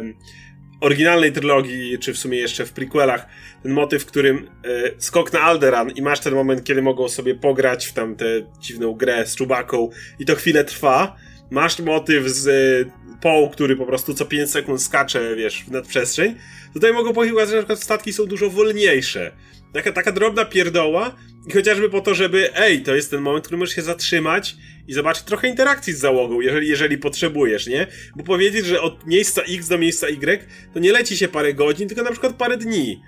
oryginalnej 0.80 1.32
trylogii, 1.32 1.98
czy 1.98 2.14
w 2.14 2.18
sumie 2.18 2.38
jeszcze 2.38 2.66
w 2.66 2.72
prequelach, 2.72 3.26
ten 3.62 3.72
motyw, 3.72 4.02
w 4.02 4.06
którym 4.06 4.50
e, 4.64 4.90
skok 4.98 5.32
na 5.32 5.40
Alderan 5.40 5.90
i 5.90 6.02
masz 6.02 6.20
ten 6.20 6.34
moment, 6.34 6.64
kiedy 6.64 6.82
mogą 6.82 7.08
sobie 7.08 7.34
pograć 7.34 7.86
w 7.86 7.92
tam 7.92 8.16
tę 8.16 8.26
dziwną 8.60 8.92
grę 8.92 9.26
z 9.26 9.36
Czubaką 9.36 9.90
i 10.18 10.26
to 10.26 10.34
chwilę 10.34 10.64
trwa, 10.64 11.16
masz 11.50 11.78
motyw 11.78 12.28
z 12.28 12.48
e, 12.48 13.00
Poł, 13.20 13.50
który 13.50 13.76
po 13.76 13.86
prostu 13.86 14.14
co 14.14 14.24
5 14.24 14.50
sekund 14.50 14.82
skacze, 14.82 15.36
wiesz, 15.36 15.64
w 15.64 15.70
nadprzestrzeń, 15.70 16.34
tutaj 16.72 16.92
mogą 16.92 17.12
powiedzieć, 17.12 17.36
że 17.48 17.56
na 17.56 17.62
przykład 17.62 17.82
statki 17.82 18.12
są 18.12 18.26
dużo 18.26 18.50
wolniejsze. 18.50 19.32
Taka, 19.72 19.92
taka 19.92 20.12
drobna 20.12 20.44
pierdoła 20.44 21.16
i 21.46 21.52
chociażby 21.52 21.90
po 21.90 22.00
to, 22.00 22.14
żeby, 22.14 22.56
ej, 22.56 22.82
to 22.82 22.94
jest 22.94 23.10
ten 23.10 23.20
moment, 23.20 23.44
w 23.44 23.46
którym 23.46 23.60
możesz 23.60 23.74
się 23.74 23.82
zatrzymać 23.82 24.56
i 24.88 24.92
zobaczyć 24.92 25.24
trochę 25.24 25.48
interakcji 25.48 25.92
z 25.92 25.98
załogą, 25.98 26.40
jeżeli, 26.40 26.68
jeżeli 26.68 26.98
potrzebujesz, 26.98 27.66
nie? 27.66 27.86
Bo 28.16 28.24
powiedzieć, 28.24 28.66
że 28.66 28.80
od 28.80 29.06
miejsca 29.06 29.42
X 29.42 29.68
do 29.68 29.78
miejsca 29.78 30.08
Y 30.08 30.48
to 30.74 30.80
nie 30.80 30.92
leci 30.92 31.16
się 31.16 31.28
parę 31.28 31.54
godzin, 31.54 31.88
tylko 31.88 32.02
na 32.02 32.10
przykład 32.10 32.34
parę 32.34 32.56
dni. 32.56 33.02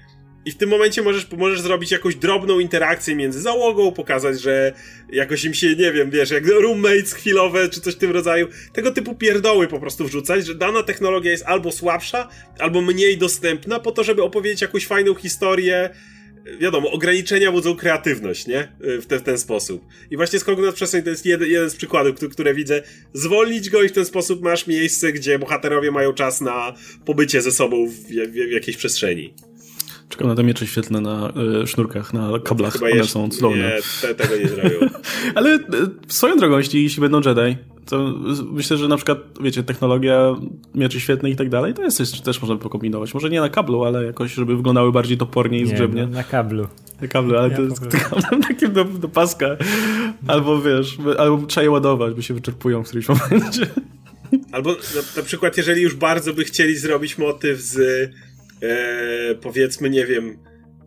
I 0.44 0.50
w 0.50 0.56
tym 0.56 0.68
momencie 0.68 1.02
możesz, 1.02 1.30
możesz 1.30 1.60
zrobić 1.60 1.90
jakąś 1.90 2.14
drobną 2.14 2.58
interakcję 2.58 3.16
między 3.16 3.40
załogą, 3.40 3.92
pokazać, 3.92 4.40
że 4.40 4.72
jakoś 5.12 5.44
im 5.44 5.54
się, 5.54 5.76
nie 5.76 5.92
wiem, 5.92 6.10
wiesz, 6.10 6.30
jak 6.30 6.46
roommates 6.46 7.12
chwilowe, 7.12 7.68
czy 7.68 7.80
coś 7.80 7.94
w 7.94 7.98
tym 7.98 8.10
rodzaju. 8.10 8.48
Tego 8.72 8.90
typu 8.90 9.14
pierdoły 9.14 9.68
po 9.68 9.80
prostu 9.80 10.04
wrzucać, 10.04 10.46
że 10.46 10.54
dana 10.54 10.82
technologia 10.82 11.30
jest 11.30 11.44
albo 11.46 11.72
słabsza, 11.72 12.28
albo 12.58 12.80
mniej 12.80 13.18
dostępna, 13.18 13.80
po 13.80 13.92
to, 13.92 14.04
żeby 14.04 14.22
opowiedzieć 14.22 14.60
jakąś 14.60 14.86
fajną 14.86 15.14
historię. 15.14 15.90
Wiadomo, 16.60 16.90
ograniczenia 16.90 17.52
budzą 17.52 17.76
kreatywność, 17.76 18.46
nie? 18.46 18.72
W, 18.80 19.06
te, 19.06 19.18
w 19.18 19.22
ten 19.22 19.38
sposób. 19.38 19.84
I 20.10 20.16
właśnie 20.16 20.38
skok 20.38 20.58
nad 20.58 20.74
przestrzeń 20.74 21.02
to 21.02 21.10
jest 21.10 21.26
jeden, 21.26 21.48
jeden 21.48 21.70
z 21.70 21.76
przykładów, 21.76 22.16
które, 22.16 22.30
które 22.30 22.54
widzę. 22.54 22.82
Zwolnić 23.12 23.70
go 23.70 23.82
i 23.82 23.88
w 23.88 23.92
ten 23.92 24.04
sposób 24.04 24.42
masz 24.42 24.66
miejsce, 24.66 25.12
gdzie 25.12 25.38
bohaterowie 25.38 25.90
mają 25.90 26.12
czas 26.12 26.40
na 26.40 26.74
pobycie 27.04 27.42
ze 27.42 27.52
sobą 27.52 27.86
w, 27.86 27.92
w, 27.92 28.32
w 28.32 28.52
jakiejś 28.52 28.76
przestrzeni. 28.76 29.34
Czekam 30.12 30.28
na 30.28 30.34
te 30.34 30.42
miecze 30.42 30.66
świetlne 30.66 31.00
na 31.00 31.32
y, 31.62 31.66
sznurkach, 31.66 32.12
na 32.12 32.30
kablach. 32.44 32.72
Chyba 32.72 32.86
One 32.90 33.04
są 33.04 33.28
cudowne. 33.28 33.58
Nie, 33.58 33.78
te, 34.02 34.14
tego 34.14 34.36
nie 34.36 34.48
zrobią. 34.48 34.88
Ale 35.34 35.54
y, 35.54 35.60
swoją 36.08 36.36
drogą, 36.36 36.58
jeśli, 36.58 36.82
jeśli 36.82 37.00
będą 37.00 37.20
Jedi, 37.20 37.56
to 37.86 38.14
myślę, 38.52 38.76
że 38.76 38.88
na 38.88 38.96
przykład, 38.96 39.18
wiecie, 39.40 39.62
technologia 39.62 40.36
mieczy 40.74 41.00
świetnych 41.00 41.32
i 41.32 41.36
tak 41.36 41.48
dalej, 41.48 41.74
to 41.74 41.82
jest 41.82 41.96
coś, 41.96 42.20
też 42.20 42.42
można 42.42 42.56
pokombinować. 42.56 43.14
Może 43.14 43.30
nie 43.30 43.40
na 43.40 43.48
kablu, 43.48 43.84
ale 43.84 44.04
jakoś, 44.04 44.34
żeby 44.34 44.56
wyglądały 44.56 44.92
bardziej 44.92 45.18
topornie 45.18 45.60
i 45.60 45.66
zgrzebnie. 45.66 46.06
na 46.06 46.24
kablu. 46.24 46.66
Na 47.00 47.08
kablu, 47.08 47.36
ale 47.36 47.48
ja 47.48 47.56
to 47.56 47.62
jest 47.62 47.82
takim 48.48 48.72
do, 48.72 48.84
do 48.84 49.08
paska. 49.08 49.46
Albo 50.26 50.62
wiesz, 50.62 50.98
albo 51.18 51.46
trzeba 51.46 51.64
je 51.64 51.70
ładować, 51.70 52.14
bo 52.14 52.22
się 52.22 52.34
wyczerpują 52.34 52.82
w 52.82 52.86
którymś 52.86 53.08
momencie. 53.08 53.66
Albo 54.52 54.70
na, 54.70 55.02
na 55.16 55.22
przykład, 55.22 55.56
jeżeli 55.56 55.82
już 55.82 55.94
bardzo 55.94 56.34
by 56.34 56.44
chcieli 56.44 56.76
zrobić 56.76 57.18
motyw 57.18 57.60
z 57.60 58.10
e, 58.62 59.34
powiedzmy, 59.34 59.90
nie 59.90 60.06
wiem, 60.06 60.38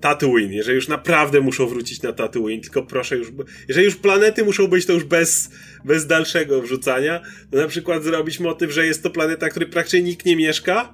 Tatooine, 0.01 0.53
jeżeli 0.53 0.75
już 0.75 0.87
naprawdę 0.87 1.41
muszą 1.41 1.67
wrócić 1.67 2.01
na 2.01 2.13
Tatooine, 2.13 2.61
tylko 2.61 2.83
proszę 2.83 3.17
już, 3.17 3.27
jeżeli 3.67 3.85
już 3.85 3.95
planety 3.95 4.43
muszą 4.43 4.67
być, 4.67 4.85
to 4.85 4.93
już 4.93 5.03
bez, 5.03 5.49
bez 5.85 6.07
dalszego 6.07 6.61
wrzucania, 6.61 7.21
to 7.51 7.57
na 7.57 7.67
przykład 7.67 8.03
zrobić 8.03 8.39
motyw, 8.39 8.71
że 8.71 8.85
jest 8.85 9.03
to 9.03 9.09
planeta, 9.09 9.49
który 9.49 9.65
praktycznie 9.65 10.01
nikt 10.01 10.25
nie 10.25 10.35
mieszka, 10.35 10.93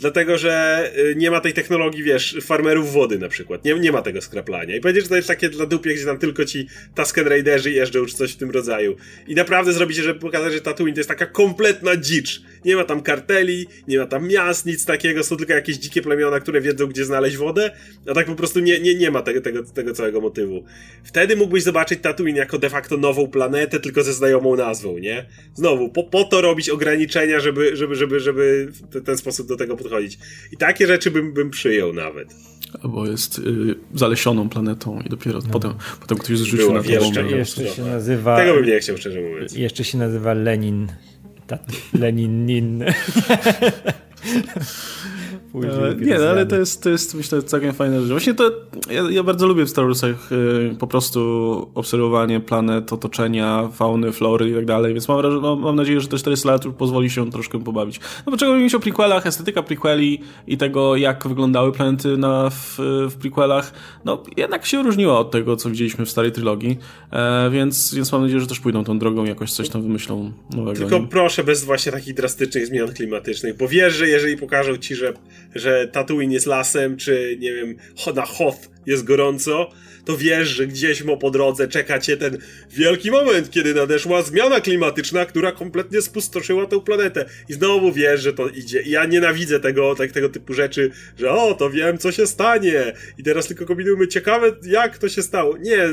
Dlatego, 0.00 0.38
że 0.38 0.84
y, 0.98 1.14
nie 1.16 1.30
ma 1.30 1.40
tej 1.40 1.52
technologii, 1.52 2.02
wiesz, 2.02 2.36
farmerów 2.42 2.92
wody 2.92 3.18
na 3.18 3.28
przykład. 3.28 3.64
Nie, 3.64 3.74
nie 3.74 3.92
ma 3.92 4.02
tego 4.02 4.20
skraplania. 4.20 4.76
I 4.76 4.80
powiedzieć, 4.80 5.02
że 5.02 5.08
to 5.08 5.16
jest 5.16 5.28
takie 5.28 5.48
dla 5.48 5.66
dupie, 5.66 5.94
gdzie 5.94 6.04
tam 6.04 6.18
tylko 6.18 6.44
ci 6.44 6.66
Tusken 6.94 7.26
Raiderzy 7.26 7.70
jeżdżą, 7.70 8.06
czy 8.06 8.14
coś 8.14 8.32
w 8.32 8.36
tym 8.36 8.50
rodzaju. 8.50 8.96
I 9.28 9.34
naprawdę 9.34 9.72
zrobicie, 9.72 10.02
żeby 10.02 10.20
pokazać, 10.20 10.52
że 10.52 10.60
Tatooine 10.60 10.94
to 10.94 11.00
jest 11.00 11.08
taka 11.08 11.26
kompletna 11.26 11.96
dzicz. 11.96 12.42
Nie 12.64 12.76
ma 12.76 12.84
tam 12.84 13.02
karteli, 13.02 13.66
nie 13.88 13.98
ma 13.98 14.06
tam 14.06 14.28
miast, 14.28 14.66
nic 14.66 14.84
takiego, 14.84 15.24
są 15.24 15.36
tylko 15.36 15.52
jakieś 15.52 15.76
dzikie 15.76 16.02
plemiona, 16.02 16.40
które 16.40 16.60
wiedzą, 16.60 16.86
gdzie 16.86 17.04
znaleźć 17.04 17.36
wodę, 17.36 17.70
a 18.06 18.14
tak 18.14 18.26
po 18.26 18.34
prostu 18.34 18.60
nie, 18.60 18.80
nie, 18.80 18.94
nie 18.94 19.10
ma 19.10 19.22
tego, 19.22 19.40
tego, 19.40 19.62
tego 19.62 19.92
całego 19.92 20.20
motywu. 20.20 20.64
Wtedy 21.04 21.36
mógłbyś 21.36 21.62
zobaczyć 21.62 22.00
Tatooine 22.00 22.36
jako 22.36 22.58
de 22.58 22.70
facto 22.70 22.96
nową 22.96 23.28
planetę, 23.28 23.80
tylko 23.80 24.02
ze 24.02 24.12
znajomą 24.12 24.56
nazwą, 24.56 24.98
nie? 24.98 25.26
Znowu, 25.54 25.88
po, 25.88 26.04
po 26.04 26.24
to 26.24 26.40
robić 26.40 26.70
ograniczenia, 26.70 27.40
żeby, 27.40 27.76
żeby, 27.76 27.94
żeby, 27.94 28.20
żeby 28.20 28.68
w 28.70 29.04
ten 29.04 29.16
sposób 29.16 29.48
do 29.48 29.56
tego 29.56 29.76
podchodzić 29.76 29.89
podchodzić. 29.90 30.18
I 30.52 30.56
takie 30.56 30.86
rzeczy 30.86 31.10
bym, 31.10 31.32
bym 31.32 31.50
przyjął 31.50 31.92
nawet. 31.92 32.34
Bo 32.84 33.06
jest 33.06 33.38
y, 33.38 33.74
zalesioną 33.94 34.48
planetą 34.48 35.00
i 35.06 35.08
dopiero 35.08 35.38
no. 35.38 35.50
potem, 35.52 35.74
potem 36.00 36.18
ktoś 36.18 36.38
zrzucił 36.38 36.72
na 36.72 36.82
to 36.82 36.90
jeszcze, 36.90 37.22
jeszcze 37.22 37.66
się 37.66 37.82
nazywa... 37.82 38.36
Tego 38.36 38.54
bym 38.54 38.66
nie 38.66 38.80
chciał, 38.80 38.96
szczerze 38.96 39.20
mówiąc. 39.20 39.54
Jeszcze 39.54 39.84
się 39.84 39.98
nazywa 39.98 40.34
Lenin. 40.34 40.88
Lenin 41.92 42.84
Nin. 45.54 45.70
E, 45.70 45.94
nie, 45.94 46.18
no, 46.18 46.24
ale 46.24 46.46
to 46.46 46.56
jest, 46.56 46.82
to 46.82 46.90
jest 46.90 47.14
myślę 47.14 47.42
całkiem 47.42 47.72
fajne 47.72 48.00
rzecz. 48.00 48.10
Właśnie 48.10 48.34
to 48.34 48.50
ja, 48.90 49.02
ja, 49.10 49.22
bardzo 49.22 49.46
lubię 49.46 49.64
w 49.64 49.70
Star 49.70 49.84
Warsach 49.84 50.32
y, 50.32 50.76
po 50.78 50.86
prostu 50.86 51.70
obserwowanie 51.74 52.40
planet, 52.40 52.92
otoczenia, 52.92 53.68
fauny, 53.72 54.12
flory 54.12 54.50
i 54.50 54.54
tak 54.54 54.64
dalej, 54.64 54.92
więc 54.92 55.08
mam, 55.08 55.40
mam, 55.40 55.60
mam 55.60 55.76
nadzieję, 55.76 56.00
że 56.00 56.08
te 56.08 56.18
400 56.18 56.50
lat 56.50 56.64
pozwoli 56.78 57.10
się 57.10 57.30
troszkę 57.30 57.64
pobawić. 57.64 58.00
No 58.26 58.30
bo 58.30 58.36
czego 58.36 58.54
mówić 58.54 58.74
o 58.74 58.80
prequelach, 58.80 59.26
estetyka 59.26 59.62
prequeli 59.62 60.20
i 60.46 60.56
tego, 60.56 60.96
jak 60.96 61.28
wyglądały 61.28 61.72
planety 61.72 62.16
na, 62.16 62.50
w, 62.50 62.74
w 63.10 63.16
prequelach, 63.20 63.72
no 64.04 64.22
jednak 64.36 64.66
się 64.66 64.82
różniła 64.82 65.18
od 65.18 65.30
tego, 65.30 65.56
co 65.56 65.70
widzieliśmy 65.70 66.06
w 66.06 66.10
starej 66.10 66.32
trylogii, 66.32 66.78
e, 67.12 67.50
więc, 67.50 67.94
więc 67.94 68.12
mam 68.12 68.22
nadzieję, 68.22 68.40
że 68.40 68.46
też 68.46 68.60
pójdą 68.60 68.84
tą 68.84 68.98
drogą, 68.98 69.24
jakoś 69.24 69.52
coś 69.52 69.68
tam 69.68 69.82
wymyślą 69.82 70.32
nowego. 70.50 70.78
Tylko 70.78 70.98
nie? 70.98 71.06
proszę 71.06 71.44
bez 71.44 71.64
właśnie 71.64 71.92
takich 71.92 72.14
drastycznych 72.14 72.66
zmian 72.66 72.92
klimatycznych, 72.94 73.56
bo 73.56 73.68
wiesz, 73.68 73.94
że 73.94 74.08
jeżeli 74.08 74.36
pokażą 74.36 74.76
ci, 74.76 74.94
że 74.94 75.14
że 75.54 75.88
Tatooine 75.88 76.32
jest 76.32 76.46
lasem, 76.46 76.96
czy 76.96 77.36
nie 77.40 77.52
wiem, 77.52 77.76
na 78.14 78.26
Hoth 78.26 78.70
jest 78.86 79.04
gorąco, 79.04 79.70
to 80.04 80.16
wiesz, 80.16 80.48
że 80.48 80.66
gdzieś 80.66 81.02
mo 81.02 81.16
po 81.16 81.30
drodze 81.30 81.68
czeka 81.68 81.98
cię 81.98 82.16
ten 82.16 82.38
wielki 82.70 83.10
moment, 83.10 83.50
kiedy 83.50 83.74
nadeszła 83.74 84.22
zmiana 84.22 84.60
klimatyczna, 84.60 85.26
która 85.26 85.52
kompletnie 85.52 86.02
spustoszyła 86.02 86.66
tę 86.66 86.80
planetę. 86.80 87.24
I 87.48 87.52
znowu 87.52 87.92
wiesz, 87.92 88.20
że 88.20 88.32
to 88.32 88.48
idzie. 88.48 88.82
I 88.82 88.90
ja 88.90 89.04
nienawidzę 89.04 89.60
tego, 89.60 89.94
tak, 89.94 90.12
tego 90.12 90.28
typu 90.28 90.54
rzeczy, 90.54 90.90
że 91.18 91.30
o, 91.30 91.54
to 91.54 91.70
wiem, 91.70 91.98
co 91.98 92.12
się 92.12 92.26
stanie. 92.26 92.92
I 93.18 93.22
teraz 93.22 93.46
tylko 93.46 93.66
kombinujmy, 93.66 94.08
ciekawe, 94.08 94.52
jak 94.62 94.98
to 94.98 95.08
się 95.08 95.22
stało. 95.22 95.56
Nie, 95.58 95.88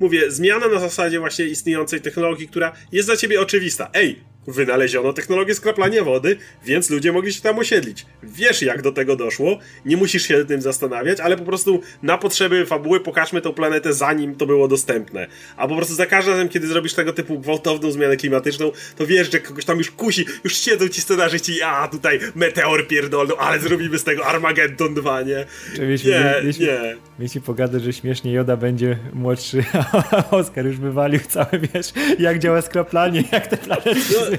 mówię, 0.00 0.30
zmiana 0.30 0.68
na 0.68 0.80
zasadzie 0.80 1.18
właśnie 1.18 1.44
istniejącej 1.44 2.00
technologii, 2.00 2.48
która 2.48 2.72
jest 2.92 3.08
dla 3.08 3.16
ciebie 3.16 3.40
oczywista. 3.40 3.90
Ej, 3.94 4.31
Wynaleziono 4.46 5.12
technologię 5.12 5.54
skraplania 5.54 6.04
wody, 6.04 6.36
więc 6.64 6.90
ludzie 6.90 7.12
mogli 7.12 7.32
się 7.32 7.40
tam 7.40 7.58
osiedlić. 7.58 8.06
Wiesz, 8.22 8.62
jak 8.62 8.82
do 8.82 8.92
tego 8.92 9.16
doszło, 9.16 9.58
nie 9.84 9.96
musisz 9.96 10.28
się 10.28 10.44
tym 10.44 10.62
zastanawiać, 10.62 11.20
ale 11.20 11.36
po 11.36 11.44
prostu 11.44 11.80
na 12.02 12.18
potrzeby 12.18 12.66
fabuły 12.66 13.00
pokażmy 13.00 13.40
tą 13.40 13.52
planetę 13.52 13.92
zanim 13.92 14.34
to 14.36 14.46
było 14.46 14.68
dostępne. 14.68 15.26
A 15.56 15.68
po 15.68 15.76
prostu 15.76 15.94
za 15.94 16.06
każdym 16.06 16.34
razem, 16.34 16.48
kiedy 16.48 16.66
zrobisz 16.66 16.94
tego 16.94 17.12
typu 17.12 17.38
gwałtowną 17.38 17.90
zmianę 17.90 18.16
klimatyczną, 18.16 18.72
to 18.96 19.06
wiesz, 19.06 19.32
że 19.32 19.40
kogoś 19.40 19.64
tam 19.64 19.78
już 19.78 19.90
kusi, 19.90 20.26
już 20.44 20.56
siedzą 20.56 20.88
ci 20.88 21.00
scenarzyści, 21.00 21.62
a 21.62 21.88
tutaj 21.88 22.20
meteor 22.34 22.88
pierdolną, 22.88 23.36
ale 23.36 23.58
zrobimy 23.60 23.98
z 23.98 24.04
tego 24.04 24.26
Armageddon 24.26 24.94
2, 24.94 25.22
nie? 25.22 25.46
Mieliśmy, 25.78 26.10
nie, 26.10 26.34
mieliśmy, 26.40 26.66
nie. 26.66 26.96
Mieliśmy 27.18 27.40
pogadać, 27.40 27.82
że 27.82 27.92
śmiesznie 27.92 28.32
Joda 28.32 28.56
będzie 28.56 28.98
młodszy, 29.12 29.64
a 30.10 30.30
Oskar 30.30 30.66
już 30.66 30.76
wywalił 30.76 31.20
całe, 31.28 31.50
wiesz, 31.74 31.92
jak 32.18 32.38
działa 32.38 32.62
skraplanie, 32.62 33.24
jak 33.32 33.46
te 33.46 33.56
planety... 33.56 34.00
No, 34.14 34.31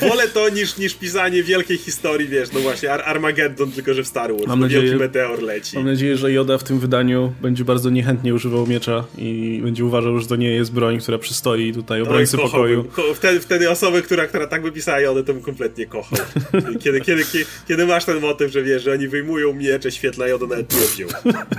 wolę 0.00 0.28
to 0.28 0.48
niż, 0.48 0.78
niż 0.78 0.94
pisanie 0.94 1.42
wielkiej 1.42 1.78
historii, 1.78 2.28
wiesz, 2.28 2.52
no 2.52 2.60
właśnie, 2.60 2.92
Ar 2.92 3.02
Armageddon, 3.04 3.72
tylko 3.72 3.94
że 3.94 4.02
w 4.02 4.06
Star 4.06 4.32
Wars, 4.32 4.46
mam 4.46 4.60
nadzieję, 4.60 4.82
wielki 4.82 4.98
meteor 4.98 5.42
leci. 5.42 5.76
Mam 5.76 5.86
nadzieję, 5.86 6.16
że 6.16 6.32
Yoda 6.32 6.58
w 6.58 6.64
tym 6.64 6.78
wydaniu 6.78 7.32
będzie 7.42 7.64
bardzo 7.64 7.90
niechętnie 7.90 8.34
używał 8.34 8.66
miecza 8.66 9.04
i 9.18 9.60
będzie 9.62 9.84
uważał, 9.84 10.18
że 10.18 10.26
to 10.26 10.36
nie 10.36 10.50
jest 10.50 10.72
broń, 10.72 10.98
która 10.98 11.18
przystoi 11.18 11.72
tutaj 11.72 12.02
obrońcy 12.02 12.36
Oj, 12.36 12.42
pokoju. 12.42 12.84
Ko 12.84 13.14
wtedy, 13.14 13.40
wtedy 13.40 13.70
osoby, 13.70 14.02
która, 14.02 14.26
która 14.26 14.46
tak 14.46 14.62
by 14.62 14.72
pisała 14.72 15.00
Yoda, 15.00 15.22
to 15.22 15.34
bym 15.34 15.42
kompletnie 15.42 15.86
kochał. 15.86 16.18
Kiedy, 16.84 17.00
kiedy, 17.00 17.24
kiedy, 17.24 17.44
kiedy 17.68 17.86
masz 17.86 18.04
ten 18.04 18.20
motyw, 18.20 18.52
że 18.52 18.62
wiesz, 18.62 18.82
że 18.82 18.92
oni 18.92 19.08
wyjmują 19.08 19.52
miecze, 19.52 19.90
świetla 19.90 20.28
Yoda 20.28 20.46
nawet 20.46 20.72
nie 20.72 20.86
wziął. 20.86 21.08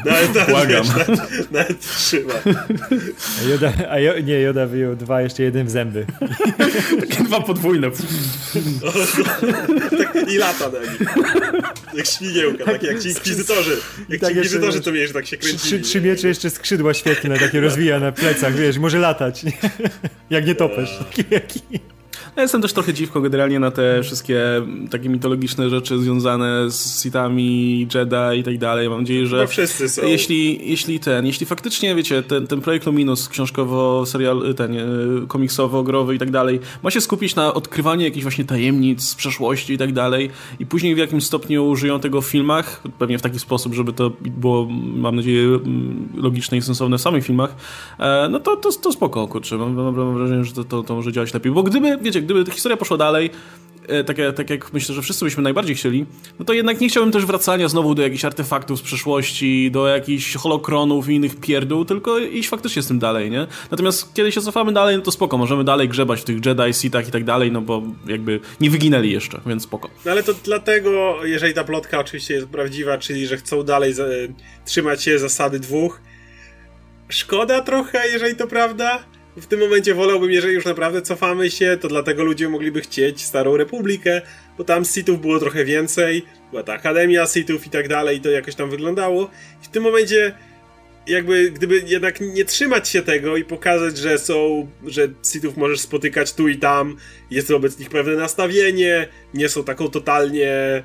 Nawet, 0.06 0.36
nawet, 0.36 0.50
Błagam. 0.50 0.84
Wiesz, 0.84 0.96
nawet, 0.96 1.52
nawet 1.52 1.80
trzyma. 1.80 2.34
A 3.42 3.50
Yoda, 3.50 3.74
a 3.90 4.00
jo, 4.00 4.14
nie, 4.24 4.40
Yoda 4.40 4.68
wyjął 4.68 4.96
dwa, 4.96 5.22
jeszcze 5.22 5.44
jeden 5.44 5.68
w 5.68 5.70
zęby. 5.70 6.06
Takie 7.00 7.24
dwa 7.28 7.40
podwójne. 7.62 7.92
tak, 10.04 10.30
I 10.30 10.38
lata 10.38 10.70
na 10.70 10.80
nich. 10.80 11.00
Jak 11.94 12.06
śmigiełka, 12.06 12.66
tak 12.66 12.84
jak 12.84 13.00
ci 13.00 13.10
inkwizytorzy. 13.10 13.78
Jak 14.10 14.22
tak 14.22 14.30
ci 14.30 14.36
inkwizytorzy 14.36 14.82
to 14.82 14.92
wiesz, 14.92 15.12
tak 15.12 15.28
się 15.28 15.38
kręcili. 15.38 15.60
Trzy, 15.60 15.80
trzy 15.80 16.02
miecze, 16.02 16.28
jeszcze 16.28 16.50
skrzydła 16.50 16.94
świetne, 16.94 17.40
takie 17.40 17.62
rozwija 17.62 18.00
na 18.00 18.12
plecach, 18.12 18.56
wiesz, 18.56 18.78
może 18.78 19.00
latać. 19.00 19.46
jak 20.30 20.46
nie 20.46 20.56
topesz. 20.56 20.90
Taki, 21.00 21.24
jaki. 21.32 21.60
Ja 22.36 22.42
jestem 22.42 22.62
też 22.62 22.74
trochę 22.74 22.94
dziwko 22.94 23.22
generalnie 23.22 23.60
na 23.60 23.72
te 23.72 24.04
wszystkie 24.04 24.42
takie 24.92 25.10
mitologiczne 25.10 25.70
rzeczy 25.70 26.00
związane 26.00 26.72
z 26.72 27.02
Sithami, 27.02 27.88
Jedi 27.96 28.40
i 28.40 28.44
tak 28.44 28.58
dalej. 28.58 28.90
Mam 28.90 29.00
nadzieję, 29.00 29.28
że 29.28 29.38
no 29.38 29.48
wszyscy 29.48 29.90
są. 29.90 30.06
Jeśli, 30.06 30.70
jeśli 30.70 31.00
ten, 31.00 31.26
jeśli 31.26 31.46
faktycznie, 31.46 31.96
wiecie, 31.96 32.24
ten, 32.24 32.48
ten 32.48 32.62
projekt 32.62 32.86
Luminous 32.86 33.30
książkowo, 33.30 34.06
serial, 34.06 34.54
ten 34.58 34.78
e, 34.78 34.84
komiksowo, 35.28 35.84
growy 35.84 36.16
i 36.16 36.20
tak 36.20 36.32
dalej, 36.32 36.60
ma 36.84 36.92
się 36.92 37.02
skupić 37.02 37.36
na 37.36 37.54
odkrywaniu 37.54 38.04
jakichś 38.04 38.24
właśnie 38.24 38.46
tajemnic 38.46 39.02
z 39.04 39.16
przeszłości 39.16 39.74
i 39.74 39.78
tak 39.78 39.94
dalej 39.94 40.30
i 40.60 40.66
później 40.66 40.96
w 40.96 40.98
jakimś 40.98 41.24
stopniu 41.26 41.68
użyją 41.68 42.00
tego 42.00 42.22
w 42.22 42.26
filmach, 42.26 42.82
pewnie 43.00 43.18
w 43.18 43.22
taki 43.22 43.40
sposób, 43.40 43.74
żeby 43.74 43.94
to 43.94 44.12
było, 44.22 44.68
mam 44.96 45.16
nadzieję, 45.16 45.60
logiczne 46.16 46.58
i 46.58 46.62
sensowne 46.62 46.98
w 46.98 47.02
samych 47.02 47.26
filmach, 47.26 47.56
e, 48.00 48.28
no 48.32 48.40
to, 48.40 48.56
to, 48.56 48.72
to 48.72 48.92
spoko, 48.92 49.28
kurczę. 49.28 49.58
Mam, 49.58 49.74
mam 49.74 50.14
wrażenie, 50.18 50.44
że 50.44 50.54
to, 50.54 50.64
to, 50.64 50.84
to 50.84 50.96
może 50.96 51.12
działać 51.12 51.34
lepiej. 51.34 51.52
Bo 51.52 51.64
gdyby, 51.64 51.98
wiecie, 52.12 52.22
gdyby 52.22 52.44
ta 52.44 52.52
historia 52.52 52.78
poszła 52.78 52.98
dalej, 52.98 53.30
e, 53.88 54.04
tak, 54.04 54.18
tak 54.36 54.50
jak 54.50 54.74
myślę, 54.74 54.96
że 54.96 55.02
wszyscy 55.02 55.26
byśmy 55.26 55.44
najbardziej 55.44 55.76
chcieli, 55.76 56.06
no 56.40 56.46
to 56.46 56.54
jednak 56.54 56.82
nie 56.82 56.90
chciałbym 56.90 57.12
też 57.12 57.26
wracania 57.26 57.68
znowu 57.68 57.96
do 57.96 58.02
jakichś 58.02 58.26
artefaktów 58.26 58.80
z 58.80 58.82
przeszłości, 58.82 59.72
do 59.72 59.88
jakichś 59.88 60.36
holokronów 60.36 61.10
i 61.10 61.14
innych 61.16 61.36
pierdół, 61.36 61.86
tylko 61.86 62.20
iść 62.20 62.50
faktycznie 62.50 62.82
z 62.82 62.88
tym 62.88 63.00
dalej, 63.00 63.32
nie? 63.32 63.48
Natomiast 63.72 64.14
kiedy 64.14 64.32
się 64.32 64.42
cofamy 64.42 64.74
dalej, 64.74 64.96
no 64.96 65.02
to 65.02 65.12
spoko, 65.12 65.38
możemy 65.38 65.64
dalej 65.64 65.90
grzebać 65.90 66.22
w 66.22 66.24
tych 66.24 66.46
Jedi, 66.46 66.74
Sithach 66.74 67.08
i 67.08 67.12
tak 67.12 67.24
dalej, 67.24 67.52
no 67.52 67.62
bo 67.62 67.84
jakby 68.08 68.40
nie 68.62 68.70
wyginęli 68.70 69.12
jeszcze, 69.12 69.42
więc 69.46 69.64
spoko. 69.64 69.90
No 70.06 70.12
ale 70.12 70.24
to 70.24 70.34
dlatego, 70.44 71.26
jeżeli 71.26 71.54
ta 71.54 71.64
plotka 71.64 72.00
oczywiście 72.00 72.34
jest 72.34 72.48
prawdziwa, 72.48 72.98
czyli 72.98 73.28
że 73.28 73.38
chcą 73.38 73.64
dalej 73.64 73.94
za, 73.94 74.04
trzymać 74.66 75.04
się 75.04 75.20
zasady 75.20 75.60
dwóch, 75.60 76.02
szkoda 77.10 77.62
trochę, 77.62 78.08
jeżeli 78.08 78.36
to 78.36 78.48
prawda, 78.48 79.04
w 79.38 79.48
tym 79.48 79.60
momencie 79.60 79.94
wolałbym, 79.94 80.32
jeżeli 80.32 80.54
już 80.54 80.66
naprawdę 80.66 81.02
cofamy 81.02 81.52
się, 81.52 81.78
to 81.82 81.88
dlatego 81.88 82.24
ludzie 82.24 82.50
mogliby 82.50 82.82
chcieć 82.82 83.26
Starą 83.26 83.58
Republikę, 83.58 84.22
bo 84.58 84.64
tam 84.64 84.86
sitów 84.86 85.22
było 85.22 85.40
trochę 85.40 85.66
więcej, 85.66 86.26
była 86.50 86.64
ta 86.64 86.74
Akademia 86.74 87.26
sitów 87.26 87.68
i 87.68 87.70
tak 87.70 87.88
dalej, 87.88 88.18
i 88.18 88.22
to 88.22 88.30
jakoś 88.30 88.56
tam 88.56 88.70
wyglądało. 88.70 89.30
I 89.64 89.66
w 89.66 89.70
tym 89.70 89.84
momencie 89.84 90.36
jakby 91.08 91.52
gdyby 91.52 91.84
jednak 91.88 92.22
nie 92.22 92.46
trzymać 92.46 92.90
się 92.90 93.02
tego 93.02 93.38
i 93.38 93.44
pokazać, 93.44 93.98
że 93.98 94.20
są, 94.20 94.68
że 94.86 95.08
sitów 95.34 95.58
możesz 95.58 95.80
spotykać 95.80 96.34
tu 96.34 96.48
i 96.48 96.58
tam, 96.58 96.98
jest 97.32 97.52
wobec 97.52 97.80
nich 97.80 97.90
pewne 97.90 98.16
nastawienie, 98.16 99.08
nie 99.34 99.50
są 99.50 99.64
taką 99.64 99.90
totalnie 99.90 100.84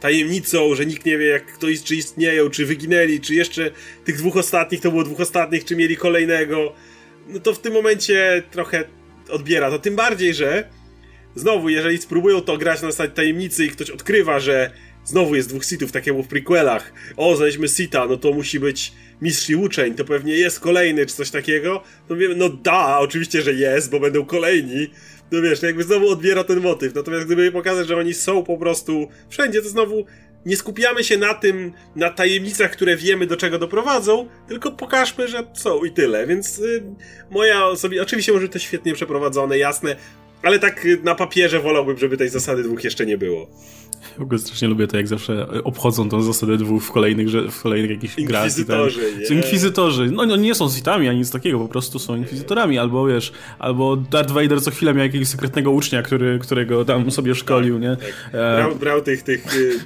tajemnicą, 0.00 0.74
że 0.74 0.86
nikt 0.86 1.06
nie 1.06 1.18
wie 1.18 1.26
jak 1.26 1.46
kto 1.46 1.66
czy 1.84 1.96
istnieją, 1.96 2.50
czy 2.50 2.66
wyginęli, 2.66 3.20
czy 3.20 3.34
jeszcze 3.34 3.70
tych 4.04 4.16
dwóch 4.16 4.36
ostatnich 4.36 4.80
to 4.80 4.90
było 4.90 5.04
dwóch 5.04 5.20
ostatnich, 5.20 5.64
czy 5.64 5.76
mieli 5.76 5.96
kolejnego 5.96 6.72
no 7.28 7.40
to 7.40 7.54
w 7.54 7.58
tym 7.58 7.72
momencie 7.72 8.42
trochę 8.50 8.84
odbiera 9.30 9.70
to. 9.70 9.78
Tym 9.78 9.96
bardziej, 9.96 10.34
że 10.34 10.68
znowu, 11.34 11.68
jeżeli 11.68 11.98
spróbują 11.98 12.40
to 12.40 12.58
grać 12.58 12.82
na 12.82 12.90
zasadzie 12.90 13.12
tajemnicy 13.12 13.64
i 13.64 13.70
ktoś 13.70 13.90
odkrywa, 13.90 14.40
że 14.40 14.70
znowu 15.04 15.34
jest 15.34 15.48
dwóch 15.48 15.64
sitów, 15.64 15.92
tak 15.92 16.06
jak 16.06 16.16
w 16.16 16.28
prequelach, 16.28 16.92
o, 17.16 17.36
znaleźliśmy 17.36 17.68
sita, 17.68 18.06
no 18.06 18.16
to 18.16 18.32
musi 18.32 18.60
być 18.60 18.92
mistrz 19.22 19.50
i 19.50 19.56
uczeń, 19.56 19.94
to 19.94 20.04
pewnie 20.04 20.34
jest 20.34 20.60
kolejny, 20.60 21.06
czy 21.06 21.14
coś 21.14 21.30
takiego, 21.30 21.82
to 22.08 22.16
wiemy, 22.16 22.34
no 22.34 22.48
da, 22.48 22.98
oczywiście, 22.98 23.42
że 23.42 23.52
jest, 23.52 23.90
bo 23.90 24.00
będą 24.00 24.24
kolejni, 24.24 24.90
no 25.32 25.42
wiesz, 25.42 25.62
no 25.62 25.68
jakby 25.68 25.82
znowu 25.82 26.08
odbiera 26.08 26.44
ten 26.44 26.60
motyw, 26.60 26.94
natomiast 26.94 27.26
gdyby 27.26 27.52
pokazać, 27.52 27.86
że 27.86 27.96
oni 27.96 28.14
są 28.14 28.44
po 28.44 28.58
prostu 28.58 29.08
wszędzie, 29.28 29.62
to 29.62 29.68
znowu 29.68 30.06
nie 30.46 30.56
skupiamy 30.56 31.04
się 31.04 31.18
na 31.18 31.34
tym, 31.34 31.72
na 31.96 32.10
tajemnicach, 32.10 32.70
które 32.70 32.96
wiemy 32.96 33.26
do 33.26 33.36
czego 33.36 33.58
doprowadzą, 33.58 34.28
tylko 34.48 34.72
pokażmy, 34.72 35.28
że 35.28 35.42
są 35.54 35.84
i 35.84 35.90
tyle. 35.90 36.26
Więc 36.26 36.58
y, 36.58 36.82
moja 37.30 37.66
osobi... 37.66 38.00
oczywiście 38.00 38.32
może 38.32 38.48
to 38.48 38.58
świetnie 38.58 38.94
przeprowadzone, 38.94 39.58
jasne, 39.58 39.96
ale 40.44 40.58
tak 40.58 40.84
y, 40.84 41.00
na 41.04 41.14
papierze 41.14 41.60
wolałbym, 41.60 41.98
żeby 41.98 42.16
tej 42.16 42.28
zasady 42.28 42.62
dwóch 42.62 42.84
jeszcze 42.84 43.06
nie 43.06 43.18
było. 43.18 43.46
W 44.18 44.22
ogóle 44.22 44.38
strasznie 44.38 44.68
lubię 44.68 44.86
to, 44.86 44.96
jak 44.96 45.08
zawsze 45.08 45.46
obchodzą 45.64 46.08
tą 46.08 46.22
zasadę 46.22 46.56
dwóch 46.56 46.82
w 46.82 46.92
kolejnych, 46.92 47.28
w 47.28 47.62
kolejnych 47.62 47.90
jakichś 47.90 48.14
grach. 48.16 48.44
Inkwizytorzy, 48.44 49.00
nie? 49.20 49.26
Są 49.26 49.34
inkwizytorzy. 49.34 50.10
No, 50.10 50.26
no 50.26 50.36
nie 50.36 50.54
są 50.54 50.70
sitami 50.70 51.08
ani 51.08 51.18
nic 51.18 51.30
takiego, 51.30 51.58
po 51.58 51.68
prostu 51.68 51.98
są 51.98 52.16
inkwizytorami. 52.16 52.78
Albo 52.78 53.06
wiesz, 53.06 53.32
albo 53.58 53.96
Darth 53.96 54.32
Vader 54.32 54.62
co 54.62 54.70
chwilę 54.70 54.94
miał 54.94 55.04
jakiegoś 55.04 55.28
sekretnego 55.28 55.70
ucznia, 55.70 56.02
który, 56.02 56.38
którego 56.38 56.84
tam 56.84 57.10
sobie 57.10 57.34
szkolił, 57.34 57.74
tak, 57.74 57.82
nie? 57.82 57.96
Tak. 57.96 58.32
Brał, 58.32 58.76
brał 58.76 59.02
tych, 59.02 59.22
tych 59.22 59.56
y, 59.56 59.78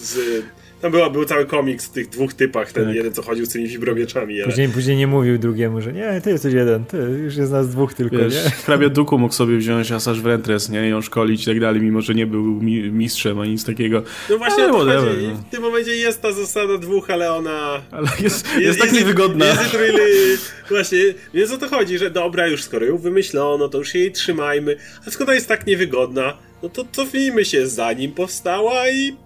z 0.00 0.42
tam 0.84 0.92
była, 0.92 1.10
był 1.10 1.24
cały 1.24 1.46
komiks 1.46 1.86
w 1.86 1.90
tych 1.90 2.08
dwóch 2.08 2.34
typach, 2.34 2.72
ten 2.72 2.84
tak. 2.84 2.94
jeden, 2.94 3.12
co 3.12 3.22
chodził 3.22 3.46
z 3.46 3.48
tymi 3.48 3.68
wibromieczami. 3.68 4.34
Ale... 4.34 4.44
Później, 4.44 4.68
później 4.68 4.96
nie 4.96 5.06
mówił 5.06 5.38
drugiemu, 5.38 5.80
że 5.80 5.92
nie, 5.92 6.20
ty 6.20 6.30
jesteś 6.30 6.54
jeden, 6.54 6.84
ty, 6.84 6.96
już 6.96 7.36
jest 7.36 7.52
nas 7.52 7.68
dwóch 7.68 7.94
tylko, 7.94 8.16
Wiesz, 8.16 8.34
nie? 8.34 8.50
Hrabia 8.50 8.88
Duku 8.88 9.18
mógł 9.18 9.34
sobie 9.34 9.56
wziąć 9.56 9.92
Asaż 9.92 10.20
Ventress, 10.20 10.68
nie, 10.68 10.86
i 10.86 10.90
ją 10.90 11.02
szkolić 11.02 11.42
i 11.42 11.46
tak 11.46 11.60
dalej, 11.60 11.82
mimo 11.82 12.00
że 12.00 12.14
nie 12.14 12.26
był 12.26 12.42
mi 12.42 12.90
mistrzem 12.90 13.40
ani 13.40 13.50
nic 13.50 13.64
takiego. 13.64 14.02
No 14.30 14.38
właśnie, 14.38 14.64
ale 14.64 14.72
whatever, 14.72 15.14
no. 15.22 15.34
w 15.48 15.50
tym 15.50 15.62
momencie 15.62 15.96
jest 15.96 16.22
ta 16.22 16.32
zasada 16.32 16.78
dwóch, 16.78 17.10
ale 17.10 17.32
ona... 17.32 17.82
Ale 17.90 18.08
jest, 18.20 18.46
jest, 18.46 18.60
jest 18.60 18.80
tak 18.80 18.92
niewygodna. 18.92 19.46
Jest 19.46 19.74
really... 19.74 20.38
Właśnie, 20.68 20.98
więc 21.34 21.50
o 21.50 21.58
to 21.58 21.68
chodzi, 21.68 21.98
że 21.98 22.10
dobra, 22.10 22.46
już 22.46 22.62
skoro 22.62 22.86
ją 22.86 22.98
wymyślono, 22.98 23.68
to 23.68 23.78
już 23.78 23.94
jej 23.94 24.12
trzymajmy, 24.12 24.76
a 25.06 25.10
skoro 25.10 25.32
jest 25.32 25.48
tak 25.48 25.66
niewygodna, 25.66 26.36
no 26.62 26.68
to 26.68 26.84
cofnijmy 26.92 27.44
się 27.44 27.66
zanim 27.66 28.12
powstała 28.12 28.90
i 28.90 29.23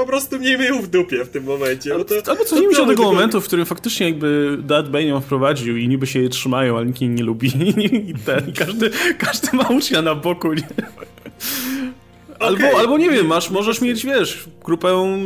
po 0.00 0.06
prostu 0.06 0.38
miejmy 0.38 0.66
ją 0.66 0.82
w 0.82 0.86
dupie 0.86 1.24
w 1.24 1.28
tym 1.28 1.44
momencie. 1.44 1.92
Albo, 1.92 2.04
to, 2.04 2.14
albo 2.26 2.44
cofnijmy 2.44 2.74
się 2.74 2.80
do 2.80 2.86
tego 2.86 3.02
momentu, 3.02 3.40
w 3.40 3.44
którym 3.44 3.66
faktycznie 3.66 4.06
jakby 4.06 4.58
Dad 4.62 4.90
Bane 4.90 5.04
ją 5.04 5.20
wprowadził 5.20 5.76
i 5.76 5.88
niby 5.88 6.06
się 6.06 6.18
jej 6.18 6.28
trzymają, 6.28 6.76
ale 6.76 6.86
nikt 6.86 7.00
jej 7.00 7.10
nie 7.10 7.24
lubi. 7.24 7.48
I, 8.10 8.14
ten, 8.14 8.52
każdy, 8.52 8.90
każdy 9.18 9.56
ma 9.56 9.68
ucznia 9.68 10.02
na 10.02 10.14
boku. 10.14 10.52
Nie? 10.52 10.68
Albo, 12.38 12.66
okay. 12.66 12.80
albo 12.80 12.98
nie 12.98 13.10
wiem, 13.10 13.26
masz, 13.26 13.50
możesz 13.50 13.80
mieć, 13.80 14.06
wiesz, 14.06 14.44
grupę 14.64 15.18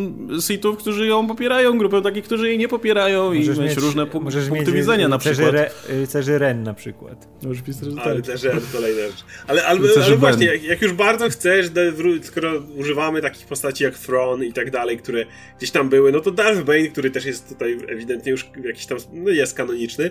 sitów, 0.47 0.79
którzy 0.79 1.07
ją 1.07 1.27
popierają, 1.27 1.79
grupę 1.79 2.03
takich, 2.03 2.25
którzy 2.25 2.49
jej 2.49 2.59
nie 2.59 2.69
popierają 2.69 3.35
możesz 3.35 3.59
i 3.59 3.61
mieć, 3.61 3.77
różne 3.77 4.07
pu 4.07 4.21
możesz 4.21 4.49
punkty 4.49 4.67
mieć 4.67 4.81
widzenia 4.81 5.09
na 5.09 5.19
przykład. 5.19 5.49
Re, 5.49 5.71
rycerzy 5.89 6.39
Ren 6.39 6.63
na 6.63 6.75
przykład. 6.75 7.29
Możesz 7.43 7.63
Ale 8.03 8.23
też 8.23 8.43
Ren, 8.43 8.61
kolejna 8.73 9.03
rzecz. 9.03 9.25
Ale, 9.47 9.67
ale, 9.67 9.81
ale 10.05 10.17
właśnie, 10.17 10.47
jak, 10.47 10.63
jak, 10.63 10.83
już 10.83 10.93
bardzo 10.93 11.31
chcesz, 11.31 11.67
skoro 12.23 12.53
używamy 12.77 13.23
takich 13.23 13.47
postaci 13.47 13.85
jak 13.85 13.99
Thron 13.99 14.45
i 14.45 14.53
tak 14.53 14.71
dalej, 14.71 14.99
które 14.99 15.25
gdzieś 15.59 15.71
tam 15.71 15.89
były, 15.89 16.13
no 16.13 16.21
to 16.21 16.31
Darth 16.31 16.63
Bane, 16.63 16.89
który 16.89 17.11
też 17.11 17.25
jest 17.25 17.49
tutaj 17.49 17.79
ewidentnie 17.89 18.33
już 18.33 18.51
jakiś 18.65 18.87
tam, 18.87 18.99
no 19.13 19.31
jest 19.31 19.55
kanoniczny, 19.55 20.11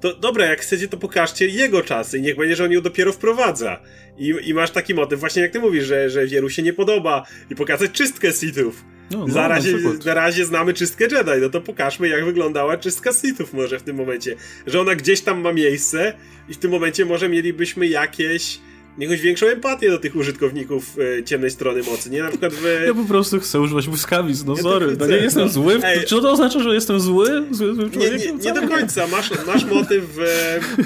to 0.00 0.14
dobra, 0.14 0.46
jak 0.46 0.60
chcecie, 0.60 0.88
to 0.88 0.96
pokażcie 0.96 1.48
jego 1.48 1.82
czasy 1.82 2.18
i 2.18 2.22
niech 2.22 2.36
będzie, 2.36 2.56
że 2.56 2.64
on 2.64 2.72
ją 2.72 2.80
dopiero 2.80 3.12
wprowadza. 3.12 3.80
I, 4.20 4.34
i 4.48 4.54
masz 4.54 4.70
taki 4.70 4.94
motyw, 4.94 5.20
właśnie 5.20 5.42
jak 5.42 5.52
ty 5.52 5.60
mówisz, 5.60 5.84
że, 5.84 6.10
że 6.10 6.26
wielu 6.26 6.50
się 6.50 6.62
nie 6.62 6.72
podoba 6.72 7.26
i 7.50 7.54
pokazać 7.54 7.90
czystkę 7.90 8.32
Sithów. 8.32 8.84
No, 9.10 9.18
no, 9.18 9.34
na, 9.34 9.48
razie, 9.48 9.72
na, 9.72 9.90
na 10.04 10.14
razie 10.14 10.44
znamy 10.44 10.74
czystkę 10.74 11.04
Jedi, 11.04 11.40
no 11.40 11.48
to 11.48 11.60
pokażmy 11.60 12.08
jak 12.08 12.24
wyglądała 12.24 12.76
czystka 12.76 13.12
Sithów 13.12 13.52
może 13.52 13.78
w 13.78 13.82
tym 13.82 13.96
momencie. 13.96 14.36
Że 14.66 14.80
ona 14.80 14.94
gdzieś 14.94 15.20
tam 15.20 15.40
ma 15.40 15.52
miejsce 15.52 16.12
i 16.48 16.54
w 16.54 16.58
tym 16.58 16.70
momencie 16.70 17.04
może 17.04 17.28
mielibyśmy 17.28 17.86
jakieś 17.86 18.60
jakąś 18.98 19.20
większą 19.20 19.46
empatię 19.46 19.90
do 19.90 19.98
tych 19.98 20.16
użytkowników 20.16 20.96
e, 21.18 21.24
ciemnej 21.24 21.50
strony 21.50 21.82
mocy, 21.82 22.10
nie? 22.10 22.22
Na 22.22 22.28
przykład 22.28 22.52
w... 22.52 22.64
Ja 22.86 22.94
po 22.94 23.04
prostu 23.04 23.40
chcę 23.40 23.60
używać 23.60 23.88
błyskawic, 23.88 24.44
no 24.44 24.56
ja 24.56 24.62
sorry, 24.62 24.96
no 24.98 25.06
nie 25.06 25.16
jestem 25.16 25.42
no. 25.42 25.48
zły. 25.48 25.80
Ej. 25.84 26.04
Czy 26.04 26.20
to 26.20 26.32
oznacza, 26.32 26.60
że 26.60 26.74
jestem 26.74 27.00
zły? 27.00 27.44
Zły, 27.50 27.74
zły 27.74 27.90
nie, 27.96 28.10
nie, 28.10 28.32
nie, 28.32 28.52
do 28.52 28.68
końca, 28.68 29.06
masz, 29.06 29.30
masz 29.46 29.64
motyw 29.64 30.04
w... 30.16 30.20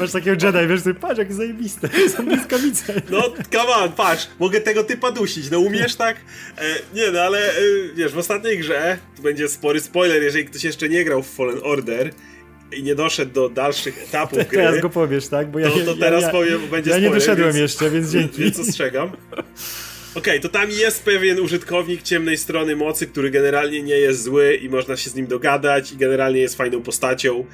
Masz 0.00 0.12
takiego 0.12 0.46
Jedi, 0.46 0.68
wiesz, 0.68 0.82
ty, 0.82 0.94
patrz, 0.94 1.18
jak 1.18 1.32
zajebiste, 1.32 1.88
są 2.16 2.24
błyskawice. 2.26 3.02
No, 3.10 3.32
come 3.52 3.74
on, 3.74 3.92
patrz, 3.92 4.28
mogę 4.38 4.60
tego 4.60 4.84
typa 4.84 5.12
dusić, 5.12 5.50
no 5.50 5.58
umiesz 5.58 5.94
tak? 5.94 6.16
E, 6.58 6.74
nie, 6.94 7.10
no 7.10 7.20
ale 7.20 7.50
e, 7.50 7.62
wiesz, 7.94 8.12
w 8.12 8.18
ostatniej 8.18 8.58
grze, 8.58 8.98
tu 9.16 9.22
będzie 9.22 9.48
spory 9.48 9.80
spoiler, 9.80 10.22
jeżeli 10.22 10.44
ktoś 10.44 10.64
jeszcze 10.64 10.88
nie 10.88 11.04
grał 11.04 11.22
w 11.22 11.30
Fallen 11.34 11.60
Order, 11.62 12.10
i 12.72 12.82
nie 12.82 12.94
doszedł 12.94 13.32
do 13.32 13.48
dalszych 13.48 14.02
etapów 14.02 14.38
gry. 14.38 14.58
Teraz 14.58 14.80
go 14.80 14.90
powiesz, 14.90 15.28
tak? 15.28 15.50
Bo 15.50 15.58
ja, 15.58 15.70
to, 15.70 15.78
to 15.78 15.94
teraz 15.94 16.22
ja, 16.22 16.30
powiem, 16.30 16.60
będzie 16.70 16.90
Ja 16.90 16.98
nie 16.98 17.10
doszedłem 17.10 17.46
więc, 17.46 17.58
jeszcze, 17.58 17.90
więc 17.90 18.10
dzięki. 18.10 18.42
Więc 18.42 18.58
ostrzegam. 18.58 19.08
Okej, 19.08 20.38
okay, 20.38 20.40
to 20.40 20.48
tam 20.48 20.70
jest 20.70 21.04
pewien 21.04 21.40
użytkownik 21.40 22.02
ciemnej 22.02 22.38
strony 22.38 22.76
mocy, 22.76 23.06
który 23.06 23.30
generalnie 23.30 23.82
nie 23.82 23.94
jest 23.94 24.22
zły 24.22 24.54
i 24.54 24.68
można 24.68 24.96
się 24.96 25.10
z 25.10 25.14
nim 25.14 25.26
dogadać 25.26 25.92
i 25.92 25.96
generalnie 25.96 26.40
jest 26.40 26.56
fajną 26.56 26.82
postacią. 26.82 27.44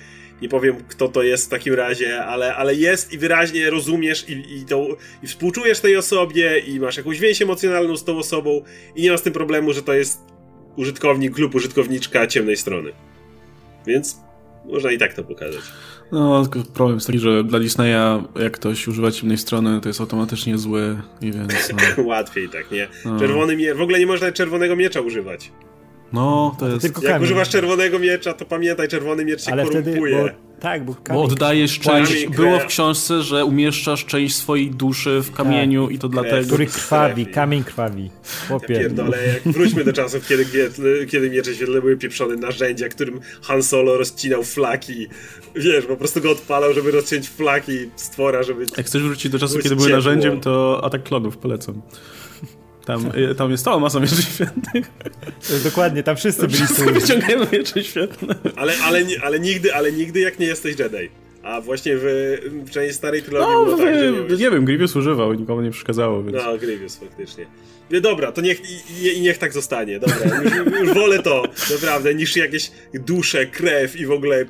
Nie 0.43 0.49
powiem, 0.49 0.77
kto 0.89 1.09
to 1.09 1.23
jest 1.23 1.47
w 1.47 1.49
takim 1.49 1.75
razie, 1.75 2.25
ale, 2.25 2.57
ale 2.57 2.75
jest 2.75 3.13
i 3.13 3.19
wyraźnie 3.19 3.71
rozumiesz 3.71 4.29
i, 4.29 4.57
i, 4.57 4.65
to, 4.65 4.97
i 5.23 5.27
współczujesz 5.27 5.81
tej 5.81 5.97
osobie 5.97 6.59
i 6.59 6.81
masz 6.81 6.97
jakąś 6.97 7.21
więź 7.21 7.43
emocjonalną 7.43 7.97
z 7.97 8.05
tą 8.05 8.19
osobą 8.19 8.65
i 8.97 9.03
nie 9.03 9.11
ma 9.11 9.17
z 9.17 9.23
tym 9.23 9.33
problemu, 9.33 9.73
że 9.73 9.83
to 9.83 9.93
jest 9.93 10.21
użytkownik 10.77 11.39
lub 11.39 11.55
użytkowniczka 11.55 12.27
ciemnej 12.27 12.57
strony. 12.57 12.93
Więc 13.87 14.17
można 14.71 14.93
i 14.93 14.99
tak 14.99 15.15
to 15.15 15.25
pokazać. 15.25 15.61
No, 16.13 16.47
tylko 16.47 16.69
problem 16.75 16.97
jest 16.97 17.07
taki, 17.07 17.19
że 17.19 17.45
dla 17.45 17.59
Disneya 17.59 18.23
jak 18.41 18.53
ktoś 18.53 18.89
używa 18.89 19.11
ciemnej 19.11 19.39
strony, 19.39 19.81
to 19.81 19.89
jest 19.89 20.01
automatycznie 20.01 20.59
zły 20.59 20.97
i 21.21 21.33
więc... 21.33 21.73
No. 21.73 22.05
Łatwiej 22.13 22.49
tak, 22.49 22.71
nie? 22.71 22.89
No. 23.05 23.19
Czerwony 23.19 23.57
miecz, 23.57 23.77
w 23.77 23.81
ogóle 23.81 23.99
nie 23.99 24.07
można 24.07 24.33
czerwonego 24.33 24.77
miecza 24.77 25.01
używać. 25.01 25.53
No, 26.13 26.57
to 26.59 26.69
jest... 26.69 26.83
Tylko 26.83 27.03
Jak 27.03 27.23
używasz 27.23 27.49
czerwonego 27.49 27.99
miecza, 27.99 28.33
to 28.33 28.45
pamiętaj, 28.45 28.89
czerwony 28.89 29.25
miecz 29.25 29.45
się 29.45 29.53
Ale 29.53 29.65
korumpuje. 29.65 30.17
Wtedy, 30.17 30.35
bo, 30.57 30.61
tak, 30.61 30.85
bo, 30.85 30.97
bo 31.09 31.23
oddajesz 31.23 31.79
część... 31.79 32.27
Było 32.27 32.59
w 32.59 32.67
książce, 32.67 33.23
że 33.23 33.45
umieszczasz 33.45 34.05
część 34.05 34.37
swojej 34.37 34.71
duszy 34.71 35.21
w 35.23 35.33
kamieniu 35.33 35.87
tak, 35.87 35.95
i 35.95 35.99
to 35.99 36.09
krew, 36.09 36.23
dlatego... 36.23 36.47
Który 36.47 36.67
krwawi, 36.67 37.27
kamień 37.27 37.65
krwawi. 37.65 38.11
Chłopie. 38.49 38.75
Ja 38.75 38.81
pierdolę, 38.81 39.19
jak 39.27 39.55
wróćmy 39.55 39.85
do 39.85 39.93
czasów, 39.93 40.29
kiedy, 40.29 40.47
kiedy 41.11 41.31
miecze 41.31 41.55
świetlne 41.55 41.81
były 41.81 41.97
pieprzone 41.97 42.37
narzędzia, 42.37 42.89
którym 42.89 43.21
Han 43.43 43.63
Solo 43.63 43.99
rozcinał 43.99 44.45
flaki. 44.45 45.07
Wiesz, 45.55 45.87
po 45.87 45.97
prostu 45.97 46.21
go 46.21 46.31
odpalał, 46.31 46.75
żeby 46.75 46.91
rozciąć 46.91 47.29
flaki 47.29 47.73
stwora, 47.97 48.43
żeby... 48.43 48.67
Jak 48.77 48.87
chcesz 48.87 49.03
wrócić 49.03 49.33
do 49.33 49.39
czasu, 49.39 49.59
kiedy 49.59 49.77
były 49.77 49.91
narzędziem, 49.91 50.41
to 50.41 50.81
Atak 50.85 51.03
Klonów 51.03 51.37
polecam. 51.37 51.83
Tam, 52.91 53.13
y, 53.31 53.35
tam 53.35 53.51
jest 53.51 53.65
cała 53.65 53.79
masa 53.79 54.01
mieczy 54.01 54.23
świetnych. 54.23 54.91
Dokładnie, 55.65 56.03
tam 56.03 56.17
wszyscy 56.17 56.47
byli 56.47 56.55
Wszyscy 56.55 56.85
wyciągają 56.85 57.39
miecze 57.53 57.85
świetne. 57.85 58.35
Ale, 58.57 58.73
ale, 58.85 59.05
ale, 59.23 59.41
nigdy, 59.41 59.75
ale 59.75 59.93
nigdy 59.93 60.21
jak 60.21 60.39
nie 60.39 60.47
jesteś 60.47 60.79
Jedi. 60.79 61.11
A 61.43 61.61
właśnie 61.61 61.93
w, 61.97 62.05
w 62.67 62.71
części 62.71 62.95
starej 62.95 63.23
trylogii 63.23 63.55
no, 63.55 63.65
było 63.65 63.77
tak, 63.77 63.99
że 63.99 64.13
miałeś... 64.13 64.41
Nie 64.41 64.51
wiem, 64.51 64.65
Grievous 64.65 64.97
używał 64.97 65.33
i 65.33 65.39
nikomu 65.39 65.61
nie 65.61 65.71
przeszkadzało, 65.71 66.23
więc... 66.23 66.37
No, 66.37 66.59
Grievous 66.59 66.97
faktycznie. 66.97 67.47
No, 67.91 68.01
dobra, 68.01 68.33
to 68.33 68.41
niech, 68.41 68.61
i, 69.03 69.17
i 69.17 69.21
niech 69.21 69.39
tak 69.39 69.53
zostanie, 69.53 70.01
dobra. 70.01 70.17
Już, 70.45 70.81
już 70.81 70.95
wolę 70.95 71.23
to, 71.23 71.43
naprawdę, 71.73 72.15
niż 72.15 72.37
jakieś 72.37 72.71
dusze, 72.95 73.47
krew 73.47 73.97
i 73.97 74.07
w 74.07 74.13
ogóle 74.13 74.45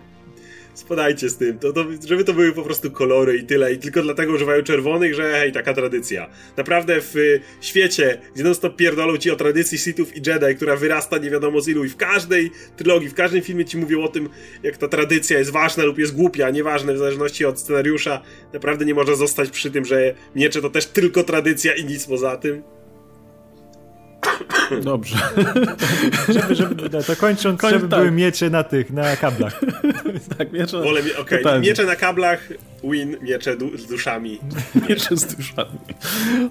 spadajcie 0.81 1.29
z 1.29 1.37
tym, 1.37 1.59
to, 1.59 1.73
to, 1.73 1.85
żeby 2.09 2.25
to 2.25 2.33
były 2.33 2.53
po 2.53 2.63
prostu 2.63 2.91
kolory 2.91 3.37
i 3.37 3.45
tyle, 3.45 3.73
i 3.73 3.79
tylko 3.79 4.03
dlatego 4.03 4.33
używają 4.33 4.63
czerwonych, 4.63 5.15
że 5.15 5.33
hej, 5.33 5.53
taka 5.53 5.75
tradycja. 5.75 6.31
Naprawdę 6.57 7.01
w 7.01 7.17
y, 7.17 7.41
świecie, 7.61 8.19
gdzie 8.35 8.45
non 8.45 8.55
stop 8.55 8.77
pierdolą 8.77 9.17
ci 9.17 9.31
o 9.31 9.37
tradycji 9.37 9.79
Sithów 9.79 10.17
i 10.17 10.23
Jedi, 10.27 10.57
która 10.57 10.77
wyrasta 10.77 11.19
nie 11.19 11.31
wiadomo 11.31 11.61
z 11.61 11.69
ilu 11.69 11.85
i 11.85 11.89
w 11.89 11.97
każdej 11.97 12.51
trylogii, 12.77 13.09
w 13.09 13.15
każdym 13.15 13.43
filmie 13.43 13.65
ci 13.65 13.79
mówią 13.79 14.03
o 14.03 14.09
tym, 14.09 14.29
jak 14.63 14.77
ta 14.77 14.89
tradycja 14.89 15.39
jest 15.39 15.51
ważna 15.51 15.85
lub 15.85 15.99
jest 15.99 16.17
głupia, 16.17 16.51
nieważne 16.51 16.95
w 16.95 16.99
zależności 16.99 17.45
od 17.45 17.61
scenariusza, 17.61 18.23
naprawdę 18.53 18.85
nie 18.85 18.95
można 18.95 19.15
zostać 19.15 19.51
przy 19.51 19.71
tym, 19.71 19.85
że 19.85 20.15
miecze 20.35 20.63
to 20.63 20.71
też 20.71 20.87
tylko 20.87 21.25
tradycja 21.25 21.75
i 21.75 21.85
nic 21.85 22.07
poza 22.07 22.37
tym. 22.37 22.80
Dobrze. 24.83 25.17
żeby, 26.29 26.55
żeby, 26.55 26.89
no 26.93 27.03
to 27.03 27.17
kończąc, 27.17 27.61
Koń, 27.61 27.71
żeby 27.71 27.89
tak. 27.89 28.01
były 28.01 28.11
miecze 28.11 28.51
na 28.51 28.65
tych, 28.65 28.91
na 28.91 29.17
kablach. 29.17 29.61
tak, 30.39 30.53
miecze. 30.53 30.83
Wolę, 30.83 31.01
okay. 31.21 31.61
miecze 31.61 31.85
na 31.85 31.97
kablach, 31.97 32.49
win, 32.85 33.17
miecze 33.23 33.57
du 33.57 33.79
z 33.79 33.87
duszami. 33.87 34.39
Miecze 34.89 35.17
z 35.17 35.35
duszami. 35.37 35.79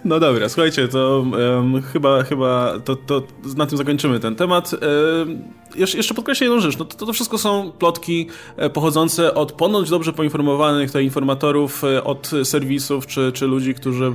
No 0.06 0.20
dobra, 0.20 0.50
słuchajcie, 0.50 0.88
to 0.88 1.20
um, 1.20 1.82
chyba, 1.82 2.24
chyba 2.24 2.80
to, 2.86 2.96
to 2.96 3.28
na 3.58 3.66
tym 3.66 3.78
zakończymy 3.78 4.20
ten 4.20 4.36
temat. 4.36 4.72
Um, 4.74 5.42
jeszcze 5.76 6.14
podkreślę 6.14 6.48
jedną 6.48 6.62
rzecz. 6.62 6.78
No 6.78 6.86
to, 6.86 7.06
to 7.06 7.14
wszystko 7.14 7.38
są 7.38 7.72
plotki 7.80 8.28
e, 8.58 8.70
pochodzące 8.70 9.34
od 9.34 9.52
ponoć 9.52 9.90
dobrze 9.90 10.14
poinformowanych 10.14 10.90
tutaj 10.90 11.04
informatorów, 11.04 11.84
e, 11.84 12.04
od 12.04 12.32
serwisów 12.44 13.08
czy, 13.08 13.32
czy 13.32 13.48
ludzi, 13.48 13.74
którzy 13.74 14.14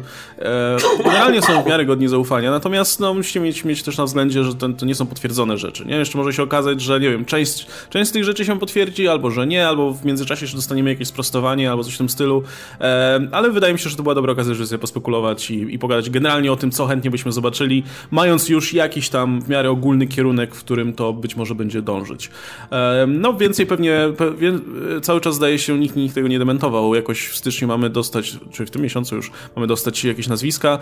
generalnie 1.05 1.43
są 1.43 1.63
w 1.63 1.67
miarę 1.67 1.87
godni 1.87 2.09
zaufania. 2.09 2.51
Natomiast 2.51 3.01
no, 3.01 3.15
musicie 3.15 3.41
mieć, 3.41 3.65
mieć 3.65 3.83
też 3.83 3.97
na 3.97 4.05
względzie, 4.05 4.45
że 4.45 4.55
to, 4.55 4.69
to 4.69 4.87
nie 4.87 4.95
są 4.95 5.07
potwierdzone 5.07 5.59
rzeczy. 5.59 5.85
Nie? 5.85 5.97
Jeszcze 5.97 6.19
może 6.19 6.33
się 6.33 6.43
okazać, 6.43 6.81
że 6.81 7.01
nie 7.01 7.11
wiem, 7.11 7.25
część, 7.25 7.67
część 7.91 8.11
z 8.11 8.13
tych 8.13 8.25
rzeczy 8.25 8.45
się 8.45 8.59
potwierdzi, 8.59 9.09
albo 9.09 9.31
że 9.31 9.47
nie, 9.47 9.69
albo 9.69 9.93
w 9.93 10.05
międzyczasie 10.05 10.45
jeszcze 10.45 10.57
dostaniemy 10.57 10.91
jakieś 10.91 11.09
sprostowanie, 11.09 11.71
albo 11.71 11.85
coś 11.85 11.95
w 11.95 11.99
tym 11.99 12.09
stylu. 12.09 12.43
E, 12.81 13.29
ale 13.33 13.51
wydaje 13.51 13.73
mi 13.73 13.79
się, 13.79 13.91
że 13.91 13.97
to 13.97 14.03
była 14.03 14.15
dobra 14.15 14.33
okazja, 14.33 14.55
żeby 14.55 14.67
sobie 14.67 14.79
pospekulować 14.79 15.51
i, 15.51 15.75
i 15.75 15.79
pogadać 15.79 16.11
generalnie 16.11 16.53
o 16.53 16.57
tym, 16.57 16.71
co 16.71 16.87
chętnie 16.87 17.11
byśmy 17.11 17.33
zobaczyli, 17.33 17.83
mając 18.11 18.49
już 18.49 18.75
jakiś 18.75 19.09
tam 19.09 19.41
w 19.41 19.49
miarę 19.49 19.71
ogólny 19.71 20.07
kierunek, 20.07 20.55
w 20.55 20.61
którym 20.61 20.93
to 20.93 21.13
być 21.13 21.37
może 21.37 21.44
będzie 21.53 21.83
dążyć. 21.83 22.31
No 23.09 23.35
więcej 23.35 23.67
pewnie, 23.67 24.01
cały 25.03 25.21
czas 25.21 25.35
zdaje 25.35 25.59
się, 25.59 25.79
nikt, 25.79 25.97
nikt 25.97 26.15
tego 26.15 26.29
nie 26.29 26.39
dementował. 26.39 26.95
Jakoś 26.95 27.29
w 27.29 27.37
styczniu 27.37 27.69
mamy 27.69 27.91
dostać, 27.91 28.39
czy 28.53 28.67
w 28.67 28.71
tym 28.71 28.83
miesiącu 28.83 29.17
już 29.17 29.31
mamy 29.57 29.67
dostać 29.67 30.05
jakieś 30.05 30.29
nazwiska. 30.29 30.79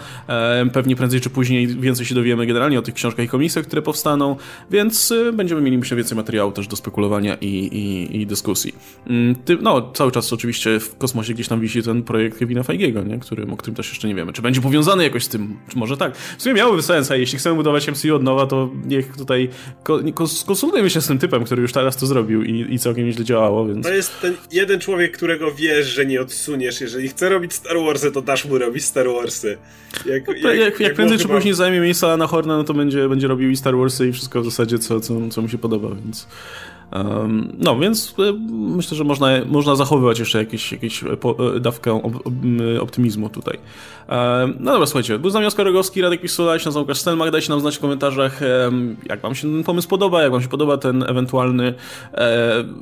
Pewnie 0.72 0.96
prędzej 0.96 1.20
czy 1.20 1.30
później 1.30 1.66
więcej 1.66 2.06
się 2.06 2.14
dowiemy 2.14 2.46
generalnie 2.46 2.78
o 2.78 2.82
tych 2.82 2.94
książkach 2.94 3.26
i 3.26 3.28
komiksach, 3.28 3.66
które 3.66 3.82
powstaną, 3.82 4.36
więc 4.70 5.12
e, 5.12 5.32
będziemy 5.32 5.60
mieli 5.60 5.78
myślę 5.78 5.96
więcej 5.96 6.16
materiału 6.16 6.52
też 6.52 6.66
do 6.66 6.76
spekulowania 6.76 7.36
i, 7.40 7.46
i, 7.46 8.16
i 8.20 8.26
dyskusji. 8.26 8.74
Mm, 9.06 9.36
no, 9.60 9.92
cały 9.92 10.12
czas 10.12 10.32
oczywiście 10.32 10.80
w 10.80 10.98
kosmosie 10.98 11.34
gdzieś 11.34 11.48
tam 11.48 11.60
wisi 11.60 11.82
ten 11.82 12.02
projekt 12.02 12.38
Kevina 12.38 12.62
Feigiego, 12.62 13.02
nie? 13.02 13.18
Którym, 13.18 13.52
o 13.52 13.56
którym 13.56 13.74
też 13.74 13.88
jeszcze 13.88 14.08
nie 14.08 14.14
wiemy. 14.14 14.32
Czy 14.32 14.42
będzie 14.42 14.60
powiązany 14.60 15.04
jakoś 15.04 15.24
z 15.24 15.28
tym? 15.28 15.56
Czy 15.68 15.78
może 15.78 15.96
tak? 15.96 16.16
W 16.16 16.42
sumie 16.42 16.54
miałoby 16.54 16.82
sens, 16.82 17.10
a 17.10 17.16
jeśli 17.16 17.38
chcemy 17.38 17.56
budować 17.56 17.88
MCU 17.88 18.16
od 18.16 18.22
nowa, 18.22 18.46
to 18.46 18.70
niech 18.84 19.16
tutaj 19.16 19.48
konsultujmy 20.52 20.90
się 20.90 21.00
z 21.00 21.06
tym 21.06 21.18
typem, 21.18 21.44
który 21.44 21.62
już 21.62 21.72
teraz 21.72 21.96
to 21.96 22.06
zrobił 22.06 22.42
i, 22.42 22.74
i 22.74 22.78
całkiem 22.78 23.06
nieźle 23.06 23.24
działało, 23.24 23.66
więc... 23.66 23.86
To 23.86 23.92
jest 23.92 24.20
ten 24.20 24.34
jeden 24.52 24.80
człowiek, 24.80 25.16
którego 25.16 25.54
wiesz, 25.54 25.86
że 25.86 26.06
nie 26.06 26.20
odsuniesz. 26.20 26.80
Jeżeli 26.80 27.08
chce 27.08 27.28
robić 27.28 27.52
Star 27.52 27.76
Warsy, 27.86 28.12
to 28.12 28.22
dasz 28.22 28.44
mu 28.44 28.58
robić 28.58 28.84
Star 28.84 29.06
Warsy. 29.08 29.58
Jak, 30.06 30.26
no 30.26 30.34
jak, 30.34 30.58
jak, 30.58 30.80
jak 30.80 30.94
prędzej 30.94 31.18
czy 31.18 31.24
chyba... 31.24 31.34
później 31.34 31.54
zajmie 31.54 31.80
miejsce 31.80 32.16
na 32.16 32.26
Horna, 32.26 32.56
no 32.56 32.64
to 32.64 32.74
będzie, 32.74 33.08
będzie 33.08 33.28
robił 33.28 33.50
i 33.50 33.56
Star 33.56 33.76
Warsy 33.76 34.08
i 34.08 34.12
wszystko 34.12 34.40
w 34.40 34.44
zasadzie, 34.44 34.78
co, 34.78 35.00
co, 35.00 35.28
co 35.30 35.42
mu 35.42 35.48
się 35.48 35.58
podoba, 35.58 35.88
więc... 36.04 36.26
No, 37.58 37.78
więc 37.78 38.14
e, 38.18 38.32
myślę, 38.50 38.96
że 38.96 39.04
można, 39.04 39.28
można 39.46 39.76
zachowywać 39.76 40.18
jeszcze 40.18 40.38
jakieś, 40.38 40.72
jakieś 40.72 41.04
e, 41.04 41.06
e, 41.56 41.60
dawkę 41.60 41.92
op, 41.92 42.12
optymizmu 42.80 43.28
tutaj. 43.28 43.58
No 44.60 44.72
dobra, 44.72 44.86
słuchajcie, 44.86 45.18
był 45.18 45.30
z 45.30 45.34
nami 45.34 45.46
Oskar 45.46 45.66
Rogowski, 45.66 46.02
Radek 46.02 46.20
Pisula, 46.20 46.58
się 46.58 46.64
nazywam 46.64 46.82
Łukasz 46.82 46.98
Stelmach, 46.98 47.30
dajcie 47.30 47.48
nam 47.48 47.60
znać 47.60 47.76
w 47.76 47.80
komentarzach, 47.80 48.40
jak 49.06 49.20
wam 49.20 49.34
się 49.34 49.42
ten 49.42 49.64
pomysł 49.64 49.88
podoba, 49.88 50.22
jak 50.22 50.32
wam 50.32 50.42
się 50.42 50.48
podoba 50.48 50.78
ten 50.78 51.02
ewentualny, 51.02 51.74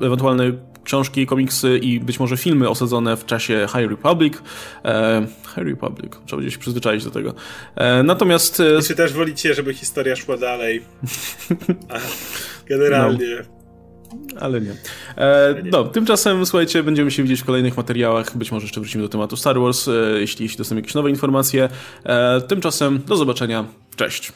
ewentualne 0.02 0.52
książki, 0.84 1.26
komiksy 1.26 1.78
i 1.78 2.00
być 2.00 2.20
może 2.20 2.36
filmy 2.36 2.68
osadzone 2.68 3.16
w 3.16 3.26
czasie 3.26 3.66
High 3.72 3.90
Republic. 3.90 4.34
High 5.54 5.66
Republic, 5.66 6.12
trzeba 6.26 6.40
będzie 6.40 6.54
się 6.54 6.60
przyzwyczaić 6.60 7.04
do 7.04 7.10
tego. 7.10 7.34
Natomiast... 8.04 8.62
Czy 8.86 8.94
też 8.94 9.12
wolicie, 9.12 9.54
żeby 9.54 9.74
historia 9.74 10.16
szła 10.16 10.36
dalej? 10.36 10.82
generalnie... 12.68 13.36
No 13.36 13.59
ale 14.40 14.60
nie. 14.60 14.74
E, 15.16 15.54
no, 15.64 15.84
tymczasem, 15.84 16.46
słuchajcie, 16.46 16.82
będziemy 16.82 17.10
się 17.10 17.22
widzieć 17.22 17.40
w 17.40 17.44
kolejnych 17.44 17.76
materiałach. 17.76 18.36
Być 18.36 18.52
może 18.52 18.64
jeszcze 18.64 18.80
wrócimy 18.80 19.02
do 19.02 19.08
tematu 19.08 19.36
Star 19.36 19.60
Wars, 19.60 19.88
e, 19.88 19.92
jeśli, 20.20 20.44
jeśli 20.44 20.58
dostanę 20.58 20.80
jakieś 20.80 20.94
nowe 20.94 21.10
informacje. 21.10 21.68
E, 22.04 22.40
tymczasem, 22.40 23.00
do 23.06 23.16
zobaczenia. 23.16 23.64
Cześć. 23.96 24.32